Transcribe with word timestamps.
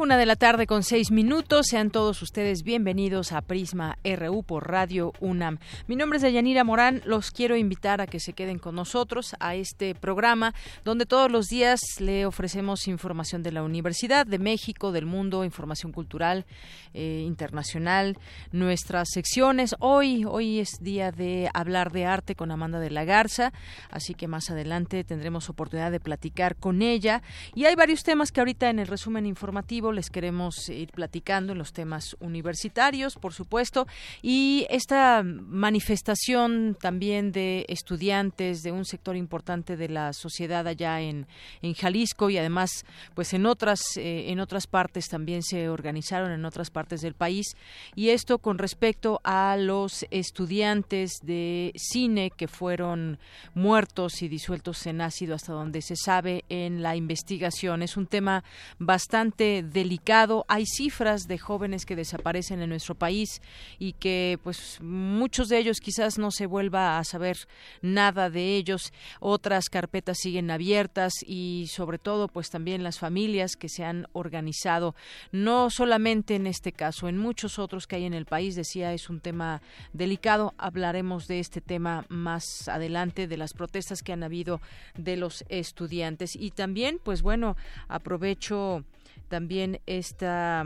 Una 0.00 0.16
de 0.16 0.24
la 0.24 0.36
tarde 0.36 0.66
con 0.66 0.82
seis 0.82 1.10
minutos. 1.10 1.66
Sean 1.68 1.90
todos 1.90 2.22
ustedes 2.22 2.62
bienvenidos 2.62 3.32
a 3.32 3.42
Prisma 3.42 3.98
RU 4.02 4.42
por 4.42 4.66
Radio 4.66 5.12
UNAM. 5.20 5.58
Mi 5.88 5.94
nombre 5.94 6.16
es 6.16 6.22
Deyanira 6.22 6.64
Morán. 6.64 7.02
Los 7.04 7.30
quiero 7.30 7.54
invitar 7.54 8.00
a 8.00 8.06
que 8.06 8.18
se 8.18 8.32
queden 8.32 8.58
con 8.58 8.76
nosotros 8.76 9.36
a 9.40 9.56
este 9.56 9.94
programa 9.94 10.54
donde 10.86 11.04
todos 11.04 11.30
los 11.30 11.48
días 11.48 11.82
le 11.98 12.24
ofrecemos 12.24 12.88
información 12.88 13.42
de 13.42 13.52
la 13.52 13.62
Universidad, 13.62 14.26
de 14.26 14.38
México, 14.38 14.90
del 14.90 15.04
mundo, 15.04 15.44
información 15.44 15.92
cultural, 15.92 16.46
eh, 16.94 17.22
internacional, 17.26 18.16
nuestras 18.52 19.10
secciones. 19.12 19.76
Hoy, 19.80 20.24
hoy 20.24 20.60
es 20.60 20.78
día 20.80 21.12
de 21.12 21.50
hablar 21.52 21.92
de 21.92 22.06
arte 22.06 22.34
con 22.34 22.50
Amanda 22.50 22.80
de 22.80 22.88
la 22.88 23.04
Garza, 23.04 23.52
así 23.90 24.14
que 24.14 24.28
más 24.28 24.50
adelante 24.50 25.04
tendremos 25.04 25.50
oportunidad 25.50 25.90
de 25.90 26.00
platicar 26.00 26.56
con 26.56 26.80
ella. 26.80 27.22
Y 27.54 27.66
hay 27.66 27.74
varios 27.74 28.02
temas 28.02 28.32
que 28.32 28.40
ahorita 28.40 28.70
en 28.70 28.78
el 28.78 28.86
resumen 28.86 29.26
informativo 29.26 29.89
les 29.92 30.10
queremos 30.10 30.68
ir 30.68 30.90
platicando 30.92 31.52
en 31.52 31.58
los 31.58 31.72
temas 31.72 32.16
universitarios, 32.20 33.16
por 33.16 33.32
supuesto, 33.32 33.86
y 34.22 34.66
esta 34.70 35.22
manifestación 35.22 36.76
también 36.80 37.32
de 37.32 37.66
estudiantes 37.68 38.62
de 38.62 38.72
un 38.72 38.84
sector 38.84 39.16
importante 39.16 39.76
de 39.76 39.88
la 39.88 40.12
sociedad 40.12 40.66
allá 40.66 41.00
en, 41.00 41.26
en 41.62 41.74
Jalisco 41.74 42.30
y 42.30 42.38
además 42.38 42.84
pues 43.14 43.32
en 43.34 43.46
otras 43.46 43.80
eh, 43.96 44.30
en 44.30 44.40
otras 44.40 44.66
partes 44.66 45.08
también 45.08 45.42
se 45.42 45.68
organizaron 45.68 46.32
en 46.32 46.44
otras 46.44 46.70
partes 46.70 47.00
del 47.00 47.14
país. 47.14 47.56
Y 47.94 48.10
esto 48.10 48.38
con 48.38 48.58
respecto 48.58 49.20
a 49.24 49.56
los 49.56 50.06
estudiantes 50.10 51.18
de 51.22 51.72
cine 51.76 52.30
que 52.30 52.48
fueron 52.48 53.18
muertos 53.54 54.22
y 54.22 54.28
disueltos 54.28 54.86
en 54.86 55.00
ácido 55.00 55.34
hasta 55.34 55.52
donde 55.52 55.82
se 55.82 55.96
sabe 55.96 56.44
en 56.48 56.82
la 56.82 56.96
investigación. 56.96 57.82
Es 57.82 57.96
un 57.96 58.06
tema 58.06 58.44
bastante 58.78 59.62
delicado. 59.80 60.44
Hay 60.46 60.66
cifras 60.66 61.26
de 61.26 61.38
jóvenes 61.38 61.86
que 61.86 61.96
desaparecen 61.96 62.60
en 62.60 62.68
nuestro 62.68 62.94
país 62.94 63.40
y 63.78 63.94
que 63.94 64.38
pues 64.42 64.78
muchos 64.82 65.48
de 65.48 65.58
ellos 65.58 65.80
quizás 65.80 66.18
no 66.18 66.30
se 66.30 66.46
vuelva 66.46 66.98
a 66.98 67.04
saber 67.04 67.38
nada 67.80 68.28
de 68.28 68.56
ellos. 68.56 68.92
Otras 69.20 69.70
carpetas 69.70 70.18
siguen 70.18 70.50
abiertas 70.50 71.14
y 71.26 71.66
sobre 71.68 71.98
todo 71.98 72.28
pues 72.28 72.50
también 72.50 72.82
las 72.82 72.98
familias 72.98 73.56
que 73.56 73.70
se 73.70 73.84
han 73.84 74.06
organizado 74.12 74.94
no 75.32 75.70
solamente 75.70 76.34
en 76.34 76.46
este 76.46 76.72
caso, 76.72 77.08
en 77.08 77.16
muchos 77.16 77.58
otros 77.58 77.86
que 77.86 77.96
hay 77.96 78.04
en 78.04 78.14
el 78.14 78.26
país, 78.26 78.54
decía, 78.54 78.92
es 78.92 79.08
un 79.08 79.20
tema 79.20 79.62
delicado. 79.94 80.52
Hablaremos 80.58 81.26
de 81.26 81.40
este 81.40 81.60
tema 81.60 82.04
más 82.08 82.68
adelante 82.68 83.26
de 83.26 83.36
las 83.38 83.54
protestas 83.54 84.02
que 84.02 84.12
han 84.12 84.22
habido 84.22 84.60
de 84.96 85.16
los 85.16 85.44
estudiantes 85.48 86.36
y 86.36 86.50
también 86.50 87.00
pues 87.02 87.22
bueno, 87.22 87.56
aprovecho 87.88 88.84
también 89.30 89.80
esta 89.86 90.64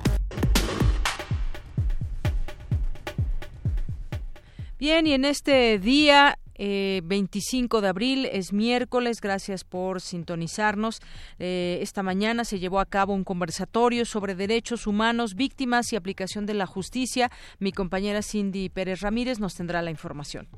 Bien, 4.78 5.06
y 5.06 5.12
en 5.12 5.25
este 5.25 5.78
día 5.81 6.38
25 6.59 7.78
eh, 7.78 7.81
de 7.81 7.88
abril, 7.88 8.26
es 8.26 8.53
miércoles, 8.53 9.20
gracias 9.20 9.65
por 9.65 10.00
sintonizarnos. 10.00 11.00
Eh, 11.38 11.78
esta 11.82 12.03
mañana 12.03 12.44
se 12.44 12.59
llevó 12.59 12.80
a 12.80 12.86
cabo 12.86 13.15
un 13.15 13.25
conversatorio 13.25 14.04
sobre 14.04 14.34
derechos 14.34 14.86
humanos, 14.86 15.34
víctimas 15.34 15.92
y 15.92 15.97
aplicación 15.97 16.47
de 16.47 16.54
la 16.54 16.66
justicia. 16.66 17.30
Mi 17.59 17.72
compañera 17.72 18.22
Cindy 18.22 18.69
Pérez 18.69 19.00
Ramírez 19.00 19.38
nos 19.38 19.54
tendrá 19.54 19.82
la 19.82 19.91
información. 19.91 20.48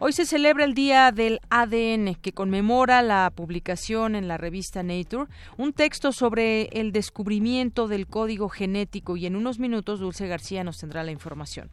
Hoy 0.00 0.12
se 0.12 0.26
celebra 0.26 0.64
el 0.64 0.74
Día 0.74 1.10
del 1.10 1.40
ADN, 1.50 2.14
que 2.22 2.30
conmemora 2.32 3.02
la 3.02 3.32
publicación 3.34 4.14
en 4.14 4.28
la 4.28 4.36
revista 4.36 4.84
Nature, 4.84 5.28
un 5.56 5.72
texto 5.72 6.12
sobre 6.12 6.66
el 6.66 6.92
descubrimiento 6.92 7.88
del 7.88 8.06
código 8.06 8.48
genético 8.48 9.16
y 9.16 9.26
en 9.26 9.34
unos 9.34 9.58
minutos 9.58 9.98
Dulce 9.98 10.28
García 10.28 10.62
nos 10.62 10.78
tendrá 10.78 11.02
la 11.02 11.10
información. 11.10 11.68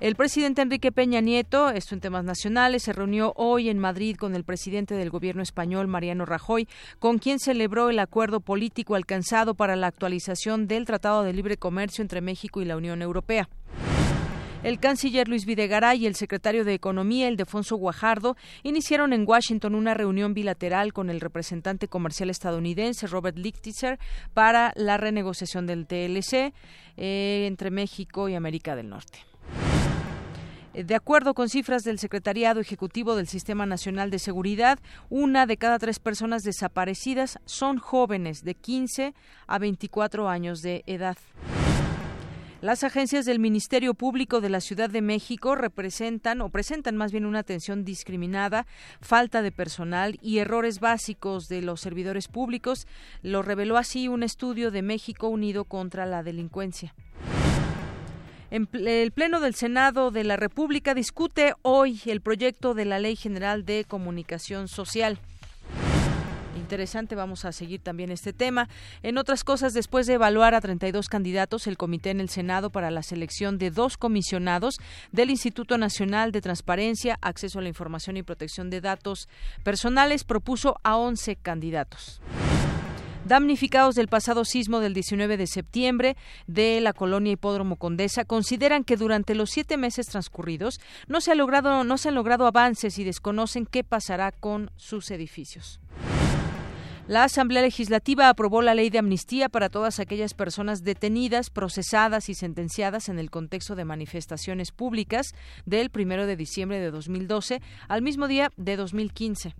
El 0.00 0.16
presidente 0.16 0.60
Enrique 0.60 0.90
Peña 0.90 1.20
Nieto, 1.20 1.70
esto 1.70 1.94
en 1.94 2.00
temas 2.00 2.24
nacionales, 2.24 2.82
se 2.82 2.92
reunió 2.92 3.32
hoy 3.36 3.68
en 3.68 3.78
Madrid 3.78 4.16
con 4.16 4.34
el 4.34 4.42
presidente 4.42 4.96
del 4.96 5.10
gobierno 5.10 5.42
español, 5.42 5.86
Mariano 5.86 6.26
Rajoy, 6.26 6.66
con 6.98 7.18
quien 7.18 7.38
celebró 7.38 7.90
el 7.90 8.00
acuerdo 8.00 8.40
político 8.40 8.96
alcanzado 8.96 9.54
para 9.54 9.76
la 9.76 9.86
actualización 9.86 10.66
del 10.66 10.84
Tratado 10.84 11.22
de 11.22 11.32
Libre 11.32 11.58
Comercio 11.58 12.02
entre 12.02 12.22
México 12.22 12.60
y 12.60 12.64
la 12.64 12.76
Unión 12.76 13.02
Europea. 13.02 13.48
El 14.64 14.80
canciller 14.80 15.28
Luis 15.28 15.46
Videgaray 15.46 16.02
y 16.02 16.06
el 16.06 16.16
secretario 16.16 16.64
de 16.64 16.74
Economía, 16.74 17.28
Ildefonso 17.28 17.76
Guajardo, 17.76 18.36
iniciaron 18.64 19.12
en 19.12 19.24
Washington 19.24 19.76
una 19.76 19.94
reunión 19.94 20.34
bilateral 20.34 20.92
con 20.92 21.10
el 21.10 21.20
representante 21.20 21.86
comercial 21.86 22.28
estadounidense 22.28 23.06
Robert 23.06 23.38
Lichtitzer 23.38 24.00
para 24.34 24.72
la 24.74 24.96
renegociación 24.96 25.66
del 25.66 25.86
TLC 25.86 26.52
eh, 26.96 27.44
entre 27.46 27.70
México 27.70 28.28
y 28.28 28.34
América 28.34 28.74
del 28.74 28.88
Norte. 28.88 29.20
De 30.74 30.94
acuerdo 30.94 31.34
con 31.34 31.48
cifras 31.48 31.84
del 31.84 32.00
Secretariado 32.00 32.60
Ejecutivo 32.60 33.14
del 33.14 33.28
Sistema 33.28 33.64
Nacional 33.64 34.10
de 34.10 34.18
Seguridad, 34.18 34.80
una 35.08 35.46
de 35.46 35.56
cada 35.56 35.78
tres 35.78 36.00
personas 36.00 36.42
desaparecidas 36.42 37.38
son 37.46 37.78
jóvenes 37.78 38.42
de 38.42 38.54
15 38.54 39.14
a 39.46 39.58
24 39.58 40.28
años 40.28 40.62
de 40.62 40.82
edad. 40.86 41.16
Las 42.60 42.82
agencias 42.82 43.24
del 43.24 43.38
Ministerio 43.38 43.94
Público 43.94 44.40
de 44.40 44.48
la 44.48 44.60
Ciudad 44.60 44.90
de 44.90 45.00
México 45.00 45.54
representan 45.54 46.40
o 46.40 46.48
presentan 46.48 46.96
más 46.96 47.12
bien 47.12 47.24
una 47.24 47.38
atención 47.38 47.84
discriminada, 47.84 48.66
falta 49.00 49.42
de 49.42 49.52
personal 49.52 50.18
y 50.22 50.38
errores 50.38 50.80
básicos 50.80 51.48
de 51.48 51.62
los 51.62 51.80
servidores 51.80 52.26
públicos. 52.26 52.88
Lo 53.22 53.42
reveló 53.42 53.76
así 53.76 54.08
un 54.08 54.24
estudio 54.24 54.72
de 54.72 54.82
México 54.82 55.28
Unido 55.28 55.66
contra 55.66 56.04
la 56.04 56.24
Delincuencia. 56.24 56.96
el 58.50 59.12
Pleno 59.12 59.38
del 59.38 59.54
Senado 59.54 60.10
de 60.10 60.24
la 60.24 60.36
República 60.36 60.94
discute 60.94 61.54
hoy 61.62 62.00
el 62.06 62.20
proyecto 62.20 62.74
de 62.74 62.86
la 62.86 62.98
Ley 62.98 63.14
General 63.14 63.64
de 63.64 63.84
Comunicación 63.84 64.66
Social 64.66 65.20
interesante. 66.68 67.14
Vamos 67.14 67.46
a 67.46 67.52
seguir 67.52 67.80
también 67.80 68.10
este 68.10 68.34
tema. 68.34 68.68
En 69.02 69.16
otras 69.16 69.42
cosas, 69.42 69.72
después 69.72 70.06
de 70.06 70.14
evaluar 70.14 70.54
a 70.54 70.60
32 70.60 71.08
candidatos, 71.08 71.66
el 71.66 71.78
comité 71.78 72.10
en 72.10 72.20
el 72.20 72.28
Senado 72.28 72.68
para 72.68 72.90
la 72.90 73.02
selección 73.02 73.56
de 73.56 73.70
dos 73.70 73.96
comisionados 73.96 74.76
del 75.10 75.30
Instituto 75.30 75.78
Nacional 75.78 76.30
de 76.30 76.42
Transparencia, 76.42 77.18
Acceso 77.22 77.58
a 77.58 77.62
la 77.62 77.68
Información 77.68 78.18
y 78.18 78.22
Protección 78.22 78.68
de 78.68 78.82
Datos 78.82 79.30
Personales 79.64 80.24
propuso 80.24 80.76
a 80.82 80.98
11 80.98 81.36
candidatos 81.36 82.20
damnificados 83.28 83.94
del 83.94 84.08
pasado 84.08 84.44
sismo 84.44 84.80
del 84.80 84.94
19 84.94 85.36
de 85.36 85.46
septiembre 85.46 86.16
de 86.46 86.80
la 86.80 86.94
colonia 86.94 87.32
Hipódromo 87.32 87.76
Condesa 87.76 88.24
consideran 88.24 88.84
que 88.84 88.96
durante 88.96 89.34
los 89.34 89.50
siete 89.50 89.76
meses 89.76 90.06
transcurridos 90.06 90.80
no 91.06 91.20
se, 91.20 91.32
ha 91.32 91.34
logrado, 91.34 91.84
no 91.84 91.98
se 91.98 92.08
han 92.08 92.14
logrado 92.14 92.46
avances 92.46 92.98
y 92.98 93.04
desconocen 93.04 93.66
qué 93.66 93.84
pasará 93.84 94.32
con 94.32 94.70
sus 94.76 95.10
edificios. 95.10 95.78
La 97.08 97.24
Asamblea 97.24 97.62
Legislativa 97.62 98.28
aprobó 98.28 98.60
la 98.60 98.74
ley 98.74 98.90
de 98.90 98.98
amnistía 98.98 99.48
para 99.48 99.70
todas 99.70 99.98
aquellas 99.98 100.34
personas 100.34 100.84
detenidas, 100.84 101.48
procesadas 101.48 102.28
y 102.28 102.34
sentenciadas 102.34 103.08
en 103.08 103.18
el 103.18 103.30
contexto 103.30 103.74
de 103.74 103.86
manifestaciones 103.86 104.72
públicas 104.72 105.28
del 105.64 105.90
1 105.90 106.26
de 106.26 106.36
diciembre 106.36 106.78
de 106.78 106.90
2012 106.90 107.62
al 107.88 108.02
mismo 108.02 108.28
día 108.28 108.52
de 108.58 108.76
2015. 108.76 109.54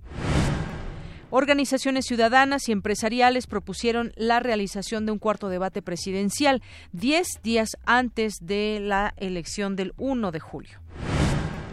Organizaciones 1.30 2.04
ciudadanas 2.04 2.68
y 2.68 2.72
empresariales 2.72 3.46
propusieron 3.46 4.12
la 4.16 4.40
realización 4.40 5.06
de 5.06 5.12
un 5.12 5.18
cuarto 5.18 5.48
debate 5.48 5.80
presidencial 5.80 6.62
diez 6.92 7.28
días 7.42 7.78
antes 7.86 8.34
de 8.42 8.78
la 8.82 9.14
elección 9.16 9.74
del 9.74 9.94
1 9.96 10.32
de 10.32 10.40
julio. 10.40 10.80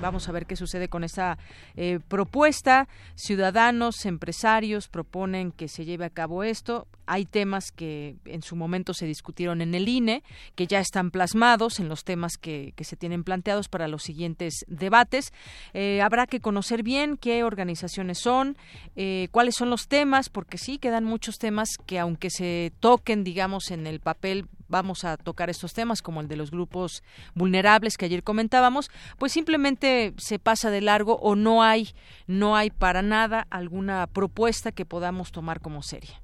Vamos 0.05 0.29
a 0.29 0.31
ver 0.31 0.45
qué 0.45 0.55
sucede 0.55 0.87
con 0.87 1.03
esa 1.03 1.39
eh, 1.75 1.99
propuesta. 2.07 2.87
Ciudadanos, 3.15 4.05
empresarios 4.05 4.87
proponen 4.87 5.51
que 5.51 5.67
se 5.67 5.83
lleve 5.83 6.05
a 6.05 6.11
cabo 6.11 6.43
esto. 6.43 6.87
Hay 7.07 7.25
temas 7.25 7.71
que 7.71 8.15
en 8.25 8.41
su 8.41 8.55
momento 8.55 8.93
se 8.93 9.05
discutieron 9.05 9.61
en 9.61 9.75
el 9.75 9.87
INE, 9.87 10.23
que 10.55 10.67
ya 10.67 10.79
están 10.79 11.11
plasmados 11.11 11.79
en 11.79 11.89
los 11.89 12.03
temas 12.03 12.37
que, 12.37 12.73
se 12.85 12.95
tienen 12.95 13.23
planteados 13.23 13.67
para 13.67 13.87
los 13.87 14.03
siguientes 14.03 14.63
debates. 14.67 15.33
Eh, 15.73 16.01
habrá 16.01 16.27
que 16.27 16.39
conocer 16.39 16.83
bien 16.83 17.17
qué 17.17 17.43
organizaciones 17.43 18.19
son, 18.19 18.57
eh, 18.95 19.27
cuáles 19.31 19.55
son 19.55 19.69
los 19.71 19.87
temas, 19.87 20.29
porque 20.29 20.57
sí 20.57 20.77
quedan 20.77 21.03
muchos 21.03 21.37
temas 21.39 21.69
que 21.85 21.97
aunque 21.97 22.29
se 22.29 22.71
toquen, 22.79 23.23
digamos, 23.23 23.71
en 23.71 23.87
el 23.87 23.99
papel 23.99 24.45
vamos 24.67 25.03
a 25.05 25.17
tocar 25.17 25.49
estos 25.49 25.73
temas 25.73 26.01
como 26.01 26.21
el 26.21 26.27
de 26.27 26.35
los 26.35 26.51
grupos 26.51 27.03
vulnerables 27.33 27.97
que 27.97 28.05
ayer 28.05 28.23
comentábamos, 28.23 28.89
pues 29.17 29.31
simplemente 29.31 30.13
se 30.17 30.39
pasa 30.39 30.69
de 30.69 30.81
largo 30.81 31.17
o 31.21 31.35
no 31.35 31.63
hay 31.63 31.93
no 32.27 32.55
hay 32.55 32.69
para 32.69 33.01
nada 33.01 33.47
alguna 33.49 34.07
propuesta 34.07 34.71
que 34.71 34.85
podamos 34.85 35.31
tomar 35.31 35.59
como 35.59 35.81
seria. 35.83 36.21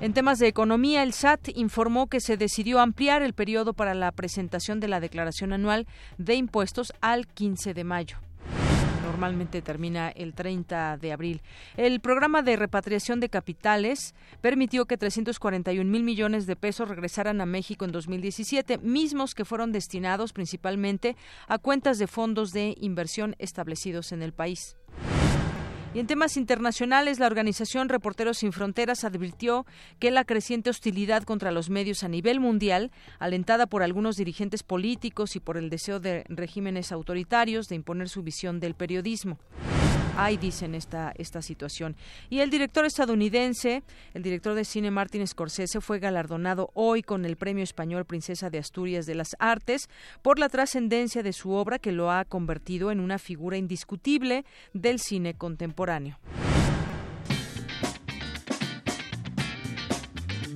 En 0.00 0.12
temas 0.12 0.38
de 0.38 0.46
economía, 0.46 1.02
el 1.02 1.12
SAT 1.12 1.48
informó 1.56 2.06
que 2.06 2.20
se 2.20 2.36
decidió 2.36 2.78
ampliar 2.78 3.22
el 3.22 3.32
periodo 3.32 3.72
para 3.72 3.94
la 3.94 4.12
presentación 4.12 4.78
de 4.78 4.86
la 4.86 5.00
declaración 5.00 5.52
anual 5.52 5.88
de 6.18 6.36
impuestos 6.36 6.92
al 7.00 7.26
15 7.26 7.74
de 7.74 7.84
mayo 7.84 8.18
normalmente 9.02 9.62
termina 9.62 10.10
el 10.10 10.34
30 10.34 10.98
de 10.98 11.12
abril. 11.12 11.42
El 11.76 11.98
programa 12.00 12.42
de 12.42 12.56
repatriación 12.56 13.20
de 13.20 13.30
capitales 13.30 14.14
permitió 14.42 14.84
que 14.84 14.98
341 14.98 15.90
mil 15.90 16.04
millones 16.04 16.46
de 16.46 16.54
pesos 16.56 16.88
regresaran 16.88 17.40
a 17.40 17.46
México 17.46 17.84
en 17.84 17.92
2017, 17.92 18.78
mismos 18.78 19.34
que 19.34 19.46
fueron 19.46 19.72
destinados 19.72 20.32
principalmente 20.32 21.16
a 21.48 21.58
cuentas 21.58 21.98
de 21.98 22.06
fondos 22.06 22.52
de 22.52 22.76
inversión 22.80 23.34
establecidos 23.38 24.12
en 24.12 24.22
el 24.22 24.32
país. 24.32 24.76
Y 25.94 26.00
en 26.00 26.06
temas 26.06 26.36
internacionales, 26.36 27.18
la 27.18 27.26
organización 27.26 27.88
Reporteros 27.88 28.38
Sin 28.38 28.52
Fronteras 28.52 29.04
advirtió 29.04 29.64
que 29.98 30.10
la 30.10 30.24
creciente 30.24 30.68
hostilidad 30.68 31.22
contra 31.22 31.50
los 31.50 31.70
medios 31.70 32.04
a 32.04 32.08
nivel 32.08 32.40
mundial, 32.40 32.90
alentada 33.18 33.66
por 33.66 33.82
algunos 33.82 34.16
dirigentes 34.16 34.62
políticos 34.62 35.34
y 35.34 35.40
por 35.40 35.56
el 35.56 35.70
deseo 35.70 35.98
de 35.98 36.24
regímenes 36.28 36.92
autoritarios 36.92 37.68
de 37.68 37.76
imponer 37.76 38.10
su 38.10 38.22
visión 38.22 38.60
del 38.60 38.74
periodismo, 38.74 39.38
hay, 40.18 40.36
dicen, 40.36 40.74
esta, 40.74 41.12
esta 41.16 41.42
situación. 41.42 41.96
Y 42.28 42.40
el 42.40 42.50
director 42.50 42.84
estadounidense, 42.84 43.84
el 44.14 44.22
director 44.24 44.54
de 44.54 44.64
cine 44.64 44.90
Martin 44.90 45.24
Scorsese, 45.26 45.80
fue 45.80 46.00
galardonado 46.00 46.70
hoy 46.74 47.02
con 47.02 47.24
el 47.24 47.36
Premio 47.36 47.62
Español 47.62 48.04
Princesa 48.04 48.50
de 48.50 48.58
Asturias 48.58 49.06
de 49.06 49.14
las 49.14 49.36
Artes 49.38 49.88
por 50.20 50.40
la 50.40 50.48
trascendencia 50.48 51.22
de 51.22 51.32
su 51.32 51.52
obra 51.52 51.78
que 51.78 51.92
lo 51.92 52.10
ha 52.10 52.24
convertido 52.24 52.90
en 52.90 52.98
una 52.98 53.18
figura 53.18 53.56
indiscutible 53.56 54.44
del 54.72 54.98
cine 54.98 55.34
contemporáneo. 55.34 56.18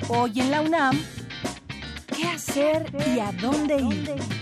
Hoy 0.08 0.40
en 0.40 0.50
la 0.50 0.60
UNAM, 0.60 1.00
¿qué 2.16 2.24
hacer 2.24 2.92
y 3.14 3.20
a 3.20 3.30
dónde 3.40 3.76
ir? 3.76 4.41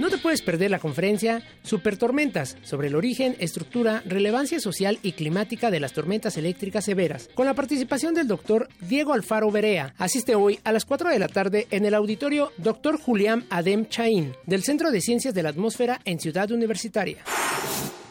No 0.00 0.08
te 0.08 0.16
puedes 0.16 0.40
perder 0.40 0.70
la 0.70 0.78
conferencia 0.78 1.42
Supertormentas 1.62 2.56
sobre 2.62 2.88
el 2.88 2.94
origen, 2.94 3.36
estructura, 3.38 4.02
relevancia 4.06 4.58
social 4.58 4.98
y 5.02 5.12
climática 5.12 5.70
de 5.70 5.78
las 5.78 5.92
tormentas 5.92 6.38
eléctricas 6.38 6.86
severas, 6.86 7.28
con 7.34 7.44
la 7.44 7.52
participación 7.52 8.14
del 8.14 8.26
doctor 8.26 8.70
Diego 8.80 9.12
Alfaro 9.12 9.50
Berea. 9.50 9.92
Asiste 9.98 10.34
hoy 10.34 10.58
a 10.64 10.72
las 10.72 10.86
4 10.86 11.10
de 11.10 11.18
la 11.18 11.28
tarde 11.28 11.66
en 11.70 11.84
el 11.84 11.92
auditorio 11.92 12.50
Dr. 12.56 12.98
Julián 12.98 13.44
Adem 13.50 13.90
Chaín 13.90 14.34
del 14.46 14.62
Centro 14.62 14.90
de 14.90 15.02
Ciencias 15.02 15.34
de 15.34 15.42
la 15.42 15.50
Atmósfera 15.50 16.00
en 16.06 16.18
Ciudad 16.18 16.50
Universitaria. 16.50 17.18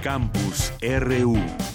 Campus 0.02 0.72
RU. 0.80 1.69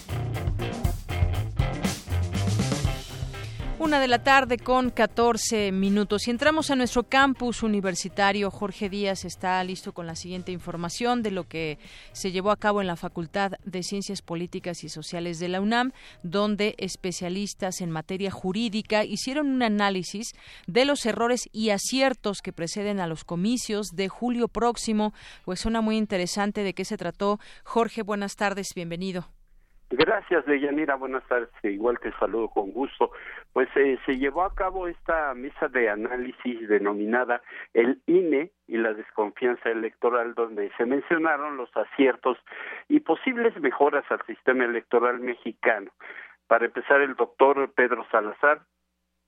Una 3.86 4.00
de 4.00 4.08
la 4.08 4.24
tarde 4.24 4.58
con 4.58 4.90
14 4.90 5.72
minutos. 5.72 6.28
Y 6.28 6.32
entramos 6.32 6.72
a 6.72 6.76
nuestro 6.76 7.04
campus 7.04 7.62
universitario. 7.62 8.50
Jorge 8.50 8.90
Díaz 8.90 9.26
está 9.26 9.64
listo 9.64 9.94
con 9.94 10.08
la 10.08 10.16
siguiente 10.16 10.52
información 10.52 11.22
de 11.22 11.30
lo 11.30 11.44
que 11.44 11.78
se 12.12 12.32
llevó 12.32 12.50
a 12.50 12.58
cabo 12.58 12.82
en 12.82 12.88
la 12.88 12.96
Facultad 12.96 13.52
de 13.64 13.84
Ciencias 13.84 14.24
Políticas 14.24 14.84
y 14.84 14.90
Sociales 14.90 15.38
de 15.38 15.50
la 15.50 15.62
UNAM, 15.62 15.92
donde 16.24 16.74
especialistas 16.80 17.80
en 17.80 17.92
materia 17.92 18.32
jurídica 18.32 19.04
hicieron 19.04 19.50
un 19.50 19.62
análisis 19.62 20.34
de 20.66 20.86
los 20.86 21.06
errores 21.06 21.48
y 21.54 21.70
aciertos 21.70 22.42
que 22.42 22.54
preceden 22.54 23.00
a 23.00 23.06
los 23.06 23.24
comicios 23.24 23.96
de 23.96 24.10
julio 24.10 24.48
próximo. 24.48 25.14
Pues 25.46 25.60
suena 25.60 25.82
muy 25.82 25.98
interesante 25.98 26.64
de 26.64 26.74
qué 26.74 26.86
se 26.86 26.98
trató. 26.98 27.38
Jorge, 27.64 28.02
buenas 28.02 28.36
tardes, 28.36 28.70
bienvenido. 28.76 29.28
Gracias, 29.92 30.46
Deyanira. 30.46 30.96
Buenas 30.96 31.24
tardes. 31.28 31.50
Igual 31.64 32.00
te 32.00 32.12
saludo 32.14 32.50
con 32.50 32.72
gusto. 32.72 33.12
Pues 33.56 33.70
eh, 33.78 33.98
se 34.06 34.18
llevó 34.18 34.44
a 34.44 34.54
cabo 34.54 34.90
esta 34.90 35.34
mesa 35.34 35.70
de 35.70 35.90
análisis 35.90 36.68
denominada 36.68 37.42
el 37.74 38.02
INE 38.06 38.52
y 38.68 38.76
la 38.76 38.94
desconfianza 38.94 39.70
electoral, 39.70 40.34
donde 40.34 40.70
se 40.76 40.86
mencionaron 40.86 41.56
los 41.56 41.70
aciertos 41.78 42.38
y 42.90 43.00
posibles 43.00 43.58
mejoras 43.62 44.04
al 44.10 44.22
sistema 44.26 44.66
electoral 44.66 45.22
mexicano. 45.22 45.90
Para 46.48 46.66
empezar, 46.66 47.00
el 47.00 47.16
doctor 47.16 47.72
Pedro 47.74 48.06
Salazar, 48.12 48.60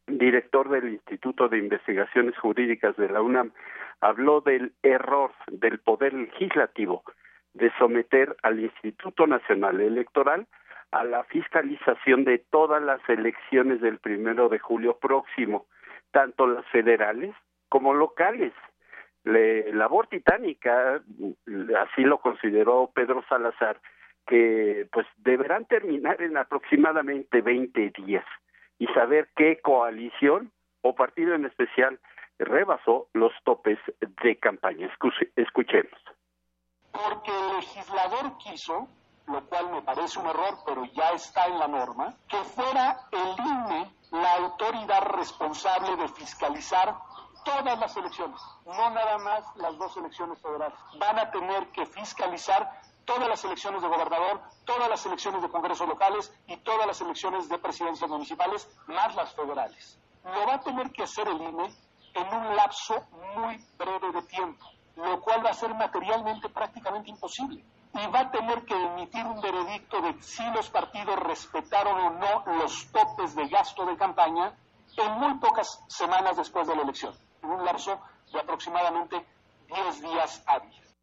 director 0.07 0.67
del 0.67 0.89
Instituto 0.89 1.47
de 1.47 1.59
Investigaciones 1.59 2.37
Jurídicas 2.37 2.97
de 2.97 3.07
la 3.07 3.21
UNAM, 3.21 3.53
habló 4.01 4.41
del 4.41 4.73
error 4.83 5.31
del 5.49 5.79
Poder 5.79 6.11
Legislativo 6.11 7.01
de 7.53 7.71
someter 7.79 8.35
al 8.43 8.59
Instituto 8.59 9.25
Nacional 9.25 9.79
Electoral 9.79 10.47
a 10.91 11.03
la 11.03 11.23
fiscalización 11.25 12.23
de 12.23 12.39
todas 12.39 12.81
las 12.81 13.01
elecciones 13.09 13.81
del 13.81 13.99
primero 13.99 14.49
de 14.49 14.59
julio 14.59 14.97
próximo, 14.97 15.65
tanto 16.11 16.47
las 16.47 16.65
federales 16.67 17.35
como 17.69 17.93
locales. 17.93 18.53
Le, 19.23 19.73
labor 19.73 20.07
titánica, 20.07 21.01
así 21.79 22.01
lo 22.03 22.19
consideró 22.19 22.91
Pedro 22.93 23.23
Salazar, 23.27 23.81
que 24.25 24.87
pues 24.91 25.05
deberán 25.17 25.65
terminar 25.65 26.21
en 26.21 26.37
aproximadamente 26.37 27.41
20 27.41 27.91
días 28.05 28.25
y 28.79 28.87
saber 28.87 29.29
qué 29.35 29.59
coalición 29.61 30.51
o 30.81 30.95
partido 30.95 31.33
en 31.33 31.45
especial 31.45 31.99
rebasó 32.39 33.07
los 33.13 33.31
topes 33.43 33.79
de 34.23 34.35
campaña. 34.37 34.89
Escuchemos. 35.35 35.99
Porque 36.91 37.31
el 37.31 37.57
legislador 37.57 38.37
quiso, 38.37 38.87
lo 39.27 39.45
cual 39.47 39.69
me 39.71 39.81
parece 39.81 40.19
un 40.19 40.27
error, 40.27 40.59
pero 40.65 40.85
ya 40.85 41.11
está 41.11 41.45
en 41.45 41.59
la 41.59 41.67
norma, 41.67 42.15
que 42.27 42.43
fuera 42.43 43.07
el 43.11 43.35
INE 43.45 43.93
la 44.11 44.33
autoridad 44.35 45.01
responsable 45.01 45.95
de 45.97 46.07
fiscalizar 46.09 46.97
todas 47.43 47.79
las 47.79 47.95
elecciones, 47.95 48.41
no 48.65 48.89
nada 48.89 49.17
más 49.17 49.43
las 49.55 49.77
dos 49.77 49.95
elecciones 49.97 50.41
federales. 50.41 50.77
Van 50.97 51.19
a 51.19 51.29
tener 51.29 51.67
que 51.71 51.85
fiscalizar 51.85 52.81
todas 53.05 53.27
las 53.27 53.43
elecciones 53.43 53.81
de 53.81 53.87
gobernador, 53.87 54.41
todas 54.65 54.89
las 54.89 55.05
elecciones 55.05 55.41
de 55.41 55.49
congresos 55.49 55.87
locales 55.87 56.33
y 56.47 56.57
todas 56.57 56.85
las 56.87 56.99
elecciones 57.01 57.47
de 57.47 57.57
presidencias 57.57 58.09
municipales, 58.09 58.69
más 58.87 59.15
las 59.15 59.33
federales. 59.33 59.97
Lo 60.23 60.45
va 60.45 60.55
a 60.55 60.59
tener 60.59 60.91
que 60.91 61.03
hacer 61.03 61.27
el 61.27 61.41
INE 61.41 61.73
en 62.13 62.33
un 62.33 62.55
lapso 62.55 63.01
muy 63.35 63.57
breve 63.77 64.11
de 64.11 64.21
tiempo, 64.23 64.65
lo 64.95 65.21
cual 65.21 65.45
va 65.45 65.51
a 65.51 65.53
ser 65.53 65.73
materialmente 65.73 66.49
prácticamente 66.49 67.09
imposible. 67.09 67.63
Y 67.99 68.11
va 68.11 68.19
a 68.19 68.31
tener 68.31 68.63
que 68.65 68.75
emitir 68.75 69.25
un 69.25 69.41
veredicto 69.41 70.01
de 70.01 70.13
si 70.21 70.43
los 70.51 70.69
partidos 70.69 71.19
respetaron 71.19 71.97
o 71.99 72.09
no 72.11 72.59
los 72.59 72.91
topes 72.91 73.35
de 73.35 73.47
gasto 73.47 73.85
de 73.85 73.97
campaña 73.97 74.53
en 74.97 75.11
muy 75.13 75.33
pocas 75.39 75.83
semanas 75.87 76.37
después 76.37 76.67
de 76.67 76.75
la 76.75 76.83
elección, 76.83 77.13
en 77.41 77.49
un 77.49 77.65
lapso 77.65 77.99
de 78.31 78.39
aproximadamente 78.39 79.25
10 79.67 80.01
días 80.01 80.43
hábiles. 80.47 80.95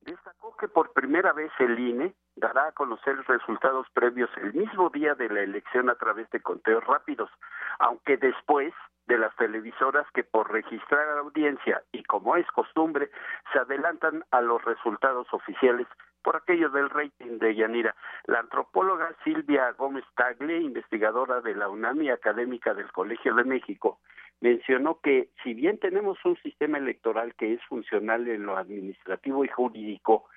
Destacó 0.00 0.56
que 0.56 0.68
por 0.68 0.92
primera 0.92 1.32
vez 1.32 1.50
el 1.58 1.78
INE 1.78 2.14
dará 2.36 2.68
a 2.68 2.72
conocer 2.72 3.16
resultados 3.26 3.86
previos 3.92 4.30
el 4.36 4.54
mismo 4.54 4.90
día 4.90 5.14
de 5.14 5.28
la 5.28 5.40
elección 5.40 5.90
a 5.90 5.94
través 5.94 6.30
de 6.30 6.40
conteos 6.40 6.84
rápidos, 6.84 7.30
aunque 7.78 8.16
después 8.16 8.72
de 9.06 9.18
las 9.18 9.34
televisoras 9.36 10.06
que 10.14 10.24
por 10.24 10.50
registrar 10.50 11.08
a 11.08 11.14
la 11.14 11.20
audiencia 11.20 11.82
y 11.92 12.02
como 12.04 12.36
es 12.36 12.46
costumbre 12.48 13.10
se 13.52 13.58
adelantan 13.58 14.24
a 14.30 14.40
los 14.40 14.64
resultados 14.64 15.26
oficiales 15.32 15.86
por 16.22 16.36
aquello 16.36 16.70
del 16.70 16.88
rating 16.88 17.38
de 17.38 17.54
Yanira. 17.54 17.96
La 18.26 18.38
antropóloga 18.38 19.12
Silvia 19.24 19.72
Gómez 19.72 20.04
Tagle, 20.14 20.60
investigadora 20.60 21.40
de 21.40 21.54
la 21.54 21.68
UNAM 21.68 22.02
y 22.02 22.10
académica 22.10 22.74
del 22.74 22.90
Colegio 22.92 23.34
de 23.34 23.44
México, 23.44 23.98
mencionó 24.40 25.00
que 25.00 25.30
si 25.42 25.54
bien 25.54 25.78
tenemos 25.78 26.18
un 26.24 26.36
sistema 26.38 26.78
electoral 26.78 27.34
que 27.34 27.54
es 27.54 27.62
funcional 27.64 28.28
en 28.28 28.46
lo 28.46 28.56
administrativo 28.56 29.44
y 29.44 29.48
jurídico, 29.48 30.28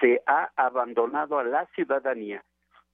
se 0.00 0.22
ha 0.26 0.50
abandonado 0.56 1.38
a 1.38 1.44
la 1.44 1.66
ciudadanía 1.74 2.42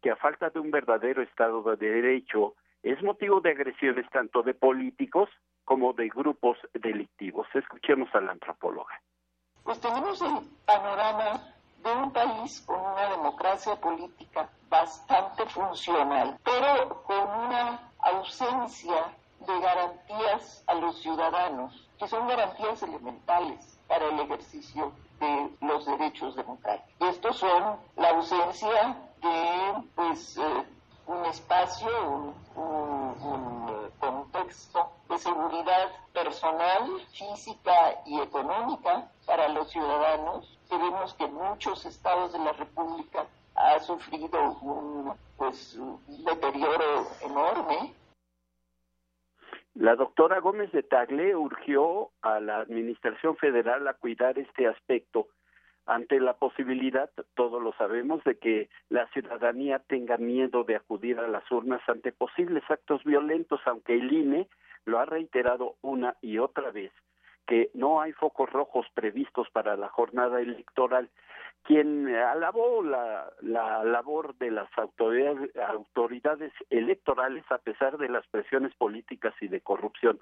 que 0.02 0.10
a 0.10 0.16
falta 0.16 0.50
de 0.50 0.60
un 0.60 0.70
verdadero 0.70 1.22
Estado 1.22 1.62
de 1.62 1.88
Derecho 1.88 2.54
es 2.82 3.02
motivo 3.02 3.40
de 3.40 3.50
agresiones 3.52 4.06
tanto 4.10 4.42
de 4.42 4.52
políticos 4.52 5.30
como 5.64 5.94
de 5.94 6.08
grupos 6.08 6.58
delictivos. 6.74 7.46
Escuchemos 7.54 8.14
a 8.14 8.20
la 8.20 8.32
antropóloga. 8.32 9.00
Pues 9.62 9.80
tenemos 9.80 10.20
el 10.20 10.46
panorama 10.66 11.40
de 11.82 11.90
un 11.90 12.12
país 12.12 12.62
con 12.66 12.78
una 12.78 13.10
democracia 13.10 13.76
política 13.76 14.50
bastante 14.68 15.46
funcional, 15.46 16.38
pero 16.44 17.02
con 17.04 17.22
una 17.46 17.90
ausencia 17.98 19.16
de 19.40 19.60
garantías 19.60 20.64
a 20.66 20.74
los 20.74 21.00
ciudadanos, 21.00 21.88
que 21.98 22.08
son 22.08 22.28
garantías 22.28 22.82
elementales 22.82 23.78
para 23.88 24.06
el 24.06 24.20
ejercicio 24.20 24.92
de 25.20 25.50
los 25.60 25.86
derechos 25.86 26.34
democráticos. 26.36 27.08
Estos 27.08 27.36
son 27.38 27.76
la 27.96 28.10
ausencia 28.10 28.96
de 29.22 29.88
pues, 29.94 30.36
eh, 30.36 30.64
un 31.06 31.24
espacio, 31.26 32.34
un, 32.56 33.04
contexto 33.98 34.90
de 35.08 35.18
seguridad 35.18 35.88
personal, 36.12 37.00
física 37.12 38.02
y 38.04 38.20
económica 38.20 39.08
para 39.24 39.48
los 39.48 39.70
ciudadanos. 39.70 40.58
Vemos 40.70 41.14
que 41.14 41.26
muchos 41.26 41.86
estados 41.86 42.32
de 42.32 42.40
la 42.40 42.52
República 42.52 43.24
ha 43.54 43.78
sufrido 43.80 44.58
un, 44.60 45.14
pues, 45.36 45.74
un 45.76 46.00
deterioro 46.24 47.06
enorme 47.20 47.94
la 49.74 49.96
doctora 49.96 50.38
Gómez 50.38 50.70
de 50.72 50.84
Tagle 50.84 51.34
urgió 51.34 52.10
a 52.22 52.38
la 52.38 52.58
Administración 52.58 53.36
Federal 53.36 53.86
a 53.88 53.94
cuidar 53.94 54.38
este 54.38 54.68
aspecto. 54.68 55.28
Ante 55.84 56.20
la 56.20 56.34
posibilidad, 56.34 57.10
todos 57.34 57.60
lo 57.62 57.72
sabemos, 57.72 58.22
de 58.24 58.38
que 58.38 58.70
la 58.88 59.06
ciudadanía 59.08 59.80
tenga 59.80 60.16
miedo 60.16 60.64
de 60.64 60.76
acudir 60.76 61.18
a 61.18 61.28
las 61.28 61.50
urnas 61.50 61.82
ante 61.88 62.12
posibles 62.12 62.62
actos 62.70 63.02
violentos, 63.04 63.60
aunque 63.66 63.94
el 63.94 64.12
INE 64.12 64.48
lo 64.86 64.98
ha 64.98 65.04
reiterado 65.04 65.74
una 65.82 66.16
y 66.22 66.38
otra 66.38 66.70
vez, 66.70 66.92
que 67.46 67.70
no 67.74 68.00
hay 68.00 68.12
focos 68.12 68.50
rojos 68.50 68.86
previstos 68.94 69.50
para 69.50 69.76
la 69.76 69.88
jornada 69.88 70.40
electoral 70.40 71.10
quien 71.64 72.14
alabó 72.14 72.82
la, 72.82 73.32
la 73.40 73.82
labor 73.84 74.36
de 74.36 74.50
las 74.50 74.68
autoridades, 74.76 75.50
autoridades 75.56 76.52
electorales 76.70 77.44
a 77.50 77.58
pesar 77.58 77.98
de 77.98 78.08
las 78.08 78.26
presiones 78.28 78.74
políticas 78.74 79.34
y 79.40 79.48
de 79.48 79.60
corrupción. 79.60 80.20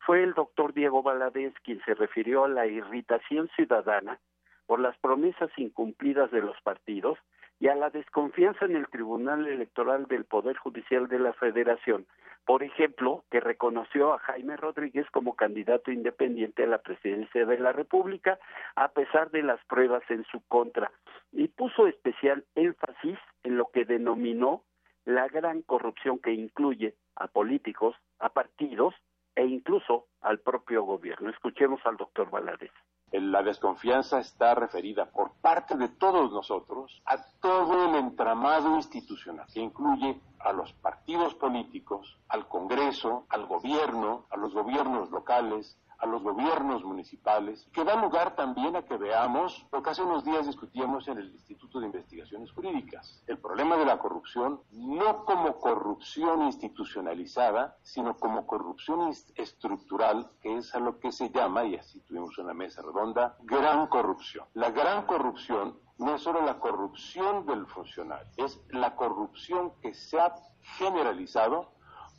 Fue 0.00 0.22
el 0.22 0.34
doctor 0.34 0.74
Diego 0.74 1.02
Valadez 1.02 1.54
quien 1.62 1.80
se 1.84 1.94
refirió 1.94 2.44
a 2.44 2.48
la 2.48 2.66
irritación 2.66 3.48
ciudadana 3.54 4.18
por 4.66 4.80
las 4.80 4.96
promesas 4.98 5.50
incumplidas 5.56 6.30
de 6.30 6.42
los 6.42 6.60
partidos 6.62 7.18
y 7.60 7.68
a 7.68 7.74
la 7.74 7.90
desconfianza 7.90 8.64
en 8.64 8.74
el 8.74 8.88
Tribunal 8.88 9.46
Electoral 9.46 10.06
del 10.06 10.24
Poder 10.24 10.56
Judicial 10.56 11.08
de 11.08 11.18
la 11.18 11.34
Federación, 11.34 12.06
por 12.46 12.62
ejemplo, 12.62 13.22
que 13.30 13.38
reconoció 13.38 14.14
a 14.14 14.18
Jaime 14.18 14.56
Rodríguez 14.56 15.06
como 15.10 15.36
candidato 15.36 15.92
independiente 15.92 16.64
a 16.64 16.66
la 16.66 16.78
presidencia 16.78 17.44
de 17.44 17.58
la 17.58 17.72
República 17.72 18.38
a 18.74 18.88
pesar 18.88 19.30
de 19.30 19.42
las 19.42 19.62
pruebas 19.66 20.02
en 20.08 20.24
su 20.24 20.40
contra 20.48 20.90
y 21.32 21.48
puso 21.48 21.86
especial 21.86 22.44
énfasis 22.54 23.18
en 23.44 23.58
lo 23.58 23.66
que 23.66 23.84
denominó 23.84 24.64
la 25.04 25.28
gran 25.28 25.62
corrupción 25.62 26.18
que 26.18 26.32
incluye 26.32 26.94
a 27.14 27.28
políticos, 27.28 27.94
a 28.18 28.30
partidos 28.30 28.94
e 29.34 29.44
incluso 29.44 30.06
al 30.22 30.40
propio 30.40 30.82
gobierno. 30.82 31.30
Escuchemos 31.30 31.80
al 31.84 31.98
doctor 31.98 32.30
Valadez. 32.30 32.72
La 33.12 33.42
desconfianza 33.42 34.20
está 34.20 34.54
referida 34.54 35.06
por 35.06 35.32
parte 35.40 35.76
de 35.76 35.88
todos 35.88 36.30
nosotros 36.30 37.02
a 37.04 37.16
todo 37.40 37.88
el 37.88 37.96
entramado 37.96 38.76
institucional, 38.76 39.46
que 39.52 39.60
incluye 39.60 40.20
a 40.38 40.52
los 40.52 40.72
partidos 40.74 41.34
políticos, 41.34 42.18
al 42.28 42.46
Congreso, 42.46 43.26
al 43.28 43.46
gobierno, 43.46 44.26
a 44.30 44.36
los 44.36 44.54
gobiernos 44.54 45.10
locales, 45.10 45.76
a 46.00 46.06
los 46.06 46.22
gobiernos 46.22 46.84
municipales, 46.84 47.68
que 47.72 47.84
da 47.84 47.94
lugar 48.00 48.34
también 48.34 48.76
a 48.76 48.82
que 48.82 48.96
veamos 48.96 49.66
lo 49.70 49.82
que 49.82 49.90
hace 49.90 50.02
unos 50.02 50.24
días 50.24 50.46
discutíamos 50.46 51.08
en 51.08 51.18
el 51.18 51.30
Instituto 51.32 51.80
de 51.80 51.86
Investigaciones 51.86 52.50
Jurídicas, 52.52 53.22
el 53.26 53.38
problema 53.38 53.76
de 53.76 53.84
la 53.84 53.98
corrupción, 53.98 54.60
no 54.72 55.24
como 55.24 55.58
corrupción 55.58 56.42
institucionalizada, 56.42 57.76
sino 57.82 58.16
como 58.16 58.46
corrupción 58.46 59.12
estructural, 59.36 60.30
que 60.40 60.56
es 60.56 60.74
a 60.74 60.80
lo 60.80 60.98
que 60.98 61.12
se 61.12 61.30
llama, 61.30 61.64
y 61.64 61.76
así 61.76 62.00
tuvimos 62.00 62.36
una 62.38 62.54
mesa 62.54 62.82
redonda, 62.82 63.36
gran 63.42 63.86
corrupción. 63.88 64.46
La 64.54 64.70
gran 64.70 65.06
corrupción 65.06 65.78
no 65.98 66.14
es 66.14 66.22
solo 66.22 66.40
la 66.42 66.58
corrupción 66.58 67.44
del 67.46 67.66
funcionario, 67.66 68.30
es 68.38 68.60
la 68.70 68.96
corrupción 68.96 69.72
que 69.82 69.92
se 69.92 70.18
ha 70.18 70.34
generalizado 70.78 71.72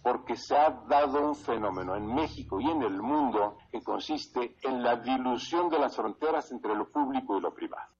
porque 0.03 0.35
se 0.35 0.55
ha 0.55 0.69
dado 0.87 1.27
un 1.27 1.35
fenómeno 1.35 1.95
en 1.95 2.13
México 2.13 2.59
y 2.59 2.69
en 2.69 2.81
el 2.81 3.01
mundo 3.01 3.57
que 3.71 3.81
consiste 3.83 4.55
en 4.63 4.83
la 4.83 4.95
dilución 4.95 5.69
de 5.69 5.79
las 5.79 5.95
fronteras 5.95 6.51
entre 6.51 6.75
lo 6.75 6.89
público 6.89 7.37
y 7.37 7.41
lo 7.41 7.53
privado. 7.53 7.91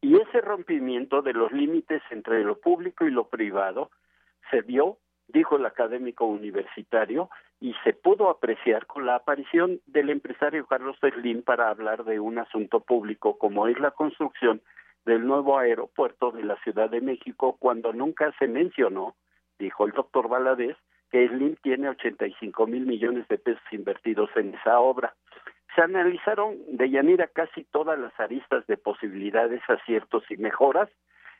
Y 0.00 0.16
ese 0.16 0.40
rompimiento 0.40 1.22
de 1.22 1.32
los 1.32 1.52
límites 1.52 2.02
entre 2.10 2.44
lo 2.44 2.58
público 2.60 3.04
y 3.04 3.10
lo 3.10 3.28
privado 3.28 3.90
se 4.50 4.62
vio, 4.62 4.98
dijo 5.26 5.56
el 5.56 5.66
académico 5.66 6.24
universitario, 6.24 7.28
y 7.60 7.74
se 7.84 7.92
pudo 7.92 8.30
apreciar 8.30 8.86
con 8.86 9.04
la 9.04 9.16
aparición 9.16 9.80
del 9.86 10.10
empresario 10.10 10.66
Carlos 10.66 10.96
Slim 11.00 11.42
para 11.42 11.68
hablar 11.68 12.04
de 12.04 12.20
un 12.20 12.38
asunto 12.38 12.80
público 12.80 13.36
como 13.36 13.66
es 13.66 13.78
la 13.80 13.90
construcción 13.90 14.62
del 15.04 15.26
nuevo 15.26 15.58
aeropuerto 15.58 16.30
de 16.30 16.44
la 16.44 16.56
Ciudad 16.62 16.88
de 16.88 17.00
México 17.00 17.56
cuando 17.58 17.92
nunca 17.92 18.32
se 18.38 18.46
mencionó 18.46 19.16
dijo 19.58 19.86
el 19.86 19.92
doctor 19.92 20.28
Valadez, 20.28 20.76
que 21.10 21.28
Slim 21.28 21.56
tiene 21.62 21.88
85 21.88 22.66
mil 22.66 22.86
millones 22.86 23.26
de 23.28 23.38
pesos 23.38 23.62
invertidos 23.70 24.30
en 24.36 24.54
esa 24.54 24.80
obra. 24.80 25.14
Se 25.74 25.82
analizaron 25.82 26.56
de 26.68 26.90
Yanira 26.90 27.28
casi 27.28 27.64
todas 27.64 27.98
las 27.98 28.18
aristas 28.18 28.66
de 28.66 28.76
posibilidades, 28.76 29.62
aciertos 29.68 30.24
y 30.30 30.36
mejoras 30.36 30.88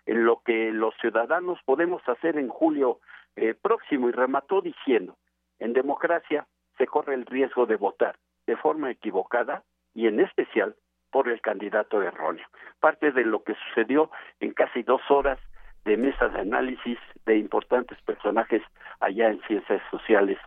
en 0.06 0.24
lo 0.24 0.40
que 0.42 0.72
los 0.72 0.94
ciudadanos 1.00 1.58
podemos 1.64 2.06
hacer 2.08 2.38
en 2.38 2.48
julio 2.48 2.98
eh, 3.36 3.54
próximo 3.54 4.08
y 4.08 4.12
remató 4.12 4.62
diciendo, 4.62 5.16
en 5.58 5.72
democracia 5.72 6.46
se 6.78 6.86
corre 6.86 7.14
el 7.14 7.26
riesgo 7.26 7.66
de 7.66 7.76
votar 7.76 8.16
de 8.46 8.56
forma 8.56 8.90
equivocada 8.90 9.64
y 9.94 10.06
en 10.06 10.20
especial 10.20 10.74
por 11.10 11.28
el 11.28 11.40
candidato 11.40 12.02
erróneo. 12.02 12.46
Parte 12.80 13.12
de 13.12 13.24
lo 13.24 13.42
que 13.42 13.54
sucedió 13.54 14.10
en 14.40 14.52
casi 14.52 14.82
dos 14.82 15.02
horas 15.10 15.38
de 15.88 15.96
mesas 15.96 16.32
de 16.34 16.40
análisis 16.40 16.98
de 17.24 17.38
importantes 17.38 17.98
personajes 18.02 18.62
allá 19.00 19.30
en 19.30 19.40
ciencias 19.48 19.80
sociales 19.90 20.38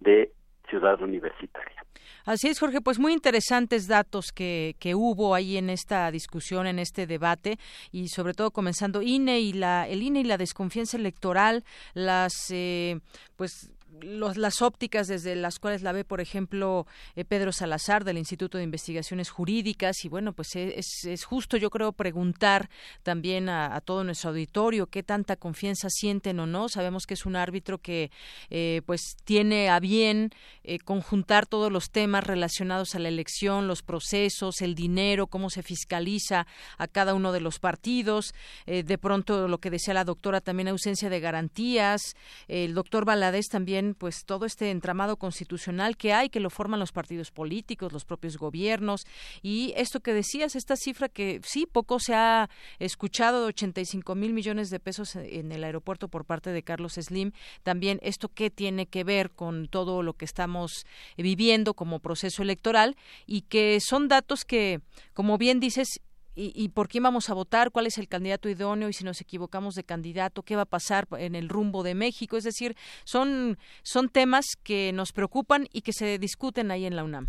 de 0.00 0.32
Ciudad 0.68 1.00
Universitaria. 1.00 1.84
Así 2.24 2.48
es, 2.48 2.58
Jorge, 2.58 2.80
pues 2.80 2.98
muy 2.98 3.12
interesantes 3.12 3.86
datos 3.86 4.32
que, 4.34 4.74
que 4.80 4.94
hubo 4.94 5.34
ahí 5.34 5.56
en 5.56 5.70
esta 5.70 6.10
discusión, 6.10 6.66
en 6.66 6.78
este 6.78 7.06
debate 7.06 7.58
y 7.92 8.08
sobre 8.08 8.34
todo 8.34 8.50
comenzando 8.50 9.00
INE 9.00 9.40
y 9.40 9.52
la 9.52 9.88
el 9.88 10.02
INE 10.02 10.20
y 10.20 10.24
la 10.24 10.36
desconfianza 10.36 10.96
electoral, 10.96 11.64
las 11.94 12.50
eh, 12.50 12.98
pues 13.36 13.72
las 14.02 14.62
ópticas 14.62 15.08
desde 15.08 15.34
las 15.34 15.58
cuales 15.58 15.82
la 15.82 15.92
ve, 15.92 16.04
por 16.04 16.20
ejemplo, 16.20 16.86
eh, 17.16 17.24
Pedro 17.24 17.52
Salazar 17.52 18.04
del 18.04 18.18
Instituto 18.18 18.58
de 18.58 18.64
Investigaciones 18.64 19.30
Jurídicas. 19.30 20.04
Y 20.04 20.08
bueno, 20.08 20.32
pues 20.32 20.54
e, 20.56 20.78
es, 20.78 21.04
es 21.04 21.24
justo, 21.24 21.56
yo 21.56 21.70
creo, 21.70 21.92
preguntar 21.92 22.68
también 23.02 23.48
a, 23.48 23.80
todo 23.80 24.04
nuestro 24.04 24.30
auditorio 24.30 24.86
qué 24.86 25.02
tanta 25.02 25.36
confianza 25.36 25.88
sienten 25.90 26.40
o 26.40 26.46
no. 26.46 26.68
Sabemos 26.68 27.06
que 27.06 27.14
es 27.14 27.26
un 27.26 27.36
árbitro 27.36 27.78
que 27.78 28.10
eh, 28.50 28.82
pues 28.86 29.16
tiene 29.24 29.68
a 29.68 29.80
bien 29.80 30.30
eh, 30.64 30.78
conjuntar 30.78 31.46
todos 31.46 31.72
los 31.72 31.90
temas 31.90 32.24
relacionados 32.24 32.94
a 32.94 32.98
la 32.98 33.08
elección, 33.08 33.68
los 33.68 33.82
procesos, 33.82 34.60
el 34.60 34.74
dinero, 34.74 35.26
cómo 35.26 35.50
se 35.50 35.62
fiscaliza 35.62 36.46
a 36.76 36.88
cada 36.88 37.14
uno 37.14 37.32
de 37.32 37.40
los 37.40 37.58
partidos. 37.58 38.34
de 38.66 38.98
pronto, 38.98 39.48
lo 39.48 39.58
que 39.58 39.70
decía 39.70 39.94
la 39.94 40.04
doctora, 40.04 40.40
también 40.40 40.68
ausencia 40.68 41.08
de 41.08 41.20
garantías. 41.20 42.14
El 42.48 42.74
doctor 42.74 43.04
Valadez 43.04 43.46
también 43.48 43.77
pues 43.98 44.24
todo 44.24 44.46
este 44.46 44.70
entramado 44.70 45.16
constitucional 45.16 45.96
que 45.96 46.12
hay, 46.12 46.28
que 46.28 46.40
lo 46.40 46.50
forman 46.50 46.80
los 46.80 46.92
partidos 46.92 47.30
políticos, 47.30 47.92
los 47.92 48.04
propios 48.04 48.36
gobiernos. 48.36 49.06
Y 49.42 49.72
esto 49.76 50.00
que 50.00 50.12
decías, 50.12 50.56
esta 50.56 50.76
cifra 50.76 51.08
que 51.08 51.40
sí 51.44 51.66
poco 51.66 52.00
se 52.00 52.14
ha 52.14 52.50
escuchado 52.78 53.42
de 53.42 53.48
85 53.48 54.14
mil 54.14 54.32
millones 54.32 54.70
de 54.70 54.80
pesos 54.80 55.16
en 55.16 55.52
el 55.52 55.64
aeropuerto 55.64 56.08
por 56.08 56.24
parte 56.24 56.50
de 56.50 56.62
Carlos 56.62 56.94
Slim, 56.94 57.32
también 57.62 57.98
esto 58.02 58.28
qué 58.28 58.50
tiene 58.50 58.86
que 58.86 59.04
ver 59.04 59.30
con 59.30 59.68
todo 59.68 60.02
lo 60.02 60.14
que 60.14 60.24
estamos 60.24 60.86
viviendo 61.16 61.74
como 61.74 62.00
proceso 62.00 62.42
electoral 62.42 62.96
y 63.26 63.42
que 63.42 63.78
son 63.80 64.08
datos 64.08 64.44
que, 64.44 64.80
como 65.14 65.38
bien 65.38 65.60
dices, 65.60 66.00
y, 66.40 66.68
por 66.68 66.88
quién 66.88 67.02
vamos 67.02 67.30
a 67.30 67.34
votar, 67.34 67.72
cuál 67.72 67.86
es 67.86 67.98
el 67.98 68.08
candidato 68.08 68.48
idóneo 68.48 68.88
y 68.88 68.92
si 68.92 69.04
nos 69.04 69.20
equivocamos 69.20 69.74
de 69.74 69.82
candidato, 69.82 70.42
qué 70.42 70.54
va 70.54 70.62
a 70.62 70.66
pasar 70.66 71.06
en 71.18 71.34
el 71.34 71.48
rumbo 71.48 71.82
de 71.82 71.96
México. 71.96 72.36
Es 72.36 72.44
decir, 72.44 72.74
son, 73.04 73.58
son 73.82 74.08
temas 74.08 74.46
que 74.64 74.92
nos 74.92 75.12
preocupan 75.12 75.66
y 75.72 75.82
que 75.82 75.92
se 75.92 76.18
discuten 76.18 76.70
ahí 76.70 76.86
en 76.86 76.94
la 76.94 77.02
UNAM. 77.02 77.26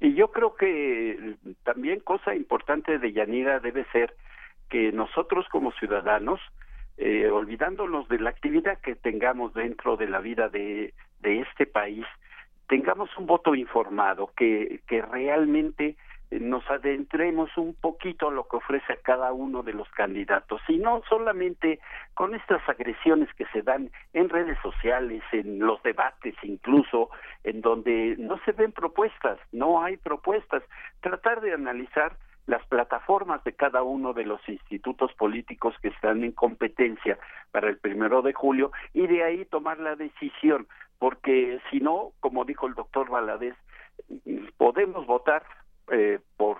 Y 0.00 0.14
yo 0.14 0.30
creo 0.30 0.54
que 0.56 1.36
también 1.62 2.00
cosa 2.00 2.34
importante 2.34 2.98
de 2.98 3.12
Yanira 3.12 3.60
debe 3.60 3.86
ser 3.92 4.14
que 4.68 4.92
nosotros 4.92 5.46
como 5.50 5.72
ciudadanos, 5.72 6.40
eh, 6.98 7.30
olvidándonos 7.30 8.08
de 8.08 8.18
la 8.18 8.30
actividad 8.30 8.78
que 8.80 8.94
tengamos 8.94 9.54
dentro 9.54 9.96
de 9.96 10.08
la 10.08 10.20
vida 10.20 10.48
de, 10.50 10.92
de 11.20 11.40
este 11.40 11.64
país, 11.64 12.04
tengamos 12.68 13.08
un 13.16 13.26
voto 13.26 13.54
informado, 13.54 14.30
que, 14.36 14.80
que 14.86 15.00
realmente 15.00 15.96
nos 16.30 16.68
adentremos 16.70 17.56
un 17.56 17.74
poquito 17.74 18.28
a 18.28 18.32
lo 18.32 18.48
que 18.48 18.56
ofrece 18.56 18.98
cada 19.02 19.32
uno 19.32 19.62
de 19.62 19.72
los 19.72 19.88
candidatos 19.90 20.60
y 20.68 20.78
no 20.78 21.02
solamente 21.08 21.80
con 22.14 22.34
estas 22.34 22.66
agresiones 22.68 23.28
que 23.34 23.46
se 23.46 23.62
dan 23.62 23.90
en 24.12 24.28
redes 24.28 24.58
sociales, 24.62 25.22
en 25.32 25.60
los 25.60 25.82
debates 25.82 26.34
incluso, 26.42 27.10
en 27.44 27.60
donde 27.60 28.16
no 28.18 28.38
se 28.44 28.52
ven 28.52 28.72
propuestas, 28.72 29.38
no 29.52 29.82
hay 29.82 29.96
propuestas, 29.96 30.62
tratar 31.00 31.40
de 31.40 31.52
analizar 31.52 32.16
las 32.46 32.64
plataformas 32.66 33.42
de 33.44 33.54
cada 33.54 33.82
uno 33.82 34.12
de 34.12 34.24
los 34.24 34.46
institutos 34.48 35.12
políticos 35.14 35.74
que 35.80 35.88
están 35.88 36.24
en 36.24 36.32
competencia 36.32 37.18
para 37.52 37.68
el 37.68 37.78
primero 37.78 38.22
de 38.22 38.34
julio 38.34 38.70
y 38.92 39.06
de 39.06 39.24
ahí 39.24 39.44
tomar 39.46 39.78
la 39.80 39.96
decisión, 39.96 40.66
porque 40.98 41.60
si 41.70 41.80
no, 41.80 42.10
como 42.20 42.44
dijo 42.44 42.66
el 42.66 42.74
doctor 42.74 43.08
Valadez, 43.08 43.54
podemos 44.58 45.06
votar 45.06 45.44
eh, 45.90 46.20
por 46.36 46.58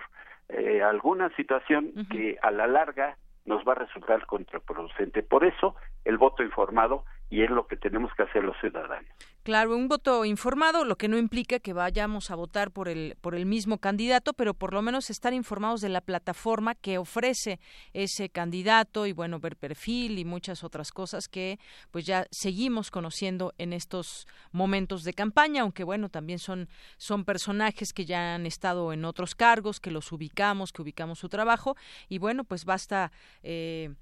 eh, 0.48 0.82
alguna 0.82 1.34
situación 1.36 1.92
que 2.10 2.38
a 2.42 2.50
la 2.50 2.66
larga 2.66 3.16
nos 3.44 3.66
va 3.66 3.72
a 3.72 3.76
resultar 3.76 4.26
contraproducente. 4.26 5.22
Por 5.22 5.44
eso, 5.44 5.74
el 6.04 6.18
voto 6.18 6.42
informado 6.42 7.04
y 7.30 7.42
es 7.42 7.50
lo 7.50 7.66
que 7.66 7.76
tenemos 7.76 8.12
que 8.14 8.22
hacer 8.22 8.44
los 8.44 8.56
ciudadanos. 8.60 9.10
Claro, 9.44 9.76
un 9.76 9.88
voto 9.88 10.24
informado, 10.24 10.86
lo 10.86 10.96
que 10.96 11.06
no 11.06 11.18
implica 11.18 11.58
que 11.58 11.74
vayamos 11.74 12.30
a 12.30 12.34
votar 12.34 12.70
por 12.70 12.88
el 12.88 13.14
por 13.20 13.34
el 13.34 13.44
mismo 13.44 13.76
candidato, 13.76 14.32
pero 14.32 14.54
por 14.54 14.72
lo 14.72 14.80
menos 14.80 15.10
estar 15.10 15.34
informados 15.34 15.82
de 15.82 15.90
la 15.90 16.00
plataforma 16.00 16.74
que 16.74 16.96
ofrece 16.96 17.60
ese 17.92 18.30
candidato 18.30 19.04
y 19.06 19.12
bueno, 19.12 19.40
ver 19.40 19.58
perfil 19.58 20.18
y 20.18 20.24
muchas 20.24 20.64
otras 20.64 20.92
cosas 20.92 21.28
que 21.28 21.58
pues 21.90 22.06
ya 22.06 22.26
seguimos 22.30 22.90
conociendo 22.90 23.52
en 23.58 23.74
estos 23.74 24.26
momentos 24.50 25.04
de 25.04 25.12
campaña, 25.12 25.60
aunque 25.60 25.84
bueno, 25.84 26.08
también 26.08 26.38
son 26.38 26.70
son 26.96 27.26
personajes 27.26 27.92
que 27.92 28.06
ya 28.06 28.36
han 28.36 28.46
estado 28.46 28.94
en 28.94 29.04
otros 29.04 29.34
cargos, 29.34 29.78
que 29.78 29.90
los 29.90 30.10
ubicamos, 30.10 30.72
que 30.72 30.80
ubicamos 30.80 31.18
su 31.18 31.28
trabajo 31.28 31.76
y 32.08 32.16
bueno, 32.16 32.44
pues 32.44 32.64
basta 32.64 33.12
eh, 33.42 33.92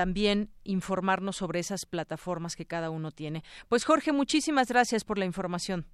también 0.00 0.48
informarnos 0.64 1.36
sobre 1.36 1.60
esas 1.60 1.84
plataformas 1.84 2.56
que 2.56 2.64
cada 2.64 2.88
uno 2.88 3.10
tiene. 3.10 3.44
Pues 3.68 3.84
Jorge, 3.84 4.12
muchísimas 4.12 4.68
gracias 4.68 5.04
por 5.04 5.18
la 5.18 5.26
información. 5.26 5.84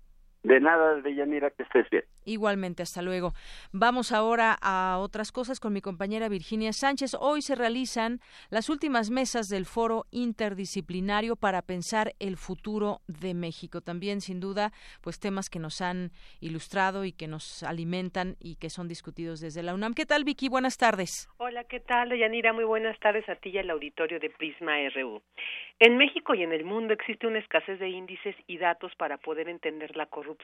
De 0.46 0.60
nada, 0.60 1.00
Deyanira, 1.00 1.50
que 1.50 1.64
estés 1.64 1.90
bien. 1.90 2.04
Igualmente, 2.24 2.84
hasta 2.84 3.02
luego. 3.02 3.32
Vamos 3.72 4.12
ahora 4.12 4.56
a 4.62 4.96
otras 5.00 5.32
cosas 5.32 5.58
con 5.58 5.72
mi 5.72 5.80
compañera 5.80 6.28
Virginia 6.28 6.72
Sánchez. 6.72 7.16
Hoy 7.18 7.42
se 7.42 7.56
realizan 7.56 8.20
las 8.48 8.70
últimas 8.70 9.10
mesas 9.10 9.48
del 9.48 9.66
Foro 9.66 10.04
Interdisciplinario 10.12 11.34
para 11.34 11.62
pensar 11.62 12.12
el 12.20 12.36
futuro 12.36 13.00
de 13.08 13.34
México. 13.34 13.80
También, 13.80 14.20
sin 14.20 14.38
duda, 14.38 14.70
pues 15.02 15.18
temas 15.18 15.50
que 15.50 15.58
nos 15.58 15.80
han 15.80 16.12
ilustrado 16.40 17.04
y 17.04 17.10
que 17.10 17.26
nos 17.26 17.64
alimentan 17.64 18.36
y 18.38 18.54
que 18.54 18.70
son 18.70 18.86
discutidos 18.86 19.40
desde 19.40 19.64
la 19.64 19.74
UNAM. 19.74 19.94
¿Qué 19.94 20.06
tal, 20.06 20.22
Vicky? 20.22 20.48
Buenas 20.48 20.76
tardes. 20.78 21.28
Hola, 21.38 21.64
¿qué 21.64 21.80
tal, 21.80 22.10
Deyanira? 22.10 22.52
Muy 22.52 22.64
buenas 22.64 22.96
tardes 23.00 23.28
a 23.28 23.34
ti 23.34 23.48
y 23.48 23.58
al 23.58 23.70
auditorio 23.70 24.20
de 24.20 24.30
Prisma 24.30 24.76
RU. 24.94 25.20
En 25.80 25.96
México 25.98 26.34
y 26.34 26.44
en 26.44 26.52
el 26.52 26.64
mundo 26.64 26.94
existe 26.94 27.26
una 27.26 27.40
escasez 27.40 27.80
de 27.80 27.88
índices 27.88 28.36
y 28.46 28.58
datos 28.58 28.92
para 28.96 29.18
poder 29.18 29.48
entender 29.48 29.96
la 29.96 30.06
corrupción. 30.06 30.35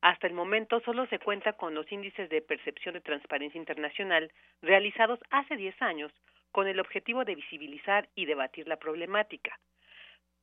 Hasta 0.00 0.26
el 0.26 0.34
momento 0.34 0.80
solo 0.80 1.06
se 1.06 1.18
cuenta 1.18 1.54
con 1.54 1.74
los 1.74 1.90
índices 1.90 2.28
de 2.28 2.42
percepción 2.42 2.94
de 2.94 3.00
transparencia 3.00 3.58
internacional 3.58 4.30
realizados 4.60 5.18
hace 5.30 5.56
10 5.56 5.80
años 5.80 6.12
con 6.52 6.68
el 6.68 6.78
objetivo 6.78 7.24
de 7.24 7.34
visibilizar 7.34 8.08
y 8.14 8.26
debatir 8.26 8.68
la 8.68 8.76
problemática. 8.76 9.58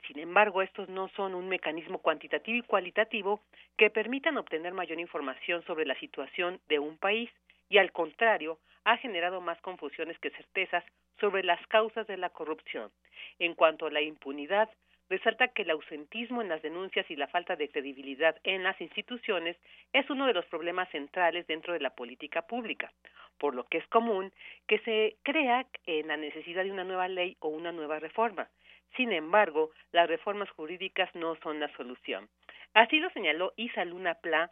Sin 0.08 0.18
embargo, 0.18 0.62
estos 0.62 0.90
no 0.90 1.10
son 1.10 1.36
un 1.36 1.48
mecanismo 1.48 2.00
cuantitativo 2.00 2.58
y 2.58 2.64
cualitativo 2.64 3.42
que 3.78 3.92
permitan 3.92 4.38
obtener 4.38 4.74
mayor 4.74 5.00
información 5.00 5.64
sobre 5.66 5.86
la 5.86 5.96
situación 6.00 6.60
de 6.68 6.80
un 6.80 6.98
país 6.98 7.30
y, 7.70 7.78
al 7.78 7.92
contrario, 7.92 8.58
ha 8.84 8.98
generado 8.98 9.42
más 9.42 9.62
confusiones 9.62 10.18
que 10.20 10.32
certezas 10.32 10.84
sobre 11.20 11.44
las 11.44 11.66
causas 11.68 12.08
de 12.08 12.18
la 12.18 12.32
corrupción. 12.32 12.92
En 13.38 13.54
cuanto 13.54 13.86
a 13.86 13.92
la 13.92 14.02
impunidad, 14.02 14.70
resalta 15.12 15.50
que 15.50 15.64
el 15.64 15.70
ausentismo 15.72 16.42
en 16.42 16.48
las 16.48 16.62
denuncias 16.62 17.06
y 17.12 17.18
la 17.18 17.28
falta 17.28 17.58
de 17.58 17.70
credibilidad 17.70 18.36
en 18.44 18.64
las 18.64 18.80
instituciones 18.80 19.58
es 19.92 20.10
uno 20.10 20.26
de 20.26 20.34
los 20.34 20.46
problemas 20.46 20.90
centrales 20.90 21.46
dentro 21.48 21.74
de 21.74 21.82
la 21.82 21.90
política 21.90 22.44
pública, 22.44 22.92
por 23.38 23.54
lo 23.54 23.66
que 23.66 23.80
es 23.80 23.88
común 23.88 24.32
que 24.68 24.80
se 24.80 25.18
crea 25.24 25.66
en 25.86 26.08
la 26.08 26.16
necesidad 26.16 26.64
de 26.64 26.72
una 26.72 26.86
nueva 26.86 27.10
ley 27.10 27.36
o 27.42 27.50
una 27.50 27.74
nueva 27.74 28.00
reforma. 28.00 28.48
Sin 28.96 29.12
embargo, 29.12 29.72
las 29.92 30.08
reformas 30.08 30.50
jurídicas 30.52 31.14
no 31.14 31.36
son 31.44 31.60
la 31.60 31.68
solución. 31.76 32.30
Así 32.74 33.00
lo 33.00 33.10
señaló 33.10 33.52
Isa 33.58 33.84
Luna 33.84 34.14
Pla, 34.16 34.50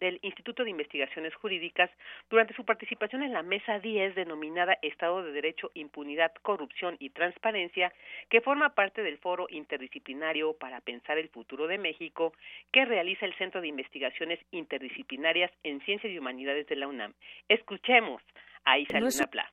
del 0.00 0.18
Instituto 0.22 0.64
de 0.64 0.70
Investigaciones 0.70 1.34
Jurídicas 1.34 1.90
durante 2.30 2.54
su 2.54 2.64
participación 2.64 3.22
en 3.22 3.32
la 3.32 3.42
Mesa 3.42 3.78
10 3.78 4.14
denominada 4.14 4.78
Estado 4.82 5.22
de 5.22 5.32
Derecho, 5.32 5.70
Impunidad, 5.74 6.32
Corrupción 6.42 6.96
y 6.98 7.10
Transparencia, 7.10 7.92
que 8.28 8.40
forma 8.40 8.74
parte 8.74 9.02
del 9.02 9.18
Foro 9.18 9.46
Interdisciplinario 9.50 10.54
para 10.54 10.80
Pensar 10.80 11.18
el 11.18 11.28
Futuro 11.28 11.66
de 11.66 11.78
México 11.78 12.32
que 12.72 12.84
realiza 12.84 13.26
el 13.26 13.34
Centro 13.34 13.60
de 13.60 13.68
Investigaciones 13.68 14.40
Interdisciplinarias 14.50 15.50
en 15.62 15.80
Ciencias 15.82 16.12
y 16.12 16.18
Humanidades 16.18 16.66
de 16.66 16.76
la 16.76 16.88
UNAM. 16.88 17.14
Escuchemos 17.48 18.22
a 18.64 18.78
Isa 18.78 19.00
Luna 19.00 19.26
Pla 19.30 19.52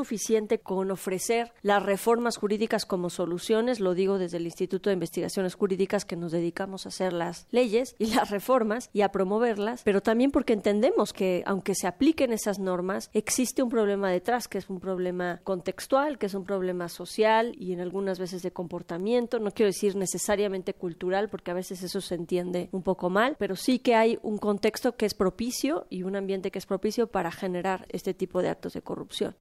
suficiente 0.00 0.60
con 0.60 0.92
ofrecer 0.92 1.52
las 1.60 1.82
reformas 1.82 2.36
jurídicas 2.36 2.86
como 2.86 3.10
soluciones, 3.10 3.80
lo 3.80 3.94
digo 3.94 4.16
desde 4.16 4.36
el 4.36 4.44
Instituto 4.44 4.90
de 4.90 4.94
Investigaciones 4.94 5.56
Jurídicas 5.56 6.04
que 6.04 6.14
nos 6.14 6.30
dedicamos 6.30 6.86
a 6.86 6.90
hacer 6.90 7.12
las 7.12 7.48
leyes 7.50 7.96
y 7.98 8.14
las 8.14 8.30
reformas 8.30 8.90
y 8.92 9.00
a 9.00 9.08
promoverlas, 9.10 9.82
pero 9.82 10.00
también 10.00 10.30
porque 10.30 10.52
entendemos 10.52 11.12
que 11.12 11.42
aunque 11.46 11.74
se 11.74 11.88
apliquen 11.88 12.32
esas 12.32 12.60
normas, 12.60 13.10
existe 13.12 13.60
un 13.60 13.70
problema 13.70 14.08
detrás, 14.08 14.46
que 14.46 14.58
es 14.58 14.70
un 14.70 14.78
problema 14.78 15.40
contextual, 15.42 16.16
que 16.16 16.26
es 16.26 16.34
un 16.34 16.44
problema 16.44 16.88
social 16.88 17.56
y 17.58 17.72
en 17.72 17.80
algunas 17.80 18.20
veces 18.20 18.44
de 18.44 18.52
comportamiento, 18.52 19.40
no 19.40 19.50
quiero 19.50 19.66
decir 19.66 19.96
necesariamente 19.96 20.74
cultural, 20.74 21.28
porque 21.28 21.50
a 21.50 21.54
veces 21.54 21.82
eso 21.82 22.00
se 22.00 22.14
entiende 22.14 22.68
un 22.70 22.84
poco 22.84 23.10
mal, 23.10 23.34
pero 23.36 23.56
sí 23.56 23.80
que 23.80 23.96
hay 23.96 24.20
un 24.22 24.38
contexto 24.38 24.94
que 24.94 25.06
es 25.06 25.14
propicio 25.14 25.88
y 25.90 26.04
un 26.04 26.14
ambiente 26.14 26.52
que 26.52 26.60
es 26.60 26.66
propicio 26.66 27.08
para 27.08 27.32
generar 27.32 27.84
este 27.88 28.14
tipo 28.14 28.42
de 28.42 28.50
actos 28.50 28.74
de 28.74 28.82
corrupción. 28.82 29.34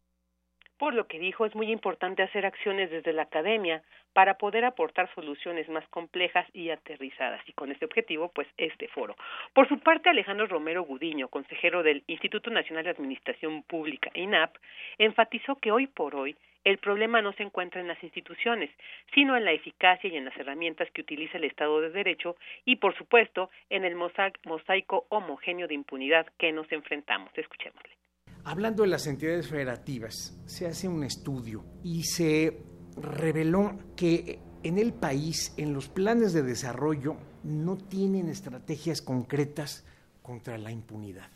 Por 0.78 0.94
lo 0.94 1.08
que 1.08 1.18
dijo, 1.20 1.46
es 1.46 1.56
muy 1.56 1.72
importante 1.72 2.22
hacer 2.22 2.46
acciones 2.46 2.92
desde 2.92 3.12
la 3.12 3.24
academia 3.24 3.82
para 4.14 4.38
poder 4.38 4.64
aportar 4.64 5.14
soluciones 5.16 5.68
más 5.70 5.88
complejas 5.90 6.48
y 6.54 6.70
aterrizadas. 6.70 7.42
Y 7.48 7.54
con 7.54 7.72
este 7.72 7.86
objetivo, 7.86 8.30
pues, 8.30 8.48
este 8.58 8.88
foro. 8.88 9.16
Por 9.54 9.68
su 9.68 9.80
parte, 9.80 10.10
Alejandro 10.10 10.46
Romero 10.46 10.84
Gudiño, 10.84 11.30
consejero 11.30 11.82
del 11.82 12.04
Instituto 12.08 12.52
Nacional 12.52 12.84
de 12.84 12.92
Administración 12.92 13.64
Pública, 13.64 14.12
INAP, 14.14 14.56
enfatizó 15.00 15.56
que 15.56 15.72
hoy 15.72 15.88
por 15.88 16.16
hoy 16.16 16.36
el 16.64 16.80
problema 16.80 17.22
no 17.22 17.32
se 17.34 17.44
encuentra 17.44 17.80
en 17.80 17.88
las 17.88 18.04
instituciones, 18.04 18.70
sino 19.14 19.38
en 19.38 19.46
la 19.46 19.54
eficacia 19.54 20.10
y 20.10 20.18
en 20.18 20.26
las 20.26 20.36
herramientas 20.38 20.92
que 20.92 21.02
utiliza 21.02 21.38
el 21.38 21.46
Estado 21.46 21.80
de 21.80 21.92
Derecho 21.92 22.36
y, 22.66 22.76
por 22.76 22.96
supuesto, 22.98 23.50
en 23.70 23.86
el 23.86 23.96
mosaico 23.96 25.06
homogéneo 25.10 25.68
de 25.68 25.76
impunidad 25.76 26.28
que 26.38 26.52
nos 26.52 26.70
enfrentamos. 26.72 27.32
Escuchémosle. 27.38 28.07
Hablando 28.50 28.84
de 28.84 28.88
las 28.88 29.08
entidades 29.08 29.50
federativas, 29.50 30.34
se 30.46 30.68
hace 30.68 30.88
un 30.88 31.04
estudio 31.04 31.66
y 31.84 32.06
se 32.06 32.62
reveló 32.96 33.78
que 33.98 34.40
en 34.64 34.78
el 34.78 34.94
país, 34.94 35.54
en 35.58 35.74
los 35.74 35.90
planes 35.90 36.32
de 36.32 36.44
desarrollo, 36.44 37.18
no 37.44 37.76
tienen 37.76 38.30
estrategias 38.30 39.02
concretas 39.02 39.84
contra 40.22 40.58
la 40.58 40.72
impunidad. 40.72 41.30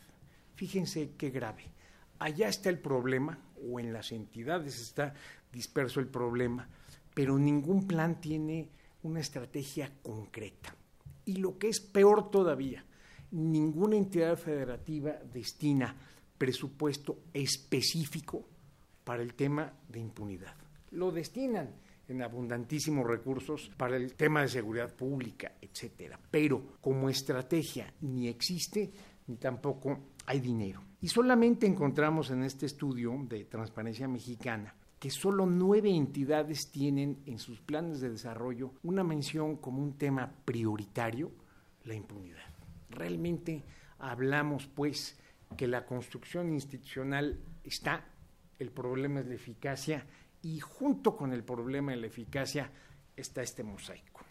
Fíjense 0.56 1.12
qué 1.18 1.32
grave. 1.32 1.66
Allá 2.18 2.48
está 2.48 2.70
el 2.70 2.80
problema, 2.80 3.40
o 3.70 3.82
en 3.82 3.92
las 3.92 4.14
entidades 4.14 4.80
está 4.80 5.14
disperso 5.52 6.00
el 6.00 6.08
problema, 6.08 6.70
pero 7.14 7.38
ningún 7.38 7.88
plan 7.88 8.22
tiene 8.22 8.70
una 9.04 9.20
estrategia 9.20 9.92
concreta. 10.02 10.74
Y 11.26 11.36
lo 11.36 11.58
que 11.58 11.68
es 11.68 11.82
peor 11.82 12.32
todavía, 12.32 12.86
ninguna 13.32 13.98
entidad 13.98 14.38
federativa 14.38 15.12
destina 15.34 15.94
presupuesto 16.42 17.20
específico 17.32 18.44
para 19.04 19.22
el 19.22 19.36
tema 19.36 19.72
de 19.88 20.00
impunidad. 20.00 20.56
Lo 20.90 21.12
destinan 21.12 21.70
en 22.08 22.24
abundantísimos 22.24 23.06
recursos 23.06 23.70
para 23.78 23.96
el 23.96 24.16
tema 24.16 24.42
de 24.42 24.48
seguridad 24.48 24.92
pública, 24.92 25.52
etcétera. 25.62 26.20
Pero 26.32 26.80
como 26.82 27.10
estrategia 27.10 27.94
ni 28.02 28.28
existe 28.28 28.92
ni 29.28 29.36
tampoco 29.36 30.00
hay 30.26 30.40
dinero. 30.40 30.82
Y 31.00 31.10
solamente 31.10 31.68
encontramos 31.68 32.32
en 32.32 32.42
este 32.42 32.66
estudio 32.66 33.16
de 33.30 33.46
Transparencia 33.46 34.08
Mexicana 34.08 34.74
que 34.98 35.12
solo 35.12 35.46
nueve 35.46 35.92
entidades 35.92 36.72
tienen 36.72 37.22
en 37.28 37.38
sus 37.38 37.62
planes 37.62 38.02
de 38.02 38.10
desarrollo 38.10 38.74
una 38.82 39.04
mención 39.04 39.58
como 39.58 39.84
un 39.84 39.94
tema 39.94 40.34
prioritario, 40.44 41.32
la 41.84 41.94
impunidad. 41.94 42.50
Realmente 42.90 43.64
hablamos, 44.00 44.66
pues, 44.66 45.20
que 45.58 45.68
la 45.68 45.86
construcción 45.86 46.52
institucional 46.54 47.40
está, 47.64 48.06
el 48.60 48.72
problema 48.72 49.20
es 49.20 49.28
la 49.28 49.36
eficacia 49.36 50.06
y 50.42 50.60
junto 50.60 51.16
con 51.16 51.34
el 51.34 51.44
problema 51.44 51.92
de 51.92 51.98
la 51.98 52.08
eficacia 52.08 52.72
está 53.16 53.42
este 53.42 53.64
mosaico. 53.64 54.22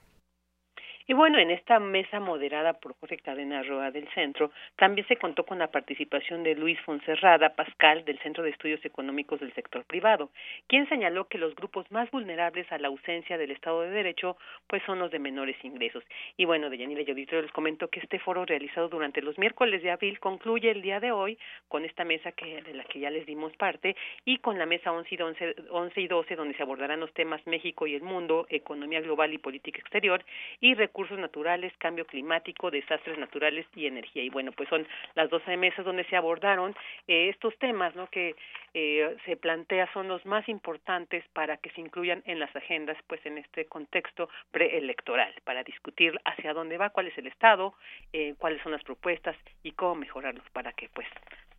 Y 1.10 1.12
bueno, 1.12 1.40
en 1.40 1.50
esta 1.50 1.80
mesa 1.80 2.20
moderada 2.20 2.74
por 2.74 2.94
Jorge 3.00 3.18
Cadena 3.18 3.64
Roa 3.64 3.90
del 3.90 4.06
Centro, 4.14 4.52
también 4.76 5.08
se 5.08 5.16
contó 5.16 5.44
con 5.44 5.58
la 5.58 5.66
participación 5.66 6.44
de 6.44 6.54
Luis 6.54 6.78
Fonserrada 6.82 7.56
Pascal 7.56 8.04
del 8.04 8.20
Centro 8.20 8.44
de 8.44 8.50
Estudios 8.50 8.84
Económicos 8.84 9.40
del 9.40 9.52
Sector 9.54 9.84
Privado, 9.86 10.30
quien 10.68 10.88
señaló 10.88 11.26
que 11.26 11.36
los 11.36 11.56
grupos 11.56 11.90
más 11.90 12.08
vulnerables 12.12 12.70
a 12.70 12.78
la 12.78 12.86
ausencia 12.86 13.38
del 13.38 13.50
Estado 13.50 13.80
de 13.80 13.90
Derecho 13.90 14.36
pues 14.68 14.84
son 14.84 15.00
los 15.00 15.10
de 15.10 15.18
menores 15.18 15.56
ingresos. 15.64 16.04
Y 16.36 16.44
bueno, 16.44 16.70
de 16.70 16.78
Yanira 16.78 17.02
Yodito 17.02 17.42
les 17.42 17.50
comento 17.50 17.88
que 17.88 17.98
este 17.98 18.20
foro 18.20 18.44
realizado 18.44 18.88
durante 18.88 19.20
los 19.20 19.36
miércoles 19.36 19.82
de 19.82 19.90
abril 19.90 20.20
concluye 20.20 20.70
el 20.70 20.80
día 20.80 21.00
de 21.00 21.10
hoy 21.10 21.36
con 21.66 21.84
esta 21.84 22.04
mesa 22.04 22.30
que 22.30 22.62
de 22.62 22.72
la 22.72 22.84
que 22.84 23.00
ya 23.00 23.10
les 23.10 23.26
dimos 23.26 23.52
parte 23.56 23.96
y 24.24 24.38
con 24.38 24.60
la 24.60 24.66
mesa 24.66 24.92
11 24.92 25.12
y 25.12 25.20
11, 25.20 25.56
11 25.70 26.00
y 26.02 26.06
12 26.06 26.36
donde 26.36 26.54
se 26.54 26.62
abordarán 26.62 27.00
los 27.00 27.12
temas 27.14 27.44
México 27.48 27.88
y 27.88 27.96
el 27.96 28.02
mundo, 28.02 28.46
economía 28.48 29.00
global 29.00 29.34
y 29.34 29.38
política 29.38 29.80
exterior 29.80 30.24
y 30.60 30.74
recursos 30.74 30.99
recursos 31.00 31.18
naturales, 31.18 31.72
cambio 31.78 32.04
climático, 32.04 32.70
desastres 32.70 33.16
naturales 33.18 33.66
y 33.74 33.86
energía. 33.86 34.22
Y 34.22 34.28
bueno, 34.28 34.52
pues 34.52 34.68
son 34.68 34.86
las 35.14 35.30
12 35.30 35.56
mesas 35.56 35.84
donde 35.84 36.04
se 36.04 36.16
abordaron 36.16 36.74
eh, 37.08 37.30
estos 37.30 37.56
temas, 37.58 37.96
¿no? 37.96 38.06
Que 38.08 38.34
eh, 38.74 39.16
se 39.24 39.36
plantea 39.36 39.90
son 39.94 40.08
los 40.08 40.26
más 40.26 40.46
importantes 40.48 41.24
para 41.32 41.56
que 41.56 41.70
se 41.70 41.80
incluyan 41.80 42.22
en 42.26 42.38
las 42.38 42.54
agendas, 42.54 42.98
pues 43.06 43.24
en 43.24 43.38
este 43.38 43.64
contexto 43.64 44.28
preelectoral, 44.50 45.32
para 45.44 45.64
discutir 45.64 46.20
hacia 46.26 46.52
dónde 46.52 46.76
va, 46.76 46.90
cuál 46.90 47.06
es 47.06 47.16
el 47.16 47.28
estado, 47.28 47.72
eh, 48.12 48.34
cuáles 48.36 48.62
son 48.62 48.72
las 48.72 48.84
propuestas 48.84 49.36
y 49.62 49.72
cómo 49.72 49.94
mejorarlos 49.94 50.48
para 50.50 50.72
que 50.72 50.90
pues 50.92 51.08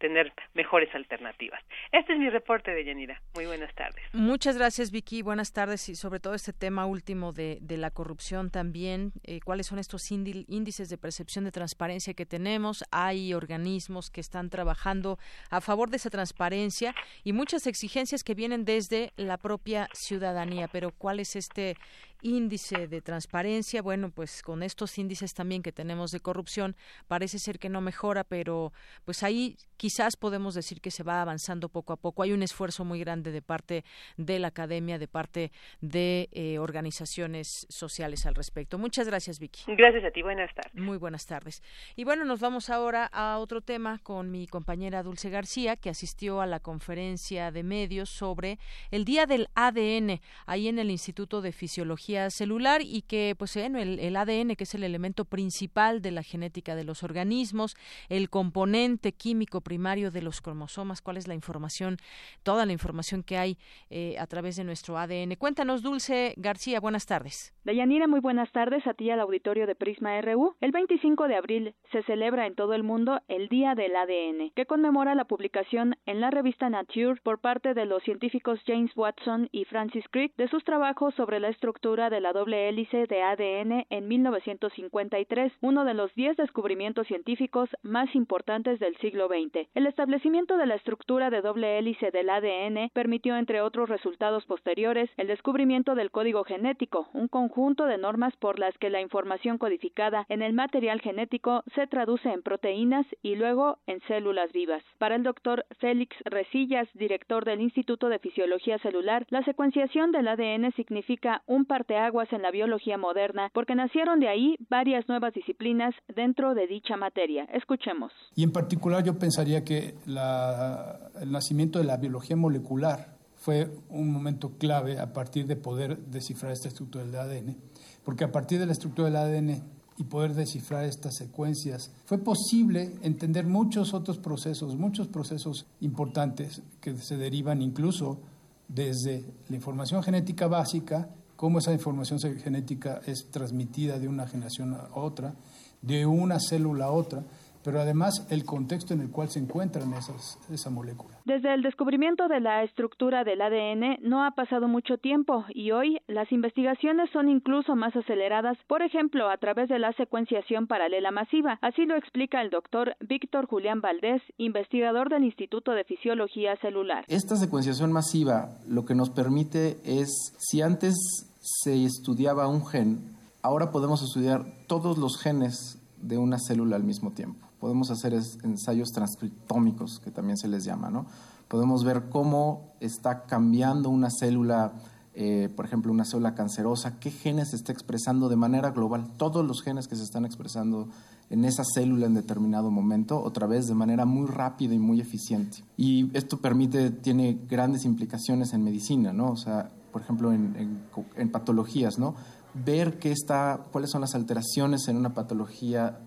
tener 0.01 0.33
mejores 0.55 0.93
alternativas. 0.93 1.61
Este 1.91 2.13
es 2.13 2.19
mi 2.19 2.29
reporte 2.29 2.71
de 2.71 2.83
Yanira. 2.83 3.21
Muy 3.35 3.45
buenas 3.45 3.73
tardes. 3.75 4.03
Muchas 4.11 4.57
gracias, 4.57 4.91
Vicky. 4.91 5.21
Buenas 5.21 5.53
tardes 5.53 5.87
y 5.87 5.95
sobre 5.95 6.19
todo 6.19 6.33
este 6.33 6.51
tema 6.51 6.85
último 6.85 7.31
de, 7.31 7.59
de 7.61 7.77
la 7.77 7.91
corrupción 7.91 8.49
también. 8.49 9.13
Eh, 9.23 9.39
¿Cuáles 9.45 9.67
son 9.67 9.79
estos 9.79 10.11
índices 10.11 10.89
de 10.89 10.97
percepción 10.97 11.45
de 11.45 11.51
transparencia 11.51 12.13
que 12.15 12.25
tenemos? 12.25 12.83
Hay 12.91 13.33
organismos 13.33 14.09
que 14.09 14.21
están 14.21 14.49
trabajando 14.49 15.19
a 15.51 15.61
favor 15.61 15.89
de 15.91 15.97
esa 15.97 16.09
transparencia 16.09 16.95
y 17.23 17.31
muchas 17.33 17.67
exigencias 17.67 18.23
que 18.23 18.33
vienen 18.33 18.65
desde 18.65 19.13
la 19.15 19.37
propia 19.37 19.87
ciudadanía. 19.93 20.67
Pero 20.67 20.91
¿cuál 20.91 21.19
es 21.19 21.35
este 21.35 21.77
índice 22.21 22.87
de 22.87 23.01
transparencia, 23.01 23.81
bueno, 23.81 24.11
pues 24.11 24.41
con 24.41 24.63
estos 24.63 24.97
índices 24.97 25.33
también 25.33 25.63
que 25.63 25.71
tenemos 25.71 26.11
de 26.11 26.19
corrupción, 26.19 26.75
parece 27.07 27.39
ser 27.39 27.59
que 27.59 27.69
no 27.69 27.81
mejora, 27.81 28.23
pero 28.23 28.73
pues 29.05 29.23
ahí 29.23 29.57
quizás 29.77 30.15
podemos 30.15 30.53
decir 30.53 30.81
que 30.81 30.91
se 30.91 31.03
va 31.03 31.21
avanzando 31.21 31.69
poco 31.69 31.93
a 31.93 31.97
poco. 31.97 32.23
Hay 32.23 32.31
un 32.31 32.43
esfuerzo 32.43 32.85
muy 32.85 32.99
grande 32.99 33.31
de 33.31 33.41
parte 33.41 33.83
de 34.17 34.39
la 34.39 34.49
academia, 34.49 34.99
de 34.99 35.07
parte 35.07 35.51
de 35.79 36.29
eh, 36.31 36.59
organizaciones 36.59 37.65
sociales 37.69 38.25
al 38.25 38.35
respecto. 38.35 38.77
Muchas 38.77 39.07
gracias, 39.07 39.39
Vicky. 39.39 39.63
Gracias 39.75 40.03
a 40.03 40.11
ti, 40.11 40.21
buenas 40.21 40.53
tardes. 40.53 40.73
Muy 40.75 40.97
buenas 40.97 41.25
tardes. 41.25 41.63
Y 41.95 42.03
bueno, 42.03 42.25
nos 42.25 42.39
vamos 42.39 42.69
ahora 42.69 43.05
a 43.11 43.39
otro 43.39 43.61
tema 43.61 43.99
con 44.03 44.31
mi 44.31 44.47
compañera 44.47 45.03
Dulce 45.03 45.29
García, 45.29 45.75
que 45.75 45.89
asistió 45.89 46.41
a 46.41 46.45
la 46.45 46.59
conferencia 46.59 47.51
de 47.51 47.63
medios 47.63 48.09
sobre 48.09 48.59
el 48.91 49.05
Día 49.05 49.25
del 49.25 49.47
ADN, 49.55 50.21
ahí 50.45 50.67
en 50.67 50.79
el 50.79 50.91
Instituto 50.91 51.41
de 51.41 51.51
Fisiología 51.51 52.10
celular 52.29 52.81
y 52.83 53.01
que 53.01 53.35
pues 53.37 53.55
bueno, 53.55 53.79
el, 53.79 54.15
ADN 54.15 54.55
que 54.55 54.63
es 54.63 54.75
el 54.75 54.83
elemento 54.83 55.25
principal 55.25 56.01
de 56.01 56.11
la 56.11 56.23
genética 56.23 56.75
de 56.75 56.83
los 56.83 57.03
organismos, 57.03 57.75
el 58.09 58.29
componente 58.29 59.11
químico 59.13 59.61
primario 59.61 60.11
de 60.11 60.21
los 60.21 60.41
cromosomas, 60.41 61.01
cuál 61.01 61.17
es 61.17 61.27
la 61.27 61.33
información, 61.33 61.97
toda 62.43 62.65
la 62.65 62.73
información 62.73 63.23
que 63.23 63.37
hay 63.37 63.57
eh, 63.89 64.15
a 64.19 64.27
través 64.27 64.55
de 64.55 64.63
nuestro 64.63 64.97
ADN. 64.97 65.35
Cuéntanos, 65.37 65.81
Dulce 65.81 66.33
García, 66.37 66.79
buenas 66.79 67.05
tardes. 67.05 67.53
Deyanira, 67.63 68.07
muy 68.07 68.19
buenas 68.19 68.51
tardes 68.51 68.85
a 68.87 68.93
ti 68.93 69.09
al 69.09 69.19
auditorio 69.19 69.67
de 69.67 69.75
Prisma 69.75 70.19
RU. 70.21 70.55
El 70.61 70.71
25 70.71 71.27
de 71.27 71.35
abril 71.35 71.75
se 71.91 72.03
celebra 72.03 72.47
en 72.47 72.55
todo 72.55 72.73
el 72.73 72.83
mundo 72.83 73.21
el 73.27 73.47
Día 73.49 73.75
del 73.75 73.95
ADN, 73.95 74.51
que 74.55 74.65
conmemora 74.65 75.15
la 75.15 75.25
publicación 75.25 75.95
en 76.05 76.21
la 76.21 76.31
revista 76.31 76.69
Nature 76.69 77.19
por 77.23 77.39
parte 77.39 77.73
de 77.73 77.85
los 77.85 78.03
científicos 78.03 78.59
James 78.65 78.91
Watson 78.95 79.49
y 79.51 79.65
Francis 79.65 80.05
Crick 80.11 80.35
de 80.37 80.47
sus 80.47 80.63
trabajos 80.63 81.13
sobre 81.15 81.39
la 81.39 81.49
estructura 81.49 82.00
de 82.09 82.21
la 82.21 82.33
doble 82.33 82.69
hélice 82.69 83.05
de 83.05 83.21
ADN 83.21 83.85
en 83.89 84.07
1953, 84.07 85.53
uno 85.61 85.85
de 85.85 85.93
los 85.93 86.13
10 86.15 86.37
descubrimientos 86.37 87.07
científicos 87.07 87.69
más 87.83 88.13
importantes 88.15 88.79
del 88.79 88.97
siglo 88.97 89.27
XX. 89.27 89.67
El 89.75 89.87
establecimiento 89.87 90.57
de 90.57 90.65
la 90.65 90.75
estructura 90.75 91.29
de 91.29 91.41
doble 91.41 91.77
hélice 91.77 92.11
del 92.11 92.29
ADN 92.29 92.89
permitió, 92.93 93.37
entre 93.37 93.61
otros 93.61 93.89
resultados 93.89 94.45
posteriores, 94.45 95.09
el 95.17 95.27
descubrimiento 95.27 95.95
del 95.95 96.11
código 96.11 96.43
genético, 96.43 97.09
un 97.13 97.27
conjunto 97.27 97.85
de 97.85 97.97
normas 97.97 98.35
por 98.37 98.59
las 98.59 98.77
que 98.77 98.89
la 98.89 99.01
información 99.01 99.57
codificada 99.57 100.25
en 100.29 100.41
el 100.41 100.53
material 100.53 101.01
genético 101.01 101.63
se 101.75 101.87
traduce 101.87 102.29
en 102.29 102.41
proteínas 102.41 103.05
y 103.21 103.35
luego 103.35 103.77
en 103.87 104.01
células 104.07 104.51
vivas. 104.51 104.83
Para 104.97 105.15
el 105.15 105.23
doctor 105.23 105.65
Félix 105.79 106.15
Resillas, 106.25 106.87
director 106.93 107.45
del 107.45 107.61
Instituto 107.61 108.09
de 108.09 108.19
Fisiología 108.19 108.77
Celular, 108.79 109.25
la 109.29 109.43
secuenciación 109.43 110.11
del 110.11 110.27
ADN 110.27 110.71
significa 110.73 111.43
un 111.45 111.65
parte 111.65 111.90
aguas 111.97 112.31
en 112.31 112.41
la 112.41 112.51
biología 112.51 112.97
moderna 112.97 113.49
porque 113.53 113.75
nacieron 113.75 114.19
de 114.19 114.29
ahí 114.29 114.55
varias 114.69 115.07
nuevas 115.07 115.33
disciplinas 115.33 115.93
dentro 116.15 116.53
de 116.53 116.67
dicha 116.67 116.97
materia. 116.97 117.45
Escuchemos. 117.53 118.11
Y 118.35 118.43
en 118.43 118.51
particular 118.51 119.03
yo 119.03 119.17
pensaría 119.17 119.63
que 119.63 119.95
el 120.05 121.31
nacimiento 121.31 121.79
de 121.79 121.85
la 121.85 121.97
biología 121.97 122.35
molecular 122.35 123.17
fue 123.35 123.71
un 123.89 124.11
momento 124.11 124.51
clave 124.59 124.99
a 124.99 125.13
partir 125.13 125.47
de 125.47 125.55
poder 125.55 125.97
descifrar 125.97 126.51
esta 126.51 126.67
estructura 126.67 127.03
del 127.03 127.15
ADN, 127.15 127.57
porque 128.05 128.23
a 128.23 128.31
partir 128.31 128.59
de 128.59 128.67
la 128.67 128.73
estructura 128.73 129.09
del 129.09 129.15
ADN 129.17 129.63
y 129.97 130.03
poder 130.03 130.33
descifrar 130.33 130.85
estas 130.85 131.15
secuencias, 131.15 131.91
fue 132.05 132.17
posible 132.19 132.93
entender 133.01 133.45
muchos 133.45 133.93
otros 133.93 134.19
procesos, 134.19 134.75
muchos 134.75 135.07
procesos 135.07 135.65
importantes 135.79 136.61
que 136.79 136.95
se 136.97 137.17
derivan 137.17 137.61
incluso 137.61 138.19
desde 138.67 139.25
la 139.49 139.55
información 139.55 140.01
genética 140.01 140.47
básica, 140.47 141.09
cómo 141.41 141.57
esa 141.57 141.73
información 141.73 142.19
genética 142.19 143.01
es 143.07 143.31
transmitida 143.31 143.97
de 143.97 144.07
una 144.07 144.27
generación 144.27 144.75
a 144.75 144.89
otra, 144.93 145.33
de 145.81 146.05
una 146.05 146.39
célula 146.39 146.85
a 146.85 146.91
otra, 146.91 147.23
pero 147.63 147.81
además 147.81 148.27
el 148.29 148.45
contexto 148.45 148.93
en 148.93 149.01
el 149.01 149.09
cual 149.09 149.29
se 149.29 149.39
encuentran 149.39 149.91
esas, 149.93 150.37
esa 150.51 150.69
molécula. 150.69 151.17
Desde 151.25 151.51
el 151.51 151.63
descubrimiento 151.63 152.27
de 152.27 152.41
la 152.41 152.63
estructura 152.63 153.23
del 153.23 153.41
ADN 153.41 153.97
no 154.03 154.23
ha 154.23 154.31
pasado 154.31 154.67
mucho 154.67 154.99
tiempo 154.99 155.43
y 155.49 155.71
hoy 155.71 155.99
las 156.05 156.31
investigaciones 156.31 157.09
son 157.11 157.27
incluso 157.27 157.75
más 157.75 157.95
aceleradas, 157.95 158.59
por 158.67 158.83
ejemplo, 158.83 159.27
a 159.31 159.37
través 159.37 159.67
de 159.67 159.79
la 159.79 159.93
secuenciación 159.93 160.67
paralela 160.67 161.09
masiva. 161.09 161.57
Así 161.63 161.85
lo 161.85 161.95
explica 161.95 162.39
el 162.43 162.51
doctor 162.51 162.95
Víctor 162.99 163.47
Julián 163.47 163.81
Valdés, 163.81 164.21
investigador 164.37 165.09
del 165.09 165.23
Instituto 165.23 165.71
de 165.71 165.85
Fisiología 165.85 166.55
Celular. 166.57 167.03
Esta 167.07 167.35
secuenciación 167.35 167.91
masiva 167.91 168.59
lo 168.67 168.85
que 168.85 168.93
nos 168.93 169.09
permite 169.09 169.79
es, 169.83 170.35
si 170.37 170.61
antes 170.61 171.30
se 171.41 171.83
estudiaba 171.83 172.47
un 172.47 172.65
gen, 172.65 173.17
ahora 173.41 173.71
podemos 173.71 174.01
estudiar 174.01 174.45
todos 174.67 174.97
los 174.97 175.17
genes 175.17 175.79
de 176.01 176.17
una 176.17 176.39
célula 176.39 176.77
al 176.77 176.83
mismo 176.83 177.11
tiempo 177.11 177.51
podemos 177.61 177.91
hacer 177.91 178.19
ensayos 178.43 178.89
transcriptómicos, 178.91 179.99
que 180.03 180.09
también 180.09 180.35
se 180.35 180.47
les 180.47 180.65
llama, 180.65 180.89
¿no? 180.89 181.05
Podemos 181.47 181.83
ver 181.83 182.09
cómo 182.09 182.73
está 182.79 183.25
cambiando 183.27 183.89
una 183.89 184.09
célula, 184.09 184.73
eh, 185.13 185.47
por 185.55 185.65
ejemplo, 185.65 185.91
una 185.91 186.03
célula 186.03 186.33
cancerosa, 186.33 186.99
qué 186.99 187.11
genes 187.11 187.51
se 187.51 187.57
está 187.57 187.71
expresando 187.71 188.29
de 188.29 188.35
manera 188.35 188.71
global, 188.71 189.11
todos 189.15 189.45
los 189.45 189.61
genes 189.61 189.87
que 189.87 189.95
se 189.95 190.03
están 190.03 190.25
expresando 190.25 190.89
en 191.29 191.45
esa 191.45 191.63
célula 191.63 192.07
en 192.07 192.15
determinado 192.15 192.71
momento, 192.71 193.21
otra 193.21 193.45
vez 193.45 193.67
de 193.67 193.75
manera 193.75 194.05
muy 194.05 194.25
rápida 194.25 194.73
y 194.73 194.79
muy 194.79 194.99
eficiente. 194.99 195.63
Y 195.77 196.09
esto 196.17 196.37
permite, 196.37 196.89
tiene 196.89 197.37
grandes 197.47 197.85
implicaciones 197.85 198.53
en 198.53 198.63
medicina, 198.63 199.13
¿no? 199.13 199.29
O 199.29 199.37
sea, 199.37 199.69
por 199.91 200.01
ejemplo, 200.01 200.31
en, 200.31 200.81
en 201.15 201.31
patologías, 201.31 201.99
¿no? 201.99 202.15
Ver 202.53 202.99
qué 202.99 203.11
está, 203.11 203.65
cuáles 203.71 203.91
son 203.91 204.01
las 204.01 204.15
alteraciones 204.15 204.87
en 204.87 204.97
una 204.97 205.13
patología 205.13 205.99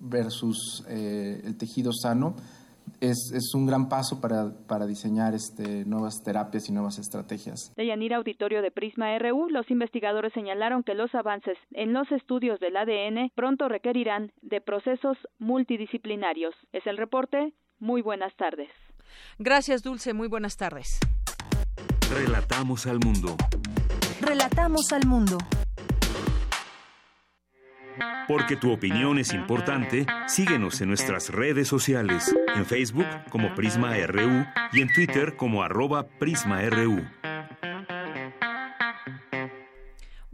versus 0.00 0.84
eh, 0.88 1.40
el 1.44 1.56
tejido 1.56 1.92
sano 1.92 2.34
es, 3.00 3.32
es, 3.34 3.54
un 3.54 3.66
gran 3.66 3.88
paso 3.88 4.20
para, 4.20 4.50
para 4.66 4.86
diseñar 4.86 5.34
este, 5.34 5.84
nuevas 5.84 6.22
terapias 6.24 6.68
y 6.68 6.72
nuevas 6.72 6.98
estrategias. 6.98 7.72
De 7.76 7.86
Yanira 7.86 8.16
Auditorio 8.16 8.62
de 8.62 8.70
Prisma 8.70 9.16
RU, 9.18 9.48
los 9.50 9.70
investigadores 9.70 10.32
señalaron 10.32 10.82
que 10.82 10.94
los 10.94 11.14
avances 11.14 11.58
en 11.72 11.92
los 11.92 12.10
estudios 12.10 12.58
del 12.60 12.76
ADN 12.76 13.30
pronto 13.34 13.68
requerirán 13.68 14.32
de 14.42 14.60
procesos 14.60 15.16
multidisciplinarios. 15.38 16.54
Es 16.72 16.86
el 16.86 16.96
reporte. 16.96 17.52
Muy 17.78 18.02
buenas 18.02 18.34
tardes. 18.36 18.70
Gracias, 19.38 19.82
Dulce. 19.82 20.12
Muy 20.14 20.28
buenas 20.28 20.56
tardes. 20.56 20.98
Relatamos 22.10 22.86
al 22.86 22.98
mundo. 22.98 23.36
Relatamos 24.20 24.92
al 24.92 25.06
mundo. 25.06 25.38
Porque 28.28 28.56
tu 28.56 28.70
opinión 28.72 29.18
es 29.18 29.32
importante, 29.32 30.06
síguenos 30.26 30.80
en 30.80 30.88
nuestras 30.88 31.30
redes 31.30 31.66
sociales, 31.66 32.34
en 32.54 32.66
Facebook 32.66 33.06
como 33.30 33.54
Prisma 33.54 33.94
RU 34.06 34.44
y 34.72 34.82
en 34.82 34.92
Twitter 34.92 35.36
como 35.36 35.62
arroba 35.62 36.06
PrismaRU. 36.06 37.17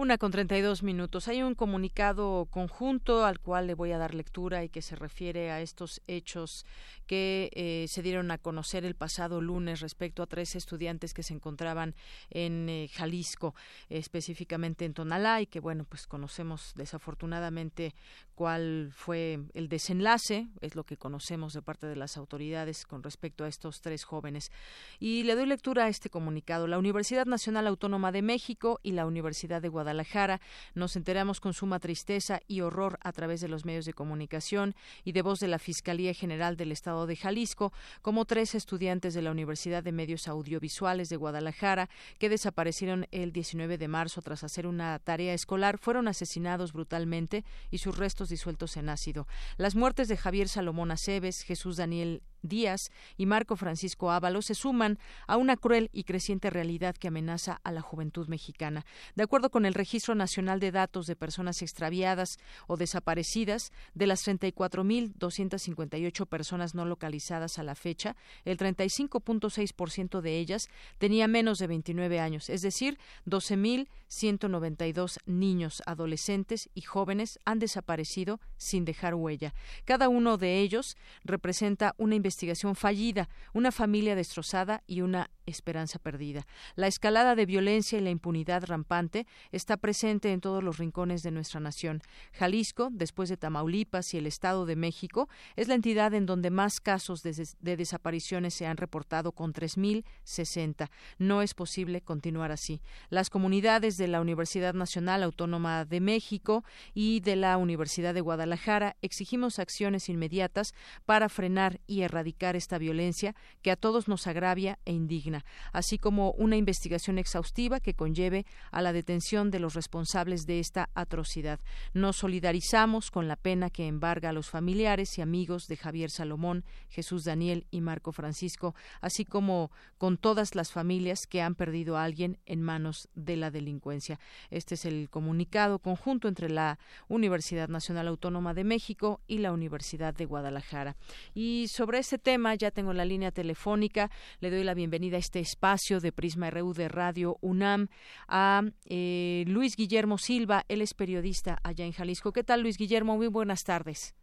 Una 0.04 0.18
con 0.18 0.32
32 0.32 0.82
minutos. 0.82 1.28
Hay 1.28 1.42
un 1.42 1.54
comunicado 1.54 2.46
conjunto 2.50 3.24
al 3.24 3.40
cual 3.40 3.66
le 3.66 3.72
voy 3.72 3.92
a 3.92 3.96
dar 3.96 4.14
lectura 4.14 4.62
y 4.62 4.68
que 4.68 4.82
se 4.82 4.96
refiere 4.96 5.50
a 5.50 5.62
estos 5.62 6.02
hechos 6.06 6.66
que 7.06 7.48
eh, 7.54 7.86
se 7.88 8.02
dieron 8.02 8.30
a 8.30 8.36
conocer 8.36 8.84
el 8.84 8.96
pasado 8.96 9.40
lunes 9.40 9.80
respecto 9.80 10.22
a 10.22 10.26
tres 10.26 10.56
estudiantes 10.56 11.14
que 11.14 11.22
se 11.22 11.32
encontraban 11.32 11.94
en 12.28 12.68
eh, 12.68 12.90
Jalisco, 12.92 13.54
específicamente 13.88 14.84
en 14.84 14.92
Tonalá, 14.92 15.40
y 15.40 15.46
que, 15.46 15.60
bueno, 15.60 15.86
pues 15.88 16.06
conocemos 16.06 16.74
desafortunadamente 16.76 17.94
cuál 18.35 18.90
fue 18.94 19.40
el 19.55 19.68
desenlace, 19.68 20.49
es 20.61 20.75
lo 20.75 20.85
que 20.85 20.97
conocemos 20.97 21.53
de 21.53 21.62
parte 21.62 21.87
de 21.87 21.97
las 21.97 22.16
autoridades 22.16 22.85
con 22.85 23.03
respecto 23.03 23.44
a 23.44 23.49
estos 23.49 23.81
tres 23.81 24.05
jóvenes. 24.05 24.51
Y 24.99 25.23
le 25.23 25.35
doy 25.35 25.47
lectura 25.47 25.85
a 25.85 25.88
este 25.88 26.11
comunicado. 26.11 26.66
La 26.66 26.79
Universidad 26.79 27.27
Nacional 27.27 27.66
Autónoma 27.66 28.12
de 28.12 28.23
México 28.23 28.81
y 28.83 28.92
la 28.92 29.07
Universidad 29.07 29.62
de 29.62 29.68
Guadalajara 29.68 30.40
nos 30.75 30.97
enteramos 30.97 31.40
con 31.40 31.55
suma 31.55 31.79
tristeza 31.79 32.40
y 32.49 32.61
horror 32.61 32.99
a 33.03 33.12
través 33.12 33.40
de 33.40 33.49
los 33.49 33.64
medios 33.64 33.85
de 33.85 33.92
comunicación 33.92 34.75
y 35.05 35.12
de 35.12 35.23
voz 35.23 35.38
de 35.40 35.49
la 35.49 35.59
Fiscalía 35.59 36.14
General 36.14 36.57
del 36.57 36.73
Estado 36.73 37.07
de 37.07 37.16
Jalisco, 37.16 37.73
como 38.03 38.25
tres 38.25 38.55
estudiantes 38.55 39.14
de 39.14 39.23
la 39.23 39.31
Universidad 39.31 39.83
de 39.83 39.92
Medios 39.92 40.29
Audiovisuales 40.29 41.09
de 41.09 41.16
Guadalajara 41.16 41.88
que 42.18 42.29
desaparecieron 42.29 43.07
el 43.11 43.33
19 43.33 43.79
de 43.79 43.88
marzo 43.88 44.23
tras 44.23 44.44
hacer 44.44 44.66
una 44.66 44.99
tarea 44.99 45.35
escolar, 45.35 45.79
fueron 45.79 46.09
asesinados 46.09 46.73
brutalmente 46.73 47.44
y 47.70 47.79
sus 47.79 47.97
restos 47.97 48.23
disueltos 48.28 48.76
en 48.76 48.88
ácido. 48.88 49.26
Las 49.56 49.74
muertes 49.74 50.08
de 50.08 50.16
Javier 50.16 50.48
Salomón 50.48 50.90
Aceves, 50.90 51.42
Jesús 51.42 51.76
Daniel 51.76 52.22
Díaz 52.44 52.92
y 53.16 53.26
Marco 53.26 53.57
Francisco 53.57 54.12
Ábalos 54.12 54.46
se 54.46 54.54
suman 54.54 55.00
a 55.26 55.37
una 55.37 55.57
cruel 55.57 55.90
y 55.92 56.04
creciente 56.04 56.50
realidad 56.50 56.94
que 56.94 57.09
amenaza 57.09 57.61
a 57.64 57.72
la 57.72 57.80
juventud 57.80 58.28
mexicana. 58.28 58.87
De 59.16 59.24
acuerdo 59.24 59.50
con 59.50 59.66
el 59.66 59.74
Registro 59.74 60.14
Nacional 60.14 60.61
de 60.61 60.70
Datos 60.70 61.07
de 61.07 61.16
Personas 61.16 61.62
Extraviadas 61.62 62.38
o 62.66 62.76
Desaparecidas, 62.76 63.72
de 63.94 64.07
las 64.07 64.26
34.258 64.26 66.26
personas 66.26 66.74
no 66.74 66.85
localizadas 66.85 67.59
a 67.59 67.62
la 67.62 67.74
fecha, 67.74 68.16
el 68.44 68.59
35.6% 68.59 70.20
de 70.20 70.38
ellas 70.38 70.68
tenía 70.98 71.28
menos 71.28 71.59
de 71.59 71.66
29 71.66 72.20
años, 72.20 72.50
es 72.50 72.62
decir, 72.62 72.98
12.192 73.26 75.18
niños, 75.26 75.83
adolescentes 75.87 76.68
y 76.74 76.83
jóvenes 76.83 77.38
han 77.44 77.59
desaparecido 77.59 78.40
sin 78.57 78.85
dejar 78.85 79.14
huella. 79.14 79.54
Cada 79.85 80.09
uno 80.09 80.37
de 80.37 80.61
ellos 80.61 80.96
representa 81.24 81.94
una 81.98 82.14
investigación 82.14 82.34
fallida, 82.75 83.29
una 83.53 83.73
familia 83.73 84.14
destrozada 84.14 84.83
y 84.87 85.01
una 85.01 85.31
esperanza 85.47 85.99
perdida. 85.99 86.47
La 86.75 86.87
escalada 86.87 87.35
de 87.35 87.47
violencia 87.47 87.99
y 87.99 88.03
la 88.03 88.11
impunidad 88.11 88.64
rampante 88.64 89.27
está 89.53 89.77
presente 89.77 90.33
en 90.33 90.40
todos 90.40 90.62
los 90.62 90.79
rincones 90.79 91.23
de 91.23 91.31
nuestra 91.31 91.61
nación. 91.61 92.01
Jalisco, 92.33 92.88
después 92.90 93.29
de 93.29 93.37
Tamaulipas 93.37 94.14
y 94.14 94.18
el 94.18 94.27
Estado 94.27 94.64
de 94.66 94.77
México, 94.77 95.29
es 95.57 95.68
la 95.68 95.75
entidad 95.75 96.14
en 96.14 96.27
donde 96.27 96.51
más 96.51 96.81
casos 96.81 97.23
de 97.23 97.77
desapariciones 97.77 98.55
se 98.55 98.66
han 98.66 98.77
reportado 98.77 99.33
con 99.33 99.53
3.060. 99.53 100.88
No 101.18 101.42
es 101.42 101.55
posible 101.55 102.01
continuar 102.01 102.51
así. 102.53 102.81
Las 103.11 103.31
comunidades 103.31 103.97
de 103.97 104.09
la 104.09 104.20
Universidad 104.20 104.75
Nacional 104.75 105.23
Autónoma 105.23 105.85
de 105.85 106.01
México 106.01 106.64
y 106.94 107.20
de 107.20 107.37
la 107.37 107.57
Universidad 107.59 108.14
de 108.14 108.20
Guadalajara 108.20 108.97
exigimos 109.03 109.59
acciones 109.59 110.09
inmediatas 110.09 110.75
para 111.05 111.29
frenar 111.29 111.81
y 111.87 112.03
erradicar 112.03 112.23
esta 112.54 112.78
violencia 112.78 113.34
que 113.62 113.70
a 113.70 113.76
todos 113.76 114.08
nos 114.08 114.26
agravia 114.26 114.78
e 114.84 114.92
indigna, 114.92 115.44
así 115.72 115.98
como 115.98 116.32
una 116.32 116.56
investigación 116.56 117.18
exhaustiva 117.18 117.80
que 117.80 117.94
conlleve 117.94 118.46
a 118.70 118.82
la 118.82 118.92
detención 118.92 119.50
de 119.50 119.58
los 119.58 119.74
responsables 119.74 120.46
de 120.46 120.60
esta 120.60 120.90
atrocidad. 120.94 121.60
Nos 121.92 122.16
solidarizamos 122.16 123.10
con 123.10 123.28
la 123.28 123.37
pena 123.37 123.70
que 123.70 123.87
embarga 123.87 124.30
a 124.30 124.32
los 124.32 124.50
familiares 124.50 125.18
y 125.18 125.22
amigos 125.22 125.66
de 125.66 125.76
Javier 125.76 126.10
Salomón, 126.10 126.64
Jesús 126.88 127.24
Daniel 127.24 127.66
y 127.70 127.80
Marco 127.80 128.12
Francisco, 128.12 128.74
así 129.00 129.24
como 129.24 129.70
con 129.98 130.16
todas 130.16 130.54
las 130.54 130.72
familias 130.72 131.26
que 131.28 131.42
han 131.42 131.54
perdido 131.54 131.96
a 131.96 132.04
alguien 132.04 132.38
en 132.46 132.62
manos 132.62 133.08
de 133.14 133.37
la 133.37 133.50
delincuencia. 133.50 134.18
Este 134.50 134.74
es 134.74 134.84
el 134.84 135.08
comunicado 135.10 135.78
conjunto 135.78 136.28
entre 136.28 136.48
la 136.50 136.78
Universidad 137.08 137.68
Nacional 137.68 138.08
Autónoma 138.08 138.54
de 138.54 138.64
México 138.64 139.20
y 139.26 139.38
la 139.38 139.52
Universidad 139.52 140.14
de 140.14 140.26
Guadalajara. 140.26 140.96
Y 141.34 141.66
sobre 141.68 141.98
tema 142.18 142.55
ya 142.55 142.70
tengo 142.70 142.92
la 142.92 143.05
línea 143.05 143.31
telefónica. 143.31 144.11
Le 144.40 144.50
doy 144.50 144.64
la 144.64 144.74
bienvenida 144.74 145.16
a 145.16 145.20
este 145.20 145.40
espacio 145.40 146.00
de 146.00 146.12
Prisma 146.12 146.50
RU 146.50 146.72
de 146.74 146.88
Radio 146.88 147.37
UNAM 147.40 147.88
a 148.29 148.62
eh, 148.87 149.44
Luis 149.46 149.77
Guillermo 149.77 150.18
Silva. 150.18 150.64
Él 150.68 150.83
es 150.83 150.94
periodista 150.94 151.59
allá 151.62 151.85
en 151.85 151.92
Jalisco. 151.92 152.33
¿Qué 152.33 152.44
tal, 152.44 152.62
Luis 152.62 152.79
Guillermo? 152.79 153.16
Muy 153.16 153.29
buenas 153.29 153.64
tardes. 153.64 154.14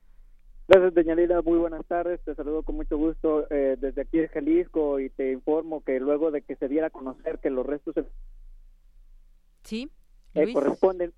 Gracias, 0.67 0.93
Deñalida. 0.93 1.41
Muy 1.41 1.57
buenas 1.57 1.85
tardes. 1.85 2.21
Te 2.23 2.33
saludo 2.35 2.63
con 2.63 2.75
mucho 2.75 2.97
gusto 2.97 3.45
eh, 3.49 3.75
desde 3.79 4.03
aquí 4.03 4.19
en 4.19 4.27
Jalisco 4.27 4.99
y 4.99 5.09
te 5.09 5.31
informo 5.31 5.83
que 5.83 5.99
luego 5.99 6.31
de 6.31 6.41
que 6.41 6.55
se 6.55 6.67
diera 6.67 6.87
a 6.87 6.91
conocer 6.91 7.39
que 7.39 7.49
los 7.49 7.65
restos 7.65 7.95
¿Sí? 9.63 9.89
Eh, 10.33 10.53
corresponden 10.53 11.13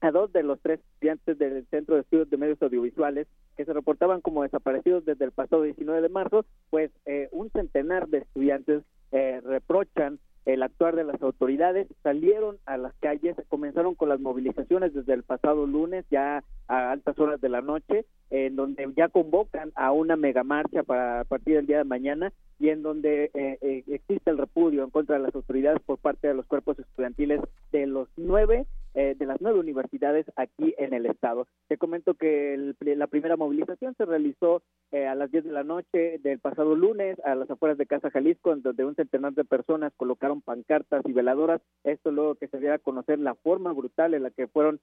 a 0.00 0.10
dos 0.10 0.32
de 0.32 0.42
los 0.42 0.60
tres 0.60 0.80
estudiantes 0.80 1.38
del 1.38 1.66
Centro 1.68 1.94
de 1.94 2.02
Estudios 2.02 2.28
de 2.28 2.36
Medios 2.36 2.60
Audiovisuales 2.60 3.26
que 3.56 3.64
se 3.64 3.72
reportaban 3.72 4.20
como 4.20 4.42
desaparecidos 4.42 5.04
desde 5.04 5.24
el 5.24 5.32
pasado 5.32 5.62
19 5.62 6.02
de 6.02 6.08
marzo, 6.08 6.44
pues 6.70 6.90
eh, 7.06 7.28
un 7.32 7.50
centenar 7.50 8.08
de 8.08 8.18
estudiantes 8.18 8.82
eh, 9.12 9.40
reprochan 9.44 10.18
el 10.46 10.62
actuar 10.62 10.94
de 10.94 11.04
las 11.04 11.20
autoridades, 11.22 11.88
salieron 12.04 12.58
a 12.66 12.76
las 12.76 12.94
calles, 13.00 13.36
comenzaron 13.48 13.96
con 13.96 14.08
las 14.08 14.20
movilizaciones 14.20 14.94
desde 14.94 15.12
el 15.12 15.24
pasado 15.24 15.66
lunes, 15.66 16.04
ya 16.08 16.44
a 16.68 16.92
altas 16.92 17.18
horas 17.18 17.40
de 17.40 17.48
la 17.48 17.60
noche, 17.60 18.06
en 18.30 18.54
donde 18.54 18.88
ya 18.96 19.08
convocan 19.08 19.72
a 19.74 19.90
una 19.90 20.14
mega 20.16 20.44
marcha 20.44 20.84
para 20.84 21.20
a 21.20 21.24
partir 21.24 21.56
del 21.56 21.66
día 21.66 21.78
de 21.78 21.84
mañana 21.84 22.32
y 22.60 22.70
en 22.70 22.82
donde 22.82 23.30
eh, 23.34 23.58
eh, 23.60 23.84
existe 23.88 24.30
el 24.30 24.38
repudio 24.38 24.84
en 24.84 24.90
contra 24.90 25.16
de 25.16 25.22
las 25.22 25.34
autoridades 25.34 25.80
por 25.84 25.98
parte 25.98 26.28
de 26.28 26.34
los 26.34 26.46
cuerpos 26.46 26.78
estudiantiles 26.78 27.40
de 27.72 27.86
los 27.86 28.08
nueve 28.16 28.66
eh, 28.96 29.14
de 29.16 29.26
las 29.26 29.40
nueve 29.40 29.60
universidades 29.60 30.26
aquí 30.34 30.74
en 30.78 30.92
el 30.94 31.06
estado. 31.06 31.46
Te 31.68 31.78
comento 31.78 32.14
que 32.14 32.74
la 32.80 33.06
primera 33.06 33.36
movilización 33.36 33.94
se 33.96 34.04
realizó 34.04 34.62
a 34.92 35.14
las 35.14 35.30
10 35.30 35.44
de 35.44 35.52
la 35.52 35.64
noche 35.64 36.18
del 36.22 36.38
pasado 36.38 36.74
lunes 36.74 37.18
a 37.24 37.34
las 37.34 37.50
afueras 37.50 37.76
de 37.76 37.86
Casa 37.86 38.10
Jalisco, 38.10 38.56
donde 38.56 38.84
un 38.84 38.94
centenar 38.94 39.34
de 39.34 39.44
personas 39.44 39.92
colocaron 39.96 40.40
pancartas 40.40 41.02
y 41.04 41.12
veladoras. 41.12 41.60
Esto 41.84 42.10
luego 42.10 42.36
que 42.36 42.48
se 42.48 42.58
diera 42.58 42.76
a 42.76 42.78
conocer 42.78 43.18
la 43.18 43.34
forma 43.34 43.72
brutal 43.72 44.14
en 44.14 44.22
la 44.22 44.30
que 44.30 44.46
fueron 44.46 44.80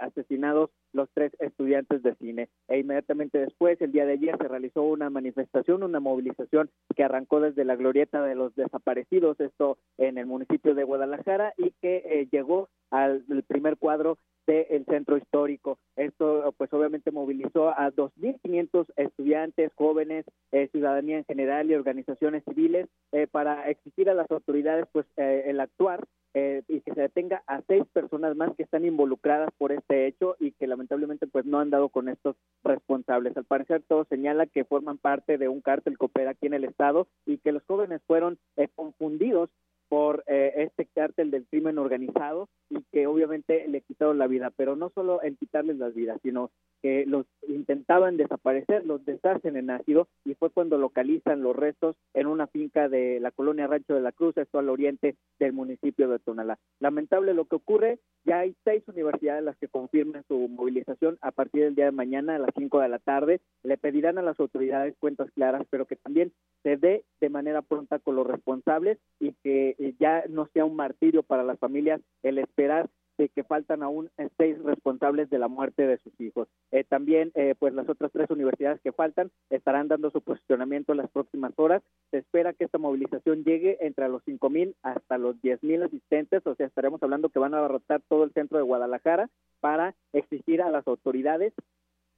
asesinados 0.00 0.70
los 0.92 1.08
tres 1.14 1.32
estudiantes 1.40 2.02
de 2.02 2.14
cine. 2.16 2.48
E 2.68 2.78
inmediatamente 2.78 3.38
después, 3.38 3.80
el 3.80 3.92
día 3.92 4.06
de 4.06 4.14
ayer, 4.14 4.36
se 4.38 4.48
realizó 4.48 4.82
una 4.82 5.10
manifestación, 5.10 5.82
una 5.82 6.00
movilización 6.00 6.70
que 6.94 7.04
arrancó 7.04 7.40
desde 7.40 7.64
la 7.64 7.76
glorieta 7.76 8.22
de 8.22 8.34
los 8.34 8.54
desaparecidos, 8.54 9.38
esto 9.40 9.78
en 9.98 10.18
el 10.18 10.26
municipio 10.26 10.74
de 10.74 10.84
Guadalajara, 10.84 11.52
y 11.56 11.72
que 11.80 12.02
eh, 12.04 12.28
llegó 12.30 12.68
al 12.90 13.24
primer 13.56 13.78
cuadro 13.78 14.18
del 14.46 14.84
centro 14.84 15.16
histórico. 15.16 15.78
Esto, 15.96 16.54
pues, 16.58 16.70
obviamente 16.74 17.10
movilizó 17.10 17.70
a 17.70 17.90
2.500 17.90 18.86
estudiantes, 18.96 19.72
jóvenes, 19.74 20.26
eh, 20.52 20.68
ciudadanía 20.72 21.16
en 21.18 21.24
general 21.24 21.70
y 21.70 21.74
organizaciones 21.74 22.44
civiles 22.44 22.86
eh, 23.12 23.26
para 23.26 23.68
exigir 23.70 24.10
a 24.10 24.14
las 24.14 24.30
autoridades, 24.30 24.86
pues, 24.92 25.06
el 25.16 25.58
actuar 25.58 26.04
eh, 26.38 26.62
y 26.68 26.82
que 26.82 26.92
se 26.92 27.00
detenga 27.00 27.42
a 27.46 27.62
seis 27.66 27.84
personas 27.94 28.36
más 28.36 28.54
que 28.56 28.64
están 28.64 28.84
involucradas 28.84 29.48
por 29.56 29.72
este 29.72 30.06
hecho 30.06 30.36
y 30.38 30.52
que 30.52 30.66
lamentablemente 30.66 31.26
pues 31.26 31.46
no 31.46 31.60
han 31.60 31.70
dado 31.70 31.88
con 31.88 32.10
estos 32.10 32.36
responsables. 32.62 33.34
Al 33.38 33.46
parecer 33.46 33.82
todo 33.88 34.04
señala 34.04 34.44
que 34.44 34.66
forman 34.66 34.98
parte 34.98 35.38
de 35.38 35.48
un 35.48 35.62
cártel 35.62 35.96
que 35.96 36.04
opera 36.04 36.32
aquí 36.32 36.46
en 36.46 36.52
el 36.52 36.64
estado 36.64 37.08
y 37.24 37.38
que 37.38 37.52
los 37.52 37.62
jóvenes 37.66 38.02
fueron 38.06 38.38
eh, 38.58 38.68
confundidos 38.74 39.48
por 39.88 40.24
eh, 40.26 40.52
este 40.56 40.86
cártel 40.86 41.30
del 41.30 41.46
crimen 41.46 41.78
organizado 41.78 42.48
y 42.70 42.82
que 42.92 43.06
obviamente 43.06 43.66
le 43.68 43.80
quitaron 43.82 44.18
la 44.18 44.26
vida, 44.26 44.50
pero 44.56 44.76
no 44.76 44.90
solo 44.94 45.22
en 45.22 45.36
quitarles 45.36 45.76
las 45.78 45.94
vidas, 45.94 46.18
sino 46.22 46.50
que 46.82 47.04
los 47.06 47.26
intentaban 47.48 48.16
desaparecer, 48.16 48.84
los 48.84 49.04
deshacen 49.04 49.56
en 49.56 49.70
ácido 49.70 50.08
y 50.24 50.34
fue 50.34 50.50
cuando 50.50 50.78
localizan 50.78 51.42
los 51.42 51.54
restos 51.54 51.96
en 52.14 52.26
una 52.26 52.46
finca 52.46 52.88
de 52.88 53.20
la 53.20 53.30
colonia 53.30 53.66
Rancho 53.66 53.94
de 53.94 54.00
la 54.00 54.12
Cruz, 54.12 54.36
esto 54.36 54.58
al 54.58 54.68
oriente 54.68 55.16
del 55.38 55.52
municipio 55.52 56.08
de 56.08 56.18
Tonalá. 56.18 56.58
Lamentable 56.80 57.34
lo 57.34 57.44
que 57.46 57.56
ocurre, 57.56 57.98
ya 58.24 58.40
hay 58.40 58.54
seis 58.64 58.82
universidades 58.88 59.44
las 59.44 59.56
que 59.56 59.68
confirman 59.68 60.24
su 60.26 60.48
movilización 60.48 61.18
a 61.20 61.30
partir 61.30 61.64
del 61.64 61.74
día 61.74 61.86
de 61.86 61.92
mañana 61.92 62.36
a 62.36 62.38
las 62.38 62.50
cinco 62.56 62.80
de 62.80 62.88
la 62.88 62.98
tarde, 62.98 63.40
le 63.62 63.78
pedirán 63.78 64.18
a 64.18 64.22
las 64.22 64.38
autoridades 64.40 64.96
cuentas 64.98 65.30
claras, 65.32 65.66
pero 65.70 65.86
que 65.86 65.96
también 65.96 66.32
se 66.62 66.76
dé 66.76 67.04
de 67.20 67.30
manera 67.30 67.62
pronta 67.62 67.98
con 67.98 68.16
los 68.16 68.26
responsables 68.26 68.98
y 69.20 69.32
que 69.42 69.75
eh, 69.78 69.94
ya 69.98 70.24
no 70.28 70.46
sea 70.52 70.64
un 70.64 70.76
martirio 70.76 71.22
para 71.22 71.44
las 71.44 71.58
familias 71.58 72.00
el 72.22 72.38
esperar 72.38 72.88
de 73.18 73.28
que 73.28 73.44
faltan 73.44 73.82
aún 73.82 74.10
seis 74.36 74.62
responsables 74.62 75.30
de 75.30 75.38
la 75.38 75.48
muerte 75.48 75.86
de 75.86 75.98
sus 75.98 76.12
hijos. 76.20 76.48
Eh, 76.70 76.84
también, 76.84 77.32
eh, 77.34 77.54
pues 77.58 77.72
las 77.74 77.88
otras 77.88 78.12
tres 78.12 78.28
universidades 78.30 78.80
que 78.82 78.92
faltan 78.92 79.30
estarán 79.50 79.88
dando 79.88 80.10
su 80.10 80.20
posicionamiento 80.20 80.92
en 80.92 80.98
las 80.98 81.10
próximas 81.10 81.52
horas. 81.56 81.82
Se 82.10 82.18
espera 82.18 82.52
que 82.52 82.64
esta 82.64 82.78
movilización 82.78 83.44
llegue 83.44 83.78
entre 83.80 84.08
los 84.08 84.22
cinco 84.24 84.50
mil 84.50 84.76
hasta 84.82 85.18
los 85.18 85.40
diez 85.40 85.62
mil 85.62 85.82
asistentes, 85.82 86.46
o 86.46 86.54
sea, 86.54 86.66
estaremos 86.66 87.02
hablando 87.02 87.28
que 87.28 87.38
van 87.38 87.54
a 87.54 87.58
abarrotar 87.58 88.02
todo 88.08 88.24
el 88.24 88.32
centro 88.32 88.58
de 88.58 88.64
Guadalajara 88.64 89.30
para 89.60 89.94
exigir 90.12 90.62
a 90.62 90.70
las 90.70 90.86
autoridades 90.86 91.52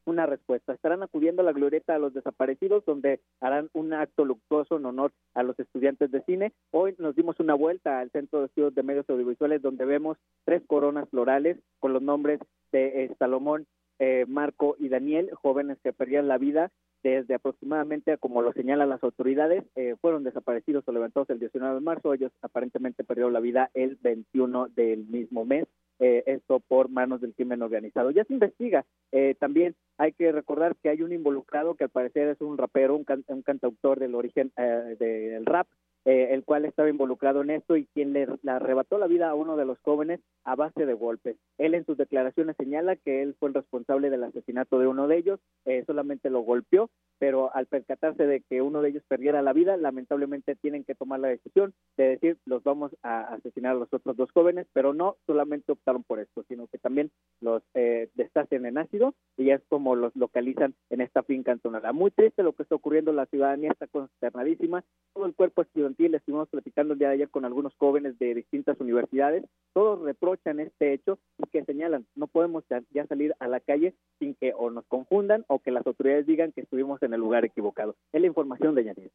una 0.08 0.26
respuesta. 0.26 0.72
Estarán 0.72 1.02
acudiendo 1.02 1.42
a 1.42 1.44
la 1.44 1.52
glorieta 1.52 1.94
a 1.94 1.98
los 1.98 2.14
desaparecidos, 2.14 2.84
donde 2.84 3.20
harán 3.40 3.68
un 3.72 3.92
acto 3.92 4.24
luctuoso 4.24 4.76
en 4.76 4.86
honor 4.86 5.12
a 5.34 5.42
los 5.42 5.58
estudiantes 5.58 6.10
de 6.10 6.22
cine. 6.22 6.52
Hoy 6.70 6.94
nos 6.98 7.14
dimos 7.14 7.38
una 7.40 7.54
vuelta 7.54 8.00
al 8.00 8.10
Centro 8.10 8.40
de 8.40 8.46
Estudios 8.46 8.74
de 8.74 8.82
Medios 8.82 9.08
Audiovisuales, 9.08 9.62
donde 9.62 9.84
vemos 9.84 10.18
tres 10.44 10.62
coronas 10.66 11.08
florales 11.10 11.58
con 11.78 11.92
los 11.92 12.02
nombres 12.02 12.40
de 12.72 13.04
eh, 13.04 13.14
Salomón, 13.18 13.66
eh, 13.98 14.24
Marco 14.28 14.76
y 14.78 14.88
Daniel, 14.88 15.30
jóvenes 15.34 15.78
que 15.82 15.92
perdían 15.92 16.28
la 16.28 16.38
vida 16.38 16.70
desde 17.02 17.34
aproximadamente, 17.34 18.16
como 18.18 18.42
lo 18.42 18.52
señalan 18.52 18.88
las 18.88 19.02
autoridades, 19.04 19.64
eh, 19.76 19.94
fueron 20.00 20.24
desaparecidos 20.24 20.84
o 20.86 20.92
levantados 20.92 21.30
el 21.30 21.38
19 21.38 21.76
de 21.76 21.80
marzo. 21.80 22.12
Ellos 22.12 22.32
aparentemente 22.42 23.04
perdieron 23.04 23.32
la 23.32 23.40
vida 23.40 23.70
el 23.74 23.96
21 24.02 24.68
del 24.68 25.06
mismo 25.06 25.44
mes. 25.44 25.66
Eh, 26.00 26.22
esto 26.26 26.60
por 26.60 26.88
manos 26.88 27.20
del 27.20 27.34
crimen 27.34 27.60
organizado. 27.60 28.12
Ya 28.12 28.24
se 28.24 28.32
investiga. 28.32 28.84
Eh, 29.10 29.34
también 29.38 29.74
hay 29.96 30.12
que 30.12 30.30
recordar 30.30 30.76
que 30.76 30.90
hay 30.90 31.02
un 31.02 31.12
involucrado 31.12 31.74
que 31.74 31.84
al 31.84 31.90
parecer 31.90 32.28
es 32.28 32.40
un 32.40 32.56
rapero, 32.56 32.94
un, 32.94 33.04
un 33.26 33.42
cantautor 33.42 33.98
del 33.98 34.14
origen 34.14 34.52
eh, 34.56 34.96
del 34.98 35.44
rap, 35.44 35.66
eh, 36.04 36.28
el 36.30 36.44
cual 36.44 36.64
estaba 36.64 36.88
involucrado 36.88 37.42
en 37.42 37.50
esto 37.50 37.76
y 37.76 37.86
quien 37.86 38.12
le, 38.12 38.26
arrebató 38.46 38.98
la 38.98 39.06
vida 39.06 39.28
a 39.28 39.34
uno 39.34 39.56
de 39.56 39.64
los 39.64 39.78
jóvenes 39.80 40.20
a 40.44 40.54
base 40.54 40.86
de 40.86 40.94
golpes. 40.94 41.36
Él 41.58 41.74
en 41.74 41.84
sus 41.84 41.96
declaraciones 41.96 42.56
señala 42.56 42.96
que 42.96 43.22
él 43.22 43.36
fue 43.38 43.48
el 43.48 43.54
responsable 43.54 44.10
del 44.10 44.24
asesinato 44.24 44.78
de 44.78 44.86
uno 44.86 45.08
de 45.08 45.18
ellos, 45.18 45.40
eh, 45.64 45.84
solamente 45.86 46.30
lo 46.30 46.40
golpeó, 46.40 46.90
pero 47.18 47.54
al 47.54 47.66
percatarse 47.66 48.26
de 48.26 48.42
que 48.42 48.62
uno 48.62 48.80
de 48.80 48.90
ellos 48.90 49.02
perdiera 49.08 49.42
la 49.42 49.52
vida, 49.52 49.76
lamentablemente 49.76 50.56
tienen 50.56 50.84
que 50.84 50.94
tomar 50.94 51.20
la 51.20 51.28
decisión 51.28 51.74
de 51.96 52.08
decir, 52.10 52.38
los 52.46 52.62
vamos 52.62 52.92
a 53.02 53.34
asesinar 53.34 53.72
a 53.72 53.78
los 53.78 53.92
otros 53.92 54.16
dos 54.16 54.30
jóvenes, 54.32 54.66
pero 54.72 54.94
no 54.94 55.16
solamente 55.26 55.72
optaron 55.72 56.04
por 56.04 56.20
esto, 56.20 56.44
sino 56.48 56.66
que 56.68 56.78
también 56.78 57.10
los 57.40 57.62
eh, 57.74 58.08
destacen 58.14 58.66
en 58.66 58.78
ácido 58.78 59.14
y 59.36 59.50
es 59.50 59.60
como 59.68 59.96
los 59.96 60.14
localizan 60.16 60.74
en 60.90 61.00
esta 61.00 61.22
finca 61.22 61.52
en 61.52 61.60
Muy 61.94 62.10
triste 62.10 62.42
lo 62.42 62.52
que 62.52 62.62
está 62.62 62.74
ocurriendo, 62.74 63.12
la 63.12 63.26
ciudadanía 63.26 63.72
está 63.72 63.86
consternadísima, 63.86 64.84
todo 65.14 65.26
el 65.26 65.34
cuerpo 65.34 65.62
estudiantil 65.98 66.14
estuvimos 66.14 66.48
platicando 66.48 66.92
el 66.92 66.98
día 66.98 67.08
de 67.08 67.14
ayer 67.14 67.28
con 67.28 67.44
algunos 67.44 67.74
jóvenes 67.76 68.18
de 68.18 68.34
distintas 68.34 68.78
universidades, 68.80 69.44
todos 69.72 70.00
reprochan 70.02 70.60
este 70.60 70.92
hecho 70.92 71.18
y 71.38 71.48
que 71.48 71.64
señalan, 71.64 72.06
no 72.14 72.28
podemos 72.28 72.64
ya, 72.68 73.06
salir 73.06 73.34
a 73.40 73.48
la 73.48 73.60
calle 73.60 73.94
sin 74.18 74.34
que 74.34 74.52
o 74.56 74.70
nos 74.70 74.86
confundan 74.86 75.44
o 75.48 75.58
que 75.58 75.70
las 75.70 75.86
autoridades 75.86 76.26
digan 76.26 76.52
que 76.52 76.60
estuvimos 76.60 77.02
en 77.02 77.14
el 77.14 77.20
lugar 77.20 77.44
equivocado. 77.44 77.96
Es 78.12 78.20
la 78.20 78.26
información 78.26 78.74
de 78.74 78.84
Yanir. 78.84 79.10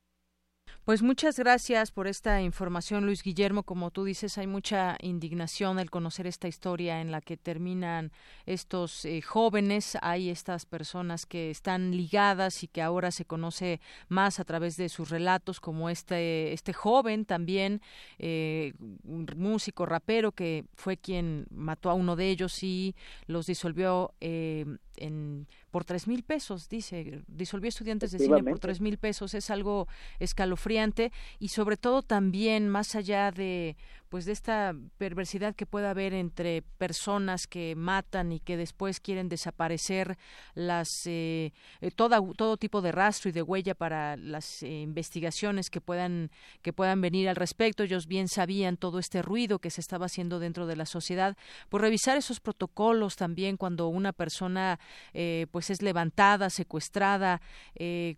Pues 0.86 1.02
muchas 1.02 1.40
gracias 1.40 1.92
por 1.92 2.08
esta 2.08 2.42
información, 2.42 3.06
Luis 3.06 3.24
Guillermo. 3.24 3.64
Como 3.64 3.90
tú 3.90 4.04
dices, 4.04 4.38
hay 4.38 4.48
mucha 4.48 4.98
indignación 5.02 5.80
al 5.80 5.90
conocer 5.90 6.28
esta 6.28 6.50
historia 6.50 7.00
en 7.00 7.10
la 7.10 7.22
que 7.22 7.38
terminan 7.38 8.12
estos 8.46 9.06
eh, 9.06 9.22
jóvenes. 9.22 9.98
Hay 10.02 10.30
estas 10.30 10.66
personas 10.66 11.26
que 11.26 11.50
están 11.50 11.96
ligadas 11.96 12.64
y 12.64 12.68
que 12.68 12.82
ahora 12.82 13.12
se 13.12 13.24
conoce 13.24 13.80
más 14.10 14.42
a 14.42 14.44
través 14.44 14.76
de 14.76 14.90
sus 14.90 15.10
relatos, 15.10 15.62
como 15.62 15.90
este, 15.90 16.52
este 16.52 16.74
joven 16.74 17.24
también, 17.24 17.82
eh, 18.20 18.74
un 19.06 19.26
músico 19.38 19.86
rapero 19.86 20.34
que 20.34 20.66
fue 20.74 20.98
quien 20.98 21.46
mató 21.50 21.92
a 21.92 21.94
uno 21.94 22.18
de 22.18 22.28
ellos 22.28 22.62
y 22.62 22.94
los 23.28 23.46
disolvió 23.46 24.14
eh, 24.20 24.66
en 24.98 25.48
por 25.74 25.86
tres 25.86 26.08
mil 26.08 26.22
pesos, 26.22 26.70
dice, 26.70 27.24
disolvió 27.28 27.68
estudiantes 27.68 28.12
de 28.12 28.20
cine 28.20 28.44
por 28.44 28.60
tres 28.60 28.80
mil 28.80 29.00
pesos, 29.00 29.34
es 29.34 29.50
algo 29.50 29.88
escalofriante 30.20 31.12
y 31.40 31.48
sobre 31.48 31.78
todo 31.78 32.04
también 32.04 32.70
más 32.70 32.94
allá 32.94 33.32
de 33.32 33.76
pues 34.14 34.26
de 34.26 34.32
esta 34.32 34.76
perversidad 35.00 35.56
que 35.56 35.66
pueda 35.66 35.90
haber 35.90 36.14
entre 36.14 36.62
personas 36.62 37.48
que 37.48 37.74
matan 37.76 38.32
y 38.32 38.40
que 38.40 38.58
después 38.58 39.00
quieren 39.00 39.28
desaparecer 39.28 40.20
las 40.54 40.88
eh, 41.08 41.52
eh 41.82 41.90
todo 41.90 42.58
tipo 42.58 42.84
de 42.84 42.92
rastro 42.92 43.30
y 43.30 43.32
de 43.32 43.42
huella 43.42 43.74
para 43.74 44.16
las 44.16 44.62
eh, 44.62 44.82
investigaciones 44.82 45.72
que 45.72 45.82
puedan 45.82 46.30
que 46.62 46.74
puedan 46.74 47.02
venir 47.02 47.28
al 47.28 47.36
respecto. 47.36 47.82
Ellos 47.82 48.06
bien 48.06 48.28
sabían 48.28 48.78
todo 48.78 49.00
este 49.00 49.24
ruido 49.24 49.58
que 49.58 49.72
se 49.72 49.82
estaba 49.82 50.06
haciendo 50.06 50.38
dentro 50.38 50.68
de 50.68 50.76
la 50.76 50.86
sociedad. 50.86 51.36
Por 51.70 51.82
revisar 51.82 52.16
esos 52.16 52.40
protocolos 52.40 53.16
también 53.16 53.58
cuando 53.58 53.88
una 53.88 54.14
persona 54.14 54.80
eh, 55.16 55.48
pues 55.50 55.72
es 55.72 55.82
levantada 55.82 56.52
secuestrada 56.52 57.42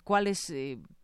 cuál 0.03 0.27
es 0.27 0.51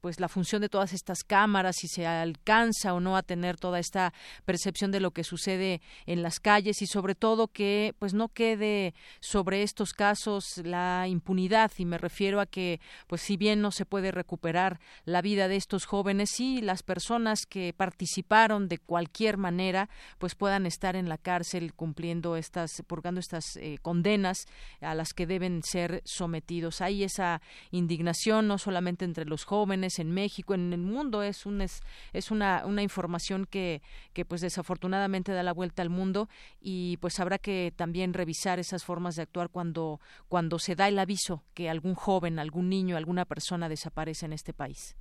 pues 0.01 0.19
la 0.19 0.27
función 0.27 0.61
de 0.61 0.69
todas 0.69 0.93
estas 0.93 1.23
cámaras 1.23 1.77
si 1.77 1.87
se 1.87 2.07
alcanza 2.07 2.93
o 2.93 2.99
no 2.99 3.15
a 3.15 3.21
tener 3.21 3.57
toda 3.57 3.79
esta 3.79 4.13
percepción 4.45 4.91
de 4.91 4.99
lo 4.99 5.11
que 5.11 5.23
sucede 5.23 5.81
en 6.07 6.23
las 6.23 6.39
calles 6.39 6.81
y 6.81 6.87
sobre 6.87 7.13
todo 7.13 7.47
que 7.47 7.93
pues 7.99 8.13
no 8.13 8.29
quede 8.29 8.95
sobre 9.19 9.61
estos 9.61 9.93
casos 9.93 10.57
la 10.63 11.07
impunidad. 11.07 11.71
Y 11.77 11.85
me 11.85 11.99
refiero 11.99 12.41
a 12.41 12.47
que 12.47 12.81
pues 13.07 13.21
si 13.21 13.37
bien 13.37 13.61
no 13.61 13.71
se 13.71 13.85
puede 13.85 14.11
recuperar 14.11 14.79
la 15.05 15.21
vida 15.21 15.47
de 15.47 15.55
estos 15.55 15.85
jóvenes 15.85 16.31
sí 16.33 16.61
las 16.61 16.81
personas 16.81 17.45
que 17.45 17.73
participaron 17.73 18.67
de 18.67 18.79
cualquier 18.79 19.37
manera 19.37 19.87
pues 20.17 20.33
puedan 20.33 20.65
estar 20.65 20.95
en 20.95 21.09
la 21.09 21.19
cárcel 21.19 21.73
cumpliendo 21.75 22.35
estas 22.35 22.81
purgando 22.87 23.19
estas 23.19 23.55
eh, 23.57 23.77
condenas 23.83 24.45
a 24.81 24.95
las 24.95 25.13
que 25.13 25.27
deben 25.27 25.61
ser 25.61 26.01
sometidos. 26.05 26.81
Hay 26.81 27.03
esa 27.03 27.41
indignación 27.69 28.47
no 28.47 28.57
solamente 28.57 29.05
entre 29.05 29.25
los 29.25 29.43
jóvenes 29.43 29.90
en 29.99 30.11
México, 30.11 30.53
en 30.53 30.73
el 30.73 30.81
mundo. 30.81 31.23
Es, 31.23 31.45
un, 31.45 31.61
es, 31.61 31.81
es 32.13 32.31
una, 32.31 32.63
una 32.65 32.81
información 32.81 33.45
que, 33.45 33.81
pues 34.27 34.41
desafortunadamente 34.41 35.31
da 35.31 35.43
la 35.43 35.53
vuelta 35.53 35.81
al 35.81 35.89
mundo 35.89 36.27
y 36.59 36.97
pues 36.97 37.19
habrá 37.19 37.37
que 37.37 37.73
también 37.75 38.13
revisar 38.13 38.59
esas 38.59 38.83
formas 38.83 39.15
de 39.15 39.23
actuar 39.23 39.49
cuando, 39.49 39.99
cuando 40.27 40.59
se 40.59 40.75
da 40.75 40.87
el 40.87 40.99
aviso 40.99 41.43
que 41.53 41.69
algún 41.69 41.95
joven, 41.95 42.39
algún 42.39 42.69
niño, 42.69 42.97
alguna 42.97 43.25
persona 43.25 43.69
desaparece 43.69 44.25
en 44.25 44.33
este 44.33 44.53
país. 44.53 44.95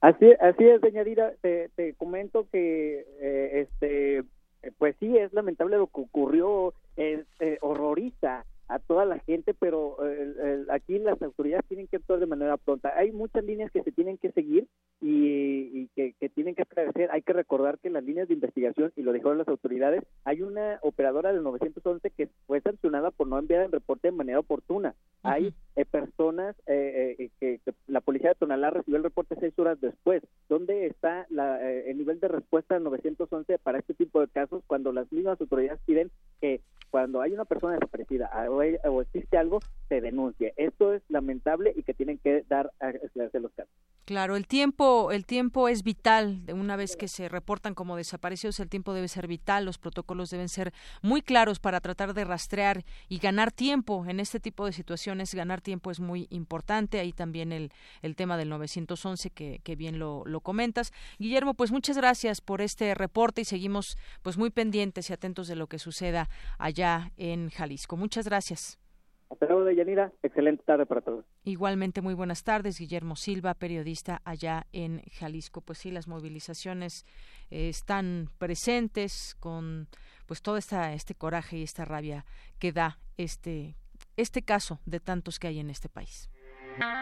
Así, 0.00 0.26
así 0.40 0.64
es, 0.64 0.80
doña 0.80 1.04
te, 1.40 1.70
te 1.74 1.94
comento 1.94 2.46
que 2.50 3.04
eh, 3.20 3.60
este 3.62 4.24
pues 4.78 4.96
sí 4.98 5.16
es 5.16 5.32
lamentable 5.32 5.76
lo 5.76 5.86
que 5.86 6.00
ocurrió, 6.00 6.74
es, 6.96 7.26
eh, 7.40 7.58
horroriza 7.60 8.44
a 8.68 8.78
toda 8.80 9.04
la 9.04 9.18
gente, 9.20 9.54
pero 9.54 9.96
eh, 10.04 10.64
aquí 10.70 10.98
las 10.98 11.20
autoridades 11.22 11.66
tienen 11.68 11.86
que 11.86 11.96
actuar 11.96 12.18
de 12.18 12.26
manera 12.26 12.56
pronta. 12.56 12.92
Hay 12.96 13.12
muchas 13.12 13.44
líneas 13.44 13.70
que 13.70 13.82
se 13.82 13.92
tienen 13.92 14.18
que 14.18 14.32
seguir 14.32 14.66
y, 15.00 15.88
que, 15.94 16.14
tienen 16.34 16.54
que 16.54 16.62
esclarecer. 16.62 17.10
Hay 17.12 17.22
que 17.22 17.32
recordar 17.32 17.78
que 17.78 17.90
las 17.90 18.02
líneas 18.02 18.28
de 18.28 18.34
investigación, 18.34 18.92
y 18.96 19.02
lo 19.02 19.12
dijeron 19.12 19.38
las 19.38 19.48
autoridades, 19.48 20.02
hay 20.24 20.42
una 20.42 20.80
operadora 20.82 21.32
del 21.32 21.44
911 21.44 22.10
que 22.10 22.28
fue 22.46 22.60
sancionada 22.60 23.10
por 23.10 23.28
no 23.28 23.38
enviar 23.38 23.62
el 23.62 23.72
reporte 23.72 24.08
de 24.08 24.16
manera 24.16 24.40
oportuna. 24.40 24.94
Hay 25.22 25.54
eh, 25.76 25.84
personas 25.84 26.56
eh, 26.66 27.30
que, 27.38 27.60
la 27.86 28.00
policía 28.00 28.30
de 28.30 28.34
Tonalá 28.36 28.70
recibió 28.70 28.96
el 28.96 29.04
reporte 29.04 29.36
seis 29.38 29.56
horas 29.58 29.80
después. 29.80 30.22
¿Dónde 30.48 30.86
está 30.86 31.26
el 31.30 31.98
nivel 31.98 32.18
de 32.18 32.28
respuesta 32.28 32.74
del 32.74 32.84
911 32.84 33.58
para 33.58 33.78
este 33.78 33.94
tipo 33.94 34.20
de 34.20 34.28
casos 34.28 34.62
cuando 34.66 34.92
las 34.92 35.10
mismas 35.12 35.40
autoridades 35.40 35.80
piden 35.86 36.10
que 36.40 36.60
cuando 36.96 37.20
hay 37.20 37.34
una 37.34 37.44
persona 37.44 37.74
desaparecida 37.74 38.30
o, 38.48 39.02
existe 39.02 39.36
algo, 39.36 39.60
se 39.90 40.00
denuncie. 40.00 40.54
Esto 40.56 40.94
es 40.94 41.02
lamentable 41.10 41.74
y 41.76 41.82
que 41.82 41.92
tienen 41.92 42.16
que 42.16 42.42
dar 42.48 42.72
a 42.80 42.88
esclarecer 42.88 43.42
los 43.42 43.52
casos. 43.52 43.70
Claro, 44.06 44.36
el 44.36 44.46
tiempo, 44.46 45.10
el 45.12 45.26
tiempo 45.26 45.68
es 45.68 45.82
vital. 45.82 46.44
Una 46.54 46.76
vez 46.76 46.96
que 46.96 47.08
se 47.08 47.28
reportan 47.28 47.74
como 47.74 47.96
desaparecidos, 47.96 48.60
el 48.60 48.70
tiempo 48.70 48.94
debe 48.94 49.08
ser 49.08 49.26
vital. 49.26 49.66
Los 49.66 49.76
protocolos 49.76 50.30
deben 50.30 50.48
ser 50.48 50.72
muy 51.02 51.20
claros 51.20 51.58
para 51.58 51.80
tratar 51.80 52.14
de 52.14 52.24
rastrear 52.24 52.84
y 53.08 53.18
ganar 53.18 53.52
tiempo 53.52 54.06
en 54.06 54.18
este 54.18 54.40
tipo 54.40 54.64
de 54.64 54.72
situaciones. 54.72 55.34
Ganar 55.34 55.60
tiempo 55.60 55.90
es 55.90 56.00
muy 56.00 56.28
importante. 56.30 57.00
Ahí 57.00 57.12
también 57.12 57.52
el, 57.52 57.72
el 58.00 58.16
tema 58.16 58.38
del 58.38 58.48
911 58.48 59.30
que, 59.30 59.60
que 59.64 59.76
bien 59.76 59.98
lo, 59.98 60.22
lo 60.24 60.40
comentas. 60.40 60.92
Guillermo, 61.18 61.52
pues 61.52 61.72
muchas 61.72 61.98
gracias 61.98 62.40
por 62.40 62.62
este 62.62 62.94
reporte 62.94 63.42
y 63.42 63.44
seguimos 63.44 63.98
pues 64.22 64.38
muy 64.38 64.50
pendientes 64.50 65.10
y 65.10 65.12
atentos 65.12 65.46
de 65.48 65.56
lo 65.56 65.66
que 65.66 65.78
suceda 65.78 66.30
allá 66.58 66.85
en 67.16 67.50
Jalisco. 67.50 67.96
Muchas 67.96 68.26
gracias. 68.26 68.78
Hasta 69.30 69.46
luego, 69.46 69.64
Deyanira. 69.64 70.12
Excelente 70.22 70.62
tarde 70.64 70.86
para 70.86 71.00
todos. 71.00 71.24
Igualmente, 71.44 72.00
muy 72.00 72.14
buenas 72.14 72.44
tardes. 72.44 72.78
Guillermo 72.78 73.16
Silva, 73.16 73.54
periodista 73.54 74.22
allá 74.24 74.66
en 74.72 75.02
Jalisco. 75.18 75.60
Pues 75.60 75.78
sí, 75.78 75.90
las 75.90 76.06
movilizaciones 76.06 77.04
eh, 77.50 77.68
están 77.68 78.30
presentes 78.38 79.36
con 79.40 79.88
pues 80.26 80.42
todo 80.42 80.56
esta, 80.56 80.92
este 80.92 81.14
coraje 81.14 81.58
y 81.58 81.62
esta 81.62 81.84
rabia 81.84 82.24
que 82.58 82.72
da 82.72 82.98
este, 83.16 83.74
este 84.16 84.42
caso 84.42 84.80
de 84.86 85.00
tantos 85.00 85.38
que 85.38 85.48
hay 85.48 85.58
en 85.58 85.70
este 85.70 85.88
país. 85.88 86.30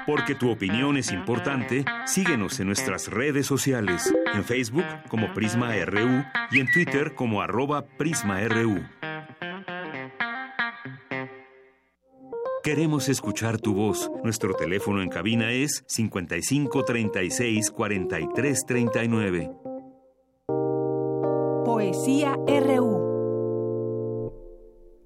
Porque 0.06 0.34
tu 0.34 0.50
opinión 0.50 0.96
es 0.96 1.10
importante, 1.10 1.84
síguenos 2.06 2.60
en 2.60 2.68
nuestras 2.68 3.08
redes 3.08 3.46
sociales, 3.46 4.14
en 4.32 4.44
Facebook 4.44 4.84
como 5.08 5.32
Prisma 5.34 5.74
RU 5.84 6.24
y 6.52 6.60
en 6.60 6.70
Twitter 6.70 7.14
como 7.14 7.42
arroba 7.42 7.84
PrismaRU. 7.98 8.84
Queremos 12.64 13.10
escuchar 13.10 13.60
tu 13.60 13.74
voz. 13.74 14.10
Nuestro 14.22 14.54
teléfono 14.54 15.02
en 15.02 15.10
cabina 15.10 15.52
es 15.52 15.84
55 15.86 16.82
36 16.82 17.70
43 17.70 18.64
39. 18.66 19.50
Poesía 21.66 22.38
RU. 22.46 23.13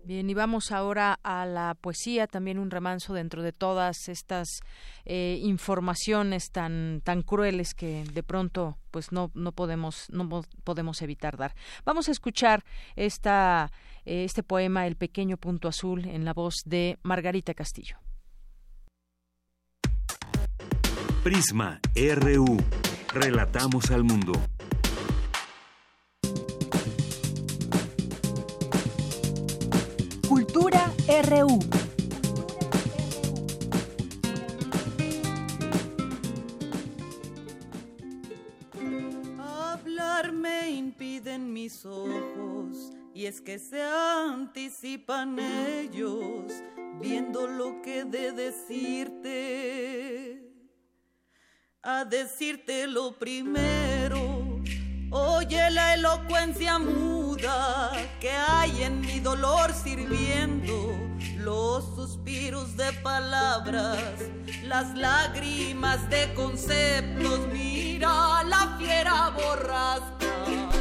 Bien, 0.08 0.30
y 0.30 0.32
vamos 0.32 0.72
ahora 0.72 1.20
a 1.22 1.44
la 1.44 1.74
poesía, 1.74 2.26
también 2.26 2.58
un 2.58 2.70
remanso 2.70 3.12
dentro 3.12 3.42
de 3.42 3.52
todas 3.52 4.08
estas 4.08 4.60
eh, 5.04 5.38
informaciones 5.42 6.50
tan 6.50 7.02
tan 7.04 7.20
crueles 7.20 7.74
que 7.74 8.04
de 8.04 8.22
pronto 8.22 8.78
pues 8.90 9.12
no 9.12 9.30
no 9.34 9.52
podemos 9.52 10.06
no 10.08 10.26
podemos 10.64 11.02
evitar 11.02 11.36
dar. 11.36 11.54
Vamos 11.84 12.08
a 12.08 12.12
escuchar 12.12 12.64
esta 12.96 13.70
este 14.06 14.42
poema 14.42 14.86
El 14.86 14.96
pequeño 14.96 15.36
punto 15.36 15.68
azul 15.68 16.06
en 16.06 16.24
la 16.24 16.32
voz 16.32 16.54
de 16.64 16.98
Margarita 17.02 17.52
Castillo. 17.52 17.98
Prisma 21.22 21.80
RU. 21.94 22.56
Relatamos 23.12 23.90
al 23.90 24.04
mundo. 24.04 24.32
RU. 31.08 31.58
Hablar 39.38 40.32
me 40.32 40.70
impiden 40.70 41.50
mis 41.50 41.86
ojos 41.86 42.92
y 43.14 43.24
es 43.24 43.40
que 43.40 43.58
se 43.58 43.82
anticipan 43.82 45.38
ellos 45.38 46.52
viendo 47.00 47.46
lo 47.46 47.80
que 47.80 48.04
de 48.04 48.32
decirte. 48.32 49.32
A 51.82 52.04
decirte 52.04 52.86
lo 52.86 53.18
primero, 53.18 54.60
oye 55.10 55.70
la 55.70 55.94
elocuencia 55.94 56.78
muda 56.78 57.92
que 58.20 58.30
hay 58.30 58.82
en 58.82 59.00
mi 59.00 59.20
dolor 59.20 59.72
sirviendo 59.72 60.97
los 61.48 61.82
suspiros 61.96 62.76
de 62.76 62.92
palabras, 63.02 63.96
las 64.64 64.94
lágrimas 64.94 65.98
de 66.10 66.34
conceptos, 66.34 67.48
mira 67.50 68.44
la 68.44 68.76
fiera 68.78 69.30
borrasca 69.30 70.77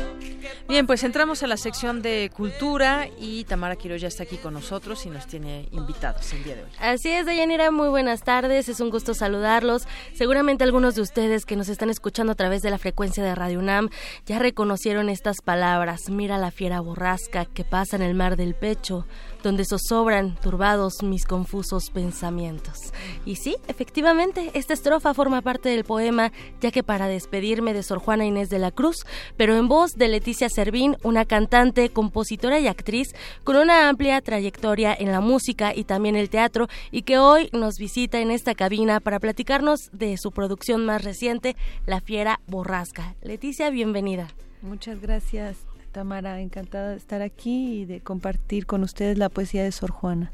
Bien, 0.68 0.86
pues 0.86 1.05
entramos 1.05 1.43
a 1.43 1.47
la 1.47 1.55
sección 1.55 2.01
de 2.01 2.30
cultura 2.36 3.07
y 3.18 3.45
Tamara 3.45 3.78
Quiro 3.78 3.95
ya 3.95 4.09
está 4.09 4.24
aquí 4.24 4.36
con 4.36 4.53
nosotros 4.53 5.05
y 5.05 5.09
nos 5.09 5.26
tiene 5.26 5.70
invitados 5.72 6.34
el 6.34 6.43
día 6.43 6.55
de 6.57 6.63
hoy. 6.63 6.70
Así 6.82 7.07
es, 7.07 7.26
Dayanira, 7.26 7.72
muy 7.72 7.88
buenas 7.88 8.22
tardes, 8.22 8.68
es 8.68 8.82
un 8.82 8.89
gusto 8.89 9.13
saludarlos. 9.13 9.88
Seguramente 10.13 10.65
algunos 10.65 10.95
de 10.95 11.03
ustedes 11.03 11.45
que 11.45 11.55
nos 11.55 11.70
están 11.70 11.89
escuchando 11.89 12.34
a 12.34 12.36
través 12.36 12.63
de 12.63 12.70
la 12.70 12.78
frecuencia 12.78 13.24
de 13.24 13.34
Radio 13.34 13.59
UNAM 13.59 13.89
ya 14.26 14.39
reconocieron 14.39 15.07
estas 15.07 15.38
palabras. 15.41 16.09
Mira 16.09 16.38
la 16.38 16.51
fiera 16.51 16.82
borrasca 16.82 17.45
que 17.45 17.63
pasa 17.63 17.95
en 17.95 18.01
el 18.01 18.13
mar 18.13 18.36
del 18.36 18.53
pecho, 18.53 19.05
donde 19.43 19.63
zozobran 19.63 20.36
turbados 20.36 21.01
mis 21.01 21.26
confusos 21.26 21.91
pensamientos. 21.91 22.91
Y 23.26 23.38
sí, 23.38 23.55
efectivamente, 23.70 24.51
esta 24.53 24.74
estrofa 24.74 25.13
forma 25.13 25.41
parte 25.41 25.70
del 25.70 25.86
poema, 25.86 26.34
ya 26.59 26.72
que 26.72 26.84
para 26.84 27.07
despedirme 27.07 27.74
de 27.74 27.84
Sor 27.84 27.99
Juana 27.99 28.26
Inés 28.26 28.49
de 28.49 28.59
la 28.59 28.72
Cruz, 28.72 29.05
pero 29.38 29.55
en 29.55 29.70
voz 29.70 29.95
de 29.95 30.09
Leticia 30.09 30.49
Servín, 30.58 30.97
una 31.03 31.24
cantante, 31.24 31.89
compositora 31.89 32.60
y 32.60 32.66
actriz 32.66 33.14
con 33.43 33.58
una 33.58 33.89
amplia 33.89 34.20
trayectoria 34.22 34.91
en 34.97 35.12
la 35.12 35.22
música 35.22 35.72
y 35.76 35.84
también 35.84 36.16
el 36.16 36.32
teatro, 36.32 36.68
y 36.89 37.03
que 37.03 37.20
hoy 37.20 37.51
nos 37.53 37.78
visita 37.78 38.22
en 38.22 38.32
esta 38.32 38.55
cabina 38.55 38.99
para 38.99 39.20
platicarnos 39.20 39.91
de 39.93 40.18
su 40.18 40.32
producción 40.32 40.84
más 40.84 41.03
reciente, 41.03 41.55
La 41.86 42.01
Fiera 42.01 42.39
Borrasca. 42.47 43.14
Leticia, 43.22 43.70
bienvenida. 43.70 44.30
Muchas 44.64 44.99
gracias. 44.99 45.58
Tamara, 45.91 46.41
encantada 46.41 46.89
de 46.89 46.97
estar 46.97 47.22
aquí 47.22 47.82
y 47.82 47.86
de 47.86 48.01
compartir 48.01 48.66
con 48.66 48.82
ustedes 48.82 49.20
la 49.20 49.30
poesía 49.30 49.64
de 49.64 49.72
Sor 49.72 49.91
Juana. 49.91 50.32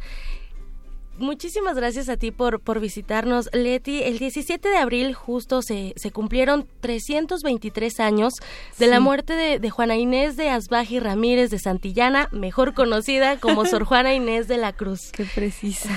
Muchísimas 1.20 1.76
gracias 1.76 2.10
a 2.10 2.18
ti 2.18 2.32
por, 2.32 2.60
por 2.60 2.80
visitarnos, 2.80 3.50
Leti. 3.54 4.02
El 4.02 4.18
17 4.18 4.68
de 4.68 4.78
abril 4.78 5.14
justo 5.14 5.62
se, 5.62 5.94
se 5.96 6.10
cumplieron 6.10 6.68
323 6.80 8.00
años 8.00 8.34
de 8.80 8.88
la 8.88 9.00
muerte 9.00 9.34
de, 9.34 9.70
Juana 9.70 9.96
Inés 9.96 10.38
de 10.38 10.50
Asbaji 10.50 11.00
Ramírez 11.00 11.52
de 11.52 11.60
Santillana, 11.60 12.30
mejor 12.32 12.74
conocida 12.74 13.40
como 13.40 13.66
Sor 13.68 13.84
Juana 13.84 14.14
Inés 14.16 14.48
de 14.48 14.58
la 14.58 14.74
Cruz. 14.74 15.12
Qué 15.12 15.26
precisa. 15.26 15.90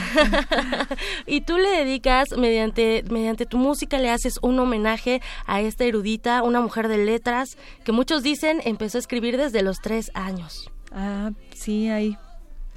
y 1.27 1.41
tú 1.41 1.57
le 1.57 1.71
dedicas, 1.71 2.37
mediante, 2.37 3.03
mediante 3.11 3.47
tu 3.47 3.57
música, 3.57 3.99
le 3.99 4.11
haces 4.11 4.39
un 4.43 4.59
homenaje 4.59 5.23
a 5.47 5.63
esta 5.63 5.85
erudita, 5.85 6.43
una 6.43 6.61
mujer 6.61 6.89
de 6.89 6.99
letras, 6.99 7.57
que 7.85 7.93
muchos 7.93 8.23
dicen 8.23 8.61
empezó 8.65 8.99
a 8.99 9.01
escribir 9.01 9.39
desde 9.39 9.63
los 9.63 9.79
tres 9.81 10.11
años. 10.15 10.71
Ah, 10.93 11.31
sí, 11.55 11.89
hay 11.89 12.17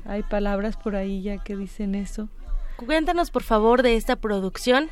hay 0.06 0.24
palabras 0.24 0.78
por 0.78 0.96
ahí 0.96 1.22
ya 1.22 1.38
que 1.38 1.56
dicen 1.56 1.96
eso. 1.96 2.30
Cuéntanos 2.78 3.30
por 3.30 3.44
favor 3.44 3.84
de 3.84 3.96
esta 3.96 4.16
producción 4.16 4.90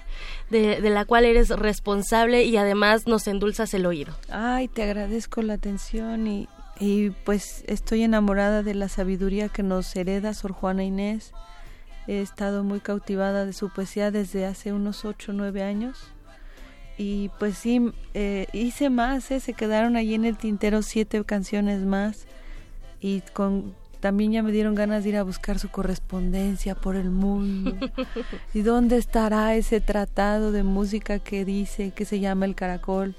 de, 0.50 0.82
la 0.82 1.06
cual 1.06 1.24
eres 1.24 1.50
responsable 1.50 2.44
y 2.44 2.58
además 2.58 3.08
nos 3.08 3.28
endulzas 3.28 3.74
el 3.74 3.86
oído. 3.86 4.14
Ay, 4.30 4.68
te 4.68 4.84
agradezco 4.84 5.42
la 5.42 5.54
atención 5.54 6.28
y, 6.28 6.50
y 6.80 7.12
pues 7.12 7.64
estoy 7.68 8.04
enamorada 8.04 8.62
de 8.62 8.76
la 8.76 8.90
sabiduría 8.90 9.48
que 9.48 9.64
nos 9.64 9.96
hereda 9.96 10.34
Sor 10.34 10.52
Juana 10.52 10.84
Inés 10.84 11.34
He 12.08 12.22
estado 12.22 12.64
muy 12.64 12.80
cautivada 12.80 13.46
de 13.46 13.52
su 13.52 13.70
poesía 13.70 14.12
desde 14.12 14.46
hace 14.46 14.72
unos 14.72 15.04
ocho 15.04 15.34
o 15.34 15.36
nueve 15.36 15.62
años. 15.62 16.08
Y 16.98 17.30
pues 17.38 17.58
sí, 17.58 17.92
eh, 18.14 18.48
hice 18.54 18.90
más, 18.90 19.30
¿eh? 19.30 19.42
se 19.42 19.54
quedaron 19.54 19.98
allí 19.98 20.16
en 20.16 20.24
el 20.24 20.38
tintero 20.38 20.82
siete 20.82 21.22
canciones 21.26 21.82
más. 21.82 22.26
Y 23.02 23.22
con 23.34 23.76
también 24.00 24.32
ya 24.32 24.44
me 24.44 24.52
dieron 24.52 24.76
ganas 24.76 25.04
de 25.04 25.10
ir 25.10 25.18
a 25.18 25.24
buscar 25.24 25.60
su 25.60 25.70
correspondencia 25.70 26.76
por 26.76 26.96
el 26.96 27.10
mundo. 27.10 27.76
¿Y 28.54 28.62
dónde 28.62 28.98
estará 28.98 29.56
ese 29.56 29.82
tratado 29.82 30.52
de 30.52 30.64
música 30.64 31.20
que 31.20 31.46
dice 31.46 31.92
que 31.92 32.06
se 32.06 32.20
llama 32.20 32.46
El 32.46 32.56
Caracol, 32.56 33.16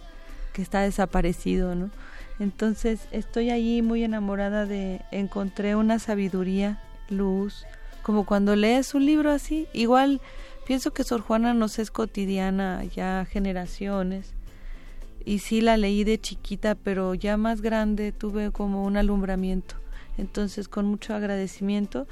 que 0.52 0.62
está 0.62 0.82
desaparecido, 0.82 1.74
¿no? 1.74 1.90
Entonces 2.38 3.08
estoy 3.10 3.50
allí 3.50 3.82
muy 3.82 4.04
enamorada 4.04 4.66
de 4.66 5.00
encontré 5.10 5.74
una 5.74 5.98
sabiduría, 5.98 6.80
luz, 7.08 7.64
como 8.02 8.24
cuando 8.24 8.54
lees 8.54 8.94
un 8.94 9.04
libro 9.04 9.32
así, 9.32 9.66
igual 9.72 10.20
pienso 10.66 10.92
que 10.92 11.02
Sor 11.02 11.20
Juana 11.20 11.54
nos 11.54 11.80
es 11.80 11.90
cotidiana 11.90 12.84
ya 12.84 13.26
generaciones. 13.28 14.34
Y 15.24 15.40
sí 15.40 15.60
la 15.60 15.76
leí 15.76 16.04
de 16.04 16.18
chiquita, 16.18 16.74
pero 16.76 17.12
ya 17.14 17.36
más 17.36 17.60
grande 17.60 18.12
tuve 18.12 18.52
como 18.52 18.84
un 18.84 18.96
alumbramiento 18.96 19.74
entonces, 20.18 20.68
con 20.68 20.86
mucho 20.86 21.14
agradecimiento, 21.14 22.06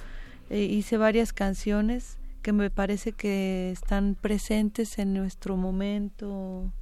eh, 0.49 0.61
hice 0.61 0.97
varias 0.97 1.33
canciones 1.33 2.19
que 2.41 2.53
me 2.53 2.71
parece 2.71 3.13
que 3.13 3.73
están 3.73 4.15
presentes 4.15 5.01
en 5.01 5.13
nuestro 5.13 5.57
momento 5.57 6.73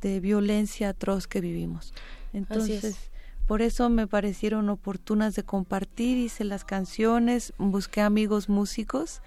de 0.00 0.20
violencia 0.20 0.90
atroz 0.90 1.26
que 1.26 1.40
vivimos. 1.40 1.92
Entonces, 2.32 3.10
por 3.48 3.60
eso 3.60 3.90
me 3.90 4.06
parecieron 4.06 4.68
oportunas 4.68 5.34
de 5.34 5.42
compartir, 5.42 6.16
hice 6.16 6.44
las 6.44 6.64
canciones, 6.64 7.52
busqué 7.58 8.00
amigos 8.00 8.48
músicos 8.48 9.20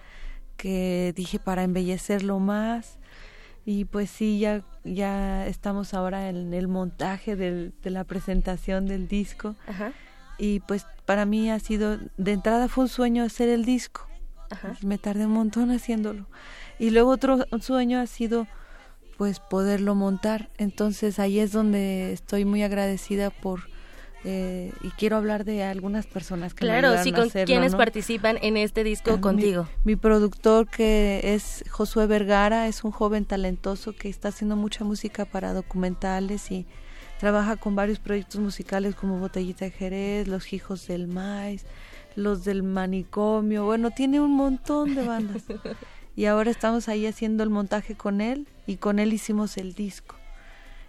que 0.56 1.14
dije 1.18 1.38
para 1.38 1.64
embellecerlo 1.64 2.39
más 2.39 2.97
y 3.66 3.84
pues 3.84 4.10
sí, 4.10 4.39
ya, 4.39 4.64
ya 4.86 5.45
estamos 5.47 5.93
ahora 5.93 6.30
en 6.30 6.53
el 6.53 6.70
montaje 6.70 7.36
de 7.36 7.74
la 7.84 8.06
presentación 8.06 8.86
del 8.86 9.10
disco. 9.10 9.56
Ajá 9.68 9.91
y 10.38 10.60
pues 10.62 10.86
para 11.06 11.26
mí 11.26 11.50
ha 11.50 11.60
sido, 11.60 11.98
de 12.18 12.32
entrada 12.32 12.68
fue 12.68 12.86
un 12.86 12.90
sueño 12.90 13.24
hacer 13.24 13.50
el 13.50 13.66
disco. 13.66 14.08
Me 14.82 14.98
tardé 14.98 15.26
un 15.26 15.34
montón 15.34 15.72
haciéndolo. 15.72 16.28
Y 16.80 16.92
luego 16.92 17.12
otro 17.12 17.46
sueño 17.62 18.00
ha 18.00 18.08
sido 18.08 18.48
pues 19.18 19.40
poderlo 19.40 19.96
montar. 19.96 20.50
Entonces 20.58 21.20
ahí 21.20 21.40
es 21.40 21.52
donde 21.52 22.14
estoy 22.14 22.46
muy 22.46 22.64
agradecida 22.64 23.30
por 23.30 23.62
eh, 24.28 24.72
y 24.82 24.90
quiero 24.90 25.18
hablar 25.18 25.46
de 25.46 25.64
algunas 25.64 26.08
personas 26.08 26.56
que 26.56 26.62
claro, 26.62 26.94
me 26.94 27.04
sí, 27.04 27.12
con 27.12 27.30
quienes 27.30 27.76
participan 27.76 28.40
en 28.42 28.58
este 28.58 28.84
disco 28.84 29.12
ah, 29.14 29.22
contigo. 29.22 29.68
Mi, 29.84 29.96
productor 29.96 30.68
que 30.68 31.22
es 31.36 31.64
Josué 31.70 32.08
Vergara 32.08 32.68
es 32.68 32.84
un 32.84 32.90
joven 32.90 33.26
talentoso 33.26 33.96
que 33.96 34.10
está 34.10 34.30
haciendo 34.30 34.56
mucha 34.56 34.84
música 34.84 35.26
para 35.26 35.54
documentales 35.54 36.50
y 36.50 36.66
Trabaja 37.20 37.55
con 37.55 37.76
varios 37.76 37.99
proyectos 37.99 38.41
musicales 38.41 38.95
como 38.95 39.20
Botellita 39.20 39.66
de 39.66 39.72
Jerez, 39.72 40.28
Los 40.28 40.51
Hijos 40.51 40.88
del 40.88 41.07
Maíz, 41.07 41.66
Los 42.16 42.43
del 42.43 42.63
Manicomio. 42.63 43.66
Bueno, 43.66 43.91
tiene 43.91 44.20
un 44.20 44.36
montón 44.36 44.95
de 44.95 45.05
bandas. 45.05 45.43
y 46.16 46.26
ahora 46.26 46.51
estamos 46.51 46.89
ahí 46.89 47.05
haciendo 47.05 47.43
el 47.43 47.49
montaje 47.49 47.95
con 47.95 48.22
él 48.22 48.47
y 48.68 48.78
con 48.78 48.99
él 48.99 49.13
hicimos 49.13 49.57
el 49.57 49.74
disco. 49.74 50.16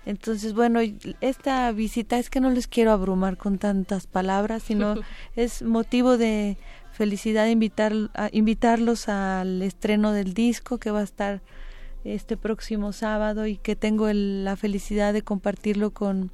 Entonces, 0.06 0.54
bueno, 0.54 0.80
esta 1.20 1.70
visita 1.72 2.18
es 2.18 2.30
que 2.30 2.40
no 2.40 2.50
les 2.50 2.68
quiero 2.68 2.92
abrumar 2.92 3.36
con 3.36 3.58
tantas 3.58 4.06
palabras, 4.06 4.62
sino 4.62 4.94
es 5.36 5.62
motivo 5.62 6.16
de 6.16 6.56
felicidad 6.92 7.46
invitar, 7.48 7.92
a 8.14 8.30
invitarlos 8.32 9.08
al 9.08 9.62
estreno 9.62 10.12
del 10.12 10.32
disco 10.32 10.78
que 10.78 10.92
va 10.92 11.00
a 11.00 11.04
estar 11.04 11.42
este 12.14 12.36
próximo 12.36 12.92
sábado 12.92 13.46
y 13.46 13.57
que 13.57 13.76
tengo 13.76 14.09
la 14.12 14.57
felicidad 14.57 15.12
de 15.12 15.22
compartirlo 15.22 15.90
con 15.90 16.30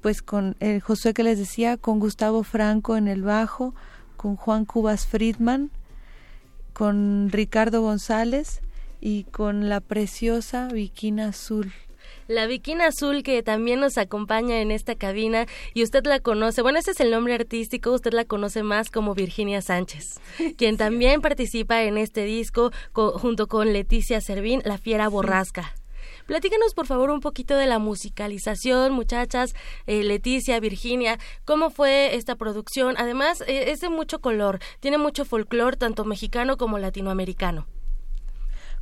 pues 0.00 0.20
con 0.20 0.54
el 0.60 0.82
Josué 0.82 1.14
que 1.14 1.22
les 1.22 1.38
decía, 1.38 1.78
con 1.78 1.98
Gustavo 1.98 2.42
Franco 2.42 2.98
en 2.98 3.08
el 3.08 3.22
bajo, 3.22 3.74
con 4.18 4.36
Juan 4.36 4.66
Cubas 4.66 5.06
Friedman, 5.06 5.70
con 6.74 7.30
Ricardo 7.30 7.80
González 7.80 8.60
y 9.00 9.24
con 9.24 9.70
la 9.70 9.80
preciosa 9.80 10.68
Viquina 10.68 11.28
Azul 11.28 11.72
la 12.28 12.46
Viquina 12.46 12.86
Azul 12.86 13.22
que 13.22 13.42
también 13.42 13.80
nos 13.80 13.98
acompaña 13.98 14.60
en 14.60 14.70
esta 14.70 14.94
cabina 14.94 15.46
y 15.74 15.82
usted 15.82 16.04
la 16.06 16.20
conoce, 16.20 16.62
bueno, 16.62 16.78
ese 16.78 16.92
es 16.92 17.00
el 17.00 17.10
nombre 17.10 17.34
artístico, 17.34 17.92
usted 17.92 18.12
la 18.12 18.24
conoce 18.24 18.62
más 18.62 18.90
como 18.90 19.14
Virginia 19.14 19.62
Sánchez, 19.62 20.20
quien 20.56 20.76
también 20.76 21.20
participa 21.20 21.82
en 21.82 21.98
este 21.98 22.24
disco 22.24 22.70
junto 22.92 23.46
con 23.46 23.72
Leticia 23.72 24.20
Servín, 24.20 24.62
La 24.64 24.78
Fiera 24.78 25.08
Borrasca. 25.08 25.74
Platícanos 26.26 26.72
por 26.72 26.86
favor 26.86 27.10
un 27.10 27.20
poquito 27.20 27.54
de 27.54 27.66
la 27.66 27.78
musicalización, 27.78 28.92
muchachas, 28.92 29.54
eh, 29.86 30.02
Leticia, 30.02 30.58
Virginia, 30.58 31.18
cómo 31.44 31.68
fue 31.68 32.16
esta 32.16 32.34
producción. 32.36 32.94
Además, 32.96 33.42
eh, 33.46 33.70
es 33.70 33.80
de 33.80 33.90
mucho 33.90 34.20
color, 34.20 34.58
tiene 34.80 34.96
mucho 34.96 35.26
folclore, 35.26 35.76
tanto 35.76 36.06
mexicano 36.06 36.56
como 36.56 36.78
latinoamericano. 36.78 37.66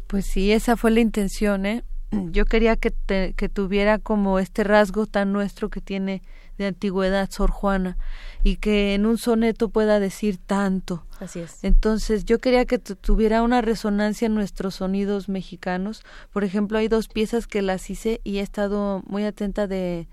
Pues 0.07 0.26
sí, 0.26 0.53
esa 0.53 0.76
fue 0.76 0.93
la 0.93 1.01
intención, 1.01 1.66
¿eh? 1.66 1.84
Yo 2.30 2.44
quería 2.44 2.76
que, 2.76 2.92
que 3.36 3.48
tuviera 3.48 3.98
como 3.98 4.38
este 4.38 4.64
rasgo 4.64 5.06
tan 5.06 5.32
nuestro 5.32 5.70
que 5.70 5.80
tiene 5.80 6.22
de 6.58 6.66
antigüedad 6.66 7.30
Sor 7.30 7.50
Juana 7.50 7.96
y 8.42 8.56
que 8.56 8.94
en 8.94 9.06
un 9.06 9.18
soneto 9.18 9.68
pueda 9.68 10.00
decir 10.00 10.38
tanto. 10.38 11.06
Así 11.20 11.40
es. 11.40 11.62
Entonces 11.64 12.24
yo 12.24 12.38
quería 12.38 12.64
que 12.64 12.78
tuviera 12.78 13.42
una 13.42 13.60
resonancia 13.62 14.26
en 14.26 14.34
nuestros 14.34 14.76
sonidos 14.76 15.28
mexicanos. 15.28 16.02
Por 16.32 16.44
ejemplo, 16.44 16.78
hay 16.78 16.88
dos 16.88 17.08
piezas 17.08 17.46
que 17.46 17.62
las 17.62 17.88
hice 17.90 18.20
y 18.24 18.38
he 18.38 18.42
estado 18.42 19.02
muy 19.06 19.24
atenta 19.24 19.66
de 19.66 20.08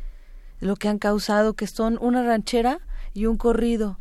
lo 0.60 0.76
que 0.76 0.88
han 0.90 1.00
causado, 1.00 1.54
que 1.54 1.68
son 1.68 1.98
una 2.02 2.24
ranchera 2.24 2.80
y 3.14 3.26
un 3.26 3.38
corrido. 3.38 3.98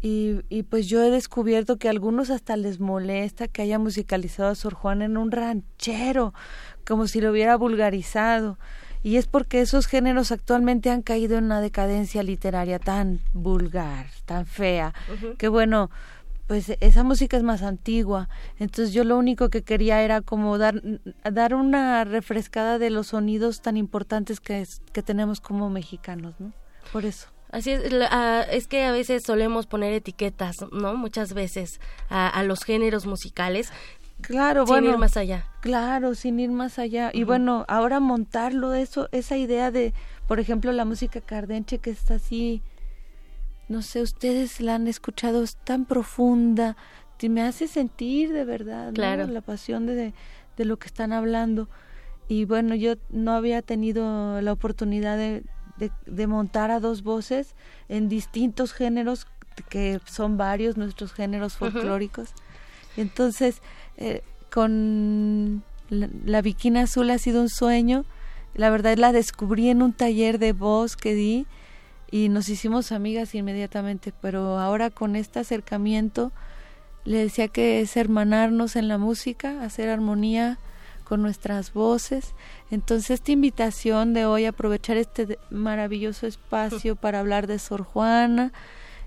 y, 0.00 0.40
y 0.48 0.62
pues 0.62 0.86
yo 0.86 1.02
he 1.02 1.10
descubierto 1.10 1.78
que 1.78 1.88
a 1.88 1.90
algunos 1.90 2.30
hasta 2.30 2.56
les 2.56 2.80
molesta 2.80 3.48
que 3.48 3.62
haya 3.62 3.78
musicalizado 3.78 4.50
a 4.50 4.54
Sor 4.54 4.74
Juana 4.74 5.06
en 5.06 5.16
un 5.16 5.32
ranchero, 5.32 6.32
como 6.86 7.06
si 7.06 7.20
lo 7.20 7.30
hubiera 7.30 7.56
vulgarizado. 7.56 8.58
Y 9.02 9.16
es 9.16 9.26
porque 9.26 9.60
esos 9.60 9.86
géneros 9.86 10.32
actualmente 10.32 10.90
han 10.90 11.02
caído 11.02 11.38
en 11.38 11.44
una 11.44 11.60
decadencia 11.60 12.22
literaria 12.22 12.78
tan 12.78 13.20
vulgar, 13.32 14.06
tan 14.24 14.46
fea, 14.46 14.94
que 15.38 15.48
bueno, 15.48 15.90
pues 16.46 16.72
esa 16.80 17.04
música 17.04 17.36
es 17.36 17.42
más 17.42 17.62
antigua. 17.62 18.28
Entonces 18.58 18.92
yo 18.92 19.04
lo 19.04 19.16
único 19.16 19.48
que 19.48 19.62
quería 19.62 20.02
era 20.02 20.22
como 20.22 20.58
dar, 20.58 20.82
dar 21.22 21.54
una 21.54 22.04
refrescada 22.04 22.78
de 22.78 22.90
los 22.90 23.08
sonidos 23.08 23.62
tan 23.62 23.76
importantes 23.76 24.40
que, 24.40 24.66
que 24.92 25.02
tenemos 25.02 25.40
como 25.40 25.70
mexicanos, 25.70 26.34
¿no? 26.40 26.52
Por 26.92 27.04
eso. 27.04 27.28
Así 27.50 27.70
es, 27.70 27.82
ah, 28.10 28.44
es 28.50 28.66
que 28.66 28.84
a 28.84 28.92
veces 28.92 29.22
solemos 29.24 29.66
poner 29.66 29.92
etiquetas, 29.92 30.56
¿no? 30.72 30.96
Muchas 30.96 31.32
veces 31.32 31.80
a, 32.08 32.28
a 32.28 32.42
los 32.42 32.64
géneros 32.64 33.06
musicales 33.06 33.72
Claro, 34.20 34.66
sin 34.66 34.84
ir 34.84 34.96
más 34.96 35.16
allá. 35.16 35.44
Claro, 35.60 36.14
sin 36.14 36.40
ir 36.40 36.50
más 36.50 36.78
allá. 36.78 37.10
Y 37.12 37.24
bueno, 37.24 37.64
ahora 37.68 38.00
montarlo, 38.00 38.74
eso, 38.74 39.08
esa 39.12 39.36
idea 39.36 39.70
de, 39.70 39.92
por 40.26 40.40
ejemplo, 40.40 40.72
la 40.72 40.84
música 40.84 41.20
cardenche 41.20 41.78
que 41.78 41.90
está 41.90 42.14
así, 42.14 42.62
no 43.68 43.82
sé, 43.82 44.00
ustedes 44.00 44.60
la 44.60 44.76
han 44.76 44.88
escuchado, 44.88 45.42
es 45.42 45.56
tan 45.56 45.84
profunda, 45.84 46.76
y 47.20 47.28
me 47.28 47.42
hace 47.42 47.66
sentir 47.66 48.32
de 48.32 48.44
verdad 48.44 48.92
claro. 48.92 49.26
la 49.26 49.40
pasión 49.40 49.86
de, 49.86 50.12
de 50.56 50.64
lo 50.64 50.78
que 50.78 50.86
están 50.86 51.12
hablando. 51.12 51.68
Y 52.28 52.44
bueno, 52.44 52.74
yo 52.74 52.94
no 53.10 53.32
había 53.32 53.62
tenido 53.62 54.40
la 54.40 54.52
oportunidad 54.52 55.16
de, 55.16 55.42
de, 56.06 56.26
montar 56.26 56.70
a 56.70 56.80
dos 56.80 57.02
voces 57.02 57.54
en 57.88 58.08
distintos 58.08 58.72
géneros, 58.72 59.26
que 59.68 60.00
son 60.06 60.36
varios 60.36 60.76
nuestros 60.76 61.12
géneros 61.12 61.56
folclóricos. 61.56 62.30
Entonces, 62.96 63.62
eh, 63.96 64.22
con 64.50 65.62
la, 65.88 66.08
la, 66.24 66.42
Viquina 66.42 66.82
Azul 66.82 67.10
ha 67.10 67.18
sido 67.18 67.40
un 67.40 67.48
sueño. 67.48 68.04
La 68.54 68.70
verdad 68.70 68.96
la 68.96 69.12
descubrí 69.12 69.68
en 69.68 69.82
un 69.82 69.92
taller 69.92 70.38
de 70.38 70.52
voz 70.52 70.96
que 70.96 71.14
di 71.14 71.46
y 72.10 72.28
nos 72.28 72.48
hicimos 72.48 72.92
amigas 72.92 73.34
inmediatamente, 73.34 74.12
pero 74.20 74.58
ahora 74.58 74.90
con 74.90 75.16
este 75.16 75.40
acercamiento 75.40 76.32
le 77.04 77.18
decía 77.18 77.48
que 77.48 77.80
es 77.80 77.96
hermanarnos 77.96 78.76
en 78.76 78.88
la 78.88 78.98
música, 78.98 79.62
hacer 79.62 79.88
armonía 79.88 80.58
con 81.04 81.22
nuestras 81.22 81.72
voces. 81.72 82.34
Entonces 82.70 83.10
esta 83.10 83.32
invitación 83.32 84.12
de 84.12 84.26
hoy, 84.26 84.44
aprovechar 84.44 84.96
este 84.96 85.38
maravilloso 85.50 86.26
espacio 86.26 86.96
para 87.00 87.20
hablar 87.20 87.46
de 87.46 87.58
Sor 87.58 87.82
Juana, 87.82 88.52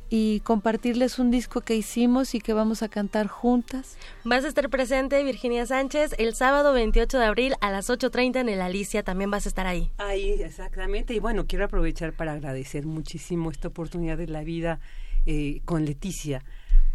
y 0.10 0.40
compartirles 0.42 1.20
un 1.20 1.32
disco 1.32 1.62
que 1.62 1.76
hicimos 1.76 2.34
y 2.36 2.40
que 2.40 2.54
vamos 2.54 2.82
a 2.84 2.90
cantar 2.90 3.28
juntas. 3.28 3.98
Vas 4.24 4.44
a 4.44 4.48
estar 4.48 4.70
presente, 4.70 5.24
Virginia 5.24 5.66
Sánchez, 5.66 6.16
el 6.18 6.36
sábado 6.36 6.74
28 6.74 7.20
de 7.20 7.26
abril 7.26 7.54
a 7.62 7.72
las 7.72 7.90
8.30 7.90 8.42
en 8.42 8.50
el 8.50 8.62
Alicia, 8.62 9.04
también 9.04 9.30
vas 9.32 9.46
a 9.46 9.50
estar 9.50 9.68
ahí. 9.68 9.92
Ahí, 9.98 10.42
exactamente. 10.42 11.14
Y 11.14 11.20
bueno, 11.20 11.46
quiero 11.48 11.66
aprovechar 11.66 12.14
para 12.14 12.34
agradecer 12.34 12.86
muchísimo 12.86 13.52
esta 13.52 13.68
oportunidad 13.68 14.18
de 14.18 14.28
la 14.28 14.44
vida 14.44 14.80
eh, 15.26 15.62
con 15.66 15.86
Leticia 15.86 16.44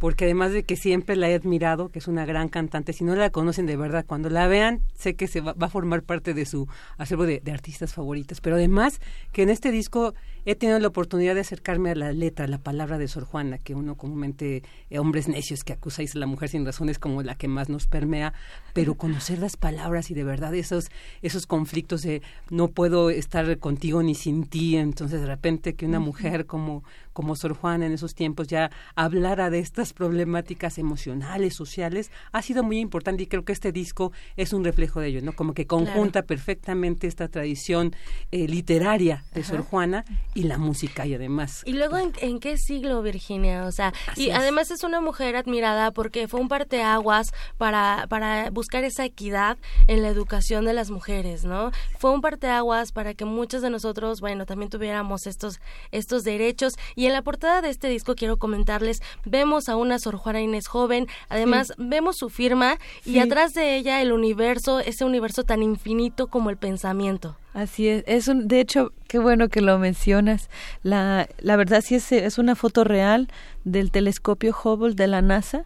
porque 0.04 0.24
además 0.24 0.52
de 0.52 0.64
que 0.64 0.76
siempre 0.76 1.16
la 1.16 1.30
he 1.30 1.34
admirado, 1.34 1.88
que 1.88 1.98
es 1.98 2.08
una 2.08 2.26
gran 2.26 2.50
cantante, 2.50 2.92
si 2.92 3.04
no 3.04 3.14
la 3.14 3.30
conocen 3.30 3.64
de 3.64 3.76
verdad, 3.76 4.04
cuando 4.06 4.28
la 4.28 4.46
vean, 4.46 4.82
sé 4.94 5.14
que 5.14 5.26
se 5.26 5.40
va, 5.40 5.54
a 5.58 5.68
formar 5.70 6.02
parte 6.02 6.34
de 6.34 6.44
su 6.44 6.68
acervo 6.98 7.24
de, 7.24 7.40
artistas 7.50 7.94
favoritas, 7.94 8.40
pero 8.40 8.56
además 8.56 9.00
que 9.32 9.42
en 9.42 9.48
este 9.48 9.70
disco 9.70 10.14
he 10.44 10.54
tenido 10.54 10.78
la 10.78 10.88
oportunidad 10.88 11.34
de 11.34 11.40
acercarme 11.40 11.90
a 11.90 11.94
la 11.94 12.12
letra, 12.12 12.46
la 12.46 12.58
palabra 12.58 12.98
de 12.98 13.08
Sor 13.08 13.24
Juana, 13.24 13.58
que 13.58 13.74
uno 13.74 13.96
comúnmente, 13.96 14.62
eh, 14.90 14.98
hombres 14.98 15.28
necios 15.28 15.64
que 15.64 15.72
acusáis 15.72 16.14
a 16.14 16.18
la 16.18 16.26
mujer 16.26 16.48
sin 16.48 16.66
razón 16.66 16.88
es 16.88 16.98
como 16.98 17.22
la 17.22 17.34
que 17.34 17.48
más 17.48 17.68
nos 17.68 17.86
permea, 17.86 18.34
pero 18.72 18.94
conocer 18.94 19.38
las 19.38 19.56
palabras 19.56 20.10
y 20.10 20.14
de 20.14 20.24
verdad 20.24 20.54
esos, 20.54 20.90
esos 21.22 21.46
conflictos 21.46 22.02
de 22.02 22.22
no 22.50 22.68
puedo 22.68 23.10
estar 23.10 23.58
contigo 23.58 24.02
ni 24.02 24.14
sin 24.14 24.46
ti, 24.46 24.76
entonces 24.76 25.20
de 25.20 25.26
repente 25.26 25.74
que 25.74 25.86
una 25.86 26.00
mujer 26.00 26.46
como 26.46 26.84
como 27.14 27.36
Sor 27.36 27.54
Juana 27.54 27.86
en 27.86 27.92
esos 27.92 28.14
tiempos 28.14 28.48
ya 28.48 28.70
hablara 28.94 29.48
de 29.48 29.60
estas 29.60 29.94
problemáticas 29.94 30.76
emocionales, 30.76 31.54
sociales, 31.54 32.10
ha 32.32 32.42
sido 32.42 32.62
muy 32.62 32.80
importante 32.80 33.22
y 33.22 33.26
creo 33.26 33.44
que 33.44 33.52
este 33.52 33.72
disco 33.72 34.12
es 34.36 34.52
un 34.52 34.64
reflejo 34.64 35.00
de 35.00 35.08
ello, 35.08 35.22
¿no? 35.22 35.32
Como 35.32 35.54
que 35.54 35.66
conjunta 35.66 36.22
perfectamente 36.22 37.06
esta 37.06 37.28
tradición 37.28 37.94
eh, 38.32 38.48
literaria 38.48 39.24
de 39.32 39.44
Sor 39.44 39.62
Juana 39.62 40.04
y 40.34 40.44
la 40.44 40.58
música 40.58 41.06
y 41.06 41.14
además. 41.14 41.62
Y 41.64 41.72
luego, 41.72 41.96
¿en, 41.98 42.40
qué 42.40 42.58
siglo, 42.58 43.02
Virginia? 43.02 43.64
O 43.66 43.72
sea, 43.72 43.92
y 44.16 44.30
además 44.30 44.70
es 44.70 44.82
una 44.84 45.00
mujer 45.00 45.36
admirada 45.36 45.92
porque 45.92 46.28
fue 46.28 46.40
un 46.40 46.48
parteaguas 46.48 47.32
para, 47.56 48.06
para 48.08 48.50
buscar 48.50 48.84
esa 48.84 49.04
equidad 49.04 49.56
en 49.86 50.02
la 50.02 50.08
educación 50.08 50.64
de 50.64 50.72
las 50.72 50.90
mujeres, 50.90 51.44
¿no? 51.44 51.70
Fue 51.98 52.12
un 52.12 52.20
parteaguas 52.20 52.92
para 52.92 53.14
que 53.14 53.24
muchos 53.24 53.62
de 53.62 53.70
nosotros, 53.70 54.20
bueno, 54.20 54.46
también 54.46 54.70
tuviéramos 54.70 55.26
estos, 55.26 55.60
estos 55.92 56.24
derechos 56.24 56.74
y 56.94 57.06
en 57.06 57.12
la 57.12 57.22
portada 57.22 57.62
de 57.62 57.70
este 57.70 57.88
disco 57.88 58.14
quiero 58.14 58.36
comentarles, 58.36 59.00
vemos 59.24 59.68
a 59.68 59.76
una 59.76 59.98
Sor 59.98 60.16
Juana 60.16 60.40
Inés 60.40 60.66
joven, 60.66 61.06
además 61.28 61.72
vemos 61.78 62.16
su 62.16 62.28
firma 62.28 62.78
y 63.04 63.18
atrás 63.18 63.54
de 63.54 63.76
ella 63.76 64.02
el 64.02 64.12
universo, 64.12 64.80
ese 64.80 65.04
universo 65.04 65.44
tan 65.44 65.62
infinito 65.62 66.26
como 66.26 66.50
el 66.50 66.56
pensamiento. 66.56 67.36
Así 67.54 67.88
es, 67.88 68.04
es 68.06 68.28
un, 68.28 68.46
de 68.48 68.60
hecho, 68.60 68.92
qué 69.08 69.18
bueno 69.18 69.48
que 69.48 69.62
lo 69.62 69.78
mencionas. 69.78 70.50
La, 70.82 71.28
la 71.38 71.56
verdad 71.56 71.80
sí 71.82 71.94
es, 71.94 72.12
es 72.12 72.36
una 72.36 72.54
foto 72.54 72.84
real 72.84 73.28
del 73.64 73.90
telescopio 73.90 74.54
Hubble 74.54 74.94
de 74.94 75.06
la 75.06 75.22
NASA 75.22 75.64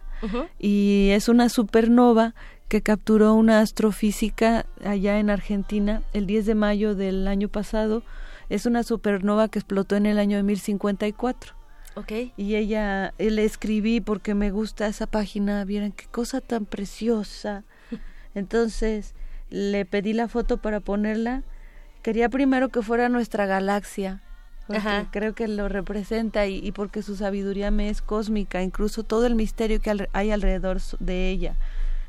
y 0.57 1.09
es 1.11 1.27
una 1.27 1.49
supernova 1.49 2.35
que 2.67 2.81
capturó 2.81 3.33
una 3.33 3.59
astrofísica 3.59 4.65
allá 4.85 5.17
en 5.19 5.29
Argentina 5.29 6.03
el 6.13 6.27
10 6.27 6.45
de 6.45 6.55
mayo 6.55 6.93
del 6.93 7.27
año 7.27 7.49
pasado 7.49 8.03
es 8.49 8.65
una 8.65 8.83
supernova 8.83 9.47
que 9.47 9.59
explotó 9.59 9.95
en 9.95 10.05
el 10.05 10.17
año 10.17 10.37
de 10.37 10.43
1054. 10.43 11.53
Okay. 11.95 12.33
Y 12.37 12.55
ella, 12.55 13.13
le 13.17 13.45
escribí 13.45 14.01
porque 14.01 14.33
me 14.33 14.51
gusta 14.51 14.87
esa 14.87 15.07
página, 15.07 15.63
vieran 15.65 15.91
qué 15.91 16.05
cosa 16.07 16.41
tan 16.41 16.65
preciosa. 16.65 17.63
Entonces 18.35 19.13
le 19.49 19.85
pedí 19.85 20.13
la 20.13 20.27
foto 20.27 20.57
para 20.57 20.79
ponerla. 20.79 21.43
Quería 22.01 22.29
primero 22.29 22.69
que 22.69 22.81
fuera 22.81 23.09
nuestra 23.09 23.45
galaxia, 23.45 24.21
porque 24.67 25.07
creo 25.11 25.33
que 25.33 25.47
lo 25.47 25.67
representa 25.67 26.45
y, 26.47 26.59
y, 26.65 26.71
porque 26.71 27.01
su 27.01 27.15
sabiduría 27.15 27.71
me 27.71 27.89
es 27.89 28.01
cósmica, 28.01 28.61
incluso 28.61 29.03
todo 29.03 29.25
el 29.25 29.35
misterio 29.35 29.81
que 29.81 30.07
hay 30.13 30.31
alrededor 30.31 30.79
de 30.99 31.29
ella. 31.29 31.55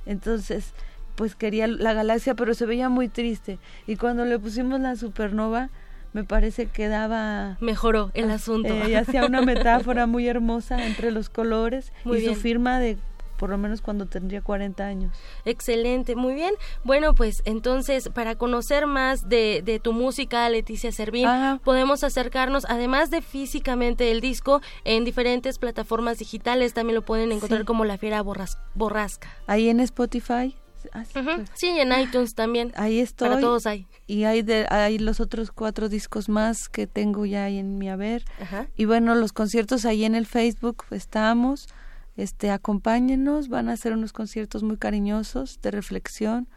Entonces, 0.07 0.73
pues 1.17 1.35
quería 1.35 1.67
la 1.67 1.93
galaxia, 1.93 2.35
pero 2.35 2.55
se 2.55 2.67
veía 2.67 2.89
muy 2.89 3.09
triste. 3.09 3.59
Y 3.87 3.97
cuando 3.97 4.25
le 4.25 4.39
pusimos 4.39 4.81
la 4.81 4.97
supernova, 4.97 5.71
me 6.13 6.25
parece 6.25 6.67
que 6.67 6.89
daba... 6.89 7.57
Mejoró 7.61 8.11
el 8.15 8.31
asunto. 8.31 8.73
Eh, 8.73 8.97
hacía 8.97 9.27
una 9.27 9.43
metáfora 9.47 10.07
muy 10.07 10.27
hermosa 10.29 10.87
entre 10.87 11.11
los 11.11 11.29
colores 11.29 11.93
y 12.05 12.25
su 12.25 12.35
firma 12.35 12.79
de 12.79 12.97
por 13.41 13.49
lo 13.49 13.57
menos 13.57 13.81
cuando 13.81 14.05
tendría 14.05 14.43
40 14.43 14.85
años. 14.85 15.17
Excelente, 15.47 16.15
muy 16.15 16.35
bien. 16.35 16.53
Bueno, 16.85 17.15
pues 17.15 17.41
entonces, 17.47 18.11
para 18.11 18.35
conocer 18.35 18.87
más 18.87 19.31
de, 19.31 19.63
de 19.65 19.81
tu 19.81 19.95
música, 19.95 20.47
Leticia 20.51 20.93
Servín, 20.93 21.27
podemos 21.65 22.05
acercarnos, 22.05 22.67
además 22.69 23.11
de 23.11 23.23
físicamente 23.23 24.11
el 24.11 24.21
disco, 24.21 24.61
en 24.85 25.07
diferentes 25.07 25.59
plataformas 25.59 26.19
digitales, 26.19 26.75
también 26.75 26.97
lo 26.97 27.03
pueden 27.03 27.33
encontrar 27.33 27.65
como 27.65 27.87
La 27.87 27.97
Fiera 27.97 28.21
Borrasca. 28.21 29.35
Ahí 29.47 29.71
en 29.71 29.81
Spotify. 29.81 30.55
Ah, 30.93 31.05
sí, 31.55 31.69
en 31.69 31.99
iTunes 31.99 32.35
también. 32.35 32.73
Ahí 32.77 33.01
estoy. 33.01 33.31
Para 33.31 33.41
todos 33.41 33.67
hay. 33.67 33.87
Y 34.07 34.25
hay, 34.25 34.43
de, 34.43 34.67
hay 34.69 34.99
los 34.99 35.19
otros 35.21 35.51
cuatro 35.51 35.89
discos 35.89 36.29
más 36.29 36.69
que 36.69 36.87
tengo 36.87 37.25
ya 37.25 37.45
ahí 37.45 37.57
en 37.57 37.79
mi 37.79 37.89
haber. 37.89 38.23
Y 38.77 38.85
bueno, 38.85 39.15
los 39.15 39.33
conciertos 39.33 39.87
ahí 39.87 40.05
en 40.05 40.15
el 40.15 40.27
Facebook 40.27 40.85
estamos. 40.91 41.69
Este, 42.21 42.51
acompáñenos, 42.51 43.49
van 43.49 43.71
a 43.71 43.77
ser 43.79 43.95
unos 43.95 44.13
conciertos 44.13 44.63
muy 44.63 44.77
cariñosos 44.77 45.59
de 45.63 45.71
reflexión 45.71 46.49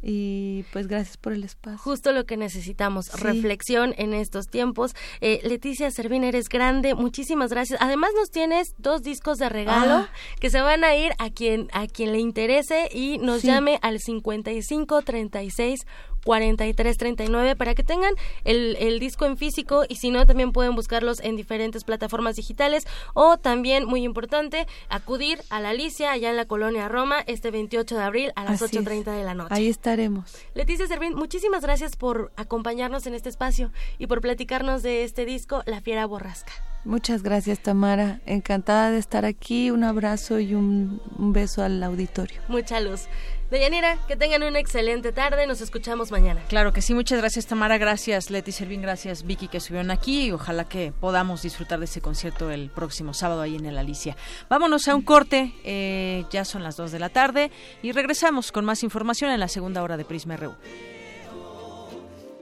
y 0.00 0.64
pues 0.72 0.88
gracias 0.88 1.18
por 1.18 1.34
el 1.34 1.44
espacio. 1.44 1.78
Justo 1.78 2.12
lo 2.12 2.24
que 2.24 2.38
necesitamos, 2.38 3.20
reflexión 3.20 3.94
en 3.98 4.14
estos 4.14 4.48
tiempos. 4.48 4.96
Eh, 5.20 5.40
Leticia 5.44 5.90
Servín, 5.90 6.24
eres 6.24 6.48
grande, 6.48 6.94
muchísimas 6.94 7.50
gracias. 7.50 7.78
Además 7.82 8.12
nos 8.16 8.30
tienes 8.30 8.74
dos 8.78 9.02
discos 9.02 9.36
de 9.36 9.50
regalo 9.50 9.96
ah. 9.96 10.08
que 10.40 10.48
se 10.48 10.62
van 10.62 10.82
a 10.82 10.96
ir 10.96 11.12
a 11.18 11.28
quien 11.28 11.68
a 11.74 11.86
quien 11.86 12.12
le 12.12 12.18
interese 12.18 12.88
y 12.90 13.18
nos 13.18 13.42
llame 13.42 13.78
al 13.82 14.00
55 14.00 15.02
36 15.02 15.86
4339 16.24 17.56
para 17.56 17.74
que 17.74 17.82
tengan 17.82 18.14
el, 18.44 18.76
el, 18.78 18.98
disco 18.98 19.26
en 19.26 19.36
físico 19.36 19.84
y 19.88 19.96
si 19.96 20.10
no 20.10 20.26
también 20.26 20.52
pueden 20.52 20.74
buscarlos 20.74 21.20
en 21.20 21.36
diferentes 21.36 21.84
plataformas 21.84 22.36
digitales 22.36 22.86
o 23.14 23.38
también 23.38 23.84
muy 23.86 24.04
importante 24.04 24.66
acudir 24.88 25.40
a 25.50 25.60
la 25.60 25.70
Alicia 25.70 26.12
allá 26.12 26.30
en 26.30 26.36
la 26.36 26.44
colonia 26.44 26.88
Roma 26.88 27.20
este 27.26 27.50
28 27.50 27.96
de 27.96 28.02
abril 28.02 28.32
a 28.36 28.44
las 28.44 28.62
8.30 28.62 29.16
de 29.16 29.24
la 29.24 29.34
noche. 29.34 29.54
Ahí 29.54 29.68
estaremos. 29.68 30.36
Leticia 30.54 30.86
Servín, 30.86 31.14
muchísimas 31.14 31.62
gracias 31.62 31.96
por 31.96 32.32
acompañarnos 32.36 33.06
en 33.06 33.14
este 33.14 33.28
espacio 33.28 33.72
y 33.98 34.06
por 34.06 34.20
platicarnos 34.20 34.82
de 34.82 35.04
este 35.04 35.24
disco 35.24 35.62
La 35.66 35.80
Fiera 35.80 36.06
Borrasca. 36.06 36.52
Muchas 36.84 37.22
gracias 37.22 37.60
Tamara, 37.60 38.20
encantada 38.26 38.90
de 38.90 38.98
estar 38.98 39.24
aquí, 39.24 39.70
un 39.70 39.84
abrazo 39.84 40.40
y 40.40 40.54
un, 40.54 41.00
un 41.16 41.32
beso 41.32 41.62
al 41.62 41.80
auditorio. 41.80 42.40
Mucha 42.48 42.80
luz. 42.80 43.06
Deyanira, 43.52 43.98
que 44.08 44.16
tengan 44.16 44.42
una 44.42 44.58
excelente 44.58 45.12
tarde. 45.12 45.46
Nos 45.46 45.60
escuchamos 45.60 46.10
mañana. 46.10 46.42
Claro 46.48 46.72
que 46.72 46.80
sí. 46.80 46.94
Muchas 46.94 47.18
gracias, 47.18 47.46
Tamara. 47.46 47.76
Gracias, 47.76 48.30
Leti 48.30 48.50
Servín. 48.50 48.80
Gracias, 48.80 49.24
Vicky, 49.24 49.46
que 49.46 49.58
estuvieron 49.58 49.90
aquí. 49.90 50.28
Y 50.28 50.32
ojalá 50.32 50.64
que 50.64 50.90
podamos 50.98 51.42
disfrutar 51.42 51.78
de 51.78 51.84
ese 51.84 52.00
concierto 52.00 52.50
el 52.50 52.70
próximo 52.70 53.12
sábado 53.12 53.42
ahí 53.42 53.56
en 53.56 53.66
el 53.66 53.76
Alicia. 53.76 54.16
Vámonos 54.48 54.88
a 54.88 54.94
un 54.94 55.02
corte. 55.02 55.52
Eh, 55.64 56.24
ya 56.30 56.46
son 56.46 56.62
las 56.62 56.78
2 56.78 56.92
de 56.92 56.98
la 56.98 57.10
tarde. 57.10 57.50
Y 57.82 57.92
regresamos 57.92 58.52
con 58.52 58.64
más 58.64 58.82
información 58.82 59.30
en 59.30 59.40
la 59.40 59.48
segunda 59.48 59.82
hora 59.82 59.98
de 59.98 60.06
Prisma 60.06 60.38
RU. 60.38 60.54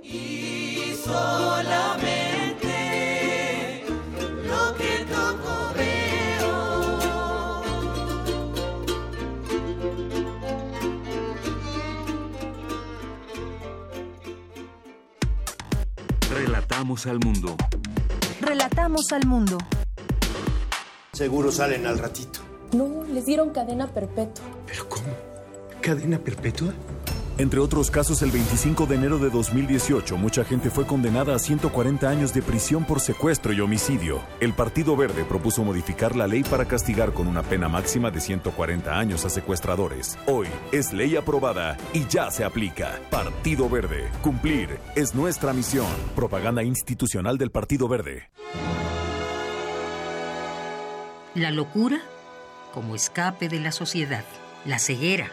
Y 0.04 0.94
solamente 1.04 2.24
lo 4.46 4.76
que 4.76 5.04
Relatamos 16.80 17.06
al 17.06 17.18
mundo. 17.20 17.56
Relatamos 18.40 19.12
al 19.12 19.26
mundo. 19.26 19.58
Seguro 21.12 21.52
salen 21.52 21.84
al 21.84 21.98
ratito. 21.98 22.40
No, 22.72 23.04
les 23.04 23.26
dieron 23.26 23.50
cadena 23.50 23.86
perpetua. 23.86 24.42
¿Pero 24.66 24.88
cómo? 24.88 25.08
¿Cadena 25.82 26.18
perpetua? 26.18 26.72
Entre 27.40 27.58
otros 27.58 27.90
casos, 27.90 28.20
el 28.20 28.30
25 28.32 28.84
de 28.84 28.96
enero 28.96 29.18
de 29.18 29.30
2018, 29.30 30.18
mucha 30.18 30.44
gente 30.44 30.68
fue 30.68 30.86
condenada 30.86 31.34
a 31.34 31.38
140 31.38 32.06
años 32.06 32.34
de 32.34 32.42
prisión 32.42 32.84
por 32.84 33.00
secuestro 33.00 33.54
y 33.54 33.60
homicidio. 33.62 34.20
El 34.40 34.52
Partido 34.52 34.94
Verde 34.94 35.24
propuso 35.24 35.64
modificar 35.64 36.14
la 36.16 36.26
ley 36.26 36.42
para 36.42 36.66
castigar 36.66 37.14
con 37.14 37.26
una 37.26 37.42
pena 37.42 37.66
máxima 37.66 38.10
de 38.10 38.20
140 38.20 38.92
años 38.94 39.24
a 39.24 39.30
secuestradores. 39.30 40.18
Hoy 40.26 40.48
es 40.70 40.92
ley 40.92 41.16
aprobada 41.16 41.78
y 41.94 42.06
ya 42.08 42.30
se 42.30 42.44
aplica. 42.44 43.00
Partido 43.10 43.70
Verde. 43.70 44.10
Cumplir 44.20 44.78
es 44.94 45.14
nuestra 45.14 45.54
misión. 45.54 45.88
Propaganda 46.14 46.62
institucional 46.62 47.38
del 47.38 47.50
Partido 47.50 47.88
Verde. 47.88 48.28
La 51.34 51.50
locura 51.50 52.02
como 52.74 52.94
escape 52.94 53.48
de 53.48 53.60
la 53.60 53.72
sociedad. 53.72 54.24
La 54.66 54.78
ceguera 54.78 55.30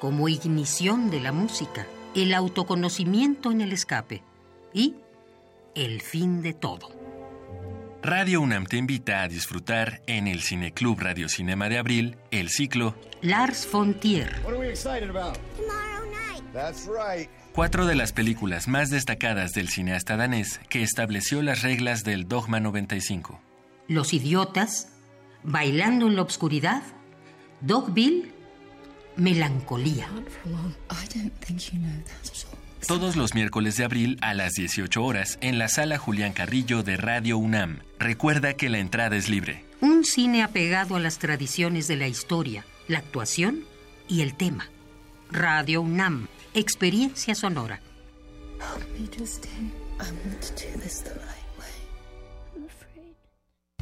como 0.00 0.28
ignición 0.28 1.10
de 1.10 1.20
la 1.20 1.30
música, 1.30 1.86
el 2.16 2.34
autoconocimiento 2.34 3.52
en 3.52 3.60
el 3.60 3.72
escape 3.72 4.22
y 4.72 4.96
el 5.76 6.00
fin 6.00 6.42
de 6.42 6.54
todo. 6.54 6.90
Radio 8.02 8.40
UNAM 8.40 8.64
te 8.64 8.78
invita 8.78 9.22
a 9.22 9.28
disfrutar 9.28 10.00
en 10.06 10.26
el 10.26 10.40
Cineclub 10.40 10.98
Radio 10.98 11.28
Cinema 11.28 11.68
de 11.68 11.78
Abril 11.78 12.16
el 12.30 12.48
ciclo 12.48 12.94
Lars 13.20 13.68
von 13.70 14.00
Trier. 14.00 14.40
Cuatro 17.52 17.86
de 17.86 17.94
las 17.94 18.12
películas 18.12 18.68
más 18.68 18.88
destacadas 18.88 19.52
del 19.52 19.68
cineasta 19.68 20.16
danés 20.16 20.60
que 20.70 20.82
estableció 20.82 21.42
las 21.42 21.62
reglas 21.62 22.02
del 22.02 22.26
Dogma 22.26 22.58
95. 22.58 23.38
Los 23.86 24.14
idiotas, 24.14 24.88
Bailando 25.42 26.06
en 26.06 26.16
la 26.16 26.22
oscuridad, 26.22 26.82
Dogville, 27.60 28.39
Melancolía. 29.16 30.08
Todos 32.86 33.16
los 33.16 33.34
miércoles 33.34 33.76
de 33.76 33.84
abril 33.84 34.18
a 34.22 34.34
las 34.34 34.54
18 34.54 35.02
horas 35.02 35.38
en 35.40 35.58
la 35.58 35.68
sala 35.68 35.98
Julián 35.98 36.32
Carrillo 36.32 36.82
de 36.82 36.96
Radio 36.96 37.38
UNAM. 37.38 37.80
Recuerda 37.98 38.54
que 38.54 38.68
la 38.68 38.78
entrada 38.78 39.16
es 39.16 39.28
libre. 39.28 39.64
Un 39.80 40.04
cine 40.04 40.42
apegado 40.42 40.96
a 40.96 41.00
las 41.00 41.18
tradiciones 41.18 41.86
de 41.88 41.96
la 41.96 42.08
historia, 42.08 42.64
la 42.88 42.98
actuación 42.98 43.64
y 44.08 44.22
el 44.22 44.34
tema. 44.34 44.68
Radio 45.30 45.82
UNAM, 45.82 46.28
experiencia 46.54 47.34
sonora. 47.34 47.80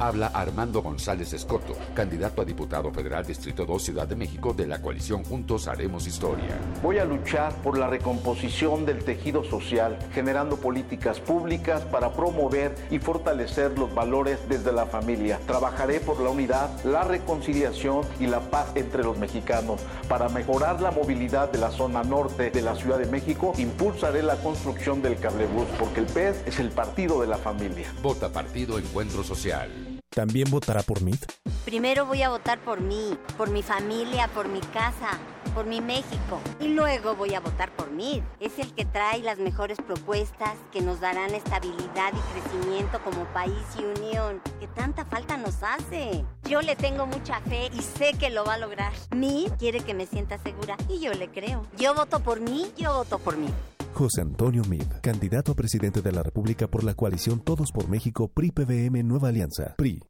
Habla 0.01 0.27
Armando 0.27 0.81
González 0.81 1.33
Escoto, 1.33 1.75
candidato 1.93 2.41
a 2.41 2.45
diputado 2.45 2.89
federal 2.89 3.25
Distrito 3.25 3.65
2 3.65 3.83
Ciudad 3.83 4.07
de 4.07 4.15
México 4.15 4.53
de 4.53 4.65
la 4.65 4.81
coalición 4.81 5.25
Juntos 5.25 5.67
Haremos 5.67 6.07
Historia. 6.07 6.57
Voy 6.81 6.99
a 6.99 7.03
luchar 7.03 7.53
por 7.55 7.77
la 7.77 7.87
recomposición 7.87 8.85
del 8.85 9.03
tejido 9.03 9.43
social, 9.43 9.99
generando 10.13 10.55
políticas 10.55 11.19
públicas 11.19 11.81
para 11.81 12.13
promover 12.13 12.73
y 12.89 12.99
fortalecer 12.99 13.77
los 13.77 13.93
valores 13.93 14.39
desde 14.47 14.71
la 14.71 14.85
familia. 14.85 15.37
Trabajaré 15.45 15.99
por 15.99 16.21
la 16.21 16.29
unidad, 16.29 16.69
la 16.85 17.03
reconciliación 17.03 18.05
y 18.21 18.27
la 18.27 18.39
paz 18.39 18.71
entre 18.75 19.03
los 19.03 19.17
mexicanos. 19.17 19.81
Para 20.07 20.29
mejorar 20.29 20.79
la 20.81 20.91
movilidad 20.91 21.51
de 21.51 21.57
la 21.57 21.71
zona 21.71 22.03
norte 22.03 22.51
de 22.51 22.61
la 22.61 22.77
Ciudad 22.77 22.99
de 22.99 23.07
México, 23.07 23.51
impulsaré 23.57 24.23
la 24.23 24.37
construcción 24.37 25.01
del 25.01 25.19
cablebús, 25.19 25.67
porque 25.77 25.99
el 25.99 26.05
PES 26.05 26.43
es 26.45 26.59
el 26.59 26.71
partido 26.71 27.19
de 27.19 27.27
la 27.27 27.37
familia. 27.37 27.91
Vota 28.01 28.29
Partido 28.29 28.79
Encuentro 28.79 29.25
Social. 29.25 29.88
¿También 30.19 30.51
votará 30.51 30.83
por 30.83 31.01
MIT? 31.01 31.31
Primero 31.63 32.05
voy 32.05 32.23
a 32.23 32.29
votar 32.29 32.59
por 32.59 32.81
mí, 32.81 33.17
por 33.37 33.49
mi 33.49 33.63
familia, 33.63 34.27
por 34.27 34.49
mi 34.49 34.59
casa, 34.59 35.17
por 35.55 35.65
mi 35.65 35.79
México. 35.79 36.41
Y 36.59 36.67
luego 36.67 37.15
voy 37.15 37.35
a 37.35 37.39
votar 37.39 37.73
por 37.73 37.89
MIT. 37.89 38.21
Es 38.41 38.59
el 38.59 38.73
que 38.73 38.83
trae 38.83 39.23
las 39.23 39.39
mejores 39.39 39.77
propuestas 39.77 40.57
que 40.73 40.81
nos 40.81 40.99
darán 40.99 41.33
estabilidad 41.33 42.11
y 42.11 42.33
crecimiento 42.33 43.01
como 43.05 43.23
país 43.33 43.63
y 43.79 43.85
unión, 43.85 44.41
que 44.59 44.67
tanta 44.67 45.05
falta 45.05 45.37
nos 45.37 45.63
hace. 45.63 46.25
Yo 46.43 46.61
le 46.61 46.75
tengo 46.75 47.07
mucha 47.07 47.39
fe 47.39 47.69
y 47.73 47.81
sé 47.81 48.11
que 48.19 48.29
lo 48.29 48.43
va 48.43 48.55
a 48.55 48.57
lograr. 48.57 48.91
MIT 49.15 49.53
quiere 49.57 49.79
que 49.79 49.93
me 49.93 50.05
sienta 50.05 50.37
segura 50.39 50.75
y 50.89 50.99
yo 50.99 51.13
le 51.13 51.29
creo. 51.29 51.65
Yo 51.77 51.95
voto 51.95 52.19
por 52.19 52.41
mí, 52.41 52.73
yo 52.75 52.93
voto 52.93 53.19
por 53.19 53.37
mí. 53.37 53.47
José 53.93 54.19
Antonio 54.19 54.63
Mid, 54.65 54.83
candidato 55.01 55.53
a 55.53 55.55
presidente 55.55 56.01
de 56.01 56.11
la 56.11 56.23
República 56.23 56.67
por 56.67 56.83
la 56.83 56.93
coalición 56.93 57.39
Todos 57.39 57.71
por 57.71 57.87
México 57.87 58.27
PRI-PVM 58.27 59.01
Nueva 59.07 59.29
Alianza. 59.29 59.75
PRI. 59.77 60.08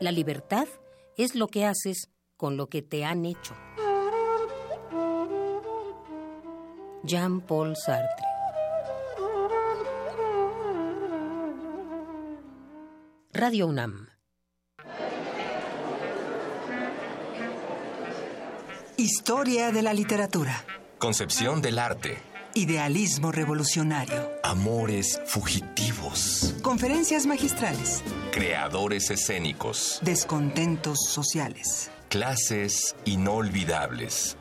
La 0.00 0.12
libertad 0.12 0.66
es 1.16 1.34
lo 1.34 1.48
que 1.48 1.66
haces 1.66 2.08
con 2.36 2.56
lo 2.56 2.68
que 2.68 2.80
te 2.80 3.04
han 3.04 3.26
hecho. 3.26 3.54
Jean-Paul 7.02 7.76
Sartre. 7.76 8.26
Radio 13.32 13.66
UNAM. 13.66 14.09
Historia 19.00 19.72
de 19.72 19.80
la 19.80 19.94
literatura. 19.94 20.62
Concepción 20.98 21.62
del 21.62 21.78
arte. 21.78 22.18
Idealismo 22.52 23.32
revolucionario. 23.32 24.30
Amores 24.42 25.22
fugitivos. 25.24 26.54
Conferencias 26.60 27.24
magistrales. 27.24 28.02
Creadores 28.30 29.10
escénicos. 29.10 30.00
Descontentos 30.02 30.98
sociales. 31.08 31.90
Clases 32.10 32.94
inolvidables. 33.06 34.36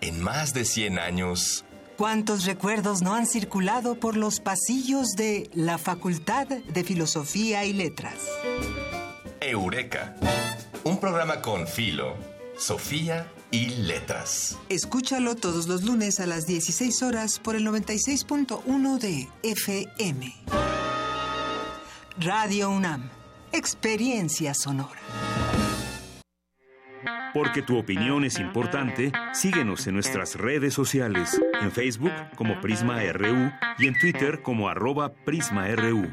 En 0.00 0.20
más 0.20 0.54
de 0.54 0.64
100 0.64 1.00
años, 1.00 1.64
¿Cuántos 1.96 2.44
recuerdos 2.44 3.02
no 3.02 3.14
han 3.14 3.26
circulado 3.26 3.96
por 3.96 4.16
los 4.16 4.38
pasillos 4.38 5.08
de 5.16 5.50
la 5.54 5.76
Facultad 5.76 6.46
de 6.46 6.84
Filosofía 6.84 7.64
y 7.64 7.72
Letras? 7.72 8.14
Eureka. 9.40 10.14
Un 10.84 11.00
programa 11.00 11.40
con 11.40 11.66
Filo, 11.66 12.14
Sofía 12.56 13.30
y 13.50 13.70
Letras. 13.70 14.58
Escúchalo 14.68 15.34
todos 15.34 15.66
los 15.66 15.82
lunes 15.82 16.20
a 16.20 16.26
las 16.26 16.46
16 16.46 17.02
horas 17.02 17.38
por 17.38 17.56
el 17.56 17.66
96.1 17.66 18.98
de 18.98 19.28
FM. 19.42 20.34
Radio 22.18 22.70
UNAM. 22.70 23.10
Experiencia 23.52 24.54
sonora. 24.54 25.00
Porque 27.32 27.62
tu 27.62 27.76
opinión 27.76 28.24
es 28.24 28.38
importante, 28.38 29.10
síguenos 29.32 29.86
en 29.88 29.94
nuestras 29.94 30.36
redes 30.36 30.72
sociales, 30.72 31.40
en 31.60 31.72
Facebook 31.72 32.12
como 32.36 32.60
Prisma 32.60 33.00
RU 33.12 33.50
y 33.78 33.88
en 33.88 33.98
Twitter 33.98 34.42
como 34.42 34.68
arroba 34.68 35.12
PrismaRU. 35.12 36.12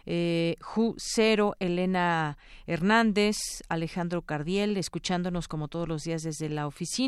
eh, 0.08 0.56
Ju 0.62 0.96
Cero, 0.98 1.56
Elena 1.60 2.40
Hernández, 2.66 3.38
Alejandro 3.70 4.24
Cardiel, 4.24 4.78
escuchándonos 4.78 5.48
como 5.48 5.68
todos 5.68 5.88
los 5.88 6.06
días 6.06 6.24
desde 6.24 6.50
la 6.50 6.66
oficina 6.66 7.03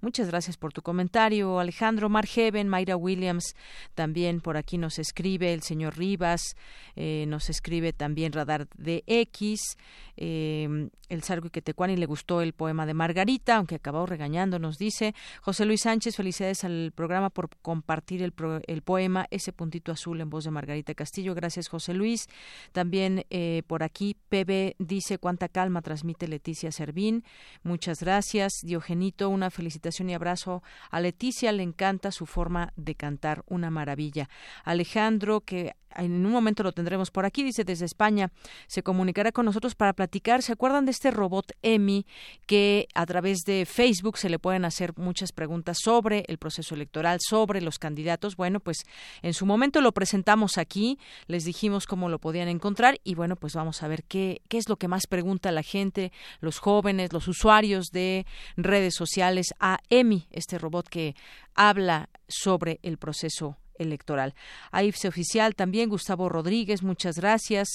Muchas 0.00 0.28
gracias 0.28 0.56
por 0.56 0.72
tu 0.72 0.82
comentario, 0.82 1.58
Alejandro 1.58 2.08
Margeven, 2.08 2.68
Mayra 2.68 2.96
Williams, 2.96 3.54
también 3.94 4.40
por 4.40 4.56
aquí 4.56 4.78
nos 4.78 4.98
escribe 4.98 5.52
el 5.52 5.62
señor 5.62 5.98
Rivas, 5.98 6.56
eh, 6.96 7.26
nos 7.28 7.50
escribe 7.50 7.92
también 7.92 8.32
Radar 8.32 8.68
de 8.76 9.04
X, 9.06 9.76
eh, 10.16 10.88
el 11.08 11.22
Sargo 11.22 11.48
y 11.54 11.96
le 11.96 12.06
gustó 12.06 12.40
el 12.40 12.52
poema 12.52 12.86
de 12.86 12.94
Margarita, 12.94 13.56
aunque 13.56 13.74
acabó 13.76 14.06
regañando, 14.06 14.58
nos 14.58 14.78
dice 14.78 15.14
José 15.42 15.64
Luis 15.64 15.82
Sánchez, 15.82 16.16
felicidades 16.16 16.64
al 16.64 16.92
programa 16.94 17.30
por 17.30 17.50
compartir 17.62 18.22
el, 18.22 18.32
el 18.66 18.82
poema 18.82 19.26
Ese 19.30 19.52
puntito 19.52 19.92
azul 19.92 20.20
en 20.20 20.30
voz 20.30 20.44
de 20.44 20.50
Margarita 20.50 20.94
Castillo. 20.94 21.34
Gracias, 21.34 21.68
José 21.68 21.94
Luis. 21.94 22.28
También 22.72 23.24
eh, 23.30 23.62
por 23.66 23.82
aquí, 23.82 24.16
PB 24.28 24.76
dice 24.78 25.18
cuánta 25.18 25.48
calma 25.48 25.82
transmite 25.82 26.28
Leticia 26.28 26.72
Servín. 26.72 27.24
Muchas 27.62 28.00
gracias. 28.00 28.52
Diogenito, 28.62 29.28
una 29.34 29.50
felicitación 29.50 30.08
y 30.10 30.14
abrazo 30.14 30.62
a 30.90 31.00
Leticia. 31.00 31.52
Le 31.52 31.62
encanta 31.62 32.10
su 32.12 32.26
forma 32.26 32.72
de 32.76 32.94
cantar, 32.94 33.44
una 33.46 33.70
maravilla. 33.70 34.28
Alejandro, 34.64 35.40
que 35.42 35.74
en 35.96 36.26
un 36.26 36.32
momento 36.32 36.62
lo 36.62 36.72
tendremos 36.72 37.10
por 37.10 37.24
aquí, 37.24 37.42
dice 37.42 37.64
desde 37.64 37.84
España, 37.84 38.30
se 38.66 38.82
comunicará 38.82 39.32
con 39.32 39.46
nosotros 39.46 39.74
para 39.74 39.92
platicar. 39.92 40.42
¿Se 40.42 40.52
acuerdan 40.52 40.84
de 40.84 40.90
este 40.90 41.10
robot 41.10 41.52
Emi 41.62 42.06
que 42.46 42.88
a 42.94 43.06
través 43.06 43.40
de 43.46 43.66
Facebook 43.66 44.18
se 44.18 44.28
le 44.28 44.38
pueden 44.38 44.64
hacer 44.64 44.96
muchas 44.96 45.32
preguntas 45.32 45.78
sobre 45.82 46.24
el 46.28 46.38
proceso 46.38 46.74
electoral, 46.74 47.18
sobre 47.20 47.60
los 47.60 47.78
candidatos? 47.78 48.36
Bueno, 48.36 48.60
pues 48.60 48.78
en 49.22 49.34
su 49.34 49.46
momento 49.46 49.80
lo 49.80 49.92
presentamos 49.92 50.58
aquí, 50.58 50.98
les 51.26 51.44
dijimos 51.44 51.86
cómo 51.86 52.08
lo 52.08 52.18
podían 52.18 52.48
encontrar 52.48 53.00
y 53.04 53.14
bueno, 53.14 53.36
pues 53.36 53.54
vamos 53.54 53.82
a 53.82 53.88
ver 53.88 54.04
qué, 54.04 54.42
qué 54.48 54.58
es 54.58 54.68
lo 54.68 54.76
que 54.76 54.88
más 54.88 55.06
pregunta 55.06 55.52
la 55.52 55.62
gente, 55.62 56.12
los 56.40 56.58
jóvenes, 56.58 57.12
los 57.12 57.28
usuarios 57.28 57.86
de 57.92 58.26
redes 58.56 58.94
sociales 58.94 59.54
a 59.60 59.78
Emi, 59.90 60.26
este 60.30 60.58
robot 60.58 60.88
que 60.88 61.14
habla 61.54 62.08
sobre 62.28 62.80
el 62.82 62.98
proceso 62.98 63.56
electoral. 63.78 64.34
AIFSE 64.72 65.08
oficial 65.08 65.54
también, 65.54 65.88
Gustavo 65.88 66.28
Rodríguez, 66.28 66.82
muchas 66.82 67.16
gracias. 67.16 67.68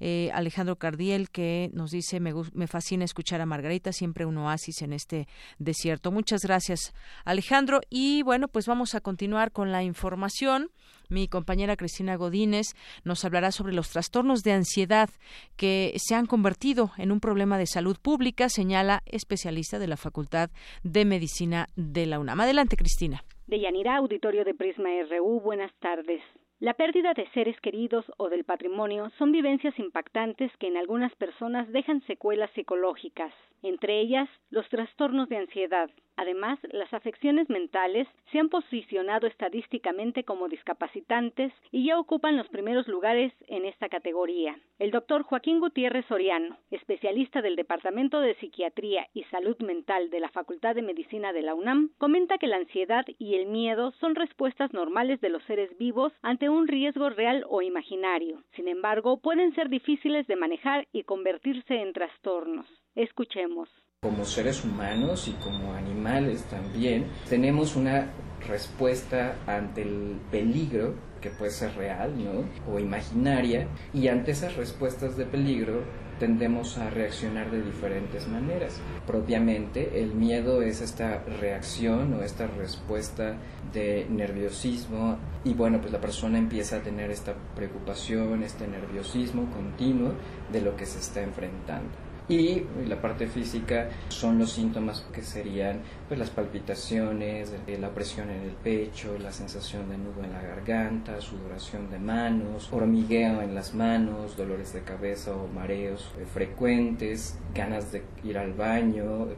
Eh, 0.00 0.30
Alejandro 0.34 0.76
Cardiel, 0.76 1.30
que 1.30 1.70
nos 1.72 1.90
dice, 1.90 2.20
me, 2.20 2.32
me 2.52 2.66
fascina 2.66 3.04
escuchar 3.04 3.40
a 3.40 3.46
Margarita, 3.46 3.92
siempre 3.92 4.26
un 4.26 4.36
oasis 4.38 4.82
en 4.82 4.92
este 4.92 5.28
desierto. 5.58 6.10
Muchas 6.12 6.42
gracias, 6.42 6.94
Alejandro. 7.24 7.80
Y 7.90 8.22
bueno, 8.22 8.48
pues 8.48 8.66
vamos 8.66 8.94
a 8.94 9.00
continuar 9.00 9.52
con 9.52 9.72
la 9.72 9.82
información. 9.82 10.70
Mi 11.08 11.28
compañera 11.28 11.76
Cristina 11.76 12.16
Godínez 12.16 12.68
nos 13.04 13.24
hablará 13.24 13.52
sobre 13.52 13.74
los 13.74 13.90
trastornos 13.90 14.42
de 14.42 14.52
ansiedad 14.52 15.10
que 15.56 15.94
se 15.98 16.14
han 16.14 16.26
convertido 16.26 16.92
en 16.96 17.12
un 17.12 17.20
problema 17.20 17.58
de 17.58 17.66
salud 17.66 17.98
pública, 18.00 18.48
señala 18.48 19.02
especialista 19.06 19.78
de 19.78 19.86
la 19.86 19.96
Facultad 19.96 20.50
de 20.82 21.04
Medicina 21.04 21.68
de 21.76 22.06
la 22.06 22.18
UNAM. 22.18 22.40
Adelante, 22.40 22.76
Cristina. 22.76 23.24
De 23.46 23.60
Yanira, 23.60 23.96
auditorio 23.96 24.42
de 24.42 24.54
Prisma 24.54 24.88
RU, 25.10 25.38
buenas 25.40 25.70
tardes. 25.74 26.22
La 26.60 26.72
pérdida 26.72 27.12
de 27.12 27.28
seres 27.32 27.60
queridos 27.60 28.10
o 28.16 28.30
del 28.30 28.44
patrimonio 28.44 29.10
son 29.18 29.32
vivencias 29.32 29.78
impactantes 29.78 30.50
que 30.56 30.68
en 30.68 30.78
algunas 30.78 31.14
personas 31.16 31.70
dejan 31.70 32.00
secuelas 32.06 32.50
psicológicas, 32.52 33.34
entre 33.62 34.00
ellas 34.00 34.30
los 34.48 34.66
trastornos 34.70 35.28
de 35.28 35.36
ansiedad. 35.36 35.90
Además, 36.16 36.58
las 36.70 36.92
afecciones 36.94 37.50
mentales 37.50 38.06
se 38.30 38.38
han 38.38 38.48
posicionado 38.48 39.26
estadísticamente 39.26 40.24
como 40.24 40.48
discapacitantes 40.48 41.52
y 41.72 41.86
ya 41.86 41.98
ocupan 41.98 42.36
los 42.36 42.48
primeros 42.48 42.86
lugares 42.86 43.32
en 43.48 43.64
esta 43.64 43.88
categoría. 43.88 44.56
El 44.78 44.90
doctor 44.90 45.22
Joaquín 45.22 45.60
Gutiérrez 45.60 46.06
Soriano, 46.06 46.56
especialista 46.70 47.42
del 47.42 47.56
Departamento 47.56 48.20
de 48.20 48.34
Psiquiatría 48.36 49.08
y 49.12 49.24
Salud 49.24 49.56
Mental 49.58 50.10
de 50.10 50.20
la 50.20 50.28
Facultad 50.28 50.74
de 50.74 50.82
Medicina 50.82 51.32
de 51.32 51.42
la 51.42 51.54
UNAM, 51.54 51.90
comenta 51.98 52.38
que 52.38 52.46
la 52.46 52.56
ansiedad 52.56 53.04
y 53.18 53.34
el 53.34 53.46
miedo 53.46 53.92
son 54.00 54.14
respuestas 54.14 54.72
normales 54.72 55.20
de 55.20 55.30
los 55.30 55.42
seres 55.44 55.76
vivos 55.78 56.12
ante 56.22 56.48
un 56.48 56.68
riesgo 56.68 57.10
real 57.10 57.44
o 57.48 57.62
imaginario. 57.62 58.42
Sin 58.54 58.68
embargo, 58.68 59.18
pueden 59.18 59.54
ser 59.54 59.68
difíciles 59.68 60.26
de 60.26 60.36
manejar 60.36 60.86
y 60.92 61.02
convertirse 61.02 61.80
en 61.80 61.92
trastornos. 61.92 62.66
Escuchemos 62.94 63.68
como 64.04 64.26
seres 64.26 64.62
humanos 64.62 65.28
y 65.28 65.32
como 65.42 65.72
animales 65.72 66.42
también, 66.50 67.06
tenemos 67.30 67.74
una 67.74 68.10
respuesta 68.46 69.36
ante 69.46 69.80
el 69.80 70.18
peligro 70.30 70.92
que 71.22 71.30
puede 71.30 71.50
ser 71.50 71.74
real 71.74 72.12
¿no? 72.22 72.44
o 72.70 72.78
imaginaria 72.78 73.66
y 73.94 74.08
ante 74.08 74.32
esas 74.32 74.56
respuestas 74.56 75.16
de 75.16 75.24
peligro 75.24 75.84
tendemos 76.18 76.76
a 76.76 76.90
reaccionar 76.90 77.50
de 77.50 77.62
diferentes 77.62 78.28
maneras. 78.28 78.78
Propiamente 79.06 80.02
el 80.02 80.14
miedo 80.14 80.60
es 80.60 80.82
esta 80.82 81.24
reacción 81.40 82.12
o 82.12 82.22
esta 82.22 82.46
respuesta 82.46 83.38
de 83.72 84.06
nerviosismo 84.10 85.16
y 85.44 85.54
bueno 85.54 85.80
pues 85.80 85.94
la 85.94 86.00
persona 86.02 86.36
empieza 86.36 86.76
a 86.76 86.80
tener 86.80 87.10
esta 87.10 87.32
preocupación, 87.56 88.42
este 88.42 88.68
nerviosismo 88.68 89.50
continuo 89.50 90.12
de 90.52 90.60
lo 90.60 90.76
que 90.76 90.84
se 90.84 90.98
está 90.98 91.22
enfrentando. 91.22 92.03
Y 92.26 92.62
la 92.86 93.00
parte 93.02 93.26
física 93.26 93.90
son 94.08 94.38
los 94.38 94.52
síntomas 94.52 95.06
que 95.12 95.22
serían 95.22 95.80
pues, 96.08 96.18
las 96.18 96.30
palpitaciones, 96.30 97.52
la 97.78 97.90
presión 97.90 98.30
en 98.30 98.40
el 98.40 98.52
pecho, 98.52 99.18
la 99.18 99.30
sensación 99.30 99.90
de 99.90 99.98
nudo 99.98 100.24
en 100.24 100.32
la 100.32 100.40
garganta, 100.40 101.20
sudoración 101.20 101.90
de 101.90 101.98
manos, 101.98 102.72
hormigueo 102.72 103.42
en 103.42 103.54
las 103.54 103.74
manos, 103.74 104.38
dolores 104.38 104.72
de 104.72 104.80
cabeza 104.80 105.36
o 105.36 105.48
mareos 105.48 106.10
frecuentes, 106.32 107.38
ganas 107.54 107.92
de 107.92 108.02
ir 108.22 108.38
al 108.38 108.54
baño, 108.54 109.28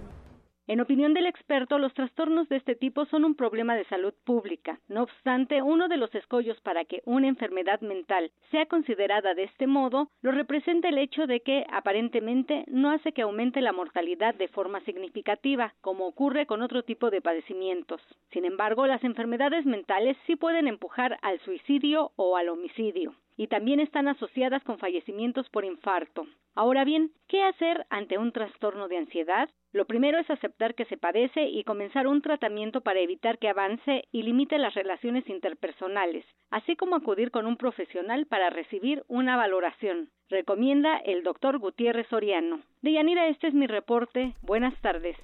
en 0.69 0.81
opinión 0.81 1.15
del 1.15 1.27
experto, 1.27 1.79
los 1.79 1.95
trastornos 1.95 2.49
de 2.49 2.57
este 2.57 2.75
tipo 2.75 3.07
son 3.07 3.25
un 3.25 3.37
problema 3.37 3.77
de 3.77 3.85
salud 3.85 4.13
pública. 4.25 4.81
No 4.89 5.05
obstante, 5.05 5.63
uno 5.63 5.87
de 5.87 5.97
los 5.97 6.13
escollos 6.15 6.61
para 6.63 6.85
que 6.85 7.03
una 7.05 7.29
enfermedad 7.29 7.81
mental 7.83 8.33
sea 8.51 8.67
considerada 8.67 9.35
de 9.35 9.45
este 9.45 9.69
modo 9.69 10.11
lo 10.23 10.33
representa 10.33 10.89
el 10.89 10.99
hecho 10.99 11.29
de 11.29 11.41
que, 11.41 11.65
aparentemente, 11.71 12.65
no 12.67 12.91
hace 12.91 13.13
que 13.13 13.23
aumente 13.23 13.61
la 13.61 13.73
mortalidad 13.73 14.35
de 14.35 14.49
forma 14.49 14.81
significativa, 14.81 15.75
como 15.83 16.07
ocurre 16.07 16.47
con 16.47 16.63
otro 16.63 16.83
tipo 16.83 17.11
de 17.11 17.21
padecimientos. 17.21 18.01
Sin 18.33 18.45
embargo, 18.45 18.87
las 18.87 19.05
enfermedades 19.05 19.67
mentales 19.67 20.17
sí 20.27 20.35
pueden 20.35 20.67
empujar 20.67 21.19
al 21.23 21.39
suicidio 21.41 22.11
o 22.17 22.37
al 22.37 22.49
homicidio 22.49 23.15
y 23.37 23.49
también 23.49 23.81
están 23.81 24.09
asociadas 24.09 24.65
con 24.65 24.79
fallecimientos 24.79 25.49
por 25.51 25.65
infarto. 25.65 26.27
Ahora 26.55 26.85
bien, 26.85 27.13
¿qué 27.29 27.43
hacer 27.43 27.87
ante 27.91 28.17
un 28.19 28.33
trastorno 28.33 28.89
de 28.89 28.97
ansiedad? 28.97 29.51
Lo 29.77 29.85
primero 29.85 30.19
es 30.19 30.31
aceptar 30.31 30.75
que 30.75 30.87
se 30.87 30.97
padece 30.97 31.51
y 31.51 31.63
comenzar 31.63 32.07
un 32.07 32.23
tratamiento 32.23 32.81
para 32.81 33.01
evitar 33.01 33.37
que 33.37 33.51
avance 33.51 34.05
y 34.11 34.23
limite 34.23 34.57
las 34.57 34.73
relaciones 34.73 35.29
interpersonales, 35.29 36.25
así 36.51 36.77
como 36.77 36.97
acudir 36.97 37.31
con 37.31 37.47
un 37.47 37.59
profesional 37.59 38.25
para 38.25 38.49
recibir 38.49 39.05
una 39.07 39.37
valoración. 39.37 40.09
Recomienda 40.31 40.97
el 41.05 41.23
doctor 41.23 41.59
Gutiérrez 41.59 42.07
Soriano. 42.09 42.63
Deyanira, 42.81 43.29
este 43.29 43.49
es 43.49 43.55
mi 43.55 43.67
reporte. 43.67 44.33
Buenas 44.41 44.75
tardes. 44.81 45.19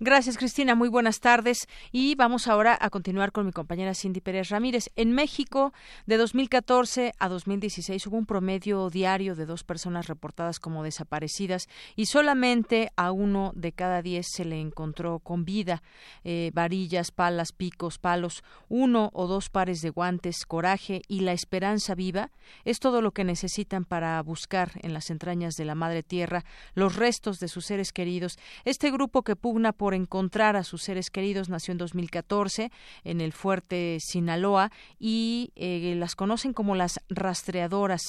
Gracias, 0.00 0.38
Cristina. 0.38 0.74
Muy 0.74 0.88
buenas 0.88 1.20
tardes. 1.20 1.68
Y 1.92 2.16
vamos 2.16 2.48
ahora 2.48 2.76
a 2.80 2.90
continuar 2.90 3.30
con 3.30 3.46
mi 3.46 3.52
compañera 3.52 3.94
Cindy 3.94 4.20
Pérez 4.20 4.48
Ramírez. 4.48 4.90
En 4.96 5.12
México, 5.12 5.72
de 6.06 6.16
2014 6.16 7.12
a 7.18 7.28
2016 7.28 8.04
hubo 8.08 8.16
un 8.16 8.26
promedio 8.26 8.90
diario 8.90 9.36
de 9.36 9.46
dos 9.46 9.62
personas 9.62 10.08
reportadas 10.08 10.58
como 10.58 10.82
desaparecidas 10.82 11.68
y 11.94 12.06
solamente 12.06 12.90
a 12.96 13.12
uno 13.12 13.52
de 13.54 13.70
cada 13.70 13.83
diez 14.02 14.26
se 14.28 14.44
le 14.44 14.60
encontró 14.60 15.20
con 15.20 15.44
vida. 15.44 15.82
Eh, 16.24 16.50
varillas, 16.52 17.12
palas, 17.12 17.52
picos, 17.52 17.98
palos, 17.98 18.42
uno 18.68 19.10
o 19.12 19.28
dos 19.28 19.48
pares 19.48 19.80
de 19.80 19.90
guantes, 19.90 20.44
coraje 20.44 21.02
y 21.06 21.20
la 21.20 21.32
esperanza 21.32 21.94
viva 21.94 22.32
es 22.64 22.80
todo 22.80 23.00
lo 23.00 23.12
que 23.12 23.22
necesitan 23.22 23.84
para 23.84 24.20
buscar 24.22 24.72
en 24.82 24.92
las 24.92 25.10
entrañas 25.10 25.54
de 25.54 25.64
la 25.64 25.76
Madre 25.76 26.02
Tierra 26.02 26.44
los 26.74 26.96
restos 26.96 27.38
de 27.38 27.46
sus 27.46 27.66
seres 27.66 27.92
queridos. 27.92 28.38
Este 28.64 28.90
grupo 28.90 29.22
que 29.22 29.36
pugna 29.36 29.72
por 29.72 29.84
por 29.84 29.92
encontrar 29.92 30.56
a 30.56 30.64
sus 30.64 30.82
seres 30.82 31.10
queridos. 31.10 31.50
Nació 31.50 31.72
en 31.72 31.76
2014 31.76 32.72
en 33.04 33.20
el 33.20 33.34
fuerte 33.34 33.98
Sinaloa 34.00 34.72
y 34.98 35.52
eh, 35.56 35.94
las 35.98 36.16
conocen 36.16 36.54
como 36.54 36.74
las 36.74 37.00
rastreadoras. 37.10 38.00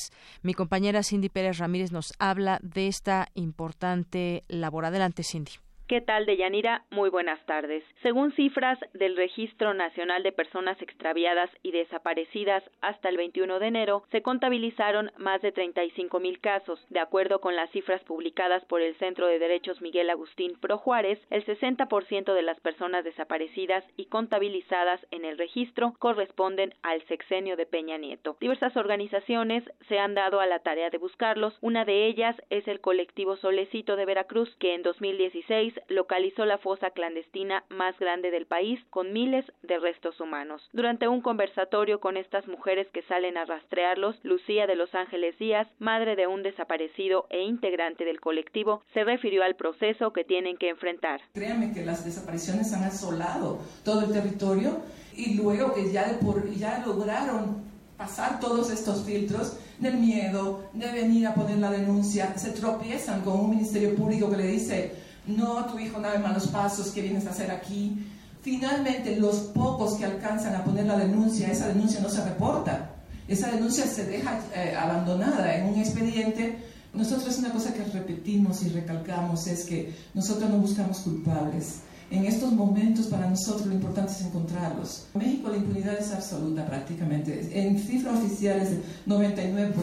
Mi 0.42 0.54
compañera 0.54 1.04
Cindy 1.04 1.28
Pérez 1.28 1.58
Ramírez 1.58 1.92
nos 1.92 2.14
habla 2.18 2.60
de 2.64 2.88
esta 2.88 3.28
importante 3.34 4.46
labor. 4.48 4.86
Adelante, 4.86 5.22
Cindy. 5.24 5.65
¿Qué 5.88 6.02
tal, 6.02 6.26
Deyanira? 6.26 6.84
Muy 6.90 7.12
buenas 7.12 7.46
tardes. 7.46 7.84
Según 8.02 8.32
cifras 8.32 8.80
del 8.94 9.16
Registro 9.16 9.76
Nacional 9.76 10.24
de 10.24 10.32
Personas 10.32 10.82
Extraviadas 10.82 11.52
y 11.62 11.70
Desaparecidas 11.70 12.64
hasta 12.82 13.08
el 13.08 13.18
21 13.18 13.60
de 13.60 13.68
enero, 13.68 14.04
se 14.10 14.24
contabilizaron 14.24 15.12
más 15.20 15.44
de 15.44 15.52
35 15.52 16.20
mil 16.20 16.40
casos. 16.40 16.84
De 16.90 17.00
acuerdo 17.00 17.40
con 17.40 17.56
las 17.56 17.70
cifras 17.70 18.04
publicadas 18.04 18.66
por 18.66 18.82
el 18.82 18.96
Centro 18.96 19.28
de 19.28 19.38
Derechos 19.38 19.80
Miguel 19.80 20.10
Agustín 20.10 20.58
Pro 20.60 20.80
Juárez, 20.80 21.20
el 21.30 21.46
60% 21.46 22.34
de 22.34 22.42
las 22.42 22.60
personas 22.62 23.04
desaparecidas 23.04 23.84
y 23.96 24.06
contabilizadas 24.06 25.06
en 25.12 25.24
el 25.24 25.38
registro 25.38 25.94
corresponden 26.00 26.74
al 26.82 27.04
sexenio 27.04 27.58
de 27.58 27.68
Peña 27.68 28.00
Nieto. 28.00 28.38
Diversas 28.42 28.76
organizaciones 28.76 29.64
se 29.88 30.00
han 30.00 30.16
dado 30.16 30.40
a 30.40 30.48
la 30.48 30.64
tarea 30.64 30.90
de 30.90 30.98
buscarlos. 30.98 31.56
Una 31.62 31.86
de 31.86 32.08
ellas 32.08 32.36
es 32.50 32.68
el 32.68 32.82
colectivo 32.82 33.38
Solecito 33.38 33.96
de 33.96 34.06
Veracruz, 34.06 34.56
que 34.56 34.74
en 34.74 34.82
2016 34.82 35.75
localizó 35.88 36.46
la 36.46 36.58
fosa 36.58 36.92
clandestina 36.92 37.64
más 37.70 37.98
grande 38.00 38.32
del 38.32 38.46
país 38.46 38.80
con 38.90 39.14
miles 39.14 39.46
de 39.64 39.80
restos 39.80 40.20
humanos. 40.20 40.62
Durante 40.74 41.08
un 41.08 41.22
conversatorio 41.22 42.00
con 42.00 42.18
estas 42.18 42.48
mujeres 42.48 42.88
que 42.94 43.04
salen 43.04 43.38
a 43.38 43.46
rastrearlos, 43.46 44.16
Lucía 44.24 44.68
de 44.68 44.76
Los 44.76 44.94
Ángeles 44.96 45.38
Díaz, 45.40 45.68
madre 45.80 46.16
de 46.16 46.28
un 46.28 46.44
desaparecido 46.44 47.28
e 47.30 47.42
integrante 47.42 48.06
del 48.06 48.20
colectivo, 48.20 48.84
se 48.94 49.04
refirió 49.04 49.44
al 49.44 49.56
proceso 49.56 50.14
que 50.14 50.24
tienen 50.24 50.58
que 50.58 50.70
enfrentar. 50.70 51.22
Créanme 51.34 51.74
que 51.74 51.86
las 51.86 52.06
desapariciones 52.06 52.74
han 52.74 52.84
asolado 52.84 53.60
todo 53.84 54.06
el 54.06 54.14
territorio 54.14 54.82
y 55.16 55.36
luego 55.36 55.74
que 55.74 55.92
ya, 55.92 56.20
por, 56.22 56.50
ya 56.52 56.84
lograron 56.86 57.64
pasar 57.98 58.40
todos 58.40 58.70
estos 58.72 59.04
filtros 59.04 59.58
del 59.80 59.98
miedo, 59.98 60.64
de 60.74 60.92
venir 60.92 61.28
a 61.28 61.34
poner 61.34 61.58
la 61.58 61.72
denuncia, 61.72 62.38
se 62.38 62.52
tropiezan 62.52 63.22
con 63.22 63.40
un 63.40 63.50
ministerio 63.52 63.96
público 63.96 64.30
que 64.30 64.38
le 64.38 64.48
dice, 64.48 64.92
no, 65.28 65.66
tu 65.66 65.80
hijo 65.80 66.00
nada 66.00 66.20
malos 66.20 66.48
pasos, 66.48 66.92
¿qué 66.92 67.02
vienes 67.02 67.26
a 67.28 67.32
hacer 67.32 67.52
aquí? 67.52 68.06
Finalmente, 68.42 69.16
los 69.16 69.38
pocos 69.38 69.96
que 69.96 70.06
alcanzan 70.06 70.56
a 70.56 70.64
poner 70.64 70.86
la 70.86 70.98
denuncia, 70.98 71.52
esa 71.52 71.68
denuncia 71.68 72.00
no 72.00 72.10
se 72.10 72.24
reporta, 72.24 72.92
esa 73.28 73.50
denuncia 73.52 73.86
se 73.88 74.06
deja 74.06 74.40
eh, 74.56 74.76
abandonada 74.76 75.56
en 75.56 75.68
un 75.68 75.80
expediente. 75.80 76.60
Nosotros 76.94 77.38
una 77.40 77.52
cosa 77.52 77.74
que 77.74 77.84
repetimos 77.86 78.64
y 78.64 78.70
recalcamos 78.70 79.48
es 79.48 79.66
que 79.66 79.94
nosotros 80.14 80.50
no 80.50 80.58
buscamos 80.58 81.00
culpables 81.00 81.80
en 82.12 82.26
estos 82.26 82.52
momentos 82.52 83.08
para 83.08 83.28
nosotros 83.28 83.66
lo 83.66 83.74
importante 83.74 84.12
es 84.12 84.22
encontrarlos. 84.22 85.08
En 85.16 85.22
México 85.22 85.50
la 85.50 85.58
impunidad 85.58 85.98
es 85.98 86.12
absoluta 86.12 86.66
prácticamente, 86.66 87.50
en 87.52 87.80
cifras 87.80 88.20
oficiales 88.20 88.70
del 88.70 88.84
99%. 89.08 89.74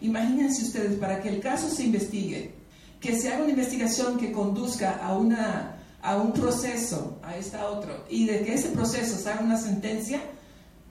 Imagínense 0.00 0.62
ustedes, 0.62 0.96
para 0.98 1.20
que 1.20 1.30
el 1.30 1.40
caso 1.40 1.68
se 1.68 1.84
investigue, 1.84 2.54
que 3.00 3.18
se 3.18 3.28
haga 3.28 3.42
una 3.42 3.50
investigación 3.50 4.18
que 4.18 4.32
conduzca 4.32 4.98
a, 5.02 5.16
una, 5.16 5.76
a 6.02 6.16
un 6.16 6.32
proceso, 6.32 7.18
a 7.22 7.36
esta 7.36 7.68
otro, 7.68 8.04
y 8.10 8.26
de 8.26 8.42
que 8.42 8.54
ese 8.54 8.68
proceso 8.70 9.16
se 9.16 9.30
haga 9.30 9.40
una 9.40 9.58
sentencia, 9.58 10.20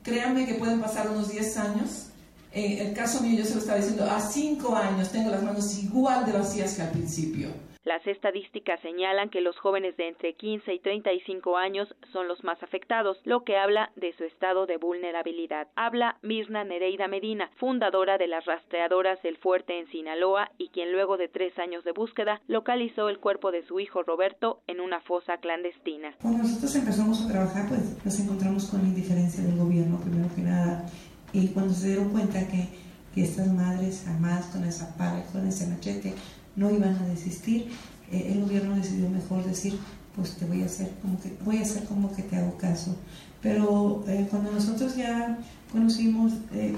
créanme 0.03 0.45
que 0.45 0.55
pueden 0.55 0.79
pasar 0.79 1.09
unos 1.09 1.29
10 1.29 1.57
años. 1.57 2.07
En 2.51 2.87
el 2.87 2.93
caso 2.93 3.21
mío, 3.21 3.37
yo 3.37 3.45
se 3.45 3.55
lo 3.55 3.59
estaba 3.59 3.77
diciendo, 3.77 4.09
a 4.09 4.21
5 4.21 4.75
años 4.75 5.09
tengo 5.11 5.29
las 5.29 5.43
manos 5.43 5.77
igual 5.77 6.25
de 6.25 6.31
vacías 6.31 6.73
que 6.73 6.81
al 6.81 6.91
principio. 6.91 7.49
Las 7.87 8.05
estadísticas 8.05 8.81
señalan 8.81 9.29
que 9.29 9.39
los 9.39 9.57
jóvenes 9.59 9.95
de 9.95 10.09
entre 10.09 10.33
15 10.33 10.73
y 10.73 10.79
35 10.79 11.55
años 11.55 11.87
son 12.11 12.27
los 12.27 12.43
más 12.43 12.61
afectados, 12.61 13.17
lo 13.23 13.45
que 13.45 13.55
habla 13.55 13.93
de 13.95 14.11
su 14.17 14.25
estado 14.25 14.65
de 14.65 14.75
vulnerabilidad. 14.75 15.69
Habla 15.77 16.17
Mirna 16.21 16.65
Nereida 16.65 17.07
Medina, 17.07 17.49
fundadora 17.55 18.17
de 18.17 18.27
las 18.27 18.43
rastreadoras 18.43 19.23
del 19.23 19.37
Fuerte 19.37 19.79
en 19.79 19.87
Sinaloa 19.87 20.51
y 20.57 20.67
quien 20.67 20.91
luego 20.91 21.15
de 21.15 21.29
tres 21.29 21.57
años 21.59 21.85
de 21.85 21.93
búsqueda 21.93 22.41
localizó 22.49 23.07
el 23.07 23.19
cuerpo 23.19 23.53
de 23.53 23.65
su 23.65 23.79
hijo 23.79 24.03
Roberto 24.03 24.59
en 24.67 24.81
una 24.81 24.99
fosa 24.99 25.37
clandestina. 25.37 26.13
Cuando 26.21 26.43
nosotros 26.43 26.75
empezamos 26.75 27.21
a 27.21 27.31
trabajar, 27.31 27.69
pues 27.69 28.03
nos 28.03 28.19
encontramos 28.19 28.65
con 28.65 28.81
la 28.81 28.89
indiferencia 28.89 29.41
del 29.41 29.57
gobierno, 29.57 30.01
primero 30.01 30.27
que 30.35 30.41
nada, 30.41 30.85
y 31.31 31.47
cuando 31.53 31.73
se 31.73 31.87
dieron 31.87 32.09
cuenta 32.09 32.45
que, 32.49 32.67
que 33.15 33.23
estas 33.23 33.47
madres 33.47 34.05
armadas 34.09 34.47
con 34.47 34.65
esa 34.65 34.93
pala, 34.97 35.23
con 35.31 35.47
ese 35.47 35.67
machete, 35.67 36.13
no 36.57 36.69
iban 36.69 36.95
a 36.95 37.07
desistir, 37.07 37.67
eh, 38.11 38.33
el 38.33 38.41
gobierno 38.41 38.75
decidió 38.75 39.09
mejor 39.09 39.45
decir, 39.45 39.77
pues 40.15 40.35
te 40.35 40.45
voy 40.45 40.63
a 40.63 40.65
hacer 40.65 40.91
como 41.01 41.19
que, 41.21 41.31
voy 41.45 41.57
a 41.57 41.61
hacer 41.61 41.83
como 41.85 42.13
que 42.13 42.23
te 42.23 42.35
hago 42.35 42.57
caso. 42.57 42.95
Pero 43.41 44.03
eh, 44.07 44.27
cuando 44.29 44.51
nosotros 44.51 44.95
ya 44.95 45.37
conocimos, 45.71 46.33
eh, 46.53 46.73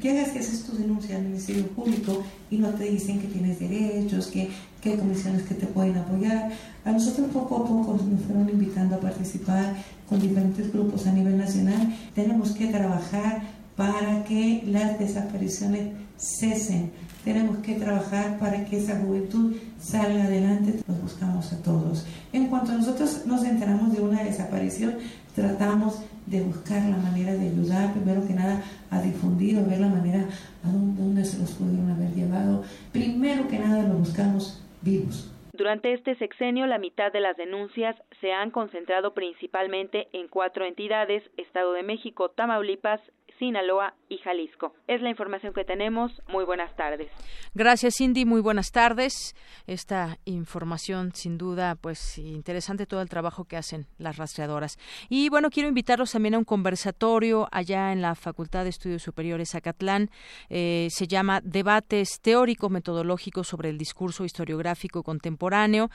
llegas 0.00 0.30
que 0.30 0.40
haces 0.40 0.64
tu 0.64 0.76
denuncia 0.76 1.16
al 1.16 1.24
Ministerio 1.24 1.66
Público 1.68 2.22
y 2.50 2.58
no 2.58 2.68
te 2.70 2.84
dicen 2.84 3.20
que 3.20 3.28
tienes 3.28 3.58
derechos, 3.58 4.26
que, 4.26 4.50
que 4.82 4.90
hay 4.90 4.96
comisiones 4.98 5.42
que 5.44 5.54
te 5.54 5.66
pueden 5.66 5.96
apoyar. 5.96 6.52
A 6.84 6.92
nosotros 6.92 7.28
poco 7.32 7.56
a 7.56 7.66
poco 7.66 7.98
nos 8.04 8.22
fueron 8.26 8.50
invitando 8.50 8.96
a 8.96 9.00
participar 9.00 9.74
con 10.08 10.20
diferentes 10.20 10.70
grupos 10.70 11.06
a 11.06 11.12
nivel 11.12 11.38
nacional. 11.38 11.96
Tenemos 12.14 12.52
que 12.52 12.66
trabajar 12.66 13.42
para 13.76 14.24
que 14.24 14.62
las 14.66 14.98
desapariciones 14.98 15.94
cesen 16.18 16.92
tenemos 17.24 17.58
que 17.58 17.74
trabajar 17.74 18.38
para 18.38 18.64
que 18.64 18.78
esa 18.78 18.98
juventud 18.98 19.56
salga 19.78 20.24
adelante. 20.24 20.80
Los 20.86 21.00
buscamos 21.02 21.52
a 21.52 21.62
todos. 21.62 22.06
En 22.32 22.48
cuanto 22.48 22.72
nosotros 22.72 23.26
nos 23.26 23.44
enteramos 23.44 23.92
de 23.92 24.02
una 24.02 24.22
desaparición, 24.22 24.98
tratamos 25.34 26.02
de 26.26 26.40
buscar 26.42 26.82
la 26.88 26.96
manera 26.96 27.34
de 27.34 27.48
ayudar, 27.48 27.92
primero 27.92 28.26
que 28.26 28.34
nada, 28.34 28.62
a 28.90 29.00
difundir 29.02 29.58
o 29.58 29.66
ver 29.66 29.80
la 29.80 29.88
manera 29.88 30.26
a 30.64 30.68
dónde, 30.68 31.24
se 31.24 31.38
los 31.38 31.52
pudieron 31.52 31.90
haber 31.90 32.14
llevado. 32.14 32.64
Primero 32.92 33.48
que 33.48 33.58
nada, 33.58 33.82
lo 33.82 33.94
buscamos 33.94 34.62
vivos. 34.82 35.28
Durante 35.52 35.92
este 35.92 36.14
sexenio, 36.16 36.66
la 36.66 36.78
mitad 36.78 37.12
de 37.12 37.20
las 37.20 37.36
denuncias 37.36 37.94
se 38.20 38.32
han 38.32 38.50
concentrado 38.50 39.12
principalmente 39.12 40.08
en 40.12 40.28
cuatro 40.28 40.64
entidades, 40.64 41.22
Estado 41.36 41.72
de 41.72 41.82
México, 41.82 42.30
Tamaulipas, 42.30 43.00
Sinaloa 43.42 43.94
y 44.08 44.18
Jalisco. 44.18 44.72
Es 44.86 45.02
la 45.02 45.10
información 45.10 45.52
que 45.52 45.64
tenemos. 45.64 46.12
Muy 46.28 46.44
buenas 46.44 46.76
tardes. 46.76 47.10
Gracias, 47.54 47.94
Cindy. 47.98 48.24
Muy 48.24 48.40
buenas 48.40 48.70
tardes. 48.70 49.34
Esta 49.66 50.16
información, 50.26 51.12
sin 51.12 51.38
duda, 51.38 51.74
pues 51.74 52.18
interesante 52.18 52.86
todo 52.86 53.02
el 53.02 53.08
trabajo 53.08 53.44
que 53.44 53.56
hacen 53.56 53.88
las 53.98 54.16
rastreadoras. 54.16 54.78
Y 55.08 55.28
bueno, 55.28 55.50
quiero 55.50 55.68
invitarlos 55.68 56.12
también 56.12 56.36
a 56.36 56.38
un 56.38 56.44
conversatorio 56.44 57.48
allá 57.50 57.90
en 57.90 58.00
la 58.00 58.14
Facultad 58.14 58.62
de 58.62 58.70
Estudios 58.70 59.02
Superiores 59.02 59.56
Acatlán. 59.56 60.10
Eh, 60.48 60.86
se 60.90 61.08
llama 61.08 61.40
Debates 61.42 62.20
Teórico-Metodológicos 62.22 63.48
sobre 63.48 63.70
el 63.70 63.76
Discurso 63.76 64.24
Historiográfico 64.24 65.02
Contemporáneo, 65.02 65.90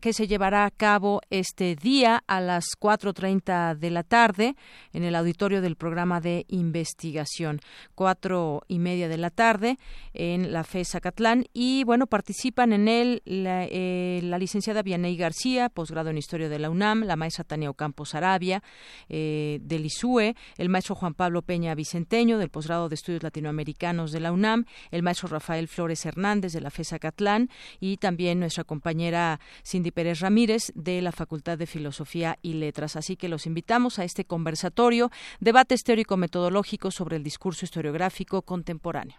que 0.00 0.14
se 0.14 0.26
llevará 0.26 0.64
a 0.64 0.70
cabo 0.70 1.20
este 1.28 1.76
día 1.76 2.24
a 2.26 2.40
las 2.40 2.64
4.30 2.80 3.76
de 3.76 3.90
la 3.90 4.02
tarde 4.02 4.56
en 4.94 5.04
el 5.04 5.14
auditorio 5.14 5.60
del 5.60 5.76
programa 5.76 6.22
de 6.22 6.46
investigación. 6.70 7.60
Cuatro 7.94 8.62
y 8.68 8.78
media 8.78 9.08
de 9.08 9.18
la 9.18 9.30
tarde 9.30 9.78
en 10.14 10.52
la 10.52 10.64
FES 10.64 10.90
Zacatlán 10.90 11.46
y 11.52 11.84
bueno, 11.84 12.06
participan 12.06 12.72
en 12.72 12.88
él 12.88 13.22
la, 13.24 13.64
eh, 13.64 14.20
licenciada 14.38 14.82
Vianey 14.82 15.16
García, 15.16 15.68
posgrado 15.68 16.10
en 16.10 16.18
Historia 16.18 16.48
de 16.48 16.58
la 16.58 16.70
UNAM, 16.70 17.02
la 17.02 17.16
maestra 17.16 17.44
Tania 17.44 17.70
Ocampos 17.70 18.14
Arabia 18.14 18.62
eh, 19.08 19.58
del 19.62 19.84
ISUE, 19.84 20.34
el 20.56 20.68
maestro 20.68 20.94
Juan 20.94 21.14
Pablo 21.14 21.42
Peña 21.42 21.74
Vicenteño 21.74 22.38
del 22.38 22.48
posgrado 22.48 22.88
de 22.88 22.94
Estudios 22.94 23.22
Latinoamericanos 23.22 24.12
de 24.12 24.20
la 24.20 24.32
UNAM, 24.32 24.64
el 24.90 25.02
maestro 25.02 25.28
Rafael 25.28 25.68
Flores 25.68 26.06
Hernández 26.06 26.52
de 26.52 26.60
la 26.60 26.70
FES 26.70 26.88
Zacatlán 26.88 27.50
y 27.80 27.96
también 27.96 28.40
nuestra 28.40 28.64
compañera 28.64 29.40
Cindy 29.64 29.90
Pérez 29.90 30.20
Ramírez 30.20 30.72
de 30.74 31.02
la 31.02 31.12
Facultad 31.12 31.58
de 31.58 31.66
Filosofía 31.66 32.38
y 32.42 32.54
Letras. 32.54 32.96
Así 32.96 33.16
que 33.16 33.28
los 33.28 33.46
invitamos 33.46 33.98
a 33.98 34.04
este 34.04 34.24
conversatorio, 34.24 35.10
debates 35.40 35.82
teórico-metodológicos 35.82 36.59
sobre 36.90 37.16
el 37.16 37.22
discurso 37.22 37.64
historiográfico 37.64 38.42
contemporáneo. 38.42 39.16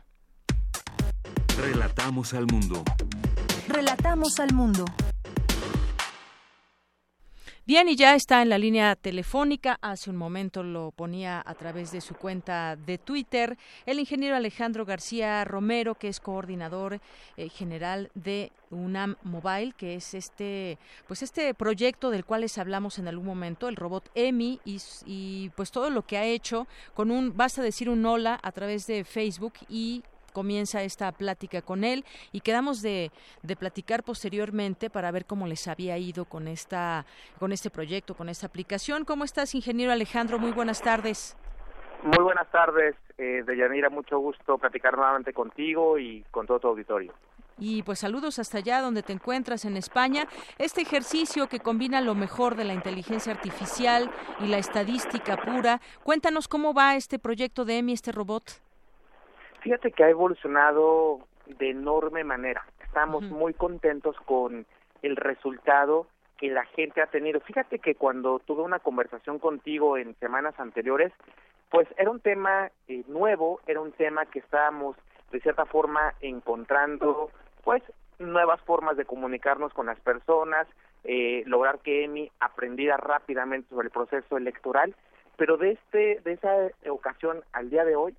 Relatamos 1.58 2.34
al 2.34 2.48
mundo. 2.48 2.84
Relatamos 3.68 4.40
al 4.40 4.54
mundo. 4.54 4.86
Bien, 7.68 7.88
y 7.88 7.96
ya 7.96 8.16
está 8.16 8.42
en 8.42 8.50
la 8.50 8.58
línea 8.58 8.96
telefónica. 8.96 9.78
Hace 9.82 10.10
un 10.10 10.16
momento 10.16 10.64
lo 10.64 10.90
ponía 10.90 11.44
a 11.46 11.54
través 11.54 11.92
de 11.92 12.02
su 12.02 12.16
cuenta 12.16 12.76
de 12.76 12.98
Twitter 12.98 13.56
el 13.86 14.00
ingeniero 14.00 14.36
Alejandro 14.36 14.84
García 14.84 15.46
Romero, 15.46 15.94
que 15.94 16.08
es 16.08 16.20
coordinador 16.20 17.00
eh, 17.38 17.50
general 17.50 18.10
de 18.16 18.52
UNAM 18.72 19.16
Mobile, 19.22 19.74
que 19.78 19.94
es 19.94 20.16
este, 20.16 20.80
pues 21.08 21.22
este 21.22 21.54
proyecto 21.54 22.10
del 22.10 22.26
cual 22.26 22.42
les 22.42 22.58
hablamos 22.58 22.98
en 22.98 23.08
algún 23.08 23.28
momento, 23.28 23.70
el 23.70 23.76
robot 23.76 24.10
EMI 24.16 24.60
y, 24.66 24.82
y 25.06 25.50
pues 25.50 25.70
todo 25.70 25.92
lo 25.92 26.02
que 26.02 26.18
ha 26.18 26.26
hecho 26.26 26.68
con 26.96 27.12
un, 27.12 27.38
basta 27.38 27.62
decir 27.62 27.92
un 27.92 28.04
hola 28.08 28.40
a 28.42 28.52
través 28.52 28.88
de 28.88 29.04
Facebook 29.04 29.54
y 29.70 30.04
comienza 30.32 30.84
esta 30.84 31.12
plática 31.12 31.62
con 31.62 31.84
él 31.84 32.06
y 32.32 32.42
quedamos 32.42 32.82
de, 32.82 33.12
de, 33.44 33.56
platicar 33.56 34.04
posteriormente 34.04 34.90
para 34.90 35.12
ver 35.12 35.26
cómo 35.26 35.48
les 35.48 35.68
había 35.68 35.98
ido 35.98 36.26
con 36.26 36.48
esta 36.48 37.06
con 37.40 37.52
este 37.52 37.70
proyecto, 37.70 38.16
con 38.16 38.30
esta 38.30 38.48
aplicación. 38.48 39.06
¿Cómo 39.06 39.24
estás, 39.24 39.54
ingeniero 39.56 39.92
Alejandro? 39.92 40.40
Muy 40.40 40.52
buenas 40.52 40.82
tardes. 40.82 41.38
Muy 42.04 42.24
buenas 42.24 42.50
tardes, 42.50 42.96
eh, 43.18 43.44
Deyanira. 43.46 43.90
Mucho 43.90 44.18
gusto 44.18 44.58
platicar 44.58 44.98
nuevamente 44.98 45.34
contigo 45.34 46.00
y 46.00 46.26
con 46.32 46.48
todo 46.48 46.60
tu 46.60 46.68
auditorio. 46.70 47.14
Y 47.60 47.84
pues 47.84 48.00
saludos 48.00 48.40
hasta 48.40 48.58
allá 48.58 48.82
donde 48.82 49.04
te 49.04 49.14
encuentras 49.14 49.66
en 49.66 49.78
España. 49.78 50.28
Este 50.58 50.82
ejercicio 50.82 51.48
que 51.48 51.60
combina 51.60 52.02
lo 52.02 52.16
mejor 52.16 52.56
de 52.56 52.64
la 52.64 52.74
inteligencia 52.74 53.32
artificial 53.32 54.10
y 54.40 54.48
la 54.48 54.58
estadística 54.58 55.38
pura. 55.38 55.80
Cuéntanos 56.04 56.48
cómo 56.48 56.74
va 56.74 56.96
este 56.96 57.20
proyecto 57.20 57.64
de 57.64 57.78
EMI, 57.78 57.94
este 57.94 58.12
robot. 58.12 58.62
Fíjate 59.62 59.92
que 59.92 60.04
ha 60.04 60.10
evolucionado 60.10 61.20
de 61.46 61.70
enorme 61.70 62.24
manera. 62.24 62.66
Estamos 62.84 63.24
muy 63.24 63.54
contentos 63.54 64.16
con 64.26 64.66
el 65.04 65.16
resultado 65.16 66.08
que 66.38 66.50
la 66.50 66.66
gente 66.66 67.02
ha 67.02 67.06
tenido. 67.06 67.40
Fíjate 67.42 67.78
que 67.80 67.94
cuando 67.96 68.40
tuve 68.40 68.64
una 68.64 68.80
conversación 68.80 69.38
contigo 69.38 69.98
en 69.98 70.16
semanas 70.16 70.60
anteriores, 70.60 71.14
pues 71.70 71.88
era 71.98 72.10
un 72.10 72.20
tema 72.20 72.72
eh, 72.88 73.04
nuevo, 73.08 73.60
era 73.68 73.80
un 73.80 73.92
tema 73.92 74.26
que 74.26 74.40
estábamos 74.40 74.98
de 75.32 75.40
cierta 75.40 75.66
forma 75.66 76.16
encontrando, 76.22 77.30
pues 77.64 77.84
nuevas 78.18 78.60
formas 78.62 78.98
de 78.98 79.06
comunicarnos 79.06 79.74
con 79.74 79.86
las 79.86 80.00
personas, 80.00 80.68
eh, 81.04 81.44
lograr 81.46 81.80
que 81.80 82.04
Emi 82.04 82.32
aprendiera 82.40 82.98
rápidamente 82.98 83.70
sobre 83.70 83.86
el 83.86 83.92
proceso 83.92 84.38
electoral, 84.38 84.96
pero 85.38 85.58
de 85.58 85.72
este 85.72 86.20
de 86.22 86.34
esa 86.34 86.52
ocasión 86.90 87.44
al 87.54 87.70
día 87.70 87.86
de 87.86 87.96
hoy 87.96 88.16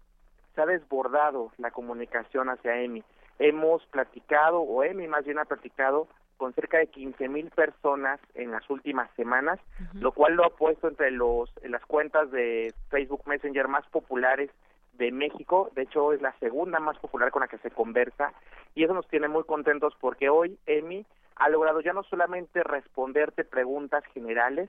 se 0.54 0.62
ha 0.62 0.66
desbordado 0.66 1.52
la 1.58 1.70
comunicación 1.70 2.48
hacia 2.48 2.80
Emi. 2.80 3.02
Hemos 3.38 3.84
platicado, 3.86 4.60
o 4.60 4.84
Emi 4.84 5.08
más 5.08 5.24
bien 5.24 5.38
ha 5.38 5.44
platicado, 5.44 6.08
con 6.36 6.52
cerca 6.54 6.78
de 6.78 6.88
15 6.88 7.28
mil 7.28 7.50
personas 7.50 8.18
en 8.34 8.50
las 8.50 8.68
últimas 8.68 9.08
semanas, 9.14 9.60
lo 9.94 10.10
cual 10.10 10.34
lo 10.34 10.44
ha 10.44 10.50
puesto 10.50 10.88
entre 10.88 11.12
los 11.12 11.48
las 11.62 11.84
cuentas 11.86 12.32
de 12.32 12.74
Facebook 12.90 13.22
Messenger 13.26 13.68
más 13.68 13.86
populares 13.86 14.50
de 14.94 15.12
México. 15.12 15.70
De 15.76 15.82
hecho, 15.82 16.12
es 16.12 16.20
la 16.20 16.32
segunda 16.40 16.80
más 16.80 16.98
popular 16.98 17.30
con 17.30 17.42
la 17.42 17.48
que 17.48 17.58
se 17.58 17.70
conversa 17.70 18.32
y 18.74 18.82
eso 18.82 18.92
nos 18.92 19.06
tiene 19.06 19.28
muy 19.28 19.44
contentos 19.44 19.94
porque 20.00 20.30
hoy 20.30 20.58
Emi 20.66 21.06
ha 21.36 21.48
logrado 21.48 21.80
ya 21.80 21.92
no 21.92 22.02
solamente 22.02 22.64
responderte 22.64 23.44
preguntas 23.44 24.04
generales, 24.12 24.68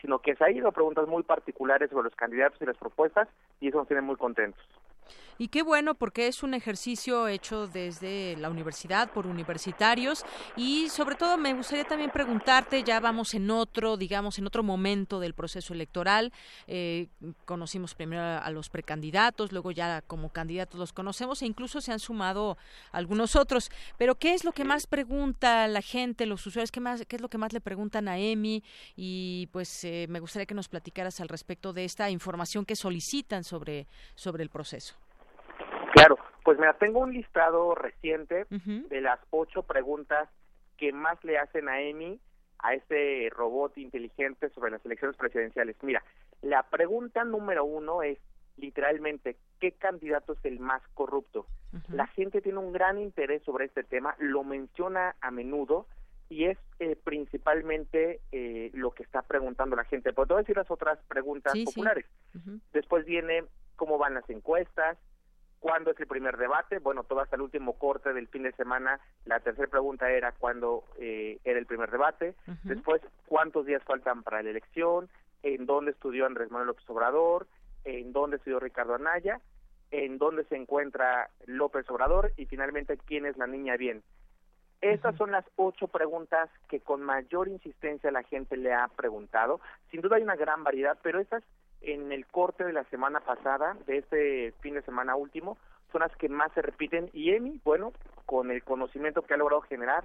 sino 0.00 0.18
que 0.18 0.34
se 0.34 0.44
ha 0.44 0.50
ido 0.50 0.68
a 0.68 0.72
preguntas 0.72 1.08
muy 1.08 1.22
particulares 1.22 1.88
sobre 1.88 2.04
los 2.04 2.16
candidatos 2.16 2.60
y 2.60 2.66
las 2.66 2.76
propuestas 2.76 3.28
y 3.60 3.68
eso 3.68 3.78
nos 3.78 3.88
tiene 3.88 4.02
muy 4.02 4.16
contentos. 4.16 4.62
Y 5.36 5.48
qué 5.48 5.62
bueno 5.62 5.96
porque 5.96 6.28
es 6.28 6.44
un 6.44 6.54
ejercicio 6.54 7.26
hecho 7.26 7.66
desde 7.66 8.36
la 8.36 8.50
universidad 8.50 9.10
por 9.10 9.26
universitarios 9.26 10.24
y 10.56 10.88
sobre 10.90 11.16
todo 11.16 11.36
me 11.36 11.52
gustaría 11.54 11.84
también 11.84 12.10
preguntarte, 12.10 12.84
ya 12.84 13.00
vamos 13.00 13.34
en 13.34 13.50
otro, 13.50 13.96
digamos, 13.96 14.38
en 14.38 14.46
otro 14.46 14.62
momento 14.62 15.18
del 15.18 15.34
proceso 15.34 15.74
electoral, 15.74 16.32
eh, 16.68 17.08
conocimos 17.46 17.94
primero 17.96 18.22
a 18.22 18.48
los 18.50 18.70
precandidatos, 18.70 19.50
luego 19.50 19.72
ya 19.72 20.02
como 20.02 20.28
candidatos 20.28 20.78
los 20.78 20.92
conocemos 20.92 21.42
e 21.42 21.46
incluso 21.46 21.80
se 21.80 21.90
han 21.90 21.98
sumado 21.98 22.56
algunos 22.92 23.34
otros, 23.34 23.70
pero 23.98 24.14
¿qué 24.14 24.34
es 24.34 24.44
lo 24.44 24.52
que 24.52 24.64
más 24.64 24.86
pregunta 24.86 25.66
la 25.66 25.82
gente, 25.82 26.26
los 26.26 26.46
usuarios, 26.46 26.70
qué, 26.70 26.80
más, 26.80 27.04
qué 27.08 27.16
es 27.16 27.22
lo 27.22 27.28
que 27.28 27.38
más 27.38 27.52
le 27.52 27.60
preguntan 27.60 28.06
a 28.06 28.18
EMI? 28.18 28.62
Y 28.94 29.48
pues 29.50 29.82
eh, 29.82 30.06
me 30.08 30.20
gustaría 30.20 30.46
que 30.46 30.54
nos 30.54 30.68
platicaras 30.68 31.20
al 31.20 31.28
respecto 31.28 31.72
de 31.72 31.84
esta 31.84 32.08
información 32.10 32.64
que 32.64 32.76
solicitan 32.76 33.42
sobre, 33.42 33.88
sobre 34.14 34.44
el 34.44 34.48
proceso. 34.48 34.94
Claro, 35.94 36.18
pues 36.42 36.58
mira, 36.58 36.74
tengo 36.74 36.98
un 36.98 37.12
listado 37.12 37.74
reciente 37.76 38.46
de 38.50 39.00
las 39.00 39.20
ocho 39.30 39.62
preguntas 39.62 40.28
que 40.76 40.92
más 40.92 41.22
le 41.22 41.38
hacen 41.38 41.68
a 41.68 41.80
Emi, 41.80 42.18
a 42.58 42.74
ese 42.74 43.30
robot 43.30 43.78
inteligente 43.78 44.50
sobre 44.50 44.72
las 44.72 44.84
elecciones 44.84 45.16
presidenciales. 45.16 45.76
Mira, 45.82 46.02
la 46.42 46.64
pregunta 46.64 47.22
número 47.22 47.64
uno 47.64 48.02
es 48.02 48.18
literalmente, 48.56 49.36
¿qué 49.60 49.72
candidato 49.72 50.32
es 50.32 50.44
el 50.44 50.58
más 50.58 50.82
corrupto? 50.94 51.46
La 51.88 52.06
gente 52.08 52.40
tiene 52.40 52.58
un 52.58 52.72
gran 52.72 52.98
interés 52.98 53.42
sobre 53.44 53.66
este 53.66 53.84
tema, 53.84 54.16
lo 54.18 54.42
menciona 54.44 55.14
a 55.20 55.30
menudo 55.30 55.86
y 56.28 56.46
es 56.46 56.58
eh, 56.80 56.96
principalmente 56.96 58.20
eh, 58.32 58.70
lo 58.74 58.92
que 58.92 59.04
está 59.04 59.22
preguntando 59.22 59.76
la 59.76 59.84
gente. 59.84 60.12
Pero 60.12 60.26
te 60.26 60.34
voy 60.34 60.40
a 60.40 60.42
decir 60.42 60.56
las 60.56 60.70
otras 60.70 60.98
preguntas 61.06 61.52
populares. 61.64 62.06
Después 62.72 63.04
viene 63.04 63.44
cómo 63.76 63.98
van 63.98 64.14
las 64.14 64.28
encuestas, 64.30 64.98
¿Cuándo 65.64 65.92
es 65.92 65.98
el 65.98 66.06
primer 66.06 66.36
debate? 66.36 66.78
Bueno, 66.78 67.04
todo 67.04 67.20
hasta 67.20 67.36
el 67.36 67.40
último 67.40 67.78
corte 67.78 68.12
del 68.12 68.28
fin 68.28 68.42
de 68.42 68.52
semana. 68.52 69.00
La 69.24 69.40
tercera 69.40 69.66
pregunta 69.66 70.10
era 70.10 70.32
cuándo 70.32 70.84
eh, 70.98 71.38
era 71.42 71.58
el 71.58 71.64
primer 71.64 71.90
debate. 71.90 72.34
Después, 72.64 73.00
¿cuántos 73.24 73.64
días 73.64 73.82
faltan 73.84 74.22
para 74.22 74.42
la 74.42 74.50
elección? 74.50 75.08
¿En 75.42 75.64
dónde 75.64 75.92
estudió 75.92 76.26
Andrés 76.26 76.50
Manuel 76.50 76.66
López 76.66 76.84
Obrador? 76.90 77.46
¿En 77.84 78.12
dónde 78.12 78.36
estudió 78.36 78.60
Ricardo 78.60 78.94
Anaya? 78.94 79.40
¿En 79.90 80.18
dónde 80.18 80.44
se 80.44 80.56
encuentra 80.56 81.30
López 81.46 81.88
Obrador? 81.88 82.32
Y 82.36 82.44
finalmente, 82.44 82.98
¿quién 82.98 83.24
es 83.24 83.38
la 83.38 83.46
niña 83.46 83.78
bien? 83.78 84.02
Estas 84.82 85.16
son 85.16 85.30
las 85.30 85.46
ocho 85.56 85.88
preguntas 85.88 86.50
que 86.68 86.80
con 86.80 87.00
mayor 87.00 87.48
insistencia 87.48 88.10
la 88.10 88.22
gente 88.24 88.58
le 88.58 88.74
ha 88.74 88.88
preguntado. 88.88 89.62
Sin 89.90 90.02
duda 90.02 90.16
hay 90.16 90.24
una 90.24 90.36
gran 90.36 90.62
variedad, 90.62 90.98
pero 91.02 91.20
estas 91.20 91.42
en 91.86 92.12
el 92.12 92.26
corte 92.26 92.64
de 92.64 92.72
la 92.72 92.84
semana 92.84 93.20
pasada, 93.20 93.76
de 93.86 93.98
este 93.98 94.52
fin 94.60 94.74
de 94.74 94.82
semana 94.82 95.16
último, 95.16 95.56
son 95.92 96.00
las 96.00 96.14
que 96.16 96.28
más 96.28 96.52
se 96.52 96.62
repiten. 96.62 97.10
Y 97.12 97.30
Emi, 97.30 97.60
bueno, 97.64 97.92
con 98.26 98.50
el 98.50 98.62
conocimiento 98.62 99.22
que 99.22 99.34
ha 99.34 99.38
logrado 99.38 99.62
generar, 99.62 100.04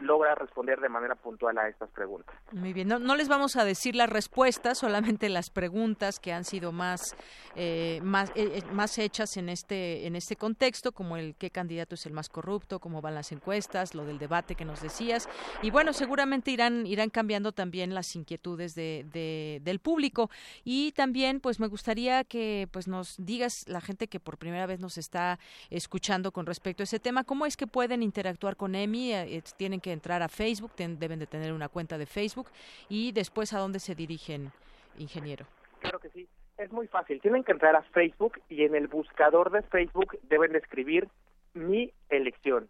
logra 0.00 0.34
responder 0.34 0.80
de 0.80 0.88
manera 0.88 1.14
puntual 1.14 1.56
a 1.58 1.68
estas 1.68 1.90
preguntas. 1.90 2.34
Muy 2.52 2.72
bien, 2.72 2.88
no, 2.88 3.16
les 3.16 3.28
vamos 3.28 3.56
a 3.56 3.64
decir 3.64 3.94
las 3.96 4.08
respuestas, 4.10 4.78
solamente 4.78 5.28
las 5.28 5.50
preguntas 5.50 6.20
que 6.20 6.32
han 6.32 6.44
sido 6.44 6.72
más 6.72 7.16
eh, 7.56 8.00
más 8.02 8.30
eh, 8.30 8.58
eh, 8.58 8.62
más 8.72 8.98
hechas 8.98 9.36
en 9.36 9.48
este 9.48 10.06
en 10.06 10.16
este 10.16 10.36
contexto, 10.36 10.92
como 10.92 11.16
el 11.16 11.34
qué 11.36 11.50
candidato 11.50 11.94
es 11.94 12.06
el 12.06 12.12
más 12.12 12.28
corrupto, 12.28 12.78
cómo 12.78 13.00
van 13.00 13.14
las 13.14 13.32
encuestas, 13.32 13.94
lo 13.94 14.04
del 14.04 14.18
debate 14.18 14.54
que 14.54 14.64
nos 14.64 14.82
decías. 14.82 15.28
Y 15.62 15.70
bueno, 15.70 15.92
seguramente 15.92 16.50
irán 16.50 16.86
irán 16.86 17.10
cambiando 17.10 17.52
también 17.52 17.94
las 17.94 18.14
inquietudes 18.16 18.74
de, 18.74 19.60
del 19.62 19.78
público. 19.80 20.30
Y 20.64 20.92
también 20.92 21.40
pues 21.40 21.60
me 21.60 21.66
gustaría 21.66 22.24
que 22.24 22.68
pues 22.70 22.86
nos 22.86 23.16
digas 23.18 23.64
la 23.66 23.80
gente 23.80 24.08
que 24.08 24.20
por 24.20 24.38
primera 24.38 24.66
vez 24.66 24.80
nos 24.80 24.98
está 24.98 25.38
escuchando 25.70 26.32
con 26.32 26.46
respecto 26.46 26.82
a 26.82 26.84
ese 26.84 27.00
tema, 27.00 27.24
cómo 27.24 27.46
es 27.46 27.56
que 27.56 27.66
pueden 27.66 28.02
interactuar 28.02 28.56
con 28.56 28.74
Emi, 28.74 29.12
tienen 29.56 29.79
que 29.80 29.92
entrar 29.92 30.22
a 30.22 30.28
Facebook, 30.28 30.72
deben 30.76 31.18
de 31.18 31.26
tener 31.26 31.52
una 31.52 31.68
cuenta 31.68 31.98
de 31.98 32.06
Facebook 32.06 32.48
y 32.88 33.12
después 33.12 33.52
a 33.52 33.58
dónde 33.58 33.80
se 33.80 33.94
dirigen, 33.94 34.52
ingeniero. 34.98 35.46
Claro 35.80 35.98
que 35.98 36.10
sí, 36.10 36.28
es 36.58 36.70
muy 36.72 36.86
fácil. 36.86 37.20
Tienen 37.20 37.44
que 37.44 37.52
entrar 37.52 37.74
a 37.74 37.82
Facebook 37.82 38.40
y 38.48 38.64
en 38.64 38.74
el 38.74 38.88
buscador 38.88 39.50
de 39.50 39.62
Facebook 39.62 40.18
deben 40.28 40.52
de 40.52 40.58
escribir 40.58 41.08
mi 41.54 41.92
elección, 42.08 42.68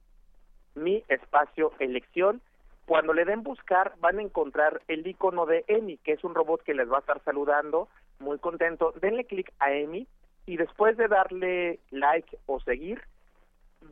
mi 0.74 1.02
espacio 1.08 1.72
elección. 1.78 2.40
Cuando 2.86 3.12
le 3.12 3.24
den 3.24 3.42
buscar 3.42 3.94
van 4.00 4.18
a 4.18 4.22
encontrar 4.22 4.82
el 4.88 5.06
icono 5.06 5.46
de 5.46 5.64
Emi, 5.68 5.98
que 5.98 6.12
es 6.12 6.24
un 6.24 6.34
robot 6.34 6.62
que 6.62 6.74
les 6.74 6.90
va 6.90 6.96
a 6.96 7.00
estar 7.00 7.22
saludando, 7.24 7.88
muy 8.18 8.38
contento. 8.38 8.92
Denle 9.00 9.24
clic 9.24 9.52
a 9.58 9.72
Emi 9.72 10.06
y 10.46 10.56
después 10.56 10.96
de 10.96 11.08
darle 11.08 11.80
like 11.90 12.38
o 12.46 12.60
seguir, 12.60 13.02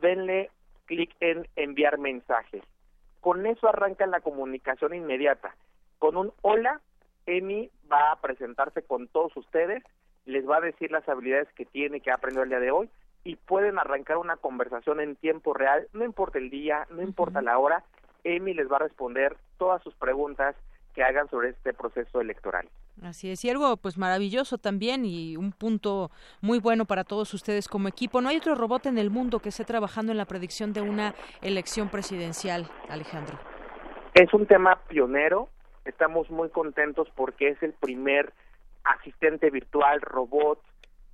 denle 0.01 0.49
clic 0.85 1.15
en 1.19 1.47
enviar 1.55 1.97
mensajes. 1.97 2.63
Con 3.21 3.45
eso 3.45 3.67
arranca 3.67 4.05
la 4.05 4.21
comunicación 4.21 4.93
inmediata. 4.93 5.55
Con 5.97 6.15
un 6.15 6.31
hola, 6.41 6.81
Emi 7.25 7.69
va 7.91 8.11
a 8.11 8.21
presentarse 8.21 8.81
con 8.81 9.07
todos 9.07 9.35
ustedes, 9.35 9.83
les 10.25 10.47
va 10.47 10.57
a 10.57 10.61
decir 10.61 10.91
las 10.91 11.07
habilidades 11.09 11.51
que 11.53 11.65
tiene, 11.65 12.01
que 12.01 12.11
ha 12.11 12.15
aprendido 12.15 12.43
el 12.43 12.49
día 12.49 12.59
de 12.59 12.71
hoy, 12.71 12.89
y 13.23 13.35
pueden 13.35 13.77
arrancar 13.77 14.17
una 14.17 14.37
conversación 14.37 15.01
en 15.01 15.15
tiempo 15.15 15.53
real, 15.53 15.87
no 15.93 16.05
importa 16.05 16.37
el 16.37 16.49
día, 16.49 16.87
no 16.89 17.01
importa 17.01 17.41
la 17.41 17.57
hora, 17.57 17.83
Emi 18.23 18.53
les 18.53 18.71
va 18.71 18.77
a 18.77 18.79
responder 18.87 19.35
todas 19.57 19.81
sus 19.83 19.93
preguntas 19.95 20.55
que 20.93 21.03
hagan 21.03 21.29
sobre 21.29 21.49
este 21.49 21.73
proceso 21.73 22.21
electoral. 22.21 22.67
Así 23.03 23.31
es, 23.31 23.45
y 23.45 23.49
algo 23.49 23.77
pues 23.77 23.97
maravilloso 23.97 24.57
también 24.57 25.05
y 25.05 25.37
un 25.37 25.53
punto 25.53 26.11
muy 26.41 26.59
bueno 26.59 26.85
para 26.85 27.05
todos 27.05 27.33
ustedes 27.33 27.67
como 27.67 27.87
equipo. 27.87 28.19
No 28.19 28.29
hay 28.29 28.37
otro 28.37 28.55
robot 28.55 28.87
en 28.87 28.97
el 28.97 29.09
mundo 29.09 29.39
que 29.39 29.49
esté 29.49 29.63
trabajando 29.63 30.11
en 30.11 30.17
la 30.17 30.25
predicción 30.25 30.73
de 30.73 30.81
una 30.81 31.15
elección 31.41 31.89
presidencial, 31.89 32.69
Alejandro. 32.89 33.39
Es 34.13 34.33
un 34.33 34.45
tema 34.47 34.81
pionero, 34.87 35.49
estamos 35.85 36.29
muy 36.29 36.49
contentos 36.49 37.07
porque 37.15 37.49
es 37.49 37.63
el 37.63 37.73
primer 37.73 38.33
asistente 38.83 39.49
virtual, 39.49 40.01
robot, 40.01 40.61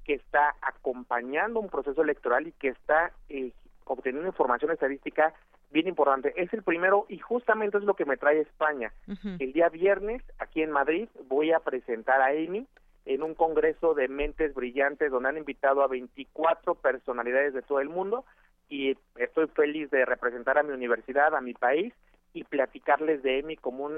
que 0.04 0.14
está 0.14 0.56
acompañando 0.62 1.60
un 1.60 1.70
proceso 1.70 2.02
electoral 2.02 2.48
y 2.48 2.52
que 2.54 2.70
está 2.70 3.12
eh, 3.30 3.52
obteniendo 3.86 4.28
información 4.28 4.72
estadística 4.72 5.34
bien 5.76 5.88
importante. 5.90 6.34
Es 6.38 6.52
el 6.54 6.64
primero 6.64 7.06
y 7.10 7.20
justamente 7.20 7.78
es 7.78 7.84
lo 7.84 7.96
que 7.96 8.06
me 8.06 8.16
trae 8.16 8.40
España. 8.40 8.94
El 9.40 9.52
día 9.52 9.68
viernes, 9.68 10.24
aquí 10.40 10.62
en 10.62 10.72
Madrid, 10.72 11.10
voy 11.28 11.52
a 11.52 11.60
presentar 11.60 12.22
a 12.22 12.28
Amy 12.28 12.66
en 13.06 13.22
un 13.22 13.36
congreso 13.36 13.94
de 13.94 14.08
mentes 14.08 14.56
brillantes 14.56 15.12
donde 15.12 15.30
han 15.30 15.38
invitado 15.38 15.84
a 15.84 15.88
24 15.88 16.76
personalidades 16.76 17.54
de 17.54 17.62
todo 17.62 17.82
el 17.82 17.90
mundo 17.90 18.24
y 18.70 18.98
estoy 19.18 19.48
feliz 19.48 19.92
de 19.92 20.06
representar 20.06 20.58
a 20.58 20.64
mi 20.64 20.72
universidad, 20.72 21.36
a 21.36 21.42
mi 21.42 21.54
país 21.54 21.94
y 22.34 22.46
platicarles 22.46 23.22
de 23.22 23.40
EMI 23.40 23.58
como 23.58 23.90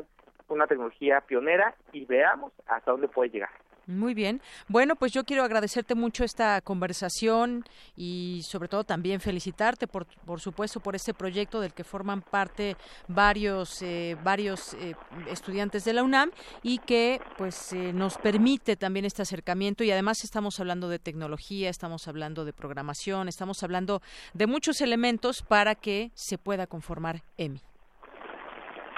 una 0.47 0.67
tecnología 0.67 1.21
pionera 1.21 1.75
y 1.93 2.05
veamos 2.05 2.53
hasta 2.65 2.89
dónde 2.89 3.07
puede 3.07 3.29
llegar. 3.29 3.51
Muy 3.87 4.13
bien. 4.13 4.41
Bueno, 4.67 4.97
pues 4.97 5.13
yo 5.13 5.23
quiero 5.23 5.43
agradecerte 5.43 5.95
mucho 5.95 6.25
esta 6.25 6.59
conversación 6.59 7.63
y 7.95 8.41
sobre 8.43 8.67
todo 8.67 8.83
también 8.83 9.21
felicitarte, 9.21 9.87
por, 9.87 10.05
por 10.25 10.41
supuesto, 10.41 10.81
por 10.81 10.93
este 10.93 11.13
proyecto 11.13 11.61
del 11.61 11.73
que 11.73 11.85
forman 11.85 12.21
parte 12.21 12.75
varios, 13.07 13.81
eh, 13.81 14.17
varios 14.21 14.73
eh, 14.73 14.93
estudiantes 15.31 15.85
de 15.85 15.93
la 15.93 16.03
UNAM 16.03 16.31
y 16.63 16.79
que 16.79 17.21
pues 17.37 17.71
eh, 17.71 17.93
nos 17.93 18.17
permite 18.17 18.75
también 18.75 19.05
este 19.05 19.21
acercamiento 19.21 19.85
y 19.85 19.91
además 19.91 20.21
estamos 20.25 20.59
hablando 20.59 20.89
de 20.89 20.99
tecnología, 20.99 21.69
estamos 21.69 22.09
hablando 22.09 22.43
de 22.43 22.51
programación, 22.51 23.29
estamos 23.29 23.63
hablando 23.63 24.01
de 24.33 24.47
muchos 24.47 24.81
elementos 24.81 25.43
para 25.43 25.75
que 25.75 26.11
se 26.13 26.37
pueda 26.37 26.67
conformar 26.67 27.21
EMI. 27.37 27.61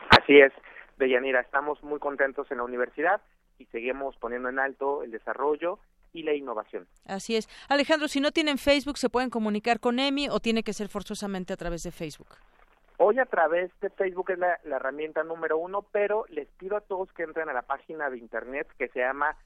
Así 0.10 0.40
es, 0.40 0.52
Deyanira, 0.98 1.42
estamos 1.42 1.84
muy 1.84 2.00
contentos 2.00 2.50
en 2.50 2.58
la 2.58 2.64
universidad 2.64 3.22
y 3.60 3.66
seguimos 3.66 4.16
poniendo 4.18 4.50
en 4.50 4.58
alto 4.58 5.04
el 5.04 5.12
desarrollo 5.12 5.80
y 6.14 6.24
la 6.24 6.34
innovación. 6.34 6.88
Así 7.06 7.36
es. 7.36 7.48
Alejandro, 7.70 8.08
si 8.08 8.20
no 8.20 8.32
tienen 8.32 8.58
Facebook, 8.58 8.98
¿se 8.98 9.10
pueden 9.10 9.30
comunicar 9.30 9.80
con 9.80 10.00
EMI 10.00 10.30
o 10.30 10.40
tiene 10.40 10.64
que 10.64 10.74
ser 10.74 10.90
forzosamente 10.90 11.54
a 11.54 11.58
través 11.58 11.84
de 11.84 11.92
Facebook? 11.92 12.30
Hoy 12.98 13.18
a 13.20 13.26
través 13.26 13.72
de 13.80 13.90
Facebook 13.90 14.32
es 14.32 14.40
la, 14.40 14.60
herramienta 14.66 15.24
número 15.24 15.58
uno, 15.58 15.84
pero 15.84 16.26
les 16.30 16.50
pido 16.58 16.76
a 16.76 16.82
todos 16.82 17.12
que 17.14 17.24
entren 17.24 17.48
a 17.48 17.54
la 17.54 17.62
página 17.62 18.10
de 18.10 18.18
internet 18.18 18.68
que 18.78 18.90
se 18.90 19.00
llama 19.00 19.38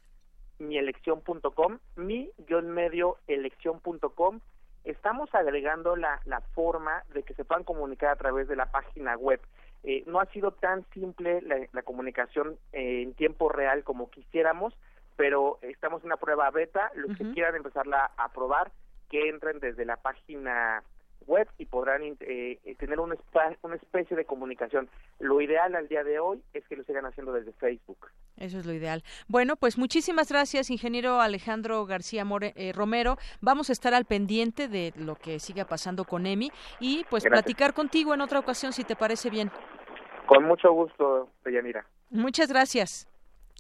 mielección.com, 0.58 1.78
mi-medio 1.96 3.18
elección.com. 3.28 4.40
Estamos 4.86 5.34
agregando 5.36 5.96
la, 5.96 6.20
la 6.26 6.42
forma 6.42 7.04
de 7.14 7.22
que 7.22 7.36
se 7.36 7.46
puedan 7.46 7.64
comunicar 7.64 8.10
a 8.10 8.16
través 8.16 8.48
de 8.48 8.56
la 8.56 8.72
página 8.72 9.16
web. 9.18 9.40
Eh, 9.84 10.04
no 10.08 10.20
ha 10.20 10.26
sido 10.28 10.52
tan 10.52 10.86
simple 10.92 11.42
la, 11.42 11.82
comunicación 11.84 12.58
eh, 12.72 13.02
en 13.02 13.14
tiempo 13.14 13.50
real 13.50 13.84
como 13.84 14.10
quisiéramos, 14.10 14.74
pero 15.18 15.60
estamos 15.62 16.02
en 16.02 16.08
una 16.08 16.18
prueba 16.18 16.50
beta. 16.52 16.92
Los 16.96 17.18
que 17.18 17.32
quieran 17.34 17.56
empezarla 17.56 18.12
a 18.18 18.32
probar, 18.32 18.72
que 19.10 19.30
entren 19.30 19.60
desde 19.60 19.86
la 19.86 19.98
página 19.98 20.84
web 21.26 21.48
y 21.58 21.66
podrán 21.66 22.02
eh, 22.04 22.60
tener 22.78 23.00
una, 23.00 23.16
una 23.62 23.76
especie 23.76 24.16
de 24.16 24.26
comunicación. 24.26 24.90
Lo 25.20 25.42
ideal 25.42 25.76
al 25.76 25.88
día 25.88 26.04
de 26.04 26.20
hoy 26.20 26.42
es 26.54 26.68
que 26.68 26.76
lo 26.76 26.84
sigan 26.84 27.06
haciendo 27.06 27.34
desde 27.34 27.52
Facebook. 27.54 28.08
Eso 28.38 28.60
es 28.60 28.66
lo 28.66 28.74
ideal. 28.74 29.04
Bueno, 29.28 29.56
pues 29.56 29.78
muchísimas 29.78 30.30
gracias, 30.30 30.70
ingeniero 30.70 31.22
Alejandro 31.22 31.86
García 31.86 32.26
Romero. 32.74 33.18
Vamos 33.42 33.70
a 33.70 33.74
estar 33.74 33.94
al 33.94 34.06
pendiente 34.06 34.68
de 34.68 34.94
lo 34.96 35.16
que 35.16 35.40
siga 35.40 35.66
pasando 35.66 36.06
con 36.06 36.26
EMI 36.26 36.52
y 36.80 37.06
pues 37.10 37.24
platicar 37.24 37.74
contigo 37.74 38.14
en 38.14 38.22
otra 38.22 38.40
ocasión 38.40 38.74
si 38.74 38.84
te 38.84 38.96
parece 38.96 39.30
bien. 39.30 39.52
Con 40.26 40.46
mucho 40.46 40.72
gusto, 40.72 41.30
Deyanira. 41.44 41.86
Muchas 42.10 42.50
gracias. 42.50 43.08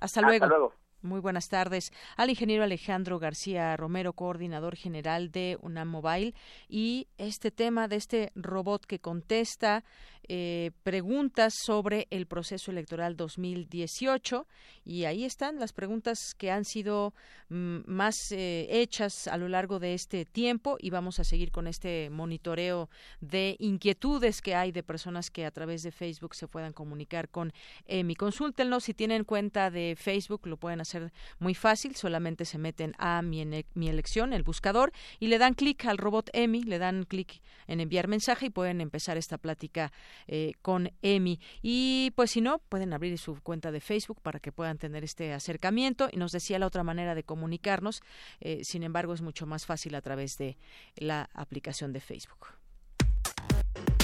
Hasta 0.02 0.22
luego. 0.22 0.46
Hasta 0.46 0.58
luego. 0.58 0.83
Muy 1.04 1.20
buenas 1.20 1.50
tardes 1.50 1.92
al 2.16 2.30
ingeniero 2.30 2.64
Alejandro 2.64 3.20
García 3.20 3.76
Romero, 3.76 4.14
coordinador 4.14 4.78
general 4.78 5.32
de 5.32 5.58
UNAM 5.62 5.90
Mobile, 5.90 6.34
y 6.70 7.10
este 7.18 7.52
tema 7.52 7.90
de 7.90 7.98
este 7.98 8.32
robot 8.36 8.86
que 8.86 9.00
contesta 9.00 9.84
eh, 10.30 10.72
preguntas 10.84 11.54
sobre 11.54 12.08
el 12.10 12.28
proceso 12.28 12.72
electoral 12.72 13.18
2018 13.18 14.48
y 14.86 15.04
ahí 15.04 15.26
están 15.26 15.60
las 15.60 15.74
preguntas 15.74 16.34
que 16.38 16.50
han 16.50 16.64
sido 16.64 17.14
mm, 17.50 17.80
más 17.88 18.32
eh, 18.32 18.68
hechas 18.70 19.28
a 19.28 19.36
lo 19.36 19.50
largo 19.50 19.80
de 19.80 19.94
este 19.94 20.24
tiempo. 20.24 20.78
Y 20.80 20.92
vamos 20.92 21.20
a 21.20 21.26
seguir 21.26 21.52
con 21.52 21.68
este 21.68 22.10
monitoreo 22.10 22.90
de 23.20 23.58
inquietudes 23.60 24.42
que 24.42 24.56
hay 24.56 24.72
de 24.72 24.84
personas 24.84 25.30
que 25.30 25.46
a 25.46 25.52
través 25.52 25.84
de 25.84 25.92
Facebook 25.92 26.36
se 26.36 26.48
puedan 26.48 26.72
comunicar 26.72 27.28
con 27.28 27.52
EMI. 27.86 28.16
Consúltenlo. 28.16 28.80
Si 28.80 28.94
tienen 28.94 29.26
cuenta 29.26 29.72
de 29.72 29.96
Facebook, 30.00 30.48
lo 30.48 30.56
pueden 30.56 30.80
hacer 30.80 30.93
muy 31.40 31.56
fácil, 31.56 31.96
solamente 31.96 32.46
se 32.46 32.58
meten 32.58 32.94
a 32.98 33.22
mi, 33.22 33.46
mi 33.74 33.90
elección, 33.90 34.34
el 34.34 34.44
buscador, 34.44 34.92
y 35.20 35.28
le 35.28 35.38
dan 35.38 35.54
clic 35.54 35.86
al 35.86 35.98
robot 35.98 36.30
EMI, 36.34 36.64
le 36.64 36.80
dan 36.80 37.04
clic 37.04 37.42
en 37.68 37.80
enviar 37.80 38.08
mensaje 38.08 38.48
y 38.48 38.50
pueden 38.50 38.82
empezar 38.82 39.18
esta 39.18 39.38
plática 39.38 39.92
eh, 40.28 40.54
con 40.62 40.92
Emi. 41.02 41.40
Y 41.62 42.12
pues 42.16 42.32
si 42.32 42.42
no, 42.42 42.60
pueden 42.70 42.94
abrir 42.94 43.18
su 43.18 43.40
cuenta 43.42 43.72
de 43.72 43.80
Facebook 43.80 44.22
para 44.22 44.40
que 44.40 44.52
puedan 44.52 44.78
tener 44.78 45.04
este 45.04 45.34
acercamiento. 45.34 46.10
Y 46.12 46.18
nos 46.18 46.32
decía 46.32 46.60
la 46.60 46.68
otra 46.68 46.84
manera 46.84 47.16
de 47.16 47.24
comunicarnos, 47.24 48.02
eh, 48.40 48.62
sin 48.64 48.84
embargo, 48.84 49.14
es 49.14 49.22
mucho 49.22 49.46
más 49.46 49.66
fácil 49.66 49.96
a 49.96 50.02
través 50.02 50.38
de 50.38 50.58
la 50.96 51.30
aplicación 51.34 51.94
de 51.94 52.00
Facebook. 52.00 52.48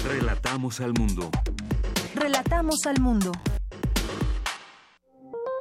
Relatamos 0.03 0.79
al 0.79 0.93
mundo. 0.93 1.29
Relatamos 2.15 2.85
al 2.85 2.99
mundo. 2.99 3.31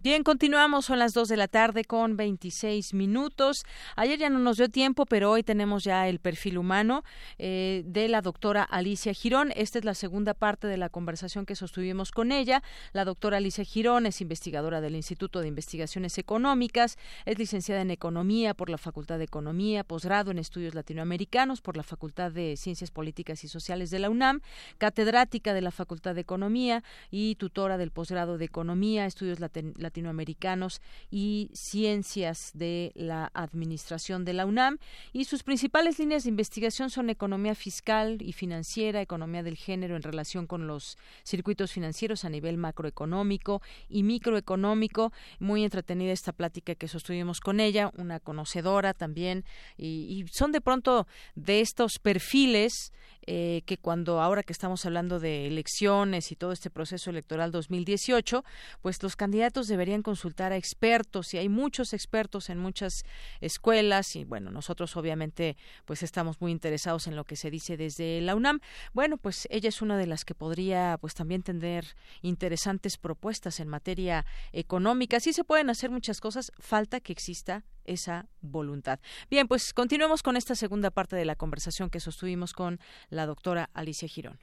Bien, 0.00 0.22
continuamos, 0.22 0.84
son 0.84 1.00
las 1.00 1.12
2 1.12 1.26
de 1.26 1.36
la 1.36 1.48
tarde 1.48 1.82
con 1.82 2.16
26 2.16 2.94
minutos. 2.94 3.64
Ayer 3.96 4.16
ya 4.16 4.30
no 4.30 4.38
nos 4.38 4.56
dio 4.56 4.68
tiempo, 4.68 5.06
pero 5.06 5.28
hoy 5.32 5.42
tenemos 5.42 5.82
ya 5.82 6.06
el 6.06 6.20
perfil 6.20 6.56
humano 6.56 7.02
eh, 7.36 7.82
de 7.84 8.06
la 8.06 8.22
doctora 8.22 8.62
Alicia 8.62 9.12
Girón. 9.12 9.52
Esta 9.56 9.80
es 9.80 9.84
la 9.84 9.94
segunda 9.94 10.34
parte 10.34 10.68
de 10.68 10.76
la 10.76 10.88
conversación 10.88 11.46
que 11.46 11.56
sostuvimos 11.56 12.12
con 12.12 12.30
ella. 12.30 12.62
La 12.92 13.04
doctora 13.04 13.38
Alicia 13.38 13.64
Girón 13.64 14.06
es 14.06 14.20
investigadora 14.20 14.80
del 14.80 14.94
Instituto 14.94 15.40
de 15.40 15.48
Investigaciones 15.48 16.16
Económicas, 16.16 16.96
es 17.26 17.36
licenciada 17.36 17.82
en 17.82 17.90
Economía 17.90 18.54
por 18.54 18.70
la 18.70 18.78
Facultad 18.78 19.18
de 19.18 19.24
Economía, 19.24 19.82
posgrado 19.82 20.30
en 20.30 20.38
Estudios 20.38 20.76
Latinoamericanos 20.76 21.60
por 21.60 21.76
la 21.76 21.82
Facultad 21.82 22.30
de 22.30 22.56
Ciencias 22.56 22.92
Políticas 22.92 23.42
y 23.42 23.48
Sociales 23.48 23.90
de 23.90 23.98
la 23.98 24.10
UNAM, 24.10 24.42
catedrática 24.78 25.54
de 25.54 25.60
la 25.62 25.72
Facultad 25.72 26.14
de 26.14 26.20
Economía 26.20 26.84
y 27.10 27.34
tutora 27.34 27.78
del 27.78 27.90
posgrado 27.90 28.38
de 28.38 28.44
Economía, 28.44 29.04
Estudios 29.04 29.40
Latinoamericanos 29.40 29.87
latinoamericanos 29.88 30.80
y 31.10 31.50
ciencias 31.54 32.50
de 32.54 32.92
la 32.94 33.30
administración 33.34 34.24
de 34.24 34.34
la 34.34 34.46
UNAM 34.46 34.78
y 35.12 35.24
sus 35.24 35.42
principales 35.42 35.98
líneas 35.98 36.24
de 36.24 36.30
investigación 36.30 36.90
son 36.90 37.10
economía 37.10 37.54
fiscal 37.54 38.18
y 38.20 38.32
financiera, 38.32 39.00
economía 39.00 39.42
del 39.42 39.56
género 39.56 39.96
en 39.96 40.02
relación 40.02 40.46
con 40.46 40.66
los 40.66 40.98
circuitos 41.24 41.72
financieros 41.72 42.24
a 42.24 42.28
nivel 42.28 42.58
macroeconómico 42.58 43.62
y 43.88 44.02
microeconómico. 44.02 45.12
Muy 45.38 45.64
entretenida 45.64 46.12
esta 46.12 46.32
plática 46.32 46.74
que 46.74 46.88
sostuvimos 46.88 47.40
con 47.40 47.60
ella, 47.60 47.90
una 47.96 48.20
conocedora 48.20 48.92
también 48.94 49.44
y, 49.76 50.06
y 50.08 50.28
son 50.30 50.52
de 50.52 50.60
pronto 50.60 51.06
de 51.34 51.60
estos 51.60 51.98
perfiles 51.98 52.92
eh, 53.30 53.60
que 53.66 53.76
cuando 53.76 54.22
ahora 54.22 54.42
que 54.42 54.54
estamos 54.54 54.86
hablando 54.86 55.20
de 55.20 55.46
elecciones 55.46 56.32
y 56.32 56.36
todo 56.36 56.50
este 56.50 56.70
proceso 56.70 57.10
electoral 57.10 57.52
2018, 57.52 58.42
pues 58.80 59.02
los 59.02 59.16
candidatos 59.16 59.68
deberían 59.68 60.02
consultar 60.02 60.52
a 60.52 60.56
expertos 60.56 61.34
y 61.34 61.36
hay 61.36 61.50
muchos 61.50 61.92
expertos 61.92 62.48
en 62.48 62.56
muchas 62.56 63.04
escuelas 63.42 64.16
y 64.16 64.24
bueno, 64.24 64.50
nosotros 64.50 64.96
obviamente 64.96 65.58
pues 65.84 66.02
estamos 66.02 66.40
muy 66.40 66.52
interesados 66.52 67.06
en 67.06 67.16
lo 67.16 67.24
que 67.24 67.36
se 67.36 67.50
dice 67.50 67.76
desde 67.76 68.22
la 68.22 68.34
UNAM. 68.34 68.60
Bueno, 68.94 69.18
pues 69.18 69.46
ella 69.50 69.68
es 69.68 69.82
una 69.82 69.98
de 69.98 70.06
las 70.06 70.24
que 70.24 70.34
podría 70.34 70.96
pues 70.98 71.12
también 71.12 71.42
tener 71.42 71.84
interesantes 72.22 72.96
propuestas 72.96 73.60
en 73.60 73.68
materia 73.68 74.24
económica. 74.52 75.20
Sí 75.20 75.34
se 75.34 75.44
pueden 75.44 75.68
hacer 75.68 75.90
muchas 75.90 76.22
cosas, 76.22 76.50
falta 76.58 76.98
que 77.00 77.12
exista 77.12 77.62
esa 77.88 78.26
voluntad. 78.40 79.00
Bien, 79.30 79.48
pues 79.48 79.72
continuemos 79.72 80.22
con 80.22 80.36
esta 80.36 80.54
segunda 80.54 80.90
parte 80.90 81.16
de 81.16 81.24
la 81.24 81.36
conversación 81.36 81.90
que 81.90 82.00
sostuvimos 82.00 82.52
con 82.52 82.78
la 83.10 83.26
doctora 83.26 83.70
Alicia 83.74 84.08
Girón. 84.08 84.38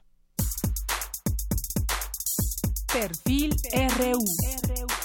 Perfil 2.91 3.55
RU. 3.99 5.04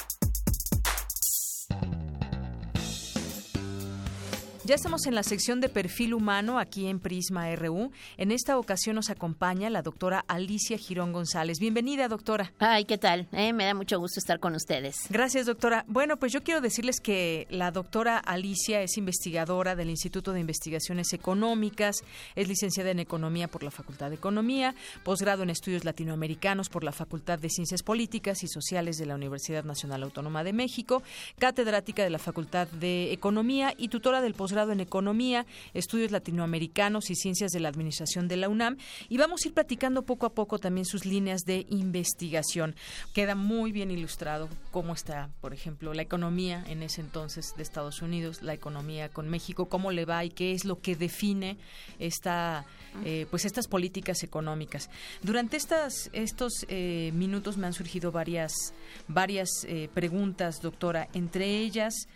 Ya 4.71 4.75
estamos 4.75 5.05
en 5.05 5.15
la 5.15 5.23
sección 5.23 5.59
de 5.59 5.67
perfil 5.67 6.13
humano 6.13 6.57
aquí 6.57 6.87
en 6.87 7.01
Prisma 7.01 7.53
RU. 7.57 7.91
En 8.15 8.31
esta 8.31 8.57
ocasión 8.57 8.95
nos 8.95 9.09
acompaña 9.09 9.69
la 9.69 9.81
doctora 9.81 10.23
Alicia 10.29 10.77
Girón 10.77 11.11
González. 11.11 11.59
Bienvenida, 11.59 12.07
doctora. 12.07 12.53
Ay, 12.57 12.85
¿qué 12.85 12.97
tal? 12.97 13.27
Eh, 13.33 13.51
me 13.51 13.65
da 13.65 13.73
mucho 13.73 13.99
gusto 13.99 14.21
estar 14.21 14.39
con 14.39 14.55
ustedes. 14.55 14.95
Gracias, 15.09 15.45
doctora. 15.45 15.83
Bueno, 15.89 16.15
pues 16.15 16.31
yo 16.31 16.41
quiero 16.41 16.61
decirles 16.61 17.01
que 17.01 17.47
la 17.49 17.71
doctora 17.71 18.17
Alicia 18.17 18.81
es 18.81 18.95
investigadora 18.95 19.75
del 19.75 19.89
Instituto 19.89 20.31
de 20.31 20.39
Investigaciones 20.39 21.11
Económicas, 21.11 21.97
es 22.37 22.47
licenciada 22.47 22.91
en 22.91 22.99
Economía 22.99 23.49
por 23.49 23.63
la 23.63 23.71
Facultad 23.71 24.07
de 24.07 24.15
Economía, 24.15 24.73
posgrado 25.03 25.43
en 25.43 25.49
Estudios 25.49 25.83
Latinoamericanos 25.83 26.69
por 26.69 26.85
la 26.85 26.93
Facultad 26.93 27.39
de 27.39 27.49
Ciencias 27.49 27.83
Políticas 27.83 28.41
y 28.41 28.47
Sociales 28.47 28.95
de 28.95 29.05
la 29.05 29.15
Universidad 29.15 29.65
Nacional 29.65 30.03
Autónoma 30.03 30.45
de 30.45 30.53
México, 30.53 31.03
catedrática 31.39 32.05
de 32.05 32.09
la 32.09 32.19
Facultad 32.19 32.69
de 32.69 33.11
Economía 33.11 33.73
y 33.77 33.89
tutora 33.89 34.21
del 34.21 34.33
posgrado 34.33 34.60
en 34.69 34.79
Economía, 34.79 35.45
Estudios 35.73 36.11
Latinoamericanos 36.11 37.09
y 37.09 37.15
Ciencias 37.15 37.51
de 37.51 37.59
la 37.59 37.69
Administración 37.69 38.27
de 38.27 38.37
la 38.37 38.49
UNAM. 38.49 38.77
Y 39.09 39.17
vamos 39.17 39.41
a 39.43 39.47
ir 39.47 39.53
platicando 39.53 40.03
poco 40.03 40.25
a 40.25 40.33
poco 40.33 40.59
también 40.59 40.85
sus 40.85 41.05
líneas 41.05 41.41
de 41.41 41.65
investigación. 41.69 42.75
Queda 43.13 43.35
muy 43.35 43.71
bien 43.71 43.91
ilustrado 43.91 44.49
cómo 44.71 44.93
está, 44.93 45.29
por 45.41 45.53
ejemplo, 45.53 45.93
la 45.93 46.01
economía 46.01 46.63
en 46.67 46.83
ese 46.83 47.01
entonces 47.01 47.53
de 47.57 47.63
Estados 47.63 48.01
Unidos, 48.01 48.41
la 48.41 48.53
economía 48.53 49.09
con 49.09 49.29
México, 49.29 49.67
cómo 49.67 49.91
le 49.91 50.05
va 50.05 50.23
y 50.23 50.29
qué 50.29 50.51
es 50.51 50.65
lo 50.65 50.79
que 50.79 50.95
define 50.95 51.57
esta, 51.99 52.65
eh, 53.05 53.25
pues 53.29 53.45
estas 53.45 53.67
políticas 53.67 54.23
económicas. 54.23 54.89
Durante 55.21 55.57
estas, 55.57 56.09
estos 56.13 56.65
eh, 56.67 57.11
minutos 57.13 57.57
me 57.57 57.67
han 57.67 57.73
surgido 57.73 58.11
varias, 58.11 58.73
varias 59.07 59.49
eh, 59.65 59.89
preguntas, 59.93 60.61
doctora, 60.61 61.07
entre 61.13 61.57
ellas 61.57 62.07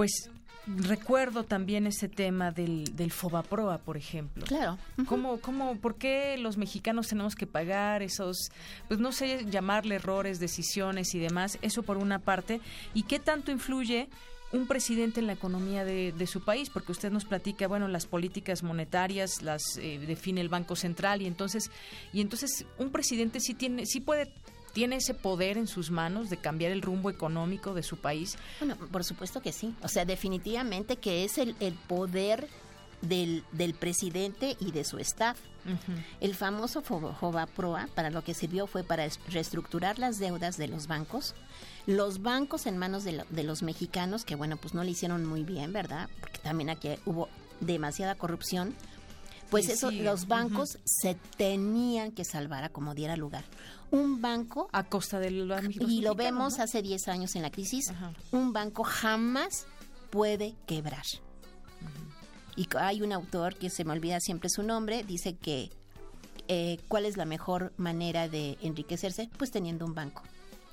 pues 0.00 0.30
recuerdo 0.66 1.44
también 1.44 1.86
ese 1.86 2.08
tema 2.08 2.52
del, 2.52 2.96
del 2.96 3.12
Fobaproa, 3.12 3.76
por 3.76 3.98
ejemplo. 3.98 4.46
Claro. 4.46 4.78
¿Cómo, 5.04 5.42
cómo, 5.42 5.76
¿Por 5.76 5.96
qué 5.96 6.38
los 6.38 6.56
mexicanos 6.56 7.08
tenemos 7.08 7.34
que 7.34 7.46
pagar 7.46 8.02
esos, 8.02 8.50
pues 8.88 8.98
no 8.98 9.12
sé, 9.12 9.44
llamarle 9.50 9.96
errores, 9.96 10.40
decisiones 10.40 11.14
y 11.14 11.18
demás? 11.18 11.58
Eso 11.60 11.82
por 11.82 11.98
una 11.98 12.18
parte. 12.18 12.62
¿Y 12.94 13.02
qué 13.02 13.18
tanto 13.18 13.52
influye 13.52 14.08
un 14.52 14.66
presidente 14.66 15.20
en 15.20 15.26
la 15.26 15.34
economía 15.34 15.84
de, 15.84 16.26
su 16.26 16.40
país, 16.40 16.70
porque 16.70 16.92
usted 16.92 17.12
nos 17.12 17.26
platica, 17.26 17.68
bueno, 17.68 17.86
las 17.86 18.06
políticas 18.06 18.62
monetarias 18.62 19.42
las 19.42 19.76
eh, 19.76 19.98
define 19.98 20.40
el 20.40 20.48
Banco 20.48 20.76
Central 20.76 21.20
y 21.20 21.26
entonces 21.26 21.70
y 22.12 22.22
entonces 22.22 22.64
un 22.78 22.90
presidente 22.90 23.38
sí 23.38 23.54
tiene 23.54 23.84
sí 23.86 24.00
puede 24.00 24.32
tiene 24.72 24.96
ese 24.96 25.14
poder 25.14 25.58
en 25.58 25.66
sus 25.66 25.90
manos 25.90 26.30
de 26.30 26.36
cambiar 26.36 26.72
el 26.72 26.82
rumbo 26.82 27.10
económico 27.10 27.74
de 27.74 27.82
su 27.82 27.96
país. 27.96 28.36
Bueno, 28.60 28.76
por 28.76 29.04
supuesto 29.04 29.40
que 29.40 29.52
sí. 29.52 29.74
O 29.82 29.88
sea, 29.88 30.04
definitivamente 30.04 30.96
que 30.96 31.24
es 31.24 31.38
el, 31.38 31.56
el 31.60 31.74
poder 31.74 32.48
del, 33.02 33.44
del, 33.52 33.74
presidente 33.74 34.56
y 34.60 34.72
de 34.72 34.84
su 34.84 34.98
staff. 34.98 35.38
El 36.20 36.34
famoso 36.34 36.82
Proa 36.82 37.88
para 37.94 38.10
lo 38.10 38.24
que 38.24 38.32
sirvió 38.32 38.66
fue 38.66 38.82
para 38.82 39.06
reestructurar 39.28 39.98
las 39.98 40.18
deudas 40.18 40.56
de 40.56 40.68
los 40.68 40.86
bancos. 40.86 41.34
Los 41.86 42.22
bancos 42.22 42.66
en 42.66 42.78
manos 42.78 43.04
de, 43.04 43.24
de, 43.28 43.42
los 43.42 43.62
mexicanos, 43.62 44.24
que 44.24 44.36
bueno, 44.36 44.56
pues 44.56 44.74
no 44.74 44.84
le 44.84 44.92
hicieron 44.92 45.26
muy 45.26 45.44
bien, 45.44 45.72
¿verdad? 45.72 46.08
Porque 46.20 46.38
también 46.38 46.70
aquí 46.70 46.90
hubo 47.04 47.28
demasiada 47.60 48.14
corrupción. 48.14 48.74
Pues 49.50 49.68
eso, 49.68 49.90
los 49.90 50.28
bancos 50.28 50.78
se 50.84 51.16
tenían 51.36 52.12
que 52.12 52.24
salvar 52.24 52.64
a 52.64 52.68
como 52.68 52.94
diera 52.94 53.16
lugar. 53.16 53.44
Un 53.90 54.22
banco... 54.22 54.68
A 54.72 54.84
costa 54.84 55.18
de 55.18 55.30
los 55.30 55.62
Y 55.80 56.02
lo 56.02 56.14
vemos 56.14 56.58
hace 56.60 56.82
10 56.82 57.08
años 57.08 57.34
en 57.34 57.42
la 57.42 57.50
crisis. 57.50 57.92
Un 58.30 58.52
banco 58.52 58.84
jamás 58.84 59.66
puede 60.10 60.54
quebrar. 60.66 61.04
Y 62.56 62.68
hay 62.78 63.02
un 63.02 63.12
autor 63.12 63.56
que 63.56 63.70
se 63.70 63.84
me 63.84 63.92
olvida 63.92 64.20
siempre 64.20 64.48
su 64.48 64.62
nombre, 64.62 65.02
dice 65.02 65.34
que 65.34 65.70
eh, 66.48 66.78
cuál 66.88 67.06
es 67.06 67.16
la 67.16 67.24
mejor 67.24 67.72
manera 67.76 68.28
de 68.28 68.58
enriquecerse, 68.60 69.30
pues 69.38 69.50
teniendo 69.50 69.84
un 69.84 69.94
banco 69.94 70.22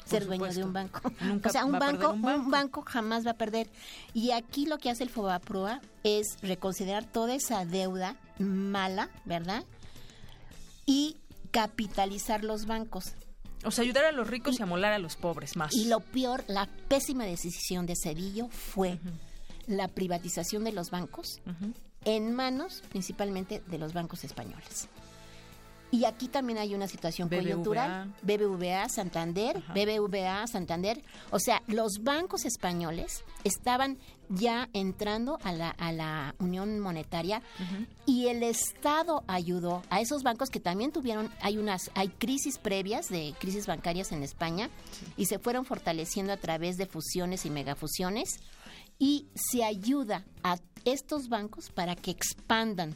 ser 0.07 0.25
dueño 0.25 0.51
de 0.51 0.63
un 0.63 0.73
banco. 0.73 1.01
o 1.45 1.49
sea, 1.49 1.65
un 1.65 1.73
banco, 1.73 2.11
un 2.11 2.51
banco, 2.51 2.83
jamás 2.85 3.25
va 3.25 3.31
a 3.31 3.37
perder. 3.37 3.69
Y 4.13 4.31
aquí 4.31 4.65
lo 4.65 4.77
que 4.77 4.89
hace 4.89 5.03
el 5.03 5.09
Fobaproa 5.09 5.81
es 6.03 6.37
reconsiderar 6.41 7.05
toda 7.05 7.35
esa 7.35 7.65
deuda 7.65 8.15
mala, 8.39 9.09
¿verdad? 9.25 9.63
Y 10.85 11.17
capitalizar 11.51 12.43
los 12.43 12.65
bancos. 12.65 13.13
O 13.65 13.71
sea, 13.71 13.83
ayudar 13.83 14.05
a 14.05 14.11
los 14.11 14.27
ricos 14.27 14.59
y, 14.59 14.63
amolar 14.63 14.93
a 14.93 14.99
los 14.99 15.15
pobres 15.15 15.55
más. 15.55 15.73
Y 15.73 15.85
lo 15.85 15.99
peor, 15.99 16.43
la 16.47 16.67
pésima 16.87 17.25
decisión 17.25 17.85
de 17.85 17.95
Cedillo 17.95 18.47
fue 18.49 18.99
la 19.65 19.87
privatización 19.87 20.63
de 20.63 20.71
los 20.71 20.91
bancos 20.91 21.41
en 22.05 22.33
manos 22.33 22.83
principalmente 22.89 23.61
de 23.67 23.77
los 23.77 23.93
bancos 23.93 24.23
españoles. 24.23 24.87
Y 25.89 26.03
aquí 26.05 26.27
también 26.27 26.59
hay 26.59 26.75
una 26.75 26.87
situación 26.87 27.29
coyuntural. 27.29 28.13
BBVA, 28.21 28.89
Santander, 28.89 29.63
BBVA, 29.73 30.45
Santander. 30.47 31.01
O 31.31 31.39
sea, 31.39 31.63
los 31.67 32.03
bancos 32.03 32.45
españoles 32.45 33.23
estaban 33.43 33.97
ya 34.29 34.69
entrando 34.73 35.39
a 35.43 35.53
la, 35.53 35.69
a 35.69 35.93
la 35.93 36.35
Unión 36.39 36.79
Monetaria 36.79 37.41
y 38.05 38.27
el 38.27 38.43
Estado 38.43 39.23
ayudó 39.27 39.81
a 39.89 40.01
esos 40.01 40.23
bancos 40.23 40.49
que 40.49 40.59
también 40.59 40.91
tuvieron, 40.91 41.31
hay 41.41 41.57
unas, 41.57 41.89
hay 41.95 42.09
crisis 42.09 42.57
previas 42.57 43.07
de 43.07 43.33
crisis 43.39 43.67
bancarias 43.67 44.11
en 44.11 44.23
España 44.23 44.69
y 45.15 45.27
se 45.27 45.39
fueron 45.39 45.65
fortaleciendo 45.65 46.33
a 46.33 46.37
través 46.37 46.75
de 46.75 46.85
fusiones 46.85 47.45
y 47.45 47.49
megafusiones. 47.49 48.39
Y 48.99 49.27
se 49.35 49.63
ayuda 49.63 50.25
a 50.43 50.57
estos 50.83 51.29
bancos 51.29 51.69
para 51.69 51.95
que 51.95 52.09
expandan 52.09 52.95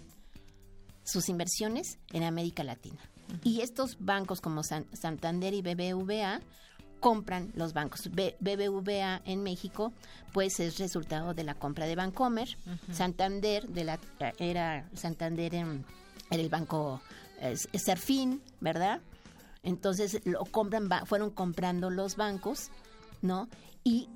sus 1.03 1.29
inversiones 1.29 1.99
en 2.11 2.23
América 2.23 2.63
Latina. 2.63 2.99
Y 3.43 3.61
estos 3.61 3.97
bancos 3.99 4.41
como 4.41 4.61
Santander 4.63 5.53
y 5.53 5.61
BBVA 5.61 6.41
compran 6.99 7.51
los 7.55 7.73
bancos. 7.73 8.09
BBVA 8.09 9.21
en 9.25 9.43
México, 9.43 9.91
pues 10.33 10.59
es 10.59 10.77
resultado 10.77 11.33
de 11.33 11.43
la 11.43 11.55
compra 11.55 11.85
de 11.85 11.95
Bancomer. 11.95 12.57
Santander, 12.91 13.67
de 13.67 13.83
la, 13.83 13.99
era 14.37 14.89
Santander 14.93 15.55
en, 15.55 15.85
el 16.29 16.49
banco 16.49 17.01
Serfín, 17.73 18.41
¿verdad? 18.61 19.01
Entonces 19.63 20.21
lo 20.25 20.45
compran, 20.45 20.89
fueron 21.05 21.31
comprando 21.31 21.89
los 21.89 22.15
bancos, 22.15 22.69
¿no? 23.21 23.49
Y 23.83 24.07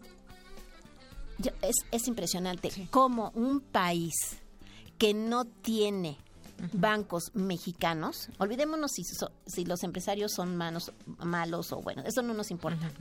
es, 1.62 1.76
es 1.92 2.08
impresionante 2.08 2.72
cómo 2.92 3.32
un 3.36 3.60
país 3.60 4.14
que 4.98 5.14
no 5.14 5.46
tiene 5.46 6.18
bancos 6.74 7.32
mexicanos, 7.34 8.30
olvidémonos 8.38 8.92
si, 8.92 9.04
si 9.46 9.66
los 9.66 9.84
empresarios 9.84 10.32
son 10.34 10.56
manos, 10.56 10.92
malos 11.20 11.72
o 11.72 11.82
bueno, 11.82 12.04
eso 12.06 12.22
no 12.22 12.34
nos 12.34 12.52
importa, 12.52 12.92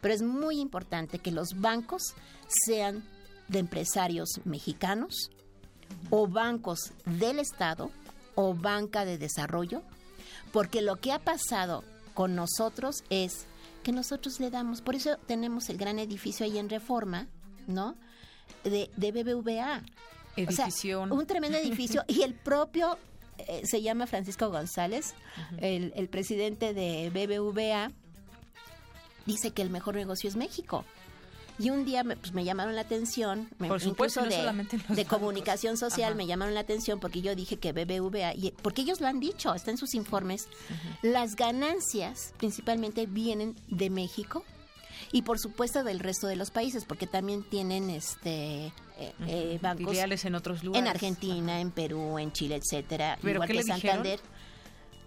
pero 0.00 0.14
es 0.14 0.22
muy 0.22 0.60
importante 0.60 1.18
que 1.18 1.30
los 1.30 1.60
bancos 1.60 2.14
sean 2.66 3.04
de 3.48 3.60
empresarios 3.60 4.40
mexicanos 4.44 5.30
o 6.10 6.26
bancos 6.26 6.92
del 7.04 7.38
Estado 7.38 7.90
o 8.34 8.54
banca 8.54 9.04
de 9.04 9.18
desarrollo, 9.18 9.82
porque 10.52 10.82
lo 10.82 10.96
que 10.96 11.12
ha 11.12 11.18
pasado 11.18 11.84
con 12.14 12.34
nosotros 12.34 13.04
es 13.10 13.46
que 13.82 13.92
nosotros 13.92 14.40
le 14.40 14.50
damos, 14.50 14.80
por 14.80 14.94
eso 14.94 15.16
tenemos 15.26 15.68
el 15.68 15.76
gran 15.76 15.98
edificio 15.98 16.46
ahí 16.46 16.58
en 16.58 16.70
Reforma, 16.70 17.28
¿no? 17.66 17.96
De, 18.62 18.90
de 18.96 19.12
BBVA. 19.12 19.82
Edificio. 20.36 21.02
un 21.02 21.26
tremendo 21.26 21.58
edificio. 21.58 22.04
Y 22.08 22.22
el 22.22 22.34
propio 22.34 22.98
eh, 23.38 23.62
se 23.64 23.82
llama 23.82 24.06
Francisco 24.06 24.50
González, 24.50 25.14
el, 25.58 25.92
el, 25.96 26.08
presidente 26.08 26.74
de 26.74 27.10
BBVA, 27.10 27.90
dice 29.26 29.50
que 29.50 29.62
el 29.62 29.70
mejor 29.70 29.96
negocio 29.96 30.28
es 30.28 30.36
México. 30.36 30.84
Y 31.58 31.70
un 31.70 31.84
día 31.84 32.02
me, 32.02 32.16
pues, 32.16 32.32
me 32.32 32.44
llamaron 32.44 32.74
la 32.74 32.80
atención, 32.80 33.48
me, 33.58 33.68
Por 33.68 33.80
supuesto, 33.80 34.20
incluso 34.20 34.94
de, 34.94 35.04
comunicación 35.04 35.76
social, 35.76 36.16
me 36.16 36.26
llamaron 36.26 36.54
la 36.54 36.60
atención 36.60 36.98
porque 36.98 37.22
yo 37.22 37.34
dije 37.36 37.58
que 37.58 37.72
BBVA, 37.72 38.34
y, 38.34 38.52
porque 38.62 38.82
ellos 38.82 39.00
lo 39.00 39.06
han 39.06 39.20
dicho, 39.20 39.54
está 39.54 39.70
en 39.70 39.76
sus 39.76 39.94
informes, 39.94 40.48
las 41.02 41.36
ganancias 41.36 42.34
principalmente 42.38 43.06
vienen 43.06 43.54
de 43.68 43.88
México 43.88 44.44
y 45.12 45.22
por 45.22 45.38
supuesto 45.38 45.84
del 45.84 46.00
resto 46.00 46.26
de 46.26 46.34
los 46.34 46.50
países, 46.50 46.84
porque 46.84 47.06
también 47.06 47.44
tienen 47.44 47.88
este 47.88 48.72
eh, 48.96 49.12
eh, 49.26 49.58
bancos 49.60 49.88
filiales 49.88 50.24
en 50.24 50.34
otros 50.34 50.62
lugares. 50.62 50.86
En 50.86 50.88
Argentina, 50.88 51.60
en 51.60 51.70
Perú, 51.70 52.18
en 52.18 52.32
Chile, 52.32 52.56
etcétera. 52.62 53.18
igual 53.22 53.48
que 53.48 53.62
Santander. 53.62 54.20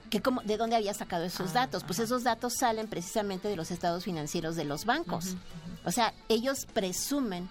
Que 0.10 0.22
como, 0.22 0.42
¿De 0.42 0.56
dónde 0.56 0.78
había 0.78 0.94
sacado 0.94 1.26
esos 1.26 1.52
ah, 1.52 1.62
datos? 1.62 1.84
Pues 1.84 2.00
esos 2.00 2.24
datos 2.24 2.54
salen 2.58 2.88
precisamente 2.88 3.50
de 3.50 3.58
los 3.58 3.72
estados 3.72 4.06
financieros 4.06 4.56
de 4.56 4.64
los 4.64 4.86
bancos. 4.86 5.36
O 5.84 5.92
sea, 5.92 6.14
ellos 6.30 6.66
presumen 6.74 7.50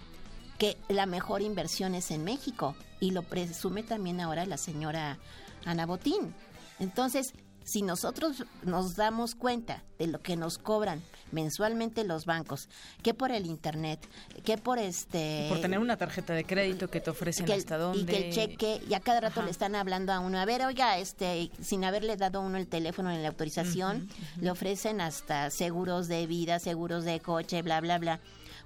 que 0.57 0.75
la 0.89 1.05
mejor 1.05 1.41
inversión 1.41 1.93
es 1.93 2.09
en 2.09 2.23
México 2.23 2.75
y 2.99 3.11
lo 3.11 3.21
presume 3.21 3.83
también 3.83 4.21
ahora 4.21 4.45
la 4.45 4.57
señora 4.57 5.19
Ana 5.65 5.85
Botín. 5.85 6.33
Entonces, 6.79 7.33
si 7.67 7.81
nosotros 7.81 8.45
nos 8.63 8.95
damos 8.95 9.35
cuenta 9.35 9.83
de 9.99 10.07
lo 10.07 10.21
que 10.21 10.37
nos 10.37 10.57
cobran 10.57 11.03
mensualmente 11.31 12.05
los 12.05 12.25
bancos, 12.25 12.69
que 13.03 13.13
por 13.13 13.31
el 13.33 13.45
internet, 13.45 13.99
que 14.45 14.57
por 14.57 14.79
este 14.79 15.47
por 15.49 15.59
tener 15.59 15.79
una 15.79 15.97
tarjeta 15.97 16.33
de 16.33 16.45
crédito 16.45 16.89
que 16.89 17.01
te 17.01 17.09
ofrecen 17.09 17.51
hasta 17.51 17.77
dónde 17.77 17.99
y 17.99 18.05
que 18.05 18.27
el 18.27 18.33
cheque 18.33 18.81
y 18.89 18.93
a 18.93 19.01
cada 19.01 19.19
rato 19.19 19.41
le 19.41 19.51
están 19.51 19.75
hablando 19.75 20.13
a 20.13 20.19
uno, 20.19 20.39
a 20.39 20.45
ver, 20.45 20.65
oiga, 20.65 20.97
este 20.97 21.51
sin 21.61 21.83
haberle 21.83 22.15
dado 22.15 22.39
a 22.39 22.41
uno 22.41 22.57
el 22.57 22.67
teléfono 22.67 23.11
en 23.11 23.21
la 23.21 23.27
autorización, 23.27 24.07
le 24.39 24.49
ofrecen 24.49 25.01
hasta 25.01 25.49
seguros 25.49 26.07
de 26.07 26.25
vida, 26.25 26.59
seguros 26.59 27.03
de 27.03 27.19
coche, 27.19 27.61
bla 27.61 27.81
bla 27.81 27.97
bla. 27.97 28.21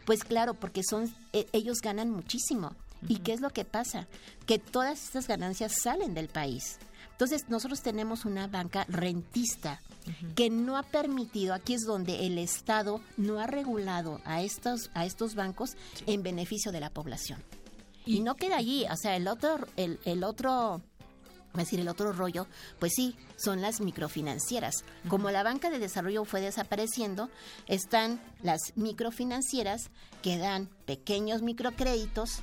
Pues 0.05 0.23
claro, 0.23 0.53
porque 0.53 0.83
son 0.83 1.11
e, 1.33 1.47
ellos 1.53 1.81
ganan 1.81 2.11
muchísimo. 2.11 2.75
¿Y 3.07 3.17
qué 3.17 3.33
es 3.33 3.41
lo 3.41 3.49
que 3.49 3.65
pasa? 3.65 4.07
Que 4.45 4.59
todas 4.59 5.03
estas 5.05 5.27
ganancias 5.27 5.73
salen 5.81 6.13
del 6.13 6.27
país. 6.27 6.77
Entonces, 7.21 7.49
nosotros 7.49 7.83
tenemos 7.83 8.25
una 8.25 8.47
banca 8.47 8.83
rentista 8.89 9.79
que 10.33 10.49
no 10.49 10.75
ha 10.75 10.81
permitido, 10.81 11.53
aquí 11.53 11.75
es 11.75 11.83
donde 11.85 12.25
el 12.25 12.39
Estado 12.39 12.99
no 13.15 13.39
ha 13.39 13.45
regulado 13.45 14.19
a 14.25 14.41
estos, 14.41 14.89
a 14.95 15.05
estos 15.05 15.35
bancos 15.35 15.77
en 16.07 16.23
beneficio 16.23 16.71
de 16.71 16.79
la 16.79 16.89
población. 16.89 17.39
Y, 18.07 18.21
no 18.21 18.37
queda 18.37 18.57
allí, 18.57 18.87
o 18.89 18.97
sea, 18.97 19.15
el 19.15 19.27
otro, 19.27 19.67
el, 19.77 19.99
el 20.03 20.23
otro 20.23 20.81
decir, 21.53 21.79
el 21.79 21.89
otro 21.89 22.11
rollo, 22.11 22.47
pues 22.79 22.93
sí, 22.95 23.15
son 23.37 23.61
las 23.61 23.81
microfinancieras. 23.81 24.83
Como 25.07 25.29
la 25.29 25.43
banca 25.43 25.69
de 25.69 25.77
desarrollo 25.77 26.25
fue 26.25 26.41
desapareciendo, 26.41 27.29
están 27.67 28.19
las 28.41 28.73
microfinancieras 28.75 29.91
que 30.23 30.39
dan 30.39 30.69
pequeños 30.87 31.43
microcréditos, 31.43 32.41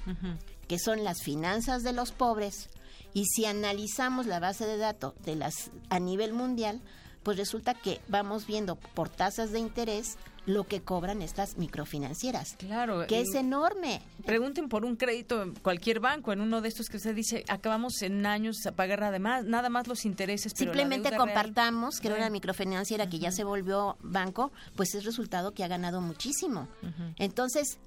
que 0.69 0.79
son 0.79 1.03
las 1.03 1.21
finanzas 1.25 1.83
de 1.83 1.93
los 1.93 2.13
pobres, 2.13 2.69
y 3.15 3.25
si 3.27 3.45
analizamos 3.45 4.27
la 4.27 4.41
base 4.41 4.67
de 4.67 4.77
datos 4.77 5.15
de 5.25 5.37
las 5.37 5.71
a 5.91 5.99
nivel 5.99 6.33
mundial, 6.33 6.81
pues 7.23 7.37
resulta 7.37 7.75
que 7.75 8.01
vamos 8.09 8.47
viendo 8.47 8.77
por 8.77 9.09
tasas 9.09 9.53
de 9.53 9.59
interés 9.59 10.17
lo 10.49 10.65
que 10.65 10.81
cobran 10.81 11.21
estas 11.21 11.59
microfinancieras. 11.59 12.57
Claro. 12.57 13.07
Que 13.07 13.21
es 13.21 13.35
enorme. 13.35 14.01
Pregunten 14.25 14.69
por 14.69 14.85
un 14.85 14.97
crédito 14.97 15.43
en 15.43 15.55
cualquier 15.55 16.01
banco, 16.01 16.33
en 16.33 16.41
uno 16.41 16.63
de 16.63 16.69
estos 16.69 16.89
que 16.89 16.97
usted 16.97 17.15
dice, 17.15 17.45
acabamos 17.49 18.01
en 18.01 18.25
años 18.25 18.65
a 18.67 18.73
pagar 18.73 19.01
nada 19.01 19.19
más, 19.19 19.45
nada 19.45 19.69
más 19.69 19.87
los 19.87 20.07
intereses. 20.07 20.53
Simplemente 20.57 21.15
compartamos 21.15 22.01
que 22.01 22.09
era 22.09 22.17
una 22.17 22.31
microfinanciera 22.31 23.09
que 23.11 23.19
ya 23.19 23.31
se 23.31 23.45
volvió 23.45 23.99
banco, 24.01 24.51
pues 24.75 24.95
es 24.95 25.05
resultado 25.05 25.53
que 25.53 25.65
ha 25.65 25.69
ganado 25.69 26.01
muchísimo. 26.01 26.67
Entonces, 27.19 27.79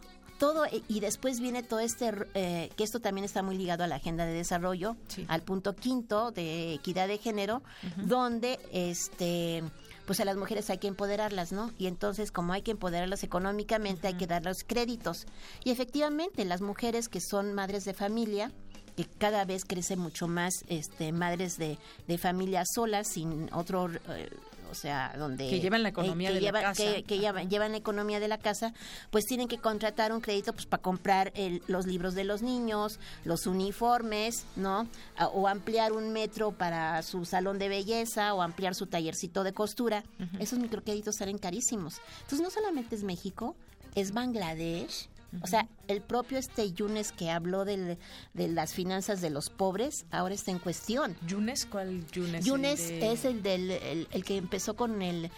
todo, 0.42 0.66
y 0.88 1.00
después 1.02 1.40
viene 1.40 1.62
todo 1.62 1.82
este, 1.82 2.12
eh, 2.34 2.72
que 2.76 2.84
esto 2.84 3.00
también 3.00 3.26
está 3.26 3.44
muy 3.44 3.56
ligado 3.56 3.84
a 3.84 3.88
la 3.88 3.98
agenda 3.98 4.26
de 4.26 4.34
desarrollo, 4.34 4.98
al 5.28 5.44
punto 5.44 5.76
quinto 5.76 6.32
de 6.32 6.74
equidad 6.74 7.08
de 7.08 7.20
género, 7.20 7.62
donde 7.96 8.60
este 8.74 9.64
pues 10.08 10.20
a 10.20 10.26
las 10.26 10.38
mujeres 10.38 10.68
hay 10.72 10.80
que 10.80 10.88
empoderarlas, 10.88 11.52
¿no? 11.52 11.72
Y 11.78 11.86
entonces, 11.86 12.32
como 12.32 12.54
hay 12.54 12.64
que 12.64 12.72
empoderarlas 12.72 13.24
económicamente, 13.24 14.08
hay 14.08 14.16
que 14.16 14.26
darles 14.26 14.64
créditos. 14.66 15.28
Y 15.64 15.70
efectivamente, 15.70 16.44
las 16.44 16.62
mujeres 16.62 17.08
que 17.08 17.22
son 17.22 17.54
madres 17.54 17.86
de 17.86 17.94
familia, 17.94 18.52
que 18.98 19.06
cada 19.06 19.46
vez 19.46 19.64
crecen 19.64 20.00
mucho 20.00 20.28
más 20.28 20.66
este, 20.70 21.12
madres 21.12 21.60
de, 21.60 21.78
de 22.08 22.18
familias 22.18 22.68
solas, 22.74 23.10
sin 23.10 23.48
otro 23.54 23.92
eh, 23.92 24.30
o 24.72 24.76
sea, 24.76 25.14
donde... 25.18 25.50
Que 25.50 25.60
llevan 25.60 25.84
la 25.84 25.90
eh, 25.90 25.92
economía 25.92 26.32
de 26.32 26.42
la 26.42 26.52
casa. 26.52 26.84
Que, 27.06 27.20
llevan, 27.20 27.72
la 27.72 27.78
economía 27.78 28.20
de 28.20 28.28
la 28.28 28.38
casa, 28.38 28.74
pues 29.10 29.26
tienen 29.26 29.48
que 29.48 29.58
contratar 29.58 30.12
un 30.12 30.22
crédito 30.22 30.54
pues 30.54 30.66
para 30.66 30.82
comprar 30.82 31.34
los 31.68 31.86
libros 31.86 32.16
de 32.16 32.24
los 32.24 32.42
niños, 32.42 33.00
los 33.26 33.46
uniformes, 33.46 34.46
¿no? 34.56 34.88
O 35.34 35.48
ampliar 35.48 35.92
un 35.92 36.12
metro 36.14 36.52
para 36.52 37.04
su 37.04 37.26
salón 37.26 37.60
de 37.60 37.70
belleza 37.70 38.34
o 38.34 38.42
ampliar 38.42 38.74
su 38.74 38.88
tallercito 38.88 39.44
de 39.44 39.54
costura. 39.54 40.04
Esos 40.40 40.60
microcréditos 40.60 41.16
salen 41.18 41.38
carísimos. 41.38 42.02
Entonces 42.22 42.42
no 42.42 42.50
solamente 42.50 42.96
es 42.96 43.04
México, 43.04 43.56
es 43.96 44.14
Bangladesh, 44.14 45.10
o 45.42 45.48
sea, 45.48 45.68
el 45.88 46.02
propio 46.02 46.38
este 46.38 46.74
Yunes 46.74 47.12
que 47.14 47.32
habló 47.32 47.64
de 47.64 47.98
las 48.34 48.74
finanzas 48.74 49.22
de 49.22 49.30
los 49.30 49.50
pobres, 49.50 50.06
ahora 50.12 50.34
está 50.34 50.52
en 50.52 50.60
cuestión. 50.60 51.16
¿Yunes? 51.26 51.66
¿Cuál 51.66 52.06
Yunes? 52.08 52.46
Yunes 52.46 52.82
es 52.90 53.24
el, 53.24 53.42
del, 53.42 53.72
el, 53.72 54.26
que 54.26 54.38
empezó 54.38 54.76
con 54.76 55.02
el, 55.02 55.32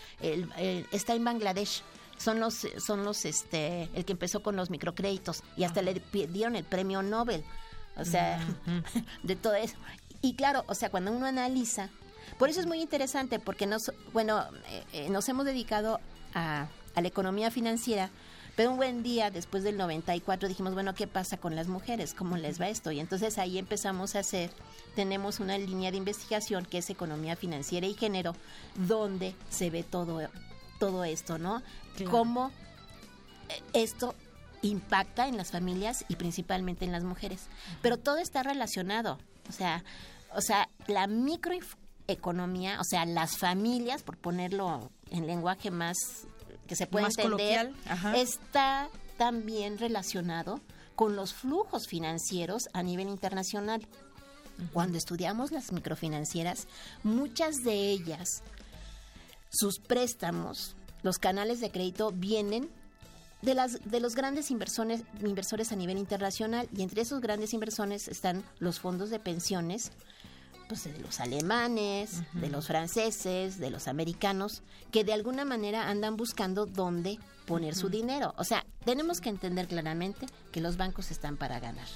Está 0.91 1.13
en 1.13 1.23
Bangladesh 1.23 1.83
son 2.17 2.39
los 2.39 2.67
son 2.77 3.03
los 3.03 3.25
este 3.25 3.89
el 3.95 4.05
que 4.05 4.13
empezó 4.13 4.43
con 4.43 4.55
los 4.55 4.69
microcréditos 4.69 5.43
y 5.57 5.63
hasta 5.63 5.81
le 5.81 6.01
dieron 6.29 6.55
el 6.55 6.63
premio 6.63 7.01
Nobel 7.01 7.43
o 7.97 8.05
sea 8.05 8.39
de 9.23 9.35
todo 9.35 9.55
eso 9.55 9.75
y 10.21 10.35
claro 10.35 10.63
o 10.67 10.75
sea 10.75 10.91
cuando 10.91 11.11
uno 11.11 11.25
analiza 11.25 11.89
por 12.37 12.49
eso 12.49 12.59
es 12.59 12.67
muy 12.67 12.81
interesante 12.81 13.39
porque 13.39 13.65
nos 13.65 13.91
bueno 14.13 14.45
eh, 14.69 14.83
eh, 14.93 15.09
nos 15.09 15.27
hemos 15.27 15.43
dedicado 15.43 15.99
a, 16.35 16.67
a 16.93 17.01
la 17.01 17.07
economía 17.07 17.49
financiera 17.49 18.11
pero 18.55 18.71
un 18.71 18.77
buen 18.77 19.01
día, 19.01 19.31
después 19.31 19.63
del 19.63 19.77
94, 19.77 20.47
dijimos, 20.47 20.73
bueno, 20.73 20.93
¿qué 20.93 21.07
pasa 21.07 21.37
con 21.37 21.55
las 21.55 21.67
mujeres? 21.67 22.13
¿Cómo 22.13 22.37
les 22.37 22.61
va 22.61 22.69
esto? 22.69 22.91
Y 22.91 22.99
entonces 22.99 23.37
ahí 23.37 23.57
empezamos 23.57 24.15
a 24.15 24.19
hacer, 24.19 24.51
tenemos 24.95 25.39
una 25.39 25.57
línea 25.57 25.89
de 25.89 25.97
investigación 25.97 26.65
que 26.65 26.77
es 26.77 26.89
economía 26.89 27.35
financiera 27.35 27.87
y 27.87 27.95
género, 27.95 28.35
donde 28.75 29.35
se 29.49 29.69
ve 29.69 29.83
todo, 29.83 30.29
todo 30.79 31.03
esto, 31.03 31.39
¿no? 31.39 31.63
Cómo 32.09 32.51
esto 33.73 34.13
impacta 34.61 35.27
en 35.27 35.37
las 35.37 35.51
familias 35.51 36.05
y 36.07 36.15
principalmente 36.15 36.85
en 36.85 36.91
las 36.91 37.03
mujeres. 37.03 37.47
Pero 37.81 37.97
todo 37.97 38.17
está 38.17 38.43
relacionado. 38.43 39.19
O 39.49 39.51
sea, 39.51 39.83
o 40.35 40.41
sea, 40.41 40.69
la 40.87 41.07
microeconomía, 41.07 42.79
o 42.79 42.83
sea, 42.83 43.05
las 43.05 43.37
familias, 43.37 44.03
por 44.03 44.17
ponerlo 44.17 44.91
en 45.11 45.27
lenguaje 45.27 45.69
más 45.69 45.97
que 46.67 46.75
se 46.75 46.87
puede 46.87 47.07
entender, 47.07 47.71
está 48.15 48.89
también 49.17 49.77
relacionado 49.77 50.61
con 50.95 51.15
los 51.15 51.33
flujos 51.33 51.87
financieros 51.87 52.69
a 52.73 52.83
nivel 52.83 53.07
internacional. 53.07 53.85
Cuando 54.71 54.97
estudiamos 54.97 55.51
las 55.51 55.71
microfinancieras, 55.71 56.67
muchas 57.03 57.57
de 57.63 57.89
ellas, 57.89 58.43
sus 59.49 59.79
préstamos, 59.79 60.75
los 61.01 61.17
canales 61.17 61.59
de 61.59 61.71
crédito 61.71 62.11
vienen 62.11 62.69
de, 63.41 63.55
las, 63.55 63.83
de 63.83 63.99
los 63.99 64.15
grandes 64.15 64.51
inversores, 64.51 65.03
inversores 65.21 65.71
a 65.71 65.75
nivel 65.75 65.97
internacional 65.97 66.69
y 66.75 66.81
entre 66.81 67.01
esos 67.01 67.19
grandes 67.19 67.53
inversores 67.53 68.07
están 68.07 68.43
los 68.59 68.79
fondos 68.79 69.09
de 69.09 69.19
pensiones, 69.19 69.91
pues, 70.67 70.83
de 70.83 70.97
los 70.99 71.19
alemanes, 71.19 72.23
de 72.33 72.49
los 72.49 72.67
franceses, 72.67 73.59
de 73.59 73.69
los 73.69 73.87
americanos, 73.87 74.63
que 74.91 75.03
de 75.03 75.13
alguna 75.13 75.45
manera 75.45 75.89
andan 75.89 76.17
buscando 76.17 76.65
dónde 76.65 77.19
poner 77.45 77.75
su 77.75 77.89
dinero. 77.89 78.33
O 78.37 78.43
sea, 78.43 78.65
tenemos 78.85 79.21
que 79.21 79.29
entender 79.29 79.67
claramente 79.67 80.25
que 80.51 80.61
los 80.61 80.77
bancos 80.77 81.11
están 81.11 81.37
para 81.37 81.59
ganar. 81.59 81.87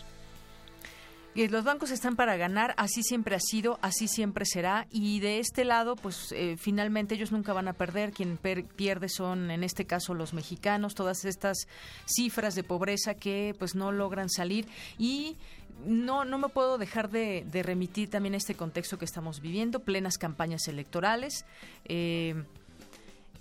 Y 1.38 1.48
los 1.50 1.64
bancos 1.64 1.92
están 1.92 2.16
para 2.16 2.36
ganar, 2.36 2.74
así 2.78 3.04
siempre 3.04 3.36
ha 3.36 3.40
sido, 3.40 3.78
así 3.84 4.08
siempre 4.08 4.44
será. 4.44 4.88
Y 4.90 5.20
de 5.20 5.38
este 5.38 5.66
lado, 5.66 5.96
pues 5.96 6.32
eh, 6.32 6.56
finalmente 6.58 7.14
ellos 7.14 7.32
nunca 7.32 7.54
van 7.54 7.68
a 7.68 7.74
perder. 7.74 8.12
Quien 8.12 8.40
pierde 8.76 9.08
son, 9.08 9.52
en 9.52 9.64
este 9.64 9.86
caso, 9.86 10.16
los 10.16 10.34
mexicanos. 10.34 10.96
Todas 10.96 11.26
estas 11.26 11.68
cifras 12.08 12.56
de 12.56 12.64
pobreza 12.64 13.14
que 13.14 13.54
pues 13.60 13.76
no 13.76 13.92
logran 13.92 14.30
salir. 14.30 14.68
Y 14.98 15.38
no, 15.86 16.26
no 16.26 16.38
me 16.38 16.50
puedo 16.50 16.78
dejar 16.78 17.10
de, 17.10 17.46
remitir 17.64 18.10
también 18.10 18.34
a 18.34 18.38
este 18.38 18.56
contexto 18.56 18.98
que 18.98 19.06
estamos 19.06 19.42
viviendo, 19.42 19.80
plenas 19.80 20.18
campañas 20.18 20.68
electorales. 20.68 21.46
Eh, 21.86 22.36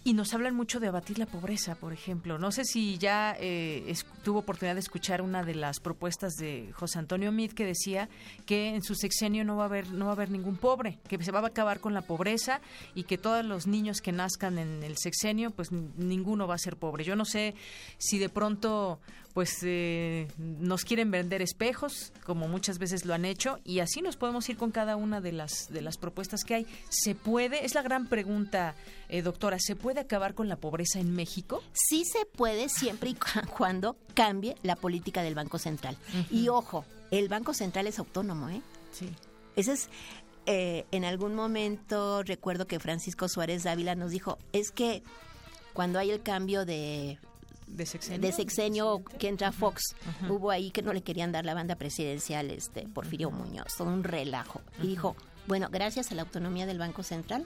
y 0.06 0.14
nos 0.14 0.32
hablan 0.34 0.54
mucho 0.54 0.78
de 0.78 0.86
abatir 0.86 1.18
la 1.18 1.26
pobreza, 1.26 1.74
por 1.74 1.92
ejemplo. 1.92 2.38
No 2.38 2.52
sé 2.52 2.64
si 2.64 2.96
ya 2.96 3.36
eh, 3.40 3.92
tuvo 4.22 4.38
oportunidad 4.38 4.76
de 4.76 4.80
escuchar 4.80 5.20
una 5.20 5.42
de 5.42 5.56
las 5.56 5.80
propuestas 5.80 6.34
de 6.34 6.70
José 6.74 7.00
Antonio 7.00 7.32
Mid 7.32 7.50
que 7.50 7.64
decía 7.64 8.08
que 8.46 8.68
en 8.68 8.84
su 8.84 8.94
sexenio 8.94 9.44
no 9.44 9.56
va 9.56 9.64
a 9.64 9.66
haber 9.66 9.90
no 9.90 10.04
va 10.04 10.12
a 10.12 10.14
haber 10.14 10.30
ningún 10.30 10.58
pobre, 10.58 11.00
que 11.08 11.20
se 11.20 11.32
va 11.32 11.40
a 11.40 11.46
acabar 11.48 11.80
con 11.80 11.92
la 11.92 12.02
pobreza 12.02 12.60
y 12.94 13.02
que 13.02 13.18
todos 13.18 13.44
los 13.44 13.66
niños 13.66 14.00
que 14.00 14.12
nazcan 14.12 14.60
en 14.60 14.84
el 14.84 14.96
sexenio, 14.96 15.50
pues 15.50 15.72
ninguno 15.72 16.46
va 16.46 16.54
a 16.54 16.58
ser 16.58 16.76
pobre. 16.76 17.02
Yo 17.02 17.16
no 17.16 17.24
sé 17.24 17.56
si 17.98 18.20
de 18.20 18.28
pronto 18.28 19.00
pues 19.36 19.58
eh, 19.64 20.28
nos 20.38 20.86
quieren 20.86 21.10
vender 21.10 21.42
espejos, 21.42 22.10
como 22.24 22.48
muchas 22.48 22.78
veces 22.78 23.04
lo 23.04 23.12
han 23.12 23.26
hecho, 23.26 23.58
y 23.64 23.80
así 23.80 24.00
nos 24.00 24.16
podemos 24.16 24.48
ir 24.48 24.56
con 24.56 24.70
cada 24.70 24.96
una 24.96 25.20
de 25.20 25.32
las 25.32 25.68
de 25.68 25.82
las 25.82 25.98
propuestas 25.98 26.42
que 26.42 26.54
hay. 26.54 26.66
¿Se 26.88 27.14
puede? 27.14 27.66
Es 27.66 27.74
la 27.74 27.82
gran 27.82 28.06
pregunta, 28.06 28.74
eh, 29.10 29.20
doctora. 29.20 29.58
¿Se 29.58 29.76
puede 29.76 30.00
acabar 30.00 30.32
con 30.32 30.48
la 30.48 30.56
pobreza 30.56 31.00
en 31.00 31.14
México? 31.14 31.62
Sí 31.74 32.06
se 32.06 32.24
puede 32.24 32.70
siempre 32.70 33.10
y 33.10 33.16
cuando 33.58 33.98
cambie 34.14 34.56
la 34.62 34.74
política 34.74 35.22
del 35.22 35.34
Banco 35.34 35.58
Central. 35.58 35.98
Y 36.30 36.48
ojo, 36.48 36.86
el 37.10 37.28
Banco 37.28 37.52
Central 37.52 37.86
es 37.88 37.98
autónomo, 37.98 38.48
¿eh? 38.48 38.62
Sí. 38.90 39.10
Ese 39.54 39.72
es 39.74 39.90
eh, 40.46 40.86
en 40.92 41.04
algún 41.04 41.34
momento 41.34 42.22
recuerdo 42.22 42.66
que 42.66 42.80
Francisco 42.80 43.28
Suárez 43.28 43.64
Dávila 43.64 43.96
nos 43.96 44.12
dijo, 44.12 44.38
es 44.54 44.70
que 44.70 45.02
cuando 45.74 45.98
hay 45.98 46.10
el 46.10 46.22
cambio 46.22 46.64
de 46.64 47.18
de 47.66 47.86
sexenio, 47.86 48.20
de 48.20 48.32
sexenio 48.32 49.04
que 49.18 49.28
entra 49.28 49.52
Fox. 49.52 49.94
Hubo 50.28 50.50
ahí 50.50 50.70
que 50.70 50.82
no 50.82 50.92
le 50.92 51.02
querían 51.02 51.32
dar 51.32 51.44
la 51.44 51.54
banda 51.54 51.76
presidencial, 51.76 52.50
este 52.50 52.86
Porfirio 52.88 53.30
Muñoz, 53.30 53.74
todo 53.76 53.88
un 53.88 54.04
relajo. 54.04 54.60
Y 54.82 54.86
dijo, 54.86 55.16
bueno, 55.46 55.68
gracias 55.70 56.10
a 56.12 56.14
la 56.14 56.22
autonomía 56.22 56.66
del 56.66 56.78
Banco 56.78 57.02
Central, 57.02 57.44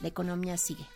la 0.00 0.08
economía 0.08 0.56
sigue. 0.56 0.86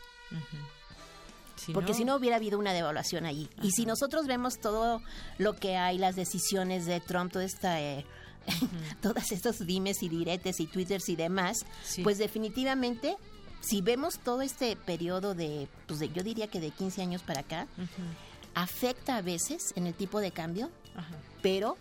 Porque 1.74 1.94
si 1.94 2.04
no 2.04 2.16
hubiera 2.16 2.36
habido 2.36 2.58
una 2.58 2.72
devaluación 2.72 3.26
allí. 3.26 3.48
Y 3.62 3.72
si 3.72 3.84
nosotros 3.84 4.26
vemos 4.26 4.58
todo 4.58 5.02
lo 5.38 5.56
que 5.56 5.76
hay, 5.76 5.98
las 5.98 6.16
decisiones 6.16 6.86
de 6.86 7.00
Trump, 7.00 7.32
toda 7.32 7.44
esta... 7.44 7.80
Eh, 7.80 8.04
todas 9.02 9.30
estos 9.30 9.66
dimes 9.66 10.02
y 10.02 10.08
diretes 10.08 10.58
y 10.60 10.66
twitters 10.66 11.10
y 11.10 11.16
demás, 11.16 11.66
pues 12.02 12.16
definitivamente 12.16 13.16
si 13.60 13.82
vemos 13.82 14.18
todo 14.18 14.42
este 14.42 14.76
periodo 14.76 15.34
de, 15.34 15.68
pues 15.86 16.00
de, 16.00 16.08
yo 16.10 16.22
diría 16.22 16.48
que 16.48 16.60
de 16.60 16.70
15 16.70 17.02
años 17.02 17.22
para 17.22 17.40
acá, 17.40 17.66
afecta 18.62 19.16
a 19.16 19.22
veces 19.22 19.72
en 19.76 19.86
el 19.86 19.94
tipo 19.94 20.20
de 20.20 20.32
cambio, 20.32 20.70
pero 21.42 21.76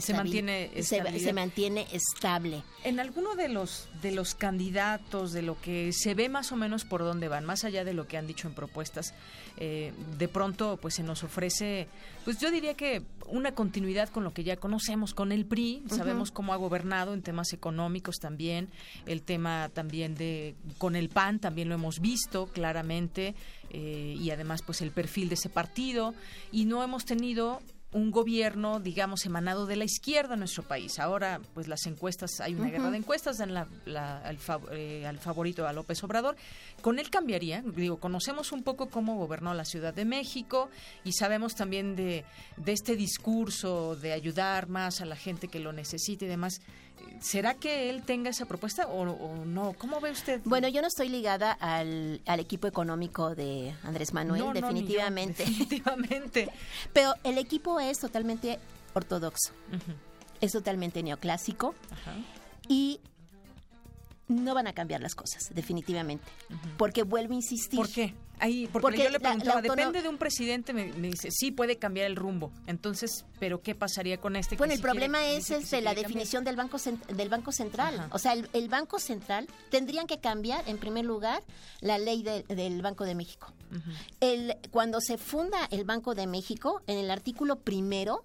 se 0.00 0.14
mantiene 0.14 0.70
se, 0.82 1.32
mantiene 1.32 1.86
estable. 1.92 2.62
En 2.84 3.00
alguno 3.00 3.34
de 3.34 3.48
los 3.48 3.88
de 4.02 4.12
los 4.12 4.34
candidatos, 4.34 5.32
de 5.32 5.42
lo 5.42 5.60
que 5.60 5.92
se 5.92 6.14
ve 6.14 6.28
más 6.28 6.52
o 6.52 6.56
menos 6.56 6.84
por 6.84 7.00
dónde 7.00 7.28
van, 7.28 7.44
más 7.44 7.64
allá 7.64 7.84
de 7.84 7.94
lo 7.94 8.06
que 8.06 8.16
han 8.16 8.26
dicho 8.26 8.48
en 8.48 8.54
propuestas, 8.54 9.14
eh, 9.56 9.92
de 10.18 10.28
pronto 10.28 10.78
pues 10.80 10.94
se 10.94 11.02
nos 11.02 11.24
ofrece, 11.24 11.88
pues 12.24 12.38
yo 12.38 12.50
diría 12.50 12.74
que 12.74 13.02
una 13.28 13.52
continuidad 13.52 14.08
con 14.08 14.24
lo 14.24 14.32
que 14.32 14.44
ya 14.44 14.56
conocemos 14.56 15.14
con 15.14 15.32
el 15.32 15.44
PRI, 15.46 15.82
sabemos 15.88 16.30
cómo 16.30 16.52
ha 16.52 16.56
gobernado 16.56 17.14
en 17.14 17.22
temas 17.22 17.52
económicos 17.52 18.18
también, 18.18 18.68
el 19.06 19.22
tema 19.22 19.70
también 19.72 20.14
de 20.14 20.54
con 20.78 20.96
el 20.96 21.08
PAN 21.08 21.38
también 21.38 21.68
lo 21.68 21.74
hemos 21.74 22.00
visto 22.00 22.46
claramente 22.46 23.34
eh, 23.70 24.16
y 24.18 24.30
además 24.30 24.62
pues 24.62 24.80
el 24.80 24.90
perfil 24.90 25.28
de 25.28 25.34
ese 25.34 25.48
partido 25.48 26.14
y 26.52 26.64
no 26.64 26.82
hemos 26.82 27.04
tenido 27.04 27.60
un 27.90 28.10
gobierno, 28.10 28.80
digamos, 28.80 29.24
emanado 29.24 29.64
de 29.64 29.76
la 29.76 29.84
izquierda 29.84 30.34
en 30.34 30.40
nuestro 30.40 30.62
país. 30.62 30.98
Ahora, 30.98 31.40
pues 31.54 31.68
las 31.68 31.86
encuestas, 31.86 32.40
hay 32.40 32.54
una 32.54 32.68
guerra 32.68 32.90
de 32.90 32.98
encuestas, 32.98 33.38
dan 33.38 33.54
la, 33.54 33.66
al, 34.18 34.38
eh, 34.72 35.06
al, 35.06 35.18
favorito 35.18 35.66
a 35.66 35.72
López 35.72 36.04
Obrador. 36.04 36.36
Con 36.82 36.98
él 36.98 37.08
cambiaría, 37.08 37.62
digo, 37.62 37.98
conocemos 37.98 38.52
un 38.52 38.62
poco 38.62 38.90
cómo 38.90 39.16
gobernó 39.16 39.54
la 39.54 39.64
Ciudad 39.64 39.94
de 39.94 40.04
México 40.04 40.68
y 41.02 41.12
sabemos 41.12 41.54
también 41.54 41.96
de, 41.96 42.24
de 42.58 42.72
este 42.72 42.94
discurso 42.94 43.96
de 43.96 44.12
ayudar 44.12 44.68
más 44.68 45.00
a 45.00 45.06
la 45.06 45.16
gente 45.16 45.48
que 45.48 45.58
lo 45.58 45.72
necesite 45.72 46.26
y 46.26 46.28
demás. 46.28 46.60
¿Será 47.20 47.54
que 47.54 47.90
él 47.90 48.02
tenga 48.02 48.30
esa 48.30 48.46
propuesta 48.46 48.86
o, 48.86 49.44
no? 49.44 49.72
¿Cómo 49.74 50.00
ve 50.00 50.10
usted? 50.10 50.40
Bueno, 50.44 50.68
yo 50.68 50.80
no 50.80 50.88
estoy 50.88 51.08
ligada 51.08 51.52
al, 51.52 52.20
equipo 52.26 52.66
económico 52.66 53.34
de 53.34 53.74
Andrés 53.82 54.12
Manuel, 54.12 54.52
definitivamente. 54.52 55.44
definitivamente. 55.44 56.50
Pero 56.92 57.14
el 57.24 57.38
equipo 57.38 57.80
es 57.80 57.98
totalmente 57.98 58.58
ortodoxo. 58.94 59.52
Es 60.40 60.52
totalmente 60.52 61.02
neoclásico. 61.02 61.74
Y 62.68 63.00
no 64.28 64.54
van 64.54 64.66
a 64.66 64.72
cambiar 64.72 65.00
las 65.00 65.14
cosas, 65.14 65.50
definitivamente. 65.54 66.24
Porque 66.76 67.02
vuelvo 67.02 67.32
a 67.32 67.36
insistir. 67.36 67.78
¿Por 67.78 67.90
qué? 67.90 68.14
Ahí, 68.40 68.68
porque, 68.72 69.02
yo 69.02 69.10
le 69.10 69.20
preguntaba, 69.20 69.62
depende 69.62 70.02
de 70.02 70.08
un 70.08 70.18
presidente, 70.18 70.72
me, 70.72 70.92
dice, 70.92 71.30
sí 71.30 71.50
puede 71.50 71.76
cambiar 71.76 72.06
el 72.06 72.16
rumbo. 72.16 72.52
Entonces, 72.66 73.24
¿pero 73.38 73.62
qué 73.62 73.74
pasaría 73.74 74.18
con 74.18 74.36
este? 74.36 74.56
Bueno, 74.56 74.74
el 74.74 74.80
problema 74.80 75.26
es 75.28 75.50
este, 75.50 75.80
la 75.80 75.94
definición 75.94 76.44
del 76.44 76.56
Banco, 76.56 76.78
del 77.08 77.28
banco 77.28 77.52
Central. 77.52 78.08
O 78.12 78.18
sea, 78.18 78.34
el, 78.34 78.68
Banco 78.68 78.98
Central 78.98 79.48
tendrían 79.70 80.06
que 80.06 80.18
cambiar, 80.18 80.68
en 80.68 80.78
primer 80.78 81.04
lugar, 81.04 81.42
la 81.80 81.98
ley 81.98 82.22
del 82.22 82.82
Banco 82.82 83.04
de 83.04 83.14
México. 83.14 83.52
el, 84.20 84.56
cuando 84.70 85.00
se 85.00 85.18
funda 85.18 85.66
el 85.70 85.84
Banco 85.84 86.14
de 86.14 86.26
México, 86.26 86.82
en 86.86 86.98
el 86.98 87.10
artículo 87.10 87.56
primero, 87.56 88.24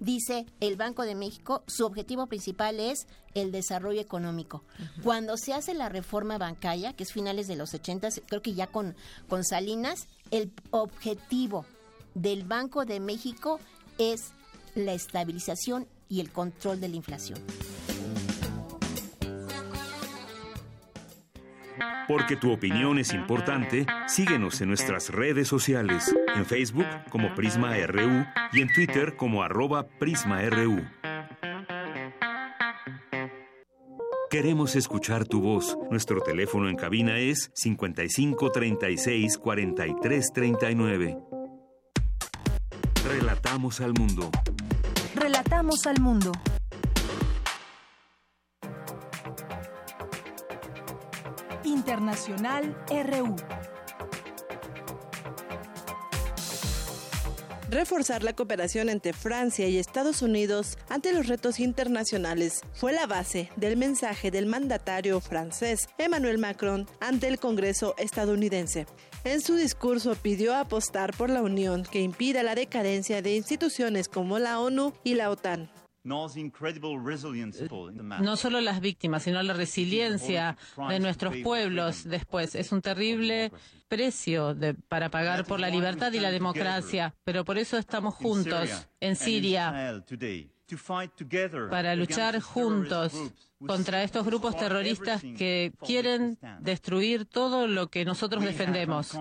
dice 0.00 0.46
el 0.60 0.76
Banco 0.76 1.02
de 1.02 1.14
México, 1.14 1.62
su 1.66 1.84
objetivo 1.84 2.26
principal 2.26 2.80
es 2.80 3.06
el 3.34 3.52
desarrollo 3.52 4.00
económico. 4.00 4.64
Cuando 5.02 5.36
se 5.36 5.54
hace 5.54 5.74
la 5.74 5.88
reforma 5.88 6.38
bancaria, 6.38 6.92
que 6.92 7.04
es 7.04 7.12
finales 7.12 7.48
de 7.48 7.56
los 7.56 7.72
80, 7.74 8.08
creo 8.26 8.42
que 8.42 8.54
ya 8.54 8.66
con, 8.66 8.94
con 9.28 9.44
Salinas, 9.52 10.08
el 10.30 10.50
objetivo 10.70 11.66
del 12.14 12.44
Banco 12.44 12.86
de 12.86 13.00
México 13.00 13.60
es 13.98 14.32
la 14.74 14.94
estabilización 14.94 15.86
y 16.08 16.20
el 16.20 16.30
control 16.30 16.80
de 16.80 16.88
la 16.88 16.96
inflación. 16.96 17.38
Porque 22.08 22.36
tu 22.36 22.50
opinión 22.50 22.98
es 22.98 23.12
importante, 23.12 23.84
síguenos 24.06 24.58
en 24.62 24.68
nuestras 24.68 25.10
redes 25.10 25.48
sociales, 25.48 26.14
en 26.34 26.46
Facebook 26.46 26.86
como 27.10 27.34
Prisma 27.34 27.76
RU 27.86 28.24
y 28.54 28.62
en 28.62 28.72
Twitter 28.72 29.16
como 29.18 29.42
arroba 29.42 29.86
PrismaRU. 29.86 30.80
Queremos 34.32 34.76
escuchar 34.76 35.26
tu 35.26 35.42
voz. 35.42 35.76
Nuestro 35.90 36.22
teléfono 36.22 36.70
en 36.70 36.74
cabina 36.74 37.18
es 37.18 37.50
55 37.52 38.50
36 38.50 39.36
43 39.36 40.32
39. 40.32 41.18
Relatamos 43.06 43.82
al 43.82 43.92
mundo. 43.92 44.30
Relatamos 45.14 45.86
al 45.86 46.00
mundo. 46.00 46.32
Internacional 51.64 52.74
RU. 52.88 53.36
Reforzar 57.72 58.22
la 58.22 58.34
cooperación 58.34 58.90
entre 58.90 59.14
Francia 59.14 59.66
y 59.66 59.78
Estados 59.78 60.20
Unidos 60.20 60.76
ante 60.90 61.10
los 61.14 61.26
retos 61.26 61.58
internacionales 61.58 62.60
fue 62.74 62.92
la 62.92 63.06
base 63.06 63.48
del 63.56 63.78
mensaje 63.78 64.30
del 64.30 64.44
mandatario 64.44 65.18
francés 65.22 65.88
Emmanuel 65.96 66.36
Macron 66.36 66.86
ante 67.00 67.28
el 67.28 67.38
Congreso 67.38 67.94
estadounidense. 67.96 68.86
En 69.24 69.40
su 69.40 69.54
discurso 69.54 70.14
pidió 70.16 70.54
apostar 70.54 71.16
por 71.16 71.30
la 71.30 71.40
unión 71.40 71.84
que 71.90 72.02
impida 72.02 72.42
la 72.42 72.54
decadencia 72.54 73.22
de 73.22 73.36
instituciones 73.36 74.06
como 74.06 74.38
la 74.38 74.60
ONU 74.60 74.92
y 75.02 75.14
la 75.14 75.30
OTAN. 75.30 75.70
No 76.04 76.28
solo 78.36 78.60
las 78.60 78.80
víctimas, 78.80 79.22
sino 79.22 79.42
la 79.42 79.52
resiliencia 79.52 80.56
de 80.88 80.98
nuestros 80.98 81.36
pueblos 81.38 82.04
después. 82.04 82.54
Es 82.54 82.72
un 82.72 82.82
terrible 82.82 83.52
precio 83.88 84.56
para 84.88 85.10
pagar 85.10 85.44
por 85.44 85.60
la 85.60 85.68
libertad 85.68 86.12
y 86.12 86.20
la 86.20 86.30
democracia, 86.30 87.14
pero 87.24 87.44
por 87.44 87.58
eso 87.58 87.78
estamos 87.78 88.14
juntos 88.14 88.88
en 89.00 89.16
Siria 89.16 90.02
para 91.70 91.94
luchar 91.94 92.40
juntos 92.40 93.12
contra 93.66 94.02
estos 94.02 94.24
grupos 94.24 94.56
terroristas 94.56 95.22
que 95.22 95.72
quieren 95.84 96.38
destruir 96.60 97.26
todo 97.26 97.66
lo 97.66 97.88
que 97.88 98.04
nosotros 98.04 98.42
defendemos. 98.42 99.12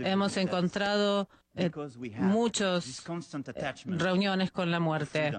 Hemos 0.00 0.36
encontrado 0.36 1.28
eh, 1.56 1.70
muchas 2.18 3.02
eh, 3.06 3.72
reuniones 3.86 4.50
con 4.50 4.70
la 4.70 4.80
muerte. 4.80 5.32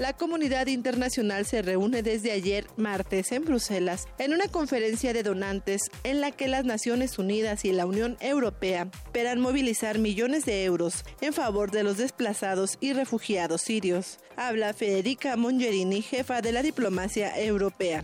La 0.00 0.14
comunidad 0.14 0.68
internacional 0.68 1.44
se 1.44 1.60
reúne 1.60 2.02
desde 2.02 2.32
ayer 2.32 2.66
martes 2.78 3.32
en 3.32 3.44
Bruselas 3.44 4.08
en 4.18 4.32
una 4.32 4.48
conferencia 4.48 5.12
de 5.12 5.22
donantes 5.22 5.90
en 6.04 6.22
la 6.22 6.30
que 6.30 6.48
las 6.48 6.64
Naciones 6.64 7.18
Unidas 7.18 7.66
y 7.66 7.72
la 7.72 7.84
Unión 7.84 8.16
Europea 8.20 8.88
esperan 9.04 9.40
movilizar 9.40 9.98
millones 9.98 10.46
de 10.46 10.64
euros 10.64 11.04
en 11.20 11.34
favor 11.34 11.70
de 11.70 11.82
los 11.82 11.98
desplazados 11.98 12.78
y 12.80 12.94
refugiados 12.94 13.60
sirios. 13.60 14.20
Habla 14.36 14.72
Federica 14.72 15.36
Mongerini, 15.36 16.00
jefa 16.00 16.40
de 16.40 16.52
la 16.52 16.62
diplomacia 16.62 17.38
europea. 17.38 18.02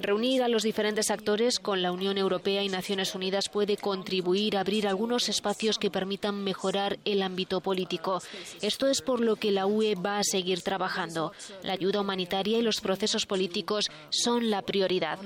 Reunir 0.00 0.42
a 0.42 0.48
los 0.48 0.62
diferentes 0.62 1.10
actores 1.10 1.58
con 1.58 1.82
la 1.82 1.92
Unión 1.92 2.18
Europea 2.18 2.62
y 2.62 2.68
Naciones 2.68 3.14
Unidas 3.14 3.48
puede 3.48 3.76
contribuir 3.76 4.56
a 4.56 4.60
abrir 4.60 4.86
algunos 4.86 5.28
espacios 5.28 5.78
que 5.78 5.90
permitan 5.90 6.42
mejorar 6.42 6.98
el 7.04 7.22
ámbito 7.22 7.60
político. 7.60 8.22
Esto 8.60 8.86
es 8.88 9.02
por 9.02 9.20
lo 9.20 9.36
que 9.36 9.50
la 9.50 9.66
UE 9.66 9.94
va 9.94 10.18
a 10.18 10.24
seguir 10.24 10.62
trabajando. 10.62 11.32
La 11.62 11.74
ayuda 11.74 12.00
humanitaria 12.00 12.58
y 12.58 12.62
los 12.62 12.80
procesos 12.80 13.26
políticos 13.26 13.90
son 14.10 14.50
la 14.50 14.62
prioridad. 14.62 15.18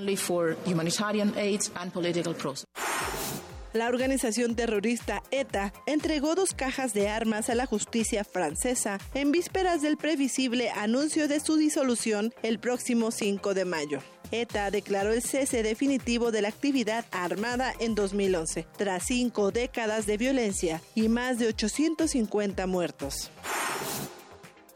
La 3.77 3.89
organización 3.89 4.55
terrorista 4.55 5.21
ETA 5.29 5.71
entregó 5.85 6.33
dos 6.33 6.55
cajas 6.55 6.95
de 6.95 7.09
armas 7.09 7.51
a 7.51 7.53
la 7.53 7.67
justicia 7.67 8.23
francesa 8.23 8.97
en 9.13 9.31
vísperas 9.31 9.83
del 9.83 9.97
previsible 9.97 10.71
anuncio 10.71 11.27
de 11.27 11.39
su 11.39 11.57
disolución 11.57 12.33
el 12.41 12.57
próximo 12.57 13.11
5 13.11 13.53
de 13.53 13.65
mayo. 13.65 13.99
ETA 14.31 14.71
declaró 14.71 15.13
el 15.13 15.21
cese 15.21 15.61
definitivo 15.61 16.31
de 16.31 16.41
la 16.41 16.47
actividad 16.47 17.05
armada 17.11 17.71
en 17.79 17.93
2011, 17.93 18.65
tras 18.79 19.03
cinco 19.05 19.51
décadas 19.51 20.07
de 20.07 20.17
violencia 20.17 20.81
y 20.95 21.07
más 21.07 21.37
de 21.37 21.45
850 21.45 22.65
muertos. 22.65 23.29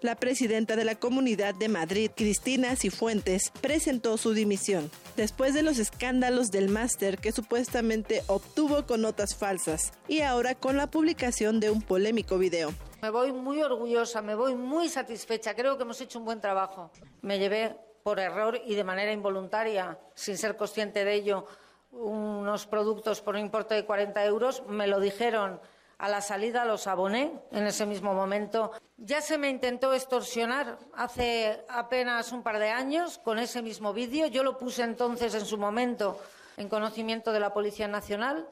La 0.02 0.16
presidenta 0.16 0.76
de 0.76 0.84
la 0.84 0.96
Comunidad 0.96 1.54
de 1.54 1.70
Madrid, 1.70 2.10
Cristina 2.16 2.76
Cifuentes, 2.76 3.52
presentó 3.62 4.18
su 4.18 4.34
dimisión 4.34 4.90
después 5.16 5.54
de 5.54 5.62
los 5.62 5.78
escándalos 5.78 6.50
del 6.50 6.70
máster 6.70 7.20
que 7.20 7.32
supuestamente 7.32 8.24
obtuvo 8.26 8.88
con 8.88 9.02
notas 9.02 9.36
falsas 9.36 9.94
y 10.08 10.22
ahora 10.22 10.56
con 10.56 10.76
la 10.76 10.90
publicación 10.90 11.60
de 11.60 11.70
un 11.70 11.84
polémico 11.84 12.40
video. 12.40 12.74
Me 13.04 13.12
voy 13.12 13.32
muy 13.32 13.62
orgullosa, 13.62 14.24
me 14.24 14.34
voy 14.34 14.56
muy 14.56 14.90
satisfecha, 14.90 15.54
creo 15.54 15.78
que 15.78 15.84
hemos 15.84 16.02
hecho 16.02 16.18
un 16.18 16.26
buen 16.26 16.42
trabajo. 16.42 16.90
Me 17.22 17.38
llevé 17.38 17.78
por 18.02 18.20
error 18.20 18.60
y 18.66 18.74
de 18.74 18.84
manera 18.84 19.12
involuntaria, 19.12 20.00
sin 20.16 20.36
ser 20.36 20.58
consciente 20.58 21.06
de 21.06 21.14
ello, 21.14 21.46
unos 21.92 22.66
productos 22.66 23.22
por 23.22 23.36
un 23.36 23.42
importe 23.42 23.76
de 23.76 23.86
40 23.86 24.26
euros, 24.26 24.64
me 24.68 24.88
lo 24.88 25.00
dijeron 25.00 25.60
a 26.02 26.10
la 26.10 26.20
salida 26.20 26.66
los 26.66 26.88
aboné 26.88 27.32
en 27.52 27.68
ese 27.68 27.86
mismo 27.86 28.16
momento. 28.16 28.72
Ya 28.98 29.22
se 29.22 29.38
me 29.38 29.50
intentó 29.52 29.94
extorsionar 29.94 30.80
hace 30.96 31.64
apenas 31.70 32.32
un 32.32 32.42
par 32.42 32.58
de 32.58 32.72
años 32.72 33.20
con 33.20 33.38
ese 33.38 33.62
mismo 33.62 33.94
vídeo. 33.94 34.26
Yo 34.26 34.44
lo 34.44 34.58
puse 34.58 34.82
entonces 34.82 35.36
en 35.36 35.46
su 35.46 35.60
momento 35.60 36.20
en 36.58 36.70
conocimiento 36.70 37.32
de 37.32 37.40
la 37.40 37.54
Policía 37.54 37.88
Nacional. 37.88 38.48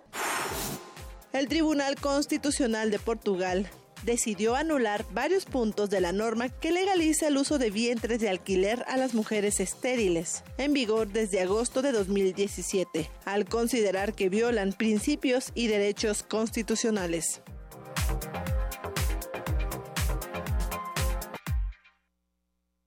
El 1.34 1.48
Tribunal 1.48 1.96
Constitucional 2.00 2.92
de 2.92 3.00
Portugal 3.00 3.68
decidió 4.04 4.56
anular 4.56 5.06
varios 5.14 5.46
puntos 5.46 5.90
de 5.90 6.02
la 6.02 6.12
norma 6.12 6.50
que 6.50 6.72
legaliza 6.72 7.28
el 7.28 7.38
uso 7.38 7.58
de 7.58 7.72
vientres 7.72 8.20
de 8.20 8.30
alquiler 8.30 8.84
a 8.88 8.98
las 8.98 9.14
mujeres 9.14 9.60
estériles, 9.60 10.44
en 10.58 10.74
vigor 10.74 11.10
desde 11.10 11.42
agosto 11.42 11.82
de 11.82 11.92
2017, 11.92 13.10
al 13.26 13.46
considerar 13.46 14.14
que 14.14 14.30
violan 14.30 14.74
principios 14.74 15.52
y 15.56 15.68
derechos 15.68 16.24
constitucionales. 16.24 17.42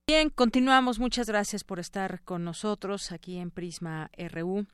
Bien, 0.07 0.29
continuamos. 0.29 0.99
Muchas 0.99 1.27
gracias 1.27 1.65
por 1.65 1.79
estar 1.79 2.23
con 2.23 2.45
nosotros 2.45 3.13
aquí 3.13 3.39
en 3.39 3.51
Prisma 3.51 4.11
RU. 4.31 4.67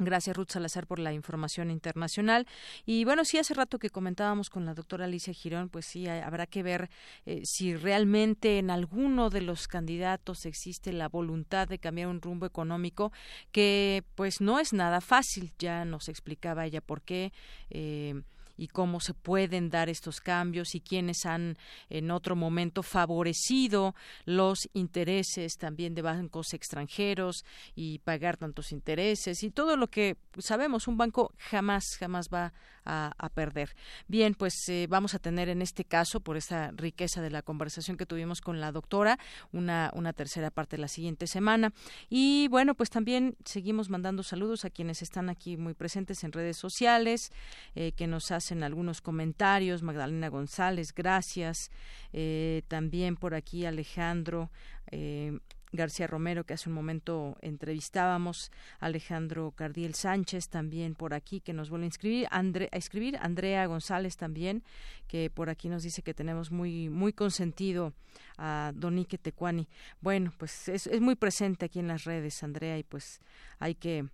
Gracias, 0.00 0.36
Ruth 0.36 0.50
Salazar, 0.50 0.86
por 0.86 1.00
la 1.00 1.12
información 1.12 1.72
internacional. 1.72 2.46
Y 2.86 3.04
bueno, 3.04 3.24
sí, 3.24 3.36
hace 3.36 3.52
rato 3.52 3.80
que 3.80 3.90
comentábamos 3.90 4.48
con 4.48 4.64
la 4.64 4.74
doctora 4.74 5.06
Alicia 5.06 5.32
Girón, 5.32 5.70
pues 5.70 5.86
sí, 5.86 6.06
habrá 6.06 6.46
que 6.46 6.62
ver 6.62 6.88
eh, 7.26 7.42
si 7.44 7.74
realmente 7.74 8.58
en 8.58 8.70
alguno 8.70 9.28
de 9.28 9.40
los 9.40 9.66
candidatos 9.66 10.46
existe 10.46 10.92
la 10.92 11.08
voluntad 11.08 11.66
de 11.66 11.80
cambiar 11.80 12.08
un 12.08 12.22
rumbo 12.22 12.46
económico, 12.46 13.12
que 13.50 14.04
pues 14.14 14.40
no 14.40 14.60
es 14.60 14.72
nada 14.72 15.00
fácil. 15.00 15.52
Ya 15.58 15.84
nos 15.84 16.08
explicaba 16.08 16.64
ella 16.64 16.80
por 16.80 17.02
qué. 17.02 17.32
Eh, 17.70 18.22
y 18.58 18.68
cómo 18.68 19.00
se 19.00 19.14
pueden 19.14 19.70
dar 19.70 19.88
estos 19.88 20.20
cambios 20.20 20.74
y 20.74 20.80
quiénes 20.80 21.24
han 21.24 21.56
en 21.88 22.10
otro 22.10 22.36
momento 22.36 22.82
favorecido 22.82 23.94
los 24.26 24.68
intereses 24.74 25.56
también 25.56 25.94
de 25.94 26.02
bancos 26.02 26.52
extranjeros 26.52 27.44
y 27.74 28.00
pagar 28.00 28.36
tantos 28.36 28.72
intereses 28.72 29.42
y 29.42 29.50
todo 29.50 29.76
lo 29.76 29.86
que 29.88 30.16
sabemos 30.38 30.88
un 30.88 30.98
banco 30.98 31.32
jamás 31.38 31.96
jamás 31.98 32.28
va 32.28 32.52
a, 32.90 33.28
perder. 33.34 33.76
Bien 34.06 34.34
pues 34.34 34.66
eh, 34.68 34.86
vamos 34.88 35.14
a 35.14 35.18
tener 35.18 35.50
en 35.50 35.60
este 35.60 35.84
caso 35.84 36.20
por 36.20 36.38
esta 36.38 36.70
riqueza 36.74 37.20
de 37.20 37.30
la 37.30 37.42
conversación 37.42 37.98
que 37.98 38.06
tuvimos 38.06 38.40
con 38.40 38.60
la 38.60 38.72
doctora 38.72 39.18
una 39.52 39.92
una 39.94 40.14
tercera 40.14 40.50
parte 40.50 40.78
la 40.78 40.88
siguiente 40.88 41.26
semana. 41.26 41.74
Y 42.08 42.48
bueno 42.48 42.74
pues 42.74 42.88
también 42.88 43.36
seguimos 43.44 43.90
mandando 43.90 44.22
saludos 44.22 44.64
a 44.64 44.70
quienes 44.70 45.02
están 45.02 45.28
aquí 45.28 45.58
muy 45.58 45.74
presentes 45.74 46.24
en 46.24 46.32
redes 46.32 46.56
sociales 46.56 47.30
eh, 47.74 47.92
que 47.92 48.06
nos 48.06 48.30
hacen 48.30 48.47
algunos 48.56 49.00
comentarios. 49.00 49.82
Magdalena 49.82 50.28
González 50.28 50.94
gracias. 50.94 51.70
Eh, 52.12 52.62
también 52.68 53.16
por 53.16 53.34
aquí 53.34 53.66
Alejandro 53.66 54.50
eh, 54.90 55.38
García 55.72 56.06
Romero, 56.06 56.44
que 56.44 56.54
hace 56.54 56.68
un 56.68 56.74
momento 56.74 57.36
entrevistábamos, 57.42 58.50
Alejandro 58.80 59.52
Cardiel 59.52 59.94
Sánchez 59.94 60.48
también 60.48 60.94
por 60.94 61.14
aquí, 61.14 61.40
que 61.40 61.52
nos 61.52 61.68
vuelve 61.68 61.84
a, 61.84 61.88
inscribir, 61.88 62.28
a 62.30 62.76
escribir, 62.76 63.18
Andrea 63.20 63.66
González 63.66 64.16
también, 64.16 64.62
que 65.06 65.30
por 65.30 65.50
aquí 65.50 65.68
nos 65.68 65.82
dice 65.82 66.02
que 66.02 66.14
tenemos 66.14 66.50
muy, 66.50 66.88
muy 66.88 67.12
consentido 67.12 67.92
a 68.38 68.72
Donique 68.74 69.18
Tecuani. 69.18 69.68
Bueno, 70.00 70.32
pues 70.38 70.68
es, 70.68 70.86
es 70.86 71.00
muy 71.00 71.16
presente 71.16 71.66
aquí 71.66 71.80
en 71.80 71.88
las 71.88 72.04
redes, 72.04 72.42
Andrea, 72.42 72.78
y 72.78 72.82
pues 72.82 73.20
hay 73.58 73.74
que 73.74 74.08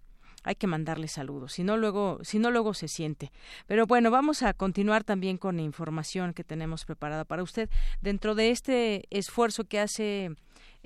hay 0.45 0.55
que 0.55 0.66
mandarle 0.66 1.09
saludos, 1.09 1.55
si 1.55 1.65
no 1.65 1.77
luego, 1.77 2.21
si 2.23 2.39
no 2.39 2.51
luego 2.51 2.75
se 2.75 2.89
siente. 2.89 3.33
Pero 3.66 3.87
bueno, 3.87 4.11
vamos 4.11 4.43
a 4.43 4.55
continuar 4.55 5.03
también 5.03 5.39
con 5.39 5.59
información 5.59 6.35
que 6.35 6.45
tenemos 6.45 6.85
preparada 6.85 7.25
para 7.25 7.43
usted 7.43 7.69
dentro 8.01 8.35
de 8.35 8.51
este 8.51 9.05
esfuerzo 9.11 9.65
que 9.65 9.81
hace 9.81 10.37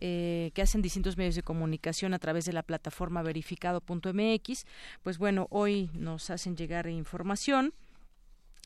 eh, 0.01 0.52
que 0.55 0.62
hacen 0.62 0.80
distintos 0.80 1.16
medios 1.16 1.35
de 1.35 1.43
comunicación 1.43 2.14
a 2.14 2.20
través 2.20 2.44
de 2.44 2.52
la 2.52 2.62
plataforma 2.62 3.22
verificado.mx. 3.22 4.64
Pues 5.02 5.18
bueno, 5.18 5.48
hoy 5.51 5.90
nos 5.93 6.30
hacen 6.30 6.56
llegar 6.56 6.86
información 6.89 7.74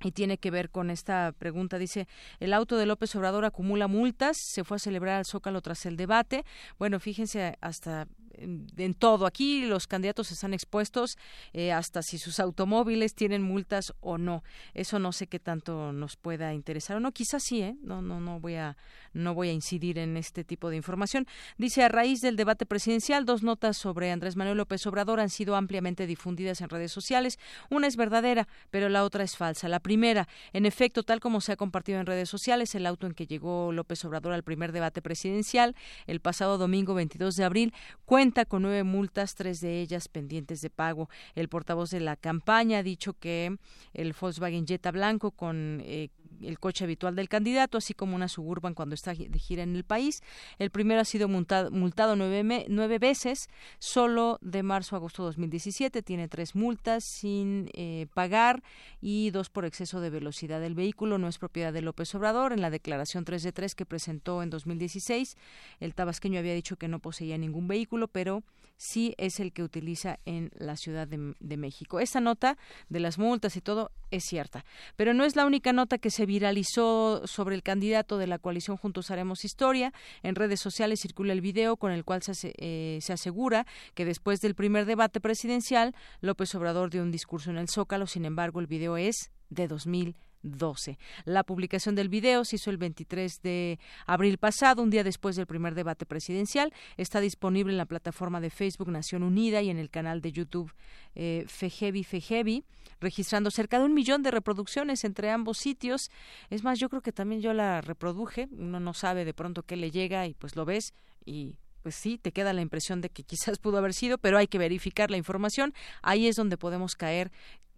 y 0.02 0.12
tiene 0.12 0.36
que 0.36 0.50
ver 0.50 0.68
con 0.68 0.90
esta 0.90 1.32
pregunta. 1.38 1.78
Dice, 1.78 2.06
el 2.38 2.52
auto 2.52 2.76
de 2.76 2.84
López 2.86 3.14
Obrador 3.16 3.46
acumula 3.46 3.86
multas, 3.86 4.36
se 4.36 4.64
fue 4.64 4.76
a 4.76 4.80
celebrar 4.80 5.16
al 5.16 5.24
Zócalo 5.24 5.62
tras 5.62 5.86
el 5.86 5.96
debate. 5.96 6.44
Bueno, 6.78 7.00
fíjense, 7.00 7.56
hasta 7.60 8.06
en, 8.38 8.94
todo. 8.94 9.26
Aquí 9.26 9.64
los 9.64 9.86
candidatos 9.86 10.30
están 10.32 10.54
expuestos 10.54 11.18
eh, 11.52 11.72
hasta 11.72 12.02
si 12.02 12.18
sus 12.18 12.40
automóviles 12.40 13.14
tienen 13.14 13.42
multas 13.42 13.92
o 14.00 14.18
no. 14.18 14.42
Eso 14.74 14.98
no 14.98 15.12
sé 15.12 15.26
qué 15.26 15.38
tanto 15.38 15.92
nos 15.92 16.16
pueda 16.16 16.54
interesar 16.54 16.96
o 16.96 17.00
no. 17.00 17.12
Quizás 17.12 17.42
sí, 17.42 17.62
¿eh? 17.62 17.76
No, 17.82 18.02
no, 18.02 18.20
no 18.20 18.40
voy 18.40 18.56
a, 18.56 18.76
no 19.12 19.34
voy 19.34 19.48
a 19.48 19.52
incidir 19.52 19.98
en 19.98 20.16
este 20.16 20.44
tipo 20.44 20.70
de 20.70 20.76
información. 20.76 21.26
Dice 21.58 21.82
a 21.82 21.88
raíz 21.88 22.20
del 22.20 22.36
debate 22.36 22.66
presidencial, 22.66 23.24
dos 23.24 23.42
notas 23.42 23.76
sobre 23.76 24.10
Andrés 24.10 24.36
Manuel 24.36 24.58
López 24.58 24.86
Obrador 24.86 25.20
han 25.20 25.30
sido 25.30 25.56
ampliamente 25.56 26.06
difundidas 26.06 26.60
en 26.60 26.68
redes 26.68 26.92
sociales. 26.92 27.38
Una 27.70 27.86
es 27.86 27.96
verdadera, 27.96 28.48
pero 28.70 28.88
la 28.88 29.04
otra 29.04 29.24
es 29.24 29.36
falsa. 29.36 29.68
La 29.68 29.80
primera, 29.80 30.28
en 30.52 30.66
efecto, 30.66 31.02
tal 31.02 31.20
como 31.20 31.40
se 31.40 31.52
ha 31.52 31.56
compartido 31.56 31.98
en 31.98 32.06
redes 32.06 32.28
sociales, 32.28 32.74
el 32.74 32.86
auto 32.86 33.06
en 33.06 33.14
que 33.14 33.26
llegó 33.26 33.72
López 33.72 34.04
Obrador 34.04 34.32
al 34.32 34.42
primer 34.42 34.72
debate 34.72 35.02
presidencial 35.02 35.74
el 36.06 36.20
pasado 36.20 36.58
domingo 36.58 36.94
22 36.94 37.36
de 37.36 37.44
abril 37.44 37.74
cuenta 38.04 38.21
con 38.48 38.62
nueve 38.62 38.84
multas, 38.84 39.34
tres 39.34 39.60
de 39.60 39.80
ellas 39.80 40.08
pendientes 40.08 40.60
de 40.60 40.70
pago. 40.70 41.08
El 41.34 41.48
portavoz 41.48 41.90
de 41.90 41.98
la 41.98 42.14
campaña 42.16 42.78
ha 42.78 42.82
dicho 42.82 43.14
que 43.14 43.56
el 43.94 44.14
Volkswagen 44.18 44.64
Jetta 44.64 44.92
blanco 44.92 45.32
con 45.32 45.80
eh, 45.84 46.10
el 46.40 46.58
coche 46.58 46.84
habitual 46.84 47.14
del 47.14 47.28
candidato, 47.28 47.78
así 47.78 47.94
como 47.94 48.16
una 48.16 48.28
suburban 48.28 48.74
cuando 48.74 48.94
está 48.94 49.14
de 49.14 49.38
gira 49.38 49.62
en 49.62 49.76
el 49.76 49.84
país. 49.84 50.22
El 50.58 50.70
primero 50.70 51.00
ha 51.00 51.04
sido 51.04 51.28
multado, 51.28 51.70
nueve, 52.16 52.66
nueve, 52.68 52.98
veces, 52.98 53.48
solo 53.78 54.38
de 54.40 54.62
marzo 54.62 54.96
a 54.96 54.98
agosto 54.98 55.22
de 55.22 55.28
2017. 55.28 56.02
Tiene 56.02 56.28
tres 56.28 56.54
multas 56.54 57.04
sin 57.04 57.70
eh, 57.74 58.06
pagar 58.14 58.62
y 59.00 59.30
dos 59.30 59.50
por 59.50 59.64
exceso 59.64 60.00
de 60.00 60.10
velocidad. 60.10 60.62
El 60.64 60.74
vehículo 60.74 61.18
no 61.18 61.28
es 61.28 61.38
propiedad 61.38 61.72
de 61.72 61.82
López 61.82 62.14
Obrador. 62.14 62.52
En 62.52 62.60
la 62.60 62.70
declaración 62.70 63.24
3 63.24 63.42
de 63.42 63.52
3 63.52 63.74
que 63.74 63.86
presentó 63.86 64.42
en 64.42 64.50
2016, 64.50 65.36
el 65.80 65.94
tabasqueño 65.94 66.38
había 66.38 66.54
dicho 66.54 66.76
que 66.76 66.88
no 66.88 66.98
poseía 66.98 67.38
ningún 67.38 67.68
vehículo, 67.68 68.08
pero 68.08 68.42
sí 68.82 69.14
es 69.16 69.38
el 69.38 69.52
que 69.52 69.62
utiliza 69.62 70.18
en 70.24 70.50
la 70.58 70.76
Ciudad 70.76 71.06
de, 71.06 71.56
México. 71.56 72.00
Esta 72.00 72.20
nota 72.20 72.58
de 72.88 72.98
las 72.98 73.18
multas 73.18 73.56
y 73.56 73.60
todo 73.60 73.92
es 74.10 74.24
cierta, 74.24 74.64
pero 74.96 75.14
no 75.14 75.24
es 75.24 75.36
la 75.36 75.46
única 75.46 75.72
nota 75.72 75.98
que 75.98 76.10
se 76.10 76.21
viralizó 76.26 77.26
sobre 77.26 77.54
el 77.54 77.62
candidato 77.62 78.18
de 78.18 78.26
la 78.26 78.38
coalición 78.38 78.76
Juntos 78.76 79.10
Haremos 79.10 79.44
Historia. 79.44 79.92
En 80.22 80.34
redes 80.34 80.60
sociales 80.60 81.00
circula 81.00 81.32
el 81.32 81.40
video 81.40 81.76
con 81.76 81.92
el 81.92 82.04
cual 82.04 82.22
se, 82.22 82.54
eh, 82.58 82.98
se 83.00 83.12
asegura 83.12 83.66
que 83.94 84.04
después 84.04 84.40
del 84.40 84.54
primer 84.54 84.86
debate 84.86 85.20
presidencial, 85.20 85.94
López 86.20 86.54
Obrador 86.54 86.90
dio 86.90 87.02
un 87.02 87.10
discurso 87.10 87.50
en 87.50 87.58
el 87.58 87.68
Zócalo. 87.68 88.06
Sin 88.06 88.24
embargo, 88.24 88.60
el 88.60 88.66
video 88.66 88.96
es 88.96 89.30
de 89.50 89.68
2000 89.68 90.16
12. 90.42 90.98
La 91.24 91.44
publicación 91.44 91.94
del 91.94 92.08
video 92.08 92.44
se 92.44 92.56
hizo 92.56 92.70
el 92.70 92.76
23 92.76 93.42
de 93.42 93.78
abril 94.06 94.38
pasado, 94.38 94.82
un 94.82 94.90
día 94.90 95.04
después 95.04 95.36
del 95.36 95.46
primer 95.46 95.74
debate 95.74 96.06
presidencial. 96.06 96.72
Está 96.96 97.20
disponible 97.20 97.72
en 97.72 97.78
la 97.78 97.86
plataforma 97.86 98.40
de 98.40 98.50
Facebook 98.50 98.88
Nación 98.88 99.22
Unida 99.22 99.62
y 99.62 99.70
en 99.70 99.78
el 99.78 99.90
canal 99.90 100.20
de 100.20 100.32
YouTube 100.32 100.72
eh, 101.14 101.44
Fejevi 101.46 102.04
Fejevi, 102.04 102.64
registrando 103.00 103.50
cerca 103.50 103.78
de 103.78 103.84
un 103.84 103.94
millón 103.94 104.22
de 104.22 104.30
reproducciones 104.30 105.04
entre 105.04 105.30
ambos 105.30 105.58
sitios. 105.58 106.10
Es 106.50 106.62
más, 106.64 106.78
yo 106.78 106.88
creo 106.88 107.02
que 107.02 107.12
también 107.12 107.40
yo 107.40 107.52
la 107.52 107.80
reproduje. 107.80 108.48
Uno 108.52 108.80
no 108.80 108.94
sabe 108.94 109.24
de 109.24 109.34
pronto 109.34 109.62
qué 109.62 109.76
le 109.76 109.90
llega 109.90 110.26
y 110.26 110.34
pues 110.34 110.56
lo 110.56 110.64
ves 110.64 110.94
y 111.24 111.56
pues 111.82 111.96
sí, 111.96 112.16
te 112.16 112.32
queda 112.32 112.52
la 112.52 112.62
impresión 112.62 113.00
de 113.00 113.10
que 113.10 113.22
quizás 113.24 113.58
pudo 113.58 113.78
haber 113.78 113.92
sido, 113.92 114.18
pero 114.18 114.38
hay 114.38 114.46
que 114.46 114.58
verificar 114.58 115.10
la 115.10 115.16
información. 115.16 115.74
Ahí 116.00 116.26
es 116.26 116.36
donde 116.36 116.56
podemos 116.56 116.94
caer 116.94 117.30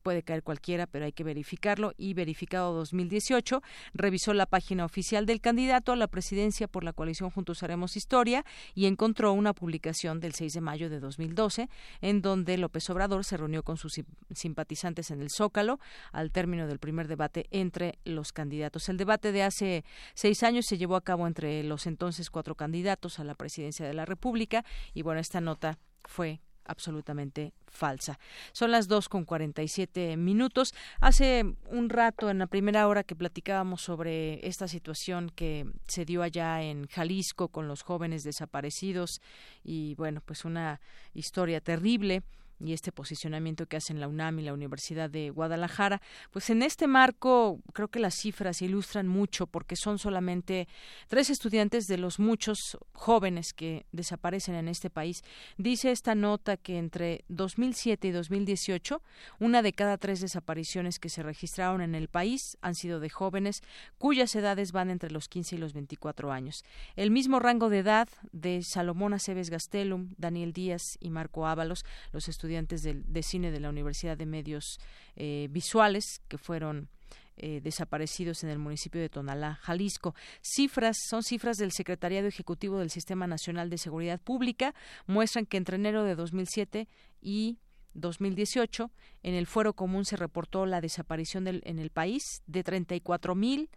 puede 0.05 0.22
caer 0.22 0.44
cualquiera, 0.44 0.86
pero 0.86 1.06
hay 1.06 1.12
que 1.12 1.24
verificarlo. 1.24 1.93
Y 1.97 2.14
verificado 2.14 2.74
2018, 2.74 3.62
revisó 3.94 4.35
la 4.35 4.47
página 4.47 4.85
oficial 4.85 5.26
del 5.26 5.40
candidato 5.40 5.90
a 5.90 5.97
la 5.97 6.06
presidencia 6.06 6.68
por 6.68 6.85
la 6.85 6.93
coalición 6.93 7.31
Juntos 7.31 7.62
Haremos 7.64 7.97
Historia 7.97 8.44
y 8.74 8.86
encontró 8.86 9.32
una 9.32 9.55
publicación 9.55 10.20
del 10.20 10.35
6 10.35 10.52
de 10.52 10.60
mayo 10.60 10.90
de 10.90 11.01
2012 11.01 11.68
en 12.02 12.22
donde 12.22 12.59
López 12.59 12.89
Obrador 12.90 13.24
se 13.24 13.39
reunió 13.39 13.62
con 13.62 13.78
sus 13.78 13.94
simpatizantes 14.32 15.10
en 15.10 15.22
el 15.22 15.31
Zócalo 15.31 15.81
al 16.12 16.31
término 16.31 16.66
del 16.66 16.78
primer 16.78 17.09
debate 17.09 17.47
entre 17.51 17.98
los 18.05 18.32
candidatos. 18.32 18.89
El 18.90 18.98
debate 18.98 19.32
de 19.32 19.43
hace 19.43 19.85
seis 20.14 20.43
años 20.43 20.66
se 20.66 20.76
llevó 20.76 20.97
a 20.97 21.01
cabo 21.01 21.26
entre 21.26 21.64
los 21.64 21.86
entonces 21.86 22.31
cuatro 22.31 22.55
candidatos 22.55 23.18
a 23.18 23.24
la 23.24 23.35
presidencia 23.35 23.86
de 23.86 23.94
la 23.94 24.05
República 24.05 24.64
y 24.93 25.01
bueno, 25.01 25.20
esta 25.20 25.40
nota 25.40 25.78
fue 26.05 26.40
absolutamente 26.65 27.53
falsa. 27.66 28.19
Son 28.53 28.70
las 28.70 28.89
dos 28.89 29.09
con 29.09 29.24
cuarenta 29.24 29.62
y 29.62 29.69
siete 29.69 30.16
minutos. 30.16 30.74
Hace 31.01 31.45
un 31.70 31.89
rato, 31.89 32.31
en 32.31 32.39
la 32.39 32.47
primera 32.47 32.86
hora 32.89 33.05
que 33.05 33.16
platicábamos 33.16 33.82
sobre 33.82 34.47
esta 34.47 34.69
situación 34.69 35.31
que 35.35 35.66
se 35.86 36.05
dio 36.05 36.23
allá 36.23 36.62
en 36.62 36.86
Jalisco 36.86 37.49
con 37.49 37.69
los 37.69 37.82
jóvenes 37.82 38.23
desaparecidos 38.23 39.20
y 39.62 39.95
bueno, 39.97 40.20
pues 40.24 40.45
una 40.45 40.81
historia 41.15 41.61
terrible 41.61 42.23
y 42.60 42.72
este 42.72 42.93
posicionamiento 42.93 43.66
que 43.66 43.76
hacen 43.76 44.01
la 44.01 44.09
UNAM 44.09 44.39
y 44.39 44.43
la 44.43 44.52
Universidad 44.55 45.10
de 45.10 45.31
Guadalajara, 45.31 46.01
pues 46.31 46.51
en 46.51 46.62
este 46.62 46.86
marco 46.86 47.60
creo 47.72 47.89
que 47.89 47.98
las 47.98 48.14
cifras 48.14 48.62
ilustran 48.62 49.09
mucho 49.09 49.47
porque 49.47 49.76
son 49.76 49.98
solamente 49.98 50.68
tres 51.09 51.31
estudiantes 51.31 51.86
de 51.86 51.98
los 51.98 52.18
muchos 52.18 52.78
jóvenes 52.93 53.52
que 53.52 53.86
desaparecen 53.93 54.55
en 54.55 54.68
este 54.68 54.90
país. 54.90 55.22
Dice 55.59 55.90
esta 55.90 56.14
nota 56.14 56.56
que 56.56 56.78
entre 56.78 57.24
2007 57.28 58.09
y 58.09 58.10
2018, 58.12 59.02
una 59.40 59.62
de 59.62 59.72
cada 59.72 59.98
tres 59.98 60.20
desapariciones 60.20 60.98
que 60.98 61.09
se 61.09 61.22
registraron 61.22 61.81
en 61.81 61.94
el 61.94 62.09
país 62.09 62.56
han 62.62 62.74
sido 62.74 63.01
de 63.01 63.10
jóvenes 63.10 63.62
cuyas 63.98 64.35
edades 64.36 64.72
van 64.72 64.90
entre 64.90 65.10
los 65.10 65.28
15 65.28 65.56
y 65.56 65.59
los 65.59 65.72
24 65.72 66.32
años. 66.32 66.64
El 66.97 67.10
mismo 67.10 67.40
rango 67.40 67.68
de 67.68 67.78
edad 67.78 68.09
de 68.32 68.62
Salomón 68.62 69.14
Aceves 69.14 69.51
Gastelum, 69.51 70.14
Daniel 70.16 70.52
Díaz 70.52 70.97
y 71.01 71.10
Marco 71.10 71.47
Ábalos, 71.47 71.85
los 72.12 72.28
estudiantes 72.28 72.44
estudiantes 72.45 72.83
de, 72.83 73.23
cine 73.23 73.51
de 73.51 73.59
la 73.59 73.71
Universidad 73.71 74.19
de 74.19 74.27
Medios 74.27 74.79
eh, 75.16 75.49
Visuales 75.51 76.21
que 76.29 76.37
fueron 76.37 76.91
eh, 77.39 77.62
desaparecidos 77.62 78.45
en 78.45 78.51
el 78.51 78.59
municipio 78.59 79.01
de 79.01 79.09
Tonalá, 79.09 79.55
Jalisco. 79.62 80.15
Cifras, 80.43 80.99
son 81.09 81.23
cifras 81.23 81.57
del 81.57 81.73
Secretariado 81.73 82.29
Ejecutivo 82.29 82.79
del 82.79 82.91
Sistema 82.91 83.27
Nacional 83.27 83.71
de 83.71 83.79
Seguridad 83.79 84.21
Pública, 84.21 84.75
muestran 85.07 85.47
que 85.47 85.57
entre 85.57 85.77
enero 85.77 86.05
de 86.05 86.16
2007 86.16 86.87
y 87.23 87.57
2018, 87.95 88.91
en 89.23 89.35
el 89.35 89.47
fuero 89.47 89.73
común 89.73 90.05
se 90.05 90.16
reportó 90.16 90.66
la 90.66 90.83
desaparición 90.83 91.45
del, 91.45 91.62
en 91.65 91.79
el 91.79 91.89
país 91.89 92.43
de 92.47 92.62
34 92.62 93.35
mil 93.35 93.71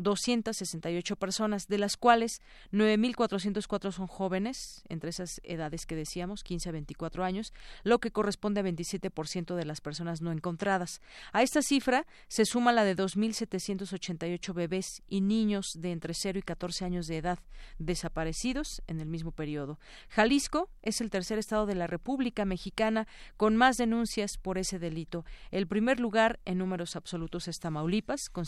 268 0.00 1.16
personas, 1.16 1.68
de 1.68 1.78
las 1.78 1.96
cuales 1.96 2.42
9.404 2.72 3.92
son 3.92 4.06
jóvenes, 4.06 4.82
entre 4.88 5.10
esas 5.10 5.40
edades 5.44 5.86
que 5.86 5.96
decíamos, 5.96 6.42
15 6.42 6.68
a 6.68 6.72
24 6.72 7.24
años, 7.24 7.52
lo 7.84 7.98
que 7.98 8.10
corresponde 8.10 8.60
a 8.60 8.64
27% 8.64 9.54
de 9.54 9.64
las 9.64 9.80
personas 9.80 10.20
no 10.22 10.32
encontradas. 10.32 11.00
A 11.32 11.42
esta 11.42 11.62
cifra 11.62 12.06
se 12.28 12.44
suma 12.44 12.72
la 12.72 12.84
de 12.84 12.96
2.788 12.96 14.54
bebés 14.54 15.02
y 15.08 15.20
niños 15.20 15.72
de 15.78 15.92
entre 15.92 16.14
0 16.14 16.38
y 16.38 16.42
14 16.42 16.84
años 16.84 17.06
de 17.06 17.18
edad 17.18 17.38
desaparecidos 17.78 18.82
en 18.86 19.00
el 19.00 19.08
mismo 19.08 19.32
periodo. 19.32 19.78
Jalisco 20.08 20.70
es 20.82 21.00
el 21.00 21.10
tercer 21.10 21.38
estado 21.38 21.66
de 21.66 21.74
la 21.74 21.86
República 21.86 22.44
Mexicana 22.44 23.06
con 23.36 23.56
más 23.56 23.76
denuncias 23.76 24.38
por 24.38 24.58
ese 24.58 24.78
delito. 24.78 25.24
El 25.50 25.66
primer 25.66 26.00
lugar 26.00 26.40
en 26.44 26.58
números 26.58 26.96
absolutos 26.96 27.48
es 27.48 27.60
Tamaulipas, 27.60 28.28
con 28.30 28.46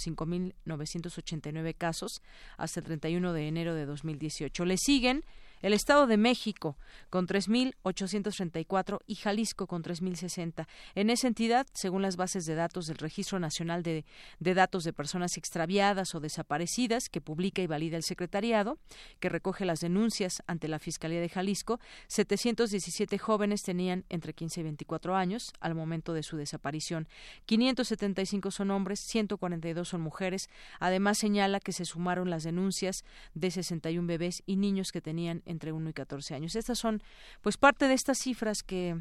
5.989 1.42 1.74
casos 1.76 2.22
hasta 2.56 2.80
el 2.80 2.86
31 2.86 3.32
de 3.32 3.48
enero 3.48 3.74
de 3.74 3.86
2018. 3.86 4.64
Le 4.64 4.76
siguen 4.76 5.24
el 5.62 5.72
Estado 5.72 6.06
de 6.06 6.16
México 6.16 6.76
con 7.08 7.26
3.834 7.26 8.98
y 9.06 9.14
Jalisco 9.14 9.66
con 9.66 9.82
3.060. 9.82 10.66
En 10.94 11.10
esa 11.10 11.28
entidad, 11.28 11.66
según 11.72 12.02
las 12.02 12.16
bases 12.16 12.44
de 12.46 12.54
datos 12.54 12.86
del 12.86 12.98
Registro 12.98 13.38
Nacional 13.38 13.82
de, 13.82 14.04
de, 14.40 14.54
Datos 14.54 14.84
de 14.84 14.92
Personas 14.92 15.36
Extraviadas 15.36 16.14
o 16.14 16.20
Desaparecidas, 16.20 17.08
que 17.08 17.20
publica 17.20 17.62
y 17.62 17.66
valida 17.66 17.96
el 17.96 18.02
Secretariado, 18.02 18.78
que 19.20 19.28
recoge 19.28 19.64
las 19.64 19.80
denuncias 19.80 20.42
ante 20.46 20.68
la 20.68 20.78
Fiscalía 20.78 21.20
de 21.20 21.28
Jalisco, 21.28 21.80
717 22.08 23.16
jóvenes 23.18 23.62
tenían 23.62 24.04
entre 24.08 24.34
15 24.34 24.60
y 24.60 24.62
24 24.64 25.16
años 25.16 25.52
al 25.60 25.74
momento 25.74 26.12
de 26.12 26.22
su 26.22 26.36
desaparición. 26.36 27.08
575 27.46 28.50
son 28.50 28.70
hombres, 28.70 29.00
142 29.00 29.88
son 29.88 30.00
mujeres. 30.00 30.50
Además, 30.80 31.18
señala 31.18 31.60
que 31.60 31.72
se 31.72 31.84
sumaron 31.84 32.30
las 32.30 32.42
denuncias 32.42 33.04
de 33.34 33.50
61 33.50 34.06
bebés 34.06 34.42
y 34.46 34.56
niños 34.56 34.92
que 34.92 35.00
tenían 35.00 35.42
entre 35.52 35.72
1 35.72 35.90
y 35.90 35.92
14 35.92 36.34
años. 36.34 36.56
Estas 36.56 36.78
son, 36.78 37.02
pues, 37.40 37.56
parte 37.56 37.86
de 37.86 37.94
estas 37.94 38.18
cifras 38.18 38.62
que 38.62 39.00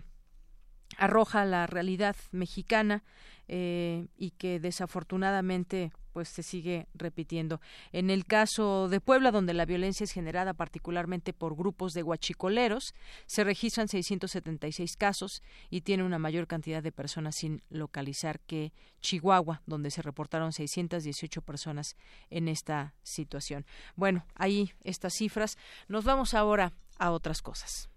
arroja 0.97 1.45
la 1.45 1.67
realidad 1.67 2.15
mexicana 2.31 3.03
eh, 3.47 4.07
y 4.17 4.31
que 4.31 4.59
desafortunadamente 4.59 5.91
pues 6.13 6.29
se 6.29 6.43
sigue 6.43 6.87
repitiendo. 6.93 7.61
En 7.91 8.09
el 8.09 8.25
caso 8.25 8.89
de 8.89 8.99
Puebla, 8.99 9.31
donde 9.31 9.53
la 9.53 9.65
violencia 9.65 10.03
es 10.03 10.11
generada 10.11 10.53
particularmente 10.53 11.33
por 11.33 11.55
grupos 11.55 11.93
de 11.93 12.01
guachicoleros, 12.01 12.93
se 13.25 13.43
registran 13.43 13.87
676 13.87 14.95
casos 14.97 15.41
y 15.69 15.81
tiene 15.81 16.03
una 16.03 16.19
mayor 16.19 16.47
cantidad 16.47 16.83
de 16.83 16.91
personas 16.91 17.35
sin 17.37 17.61
localizar 17.69 18.39
que 18.41 18.73
Chihuahua, 19.01 19.61
donde 19.65 19.91
se 19.91 20.01
reportaron 20.01 20.51
618 20.53 21.41
personas 21.41 21.95
en 22.29 22.47
esta 22.47 22.93
situación. 23.03 23.65
Bueno, 23.95 24.25
ahí 24.35 24.71
estas 24.83 25.13
cifras. 25.13 25.57
Nos 25.87 26.03
vamos 26.03 26.33
ahora 26.33 26.73
a 26.99 27.11
otras 27.11 27.41
cosas. 27.41 27.90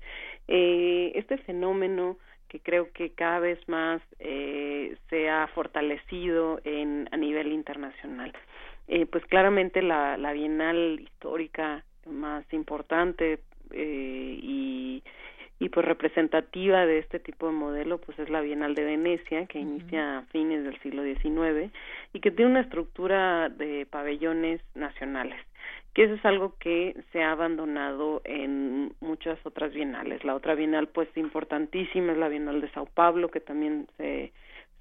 Eh, 0.47 1.12
este 1.15 1.39
fenómeno 1.39 2.19
que 2.53 2.61
creo 2.61 2.93
que 2.93 3.12
cada 3.12 3.39
vez 3.39 3.59
más 3.66 4.03
eh, 4.19 4.99
se 5.09 5.31
ha 5.31 5.47
fortalecido 5.55 6.61
en, 6.65 7.09
a 7.11 7.16
nivel 7.16 7.51
internacional. 7.51 8.31
Eh, 8.89 9.07
pues 9.07 9.24
claramente 9.24 9.81
la, 9.81 10.19
la 10.19 10.35
Bienal 10.35 11.01
histórica 11.01 11.83
más 12.05 12.45
importante 12.53 13.39
eh, 13.70 14.39
y, 14.43 15.03
y 15.61 15.69
pues 15.70 15.87
representativa 15.87 16.85
de 16.85 16.99
este 16.99 17.20
tipo 17.20 17.47
de 17.47 17.55
modelo 17.55 17.97
pues 17.97 18.19
es 18.19 18.29
la 18.29 18.43
Bienal 18.43 18.74
de 18.74 18.85
Venecia 18.85 19.47
que 19.47 19.59
inicia 19.59 20.19
a 20.19 20.23
fines 20.24 20.62
del 20.62 20.79
siglo 20.81 21.05
XIX 21.05 21.73
y 22.12 22.20
que 22.20 22.33
tiene 22.33 22.51
una 22.51 22.61
estructura 22.61 23.49
de 23.49 23.87
pabellones 23.87 24.61
nacionales 24.74 25.41
que 25.94 26.05
eso 26.05 26.14
es 26.14 26.24
algo 26.24 26.56
que 26.59 26.97
se 27.12 27.23
ha 27.23 27.32
abandonado 27.32 28.23
en 28.24 28.94
muchas 29.01 29.39
otras 29.44 29.73
bienales. 29.73 30.24
La 30.24 30.35
otra 30.35 30.55
bienal, 30.55 30.89
pues, 30.89 31.09
importantísima 31.16 32.12
es 32.12 32.19
la 32.19 32.28
Bienal 32.28 32.60
de 32.60 32.70
Sao 32.70 32.86
Paulo, 32.86 33.31
que 33.31 33.40
también 33.40 33.89
se, 33.98 34.32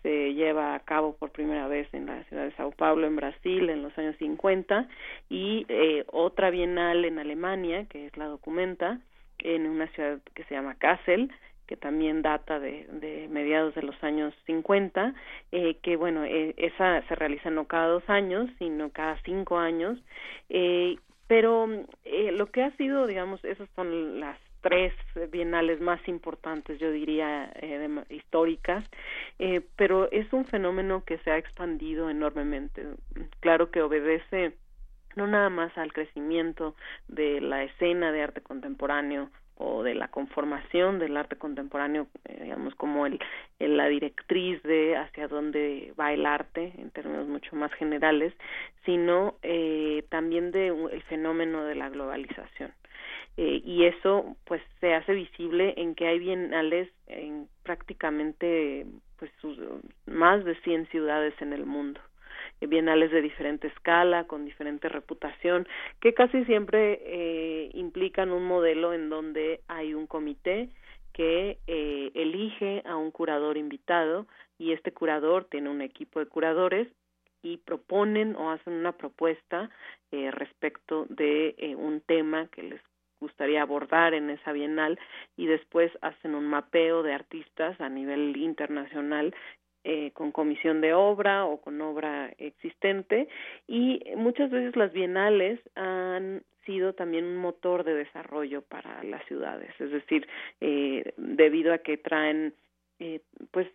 se 0.04 0.34
lleva 0.34 0.74
a 0.74 0.80
cabo 0.80 1.16
por 1.18 1.32
primera 1.32 1.68
vez 1.68 1.88
en 1.94 2.06
la 2.06 2.24
ciudad 2.26 2.46
de 2.46 2.56
Sao 2.56 2.72
Paulo, 2.72 3.08
en 3.08 3.18
Brasil, 3.18 3.70
en 3.70 3.84
los 3.84 3.98
años 3.98 4.16
50, 4.18 4.88
y 5.30 5.66
eh, 5.68 6.06
otra 6.08 6.50
bienal 6.50 7.04
en 7.04 7.20
Alemania, 7.20 7.86
que 7.90 8.06
es 8.06 8.16
la 8.16 8.26
Documenta, 8.26 9.00
en 9.40 9.66
una 9.66 9.88
ciudad 9.88 10.20
que 10.34 10.44
se 10.46 10.56
llama 10.56 10.76
Kassel, 10.76 11.32
que 11.72 11.78
también 11.78 12.22
data 12.22 12.60
de, 12.60 12.86
de 12.92 13.30
mediados 13.30 13.74
de 13.76 13.82
los 13.82 13.96
años 14.04 14.34
50, 14.46 15.16
eh, 15.54 15.78
que 15.82 15.96
bueno, 15.96 16.26
eh, 16.26 16.54
esa 16.58 17.02
se 17.08 17.16
realiza 17.16 17.50
no 17.50 17.64
cada 17.64 17.88
dos 17.88 18.04
años, 18.10 18.50
sino 18.60 18.90
cada 18.90 19.18
cinco 19.24 19.58
años, 19.58 19.98
eh, 20.50 20.98
pero 21.28 21.70
eh, 22.04 22.34
lo 22.34 22.48
que 22.48 22.62
ha 22.62 22.76
sido, 22.76 23.08
digamos, 23.08 23.42
esas 23.46 23.70
son 23.74 24.20
las 24.20 24.38
tres 24.60 24.94
bienales 25.32 25.80
más 25.80 26.06
importantes, 26.10 26.78
yo 26.78 26.92
diría, 26.92 27.50
eh, 27.56 27.88
históricas, 28.10 28.84
pero 29.78 30.12
es 30.12 30.32
un 30.34 30.44
fenómeno 30.44 31.06
que 31.06 31.20
se 31.20 31.32
ha 31.32 31.38
expandido 31.38 32.10
enormemente. 32.10 32.86
Claro 33.40 33.72
que 33.72 33.82
obedece 33.82 34.58
no 35.16 35.26
nada 35.26 35.50
más 35.50 35.76
al 35.78 35.94
crecimiento 35.94 36.76
de 37.08 37.40
la 37.40 37.64
escena 37.64 38.12
de 38.12 38.24
arte 38.24 38.42
contemporáneo 38.42 39.30
o 39.58 39.84
de 39.84 39.94
la 39.94 40.08
conformación 40.08 41.00
del 41.00 41.18
arte 41.18 41.36
contemporáneo, 41.36 42.08
eh, 42.26 42.40
digamos, 42.44 42.76
como 42.76 43.06
el, 43.06 43.20
la 43.60 43.88
directriz 43.88 44.62
de 44.64 44.98
hacia 44.98 45.28
dónde 45.28 45.94
va 46.00 46.14
el 46.14 46.26
arte 46.26 46.74
en 46.78 46.92
términos 46.92 47.28
mucho 47.28 47.56
más 47.56 47.72
generales, 47.74 48.34
sino 48.86 49.36
eh, 49.44 50.04
también 50.10 50.52
de 50.52 50.68
el 50.68 51.04
fenómeno 51.04 51.64
de 51.64 51.76
la 51.76 51.90
globalización. 51.90 52.74
Eh, 53.38 53.62
y 53.64 53.86
eso 53.86 54.36
pues 54.46 54.62
se 54.82 54.94
hace 54.94 55.14
visible 55.14 55.74
en 55.78 55.96
que 55.96 56.08
hay 56.08 56.20
bienales 56.20 56.90
en 57.08 57.48
prácticamente 57.64 58.86
pues 59.18 59.32
sus, 59.40 59.58
más 60.06 60.44
de 60.44 60.56
100 60.62 60.88
ciudades 60.88 61.34
en 61.42 61.54
el 61.54 61.66
mundo 61.66 62.02
bienales 62.68 63.12
de 63.12 63.22
diferente 63.22 63.68
escala, 63.68 64.26
con 64.26 64.46
diferente 64.46 64.90
reputación, 64.90 65.68
que 66.00 66.14
casi 66.14 66.46
siempre 66.46 67.02
eh, 67.04 67.70
implican 67.74 68.32
un 68.32 68.46
modelo 68.46 68.94
en 68.94 69.10
donde 69.10 69.62
hay 69.68 69.94
un 69.94 70.08
comité 70.08 70.70
que 71.14 71.60
eh, 71.68 72.12
elige 72.14 72.82
a 72.86 72.96
un 72.96 73.12
curador 73.12 73.58
invitado 73.58 74.28
y 74.58 74.72
este 74.72 74.92
curador 74.92 75.46
tiene 75.46 75.70
un 75.70 75.82
equipo 75.82 76.20
de 76.20 76.28
curadores 76.28 76.88
y 77.44 77.58
proponen 77.58 78.36
o 78.36 78.52
hacen 78.52 78.74
una 78.74 78.92
propuesta 78.94 79.70
eh, 80.12 80.32
respecto 80.32 81.06
de 81.10 81.56
eh, 81.58 81.76
un 81.76 82.02
tema 82.02 82.48
que 82.48 82.64
les 82.64 82.82
gustaría 83.20 83.62
abordar 83.62 84.14
en 84.14 84.30
esa 84.30 84.52
bienal 84.52 85.00
y 85.38 85.46
después 85.46 85.92
hacen 86.02 86.34
un 86.34 86.48
mapeo 86.48 87.04
de 87.04 87.14
artistas 87.14 87.80
a 87.80 87.90
nivel 87.90 88.36
internacional 88.38 89.36
eh, 89.84 90.12
con 90.12 90.32
comisión 90.32 90.82
de 90.82 90.94
obra 90.94 91.46
o 91.46 91.62
con 91.62 91.82
obra 91.82 92.32
existente. 92.38 93.28
Y 93.68 94.04
muchas 94.16 94.50
veces 94.52 94.76
las 94.76 94.94
bienales 94.94 95.60
han 95.76 96.44
sido 96.66 96.94
también 96.94 97.26
un 97.26 97.38
motor 97.38 97.84
de 97.84 97.96
desarrollo 97.96 98.62
para 98.62 99.04
las 99.04 99.26
ciudades, 99.26 99.74
es 99.80 99.92
decir, 99.92 100.28
eh, 100.60 101.14
debido 101.18 101.74
a 101.74 101.80
que 101.80 101.98
traen 101.98 102.54
eh, 103.00 103.22
pues 103.50 103.68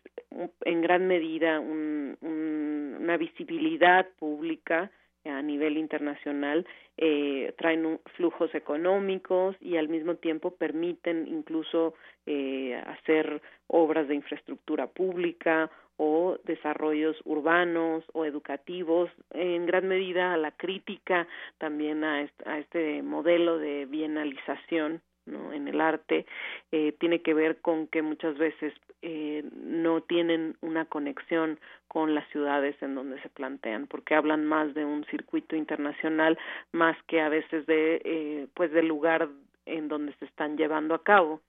en 0.65 0.83
gran 0.83 1.09
medida 1.09 1.59
un, 1.59 2.17
un, 2.21 2.97
una 3.01 3.17
visibilidad 3.17 4.07
pública 4.21 4.93
a 5.25 5.43
nivel 5.43 5.77
internacional 5.77 6.67
eh, 6.97 7.53
traen 7.59 8.01
flujos 8.15 8.55
económicos 8.55 9.57
y 9.61 9.77
al 9.77 9.89
mismo 9.89 10.15
tiempo 10.15 10.53
permiten 10.53 11.27
incluso 11.27 11.95
eh, 12.25 12.81
hacer 12.87 13.43
obras 13.67 14.09
de 14.09 14.15
infraestructura 14.15 14.87
pública 14.87 15.71
o 15.97 16.39
desarrollos 16.45 17.17
urbanos 17.25 18.05
o 18.13 18.25
educativos, 18.25 19.11
en 19.31 19.67
gran 19.67 19.89
medida 19.89 20.33
a 20.33 20.37
la 20.37 20.51
crítica 20.53 21.27
también 21.59 22.05
a 22.05 22.23
este 22.23 23.03
modelo 23.03 23.59
de 23.59 23.87
bienalización 23.87 25.01
¿no? 25.27 25.53
en 25.53 25.69
el 25.69 25.81
arte 25.81 26.27
eh, 26.73 26.95
tiene 26.99 27.21
que 27.21 27.35
ver 27.35 27.61
con 27.61 27.87
que 27.89 28.03
muchas 28.03 28.39
veces 28.39 28.73
eh, 29.03 29.45
no 29.53 30.01
tienen 30.01 30.57
una 30.63 30.87
conexión 30.87 31.61
con 31.89 32.15
las 32.15 32.27
ciudades 32.31 32.81
en 32.81 32.95
donde 32.95 33.21
se 33.23 33.29
plantean 33.29 33.87
porque 33.87 34.15
hablan 34.15 34.45
más 34.47 34.73
de 34.75 34.85
un 34.85 35.05
circuito 35.07 35.57
internacional 35.57 36.39
más 36.73 36.97
que 37.07 37.21
a 37.21 37.29
veces 37.29 37.67
de 37.67 38.01
eh, 38.05 38.47
pues 38.55 38.73
del 38.73 38.87
lugar 38.87 39.29
en 39.67 39.89
donde 39.89 40.15
se 40.15 40.25
están 40.25 40.57
llevando 40.57 40.95
a 40.95 41.03
cabo 41.03 41.41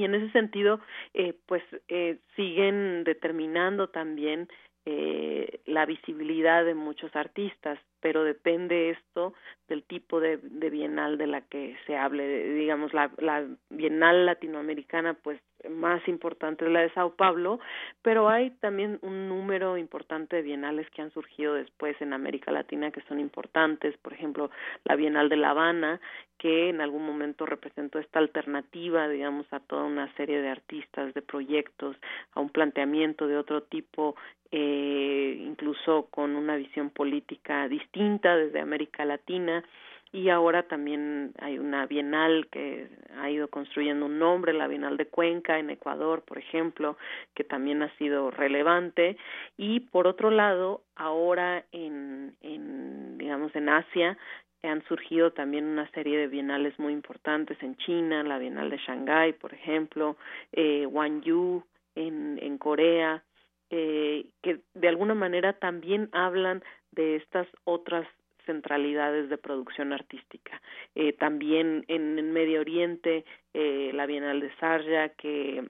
y 0.00 0.04
en 0.04 0.14
ese 0.14 0.30
sentido 0.32 0.80
eh, 1.14 1.34
pues 1.46 1.62
eh, 1.88 2.18
siguen 2.34 3.04
determinando 3.04 3.88
también 3.88 4.48
eh, 4.86 5.60
la 5.66 5.86
visibilidad 5.86 6.64
de 6.64 6.74
muchos 6.74 7.14
artistas 7.14 7.78
pero 8.00 8.24
depende 8.24 8.90
esto 8.90 9.34
del 9.68 9.84
tipo 9.84 10.20
de, 10.20 10.38
de 10.38 10.70
bienal 10.70 11.18
de 11.18 11.26
la 11.26 11.42
que 11.42 11.76
se 11.86 11.96
hable. 11.96 12.54
Digamos 12.54 12.92
la, 12.92 13.10
la 13.18 13.46
bienal 13.68 14.26
latinoamericana 14.26 15.14
pues 15.14 15.40
más 15.68 16.06
importante 16.08 16.64
es 16.64 16.70
la 16.70 16.80
de 16.80 16.90
Sao 16.94 17.14
Paulo 17.14 17.60
pero 18.00 18.30
hay 18.30 18.50
también 18.50 18.98
un 19.02 19.28
número 19.28 19.76
importante 19.76 20.36
de 20.36 20.42
bienales 20.42 20.88
que 20.90 21.02
han 21.02 21.12
surgido 21.12 21.54
después 21.54 22.00
en 22.00 22.14
América 22.14 22.50
Latina 22.50 22.90
que 22.90 23.02
son 23.02 23.20
importantes. 23.20 23.96
Por 23.98 24.14
ejemplo 24.14 24.50
la 24.84 24.96
Bienal 24.96 25.28
de 25.28 25.36
La 25.36 25.50
Habana 25.50 26.00
que 26.38 26.70
en 26.70 26.80
algún 26.80 27.04
momento 27.04 27.44
representó 27.44 27.98
esta 27.98 28.18
alternativa 28.18 29.08
digamos 29.08 29.46
a 29.52 29.60
toda 29.60 29.84
una 29.84 30.12
serie 30.14 30.40
de 30.40 30.48
artistas 30.48 31.12
de 31.12 31.20
proyectos 31.20 31.96
a 32.32 32.40
un 32.40 32.48
planteamiento 32.48 33.26
de 33.26 33.36
otro 33.36 33.62
tipo 33.64 34.16
eh, 34.50 35.36
incluso 35.40 36.06
con 36.10 36.36
una 36.36 36.56
visión 36.56 36.90
política 36.90 37.68
distinta 37.68 38.36
desde 38.36 38.60
América 38.60 39.04
Latina 39.04 39.64
y 40.12 40.28
ahora 40.28 40.64
también 40.64 41.32
hay 41.38 41.58
una 41.58 41.86
bienal 41.86 42.48
que 42.50 42.88
ha 43.16 43.30
ido 43.30 43.48
construyendo 43.48 44.06
un 44.06 44.18
nombre, 44.18 44.52
la 44.52 44.66
Bienal 44.66 44.96
de 44.96 45.06
Cuenca 45.06 45.58
en 45.58 45.70
Ecuador, 45.70 46.22
por 46.22 46.38
ejemplo, 46.38 46.96
que 47.34 47.44
también 47.44 47.82
ha 47.82 47.96
sido 47.96 48.32
relevante. 48.32 49.16
Y 49.56 49.80
por 49.80 50.08
otro 50.08 50.30
lado, 50.30 50.82
ahora 50.96 51.64
en, 51.70 52.34
en 52.40 53.18
digamos 53.18 53.54
en 53.54 53.68
Asia 53.68 54.18
han 54.62 54.82
surgido 54.88 55.32
también 55.32 55.64
una 55.64 55.88
serie 55.92 56.18
de 56.18 56.26
bienales 56.26 56.78
muy 56.78 56.92
importantes 56.92 57.56
en 57.62 57.76
China, 57.76 58.24
la 58.24 58.38
Bienal 58.38 58.68
de 58.68 58.78
Shanghái, 58.78 59.34
por 59.34 59.54
ejemplo, 59.54 60.16
eh, 60.52 60.86
Wanyu 60.86 61.62
en, 61.94 62.38
en 62.42 62.58
Corea, 62.58 63.22
eh, 63.70 64.26
que 64.42 64.60
de 64.74 64.88
alguna 64.88 65.14
manera 65.14 65.52
también 65.54 66.08
hablan 66.12 66.62
de 66.92 67.16
estas 67.16 67.46
otras 67.64 68.06
centralidades 68.46 69.28
de 69.28 69.38
producción 69.38 69.92
artística. 69.92 70.60
Eh, 70.94 71.12
también 71.12 71.84
en 71.88 72.32
Medio 72.32 72.60
Oriente, 72.60 73.24
eh, 73.54 73.90
la 73.94 74.06
Bienal 74.06 74.40
de 74.40 74.54
Sarja, 74.56 75.10
que 75.10 75.68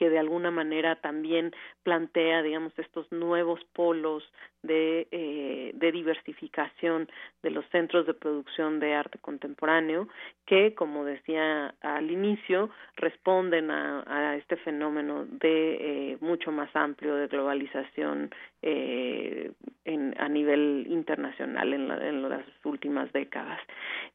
que 0.00 0.08
de 0.08 0.18
alguna 0.18 0.50
manera 0.50 0.96
también 0.96 1.52
plantea, 1.82 2.42
digamos, 2.42 2.72
estos 2.78 3.12
nuevos 3.12 3.60
polos 3.74 4.24
de, 4.62 5.06
eh, 5.10 5.72
de 5.74 5.92
diversificación 5.92 7.06
de 7.42 7.50
los 7.50 7.66
centros 7.66 8.06
de 8.06 8.14
producción 8.14 8.80
de 8.80 8.94
arte 8.94 9.18
contemporáneo, 9.18 10.08
que, 10.46 10.74
como 10.74 11.04
decía 11.04 11.74
al 11.82 12.10
inicio, 12.10 12.70
responden 12.96 13.70
a, 13.70 14.04
a 14.06 14.36
este 14.36 14.56
fenómeno 14.56 15.26
de 15.26 16.12
eh, 16.12 16.16
mucho 16.22 16.50
más 16.50 16.74
amplio 16.74 17.14
de 17.16 17.26
globalización 17.26 18.30
eh, 18.62 19.52
en, 19.84 20.14
a 20.18 20.30
nivel 20.30 20.86
internacional 20.88 21.74
en, 21.74 21.88
la, 21.88 22.08
en 22.08 22.26
las 22.26 22.46
últimas 22.64 23.12
décadas. 23.12 23.60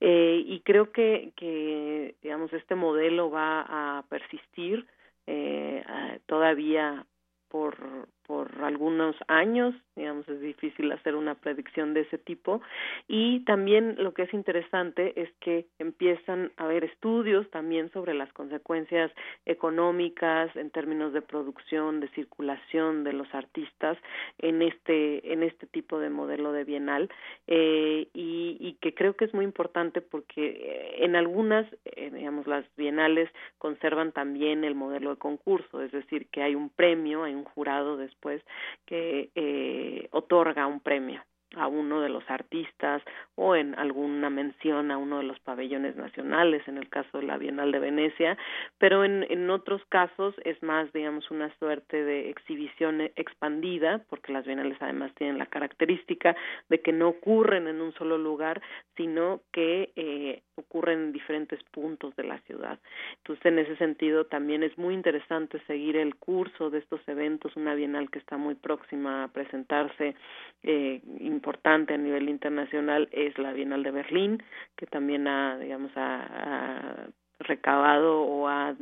Eh, 0.01 0.43
y 0.47 0.61
creo 0.61 0.91
que, 0.91 1.31
que, 1.35 2.15
digamos, 2.23 2.51
este 2.53 2.73
modelo 2.73 3.29
va 3.29 3.99
a 3.99 4.03
persistir 4.09 4.87
eh, 5.27 5.83
todavía 6.25 7.05
por, 7.47 8.07
por 8.27 8.49
algunos 8.63 9.15
años, 9.27 9.75
digamos, 9.95 10.27
es 10.27 10.41
difícil 10.41 10.91
hacer 10.91 11.15
una 11.15 11.35
predicción 11.35 11.93
de 11.93 12.01
ese 12.01 12.17
tipo. 12.17 12.61
Y 13.07 13.41
también 13.41 13.95
lo 13.97 14.13
que 14.13 14.23
es 14.23 14.33
interesante 14.33 15.19
es 15.21 15.29
que 15.39 15.67
empiezan 15.79 16.51
a 16.57 16.65
haber 16.65 16.83
estudios 16.83 17.49
también 17.51 17.91
sobre 17.91 18.13
las 18.13 18.31
consecuencias 18.33 19.11
económicas 19.45 20.55
en 20.55 20.71
términos 20.71 21.13
de 21.13 21.21
producción, 21.21 21.99
de 21.99 22.09
circulación 22.09 23.03
de 23.03 23.13
los 23.13 23.33
artistas 23.33 23.97
en 24.39 24.61
este, 24.61 25.31
en 25.31 25.43
este 25.43 25.67
tipo 25.67 25.99
de 25.99 26.09
modelo 26.09 26.51
de 26.51 26.63
bienal 26.63 27.09
eh, 27.47 28.07
y, 28.13 28.57
y 28.59 28.73
que 28.81 28.93
creo 28.93 29.15
que 29.15 29.25
es 29.25 29.33
muy 29.33 29.45
importante 29.45 30.01
porque 30.01 30.95
en 30.99 31.15
algunas, 31.15 31.65
eh, 31.85 32.11
digamos, 32.11 32.47
las 32.47 32.65
bienales 32.75 33.29
conservan 33.57 34.11
también 34.11 34.63
el 34.63 34.75
modelo 34.75 35.11
de 35.11 35.17
concurso, 35.17 35.81
es 35.81 35.91
decir, 35.91 36.27
que 36.31 36.41
hay 36.41 36.55
un 36.55 36.69
premio, 36.69 37.23
hay 37.23 37.33
un 37.33 37.43
jurado 37.43 37.97
de 37.97 38.05
pues 38.19 38.43
que 38.85 39.29
eh, 39.35 40.07
otorga 40.11 40.67
un 40.67 40.79
premio 40.79 41.23
a 41.55 41.67
uno 41.67 42.01
de 42.01 42.09
los 42.09 42.23
artistas 42.29 43.01
o 43.35 43.55
en 43.55 43.77
alguna 43.77 44.29
mención 44.29 44.91
a 44.91 44.97
uno 44.97 45.17
de 45.17 45.23
los 45.23 45.39
pabellones 45.39 45.95
nacionales, 45.95 46.67
en 46.67 46.77
el 46.77 46.89
caso 46.89 47.19
de 47.19 47.25
la 47.25 47.37
Bienal 47.37 47.71
de 47.71 47.79
Venecia, 47.79 48.37
pero 48.77 49.03
en, 49.03 49.25
en 49.29 49.49
otros 49.49 49.81
casos 49.89 50.35
es 50.43 50.61
más, 50.63 50.91
digamos, 50.93 51.29
una 51.31 51.53
suerte 51.57 52.03
de 52.03 52.29
exhibición 52.29 53.01
expandida, 53.15 54.01
porque 54.09 54.33
las 54.33 54.45
bienales 54.45 54.77
además 54.79 55.13
tienen 55.15 55.37
la 55.37 55.45
característica 55.45 56.35
de 56.69 56.81
que 56.81 56.91
no 56.91 57.09
ocurren 57.09 57.67
en 57.67 57.81
un 57.81 57.93
solo 57.93 58.17
lugar, 58.17 58.61
sino 58.95 59.41
que 59.51 59.91
eh, 59.95 60.41
ocurren 60.55 60.99
en 60.99 61.11
diferentes 61.11 61.61
puntos 61.71 62.15
de 62.15 62.23
la 62.23 62.39
ciudad. 62.41 62.79
Entonces, 63.17 63.45
en 63.45 63.59
ese 63.59 63.75
sentido, 63.77 64.25
también 64.25 64.63
es 64.63 64.77
muy 64.77 64.93
interesante 64.93 65.59
seguir 65.67 65.97
el 65.97 66.15
curso 66.15 66.69
de 66.69 66.79
estos 66.79 67.01
eventos, 67.07 67.55
una 67.55 67.75
bienal 67.75 68.09
que 68.09 68.19
está 68.19 68.37
muy 68.37 68.55
próxima 68.55 69.23
a 69.23 69.27
presentarse 69.29 70.15
eh, 70.63 71.01
importante 71.45 71.93
a 71.93 71.97
nivel 71.97 72.27
internacional 72.27 73.07
es 73.11 73.37
la 73.37 73.53
Bienal 73.53 73.83
de 73.83 73.91
Berlín, 73.91 74.41
que 74.75 74.87
también 74.87 75.27
ha, 75.27 75.59
digamos, 75.59 75.91
ha, 75.95 77.05
recabado 77.37 78.21
o 78.21 78.47
ha, 78.47 78.75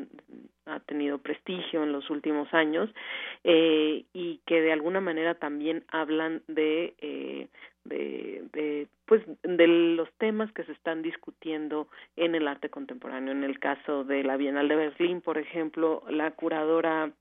ha, 0.68 0.80
tenido 0.82 1.18
prestigio 1.18 1.84
en 1.84 1.92
los 1.92 2.10
últimos 2.10 2.54
años 2.54 2.90
eh, 3.44 4.06
y 4.14 4.40
que 4.46 4.62
de 4.62 4.72
alguna 4.72 5.02
manera 5.02 5.36
también 5.36 5.84
hablan 5.90 6.42
de, 6.48 6.94
eh, 7.02 7.48
de, 7.84 8.44
de 8.54 8.88
pues 9.08 9.24
de 9.44 9.68
los 9.68 10.10
temas 10.14 10.50
que 10.54 10.64
se 10.64 10.72
están 10.72 11.02
discutiendo 11.02 11.90
en 12.16 12.34
el 12.34 12.48
arte 12.48 12.70
contemporáneo. 12.70 13.34
En 13.34 13.44
el 13.44 13.60
caso 13.60 14.06
de 14.06 14.24
la 14.24 14.38
Bienal 14.38 14.70
de 14.70 14.78
Berlín, 14.78 15.20
por 15.20 15.38
ejemplo, 15.38 16.04
la 16.10 16.32
curadora 16.32 17.12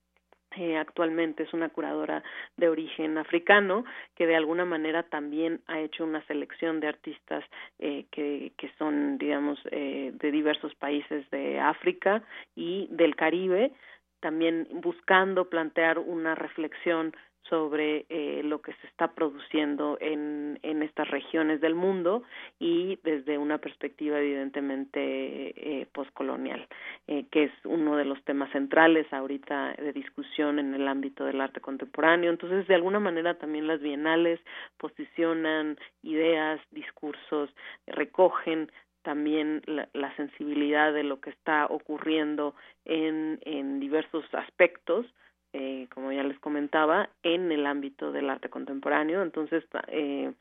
eh, 0.56 0.76
actualmente 0.76 1.42
es 1.42 1.52
una 1.52 1.68
curadora 1.68 2.22
de 2.56 2.68
origen 2.68 3.18
africano 3.18 3.84
que 4.14 4.26
de 4.26 4.36
alguna 4.36 4.64
manera 4.64 5.02
también 5.04 5.60
ha 5.66 5.80
hecho 5.80 6.04
una 6.04 6.24
selección 6.26 6.80
de 6.80 6.88
artistas 6.88 7.44
eh, 7.78 8.06
que, 8.10 8.52
que 8.56 8.70
son 8.78 9.18
digamos 9.18 9.58
eh, 9.70 10.12
de 10.14 10.30
diversos 10.30 10.74
países 10.74 11.28
de 11.30 11.60
África 11.60 12.22
y 12.54 12.88
del 12.90 13.16
Caribe 13.16 13.72
también 14.20 14.68
buscando 14.74 15.50
plantear 15.50 15.98
una 15.98 16.34
reflexión 16.34 17.12
sobre 17.48 18.06
eh, 18.09 18.43
lo 18.44 18.62
que 18.62 18.73
se 18.74 18.86
está 18.86 19.12
produciendo 19.14 19.98
en, 20.01 20.59
en 20.62 20.82
estas 20.82 21.09
regiones 21.09 21.60
del 21.60 21.74
mundo 21.74 22.23
y 22.59 22.98
desde 23.02 23.39
una 23.39 23.59
perspectiva 23.59 24.19
evidentemente 24.19 25.01
eh, 25.01 25.86
postcolonial, 25.93 26.66
eh, 27.06 27.27
que 27.31 27.44
es 27.44 27.52
uno 27.64 27.97
de 27.97 28.05
los 28.05 28.23
temas 28.24 28.51
centrales 28.52 29.12
ahorita 29.12 29.74
de 29.74 29.93
discusión 29.93 30.59
en 30.59 30.74
el 30.74 30.86
ámbito 30.89 31.24
del 31.24 31.40
arte 31.40 31.60
contemporáneo. 31.60 32.31
Entonces, 32.31 32.66
de 32.69 32.74
alguna 32.74 33.01
manera 33.01 33.35
también 33.39 33.66
las 33.66 33.81
bienales 33.81 34.40
posicionan 34.78 35.78
ideas, 36.02 36.60
discursos, 36.70 37.51
recogen 37.86 38.70
también 39.02 39.62
la, 39.66 39.89
la 39.94 40.14
sensibilidad 40.16 40.93
de 40.93 41.02
lo 41.02 41.20
que 41.20 41.31
está 41.31 41.66
ocurriendo 41.66 42.55
en, 42.85 43.40
en 43.43 43.81
diversos 43.81 44.24
aspectos 44.32 45.06
eh, 45.52 45.86
como 45.94 46.12
ya 46.12 46.22
les 46.22 46.38
comentaba, 46.38 47.08
en 47.22 47.52
el 47.52 47.66
ámbito 47.66 48.12
del 48.12 48.30
arte 48.30 48.48
contemporáneo. 48.48 49.22
Entonces, 49.22 49.64
eh, 49.88 50.32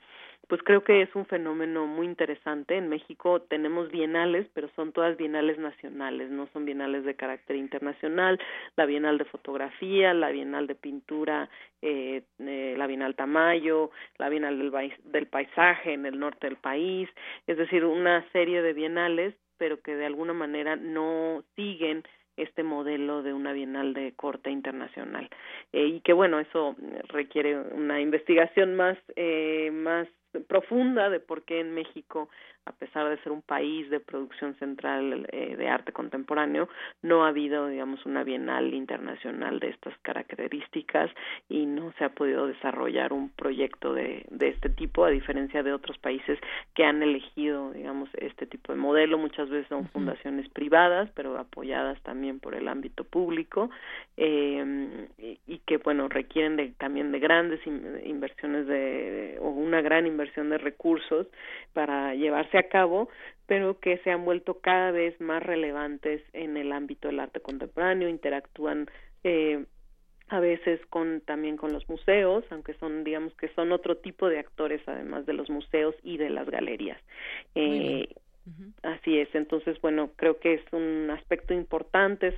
pues 0.51 0.63
creo 0.63 0.83
que 0.83 1.01
es 1.01 1.15
un 1.15 1.25
fenómeno 1.25 1.87
muy 1.87 2.05
interesante. 2.05 2.75
En 2.75 2.89
México 2.89 3.41
tenemos 3.41 3.89
bienales, 3.89 4.47
pero 4.53 4.69
son 4.75 4.91
todas 4.91 5.15
bienales 5.15 5.57
nacionales, 5.57 6.29
no 6.29 6.47
son 6.51 6.65
bienales 6.65 7.05
de 7.05 7.15
carácter 7.15 7.55
internacional. 7.55 8.37
La 8.75 8.85
Bienal 8.85 9.17
de 9.17 9.23
Fotografía, 9.23 10.13
la 10.13 10.29
Bienal 10.29 10.67
de 10.67 10.75
Pintura, 10.75 11.49
eh, 11.81 12.23
eh, 12.39 12.75
la 12.77 12.85
Bienal 12.87 13.15
Tamayo, 13.15 13.91
la 14.17 14.27
Bienal 14.27 14.57
del, 14.57 14.93
del 15.05 15.27
Paisaje 15.27 15.93
en 15.93 16.05
el 16.05 16.19
norte 16.19 16.47
del 16.47 16.57
país, 16.57 17.09
es 17.47 17.57
decir, 17.57 17.85
una 17.85 18.29
serie 18.31 18.61
de 18.61 18.73
bienales, 18.73 19.33
pero 19.57 19.81
que 19.81 19.95
de 19.95 20.05
alguna 20.05 20.33
manera 20.33 20.75
no 20.75 21.45
siguen 21.55 22.03
este 22.41 22.63
modelo 22.63 23.23
de 23.23 23.33
una 23.33 23.53
bienal 23.53 23.93
de 23.93 24.13
corte 24.13 24.49
internacional. 24.49 25.29
Eh, 25.73 25.85
y 25.85 25.99
que 26.01 26.13
bueno 26.13 26.39
eso 26.39 26.75
requiere 27.09 27.57
una 27.57 28.01
investigación 28.01 28.75
más 28.75 28.97
eh, 29.15 29.71
más 29.71 30.07
profunda 30.47 31.09
de 31.09 31.19
por 31.19 31.43
qué 31.43 31.59
en 31.59 31.73
México 31.73 32.29
a 32.65 32.71
pesar 32.73 33.09
de 33.09 33.17
ser 33.23 33.31
un 33.31 33.41
país 33.41 33.89
de 33.89 33.99
producción 33.99 34.53
central 34.55 35.27
eh, 35.31 35.55
de 35.55 35.67
arte 35.67 35.91
contemporáneo, 35.91 36.69
no 37.01 37.25
ha 37.25 37.29
habido, 37.29 37.67
digamos, 37.67 38.05
una 38.05 38.23
bienal 38.23 38.73
internacional 38.73 39.59
de 39.59 39.69
estas 39.69 39.97
características 40.03 41.09
y 41.49 41.65
no 41.65 41.91
se 41.97 42.05
ha 42.05 42.09
podido 42.09 42.45
desarrollar 42.45 43.13
un 43.13 43.29
proyecto 43.29 43.93
de, 43.93 44.25
de 44.29 44.49
este 44.49 44.69
tipo, 44.69 45.05
a 45.05 45.09
diferencia 45.09 45.63
de 45.63 45.73
otros 45.73 45.97
países 45.97 46.39
que 46.75 46.83
han 46.83 47.01
elegido, 47.01 47.71
digamos, 47.71 48.09
este 48.13 48.45
tipo 48.45 48.73
de 48.73 48.79
modelo. 48.79 49.17
Muchas 49.17 49.49
veces 49.49 49.67
son 49.67 49.87
fundaciones 49.89 50.47
privadas, 50.49 51.09
pero 51.15 51.37
apoyadas 51.39 51.99
también 52.03 52.39
por 52.39 52.53
el 52.53 52.67
ámbito 52.67 53.03
público 53.03 53.71
eh, 54.17 55.07
y, 55.47 55.57
que, 55.65 55.77
bueno, 55.77 56.09
requieren 56.09 56.57
de, 56.57 56.69
también 56.77 57.11
de 57.11 57.19
grandes 57.19 57.59
inversiones 57.65 58.67
de, 58.67 59.37
o 59.41 59.49
una 59.49 59.81
gran 59.81 60.05
inversión 60.05 60.20
de 60.49 60.57
recursos 60.57 61.27
para 61.73 62.15
llevarse 62.15 62.57
a 62.57 62.69
cabo, 62.69 63.09
pero 63.47 63.79
que 63.79 63.97
se 63.99 64.11
han 64.11 64.25
vuelto 64.25 64.59
cada 64.61 64.91
vez 64.91 65.19
más 65.19 65.43
relevantes 65.43 66.21
en 66.33 66.57
el 66.57 66.71
ámbito 66.71 67.07
del 67.07 67.19
arte 67.19 67.39
contemporáneo, 67.39 68.07
interactúan 68.09 68.89
eh, 69.23 69.65
a 70.29 70.39
veces 70.39 70.79
con 70.89 71.21
también 71.21 71.57
con 71.57 71.73
los 71.73 71.87
museos, 71.89 72.45
aunque 72.51 72.73
son 72.75 73.03
digamos 73.03 73.33
que 73.35 73.49
son 73.49 73.71
otro 73.73 73.97
tipo 73.97 74.29
de 74.29 74.39
actores 74.39 74.81
además 74.87 75.25
de 75.25 75.33
los 75.33 75.49
museos 75.49 75.93
y 76.03 76.17
de 76.17 76.29
las 76.29 76.49
galerías. 76.49 76.99
Eh, 77.55 78.07
Así 78.83 79.19
es, 79.19 79.33
entonces 79.35 79.79
bueno, 79.81 80.11
creo 80.15 80.39
que 80.39 80.55
es 80.55 80.61
un 80.71 81.09
aspecto 81.11 81.53
importante 81.53 82.35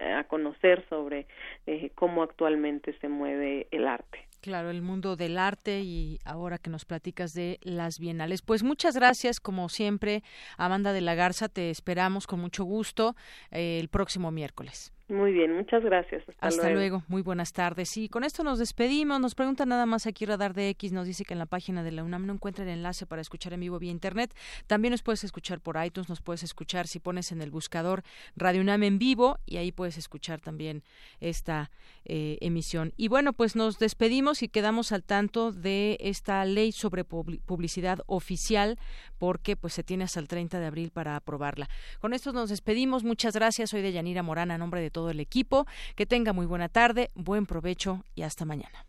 a 0.00 0.24
conocer 0.24 0.84
sobre 0.88 1.26
eh, 1.66 1.90
cómo 1.94 2.22
actualmente 2.22 2.96
se 3.00 3.08
mueve 3.08 3.68
el 3.70 3.86
arte. 3.86 4.18
Claro, 4.40 4.70
el 4.70 4.82
mundo 4.82 5.16
del 5.16 5.38
arte 5.38 5.80
y 5.80 6.18
ahora 6.24 6.58
que 6.58 6.68
nos 6.68 6.84
platicas 6.84 7.32
de 7.32 7.58
las 7.62 7.98
bienales. 7.98 8.42
Pues 8.42 8.62
muchas 8.62 8.94
gracias, 8.94 9.40
como 9.40 9.70
siempre, 9.70 10.22
Amanda 10.58 10.92
de 10.92 11.00
la 11.00 11.14
Garza, 11.14 11.48
te 11.48 11.70
esperamos 11.70 12.26
con 12.26 12.40
mucho 12.40 12.64
gusto 12.64 13.16
eh, 13.50 13.78
el 13.80 13.88
próximo 13.88 14.30
miércoles. 14.30 14.93
Muy 15.08 15.32
bien, 15.32 15.54
muchas 15.54 15.84
gracias. 15.84 16.22
Hasta, 16.40 16.70
luego. 16.70 17.02
muy 17.08 17.20
buenas 17.20 17.52
tardes. 17.52 17.94
Y 17.98 18.08
con 18.08 18.24
esto 18.24 18.42
nos 18.42 18.58
despedimos. 18.58 19.20
Nos 19.20 19.34
pregunta 19.34 19.66
nada 19.66 19.84
más 19.84 20.06
aquí 20.06 20.24
Radar 20.24 20.54
de 20.54 20.70
X, 20.70 20.92
nos 20.92 21.06
dice 21.06 21.26
que 21.26 21.34
en 21.34 21.38
la 21.38 21.44
página 21.44 21.82
de 21.82 21.92
la 21.92 22.02
UNAM 22.02 22.24
no 22.24 22.32
encuentra 22.32 22.64
el 22.64 22.70
enlace 22.70 23.04
para 23.04 23.20
escuchar 23.20 23.52
en 23.52 23.60
vivo 23.60 23.78
vía 23.78 23.90
internet. 23.90 24.34
También 24.66 24.92
nos 24.92 25.02
puedes 25.02 25.22
escuchar 25.22 25.60
por 25.60 25.76
iTunes, 25.84 26.08
nos 26.08 26.22
puedes 26.22 26.42
escuchar 26.42 26.86
si 26.86 27.00
pones 27.00 27.32
en 27.32 27.42
el 27.42 27.50
buscador 27.50 28.02
Radio 28.34 28.62
UNAM 28.62 28.82
en 28.82 28.98
vivo 28.98 29.38
y 29.44 29.58
ahí 29.58 29.72
puedes 29.72 29.98
escuchar 29.98 30.40
también 30.40 30.82
esta 31.20 31.70
eh, 32.06 32.38
emisión. 32.40 32.94
Y 32.96 33.08
bueno, 33.08 33.34
pues 33.34 33.56
nos 33.56 33.78
despedimos 33.78 34.42
y 34.42 34.48
quedamos 34.48 34.90
al 34.90 35.04
tanto 35.04 35.52
de 35.52 35.98
esta 36.00 36.42
ley 36.46 36.72
sobre 36.72 37.04
publicidad 37.04 38.00
oficial 38.06 38.78
porque 39.18 39.54
pues 39.54 39.74
se 39.74 39.82
tiene 39.82 40.04
hasta 40.04 40.20
el 40.20 40.28
30 40.28 40.60
de 40.60 40.66
abril 40.66 40.90
para 40.90 41.14
aprobarla. 41.16 41.68
Con 42.00 42.14
esto 42.14 42.32
nos 42.32 42.48
despedimos. 42.48 43.04
Muchas 43.04 43.34
gracias. 43.34 43.68
Soy 43.68 43.82
de 43.82 43.92
Yanira 43.92 44.22
Morana, 44.22 44.54
a 44.54 44.58
nombre 44.58 44.80
de 44.80 44.93
todo 44.94 45.10
el 45.10 45.20
equipo. 45.20 45.66
Que 45.94 46.06
tenga 46.06 46.32
muy 46.32 46.46
buena 46.46 46.70
tarde, 46.70 47.10
buen 47.14 47.44
provecho 47.44 48.02
y 48.14 48.22
hasta 48.22 48.46
mañana. 48.46 48.86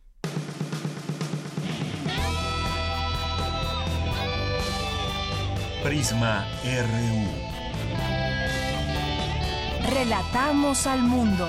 Prisma 5.84 6.48
RU. 6.64 7.56
Relatamos 9.94 10.88
al 10.88 11.02
mundo. 11.02 11.48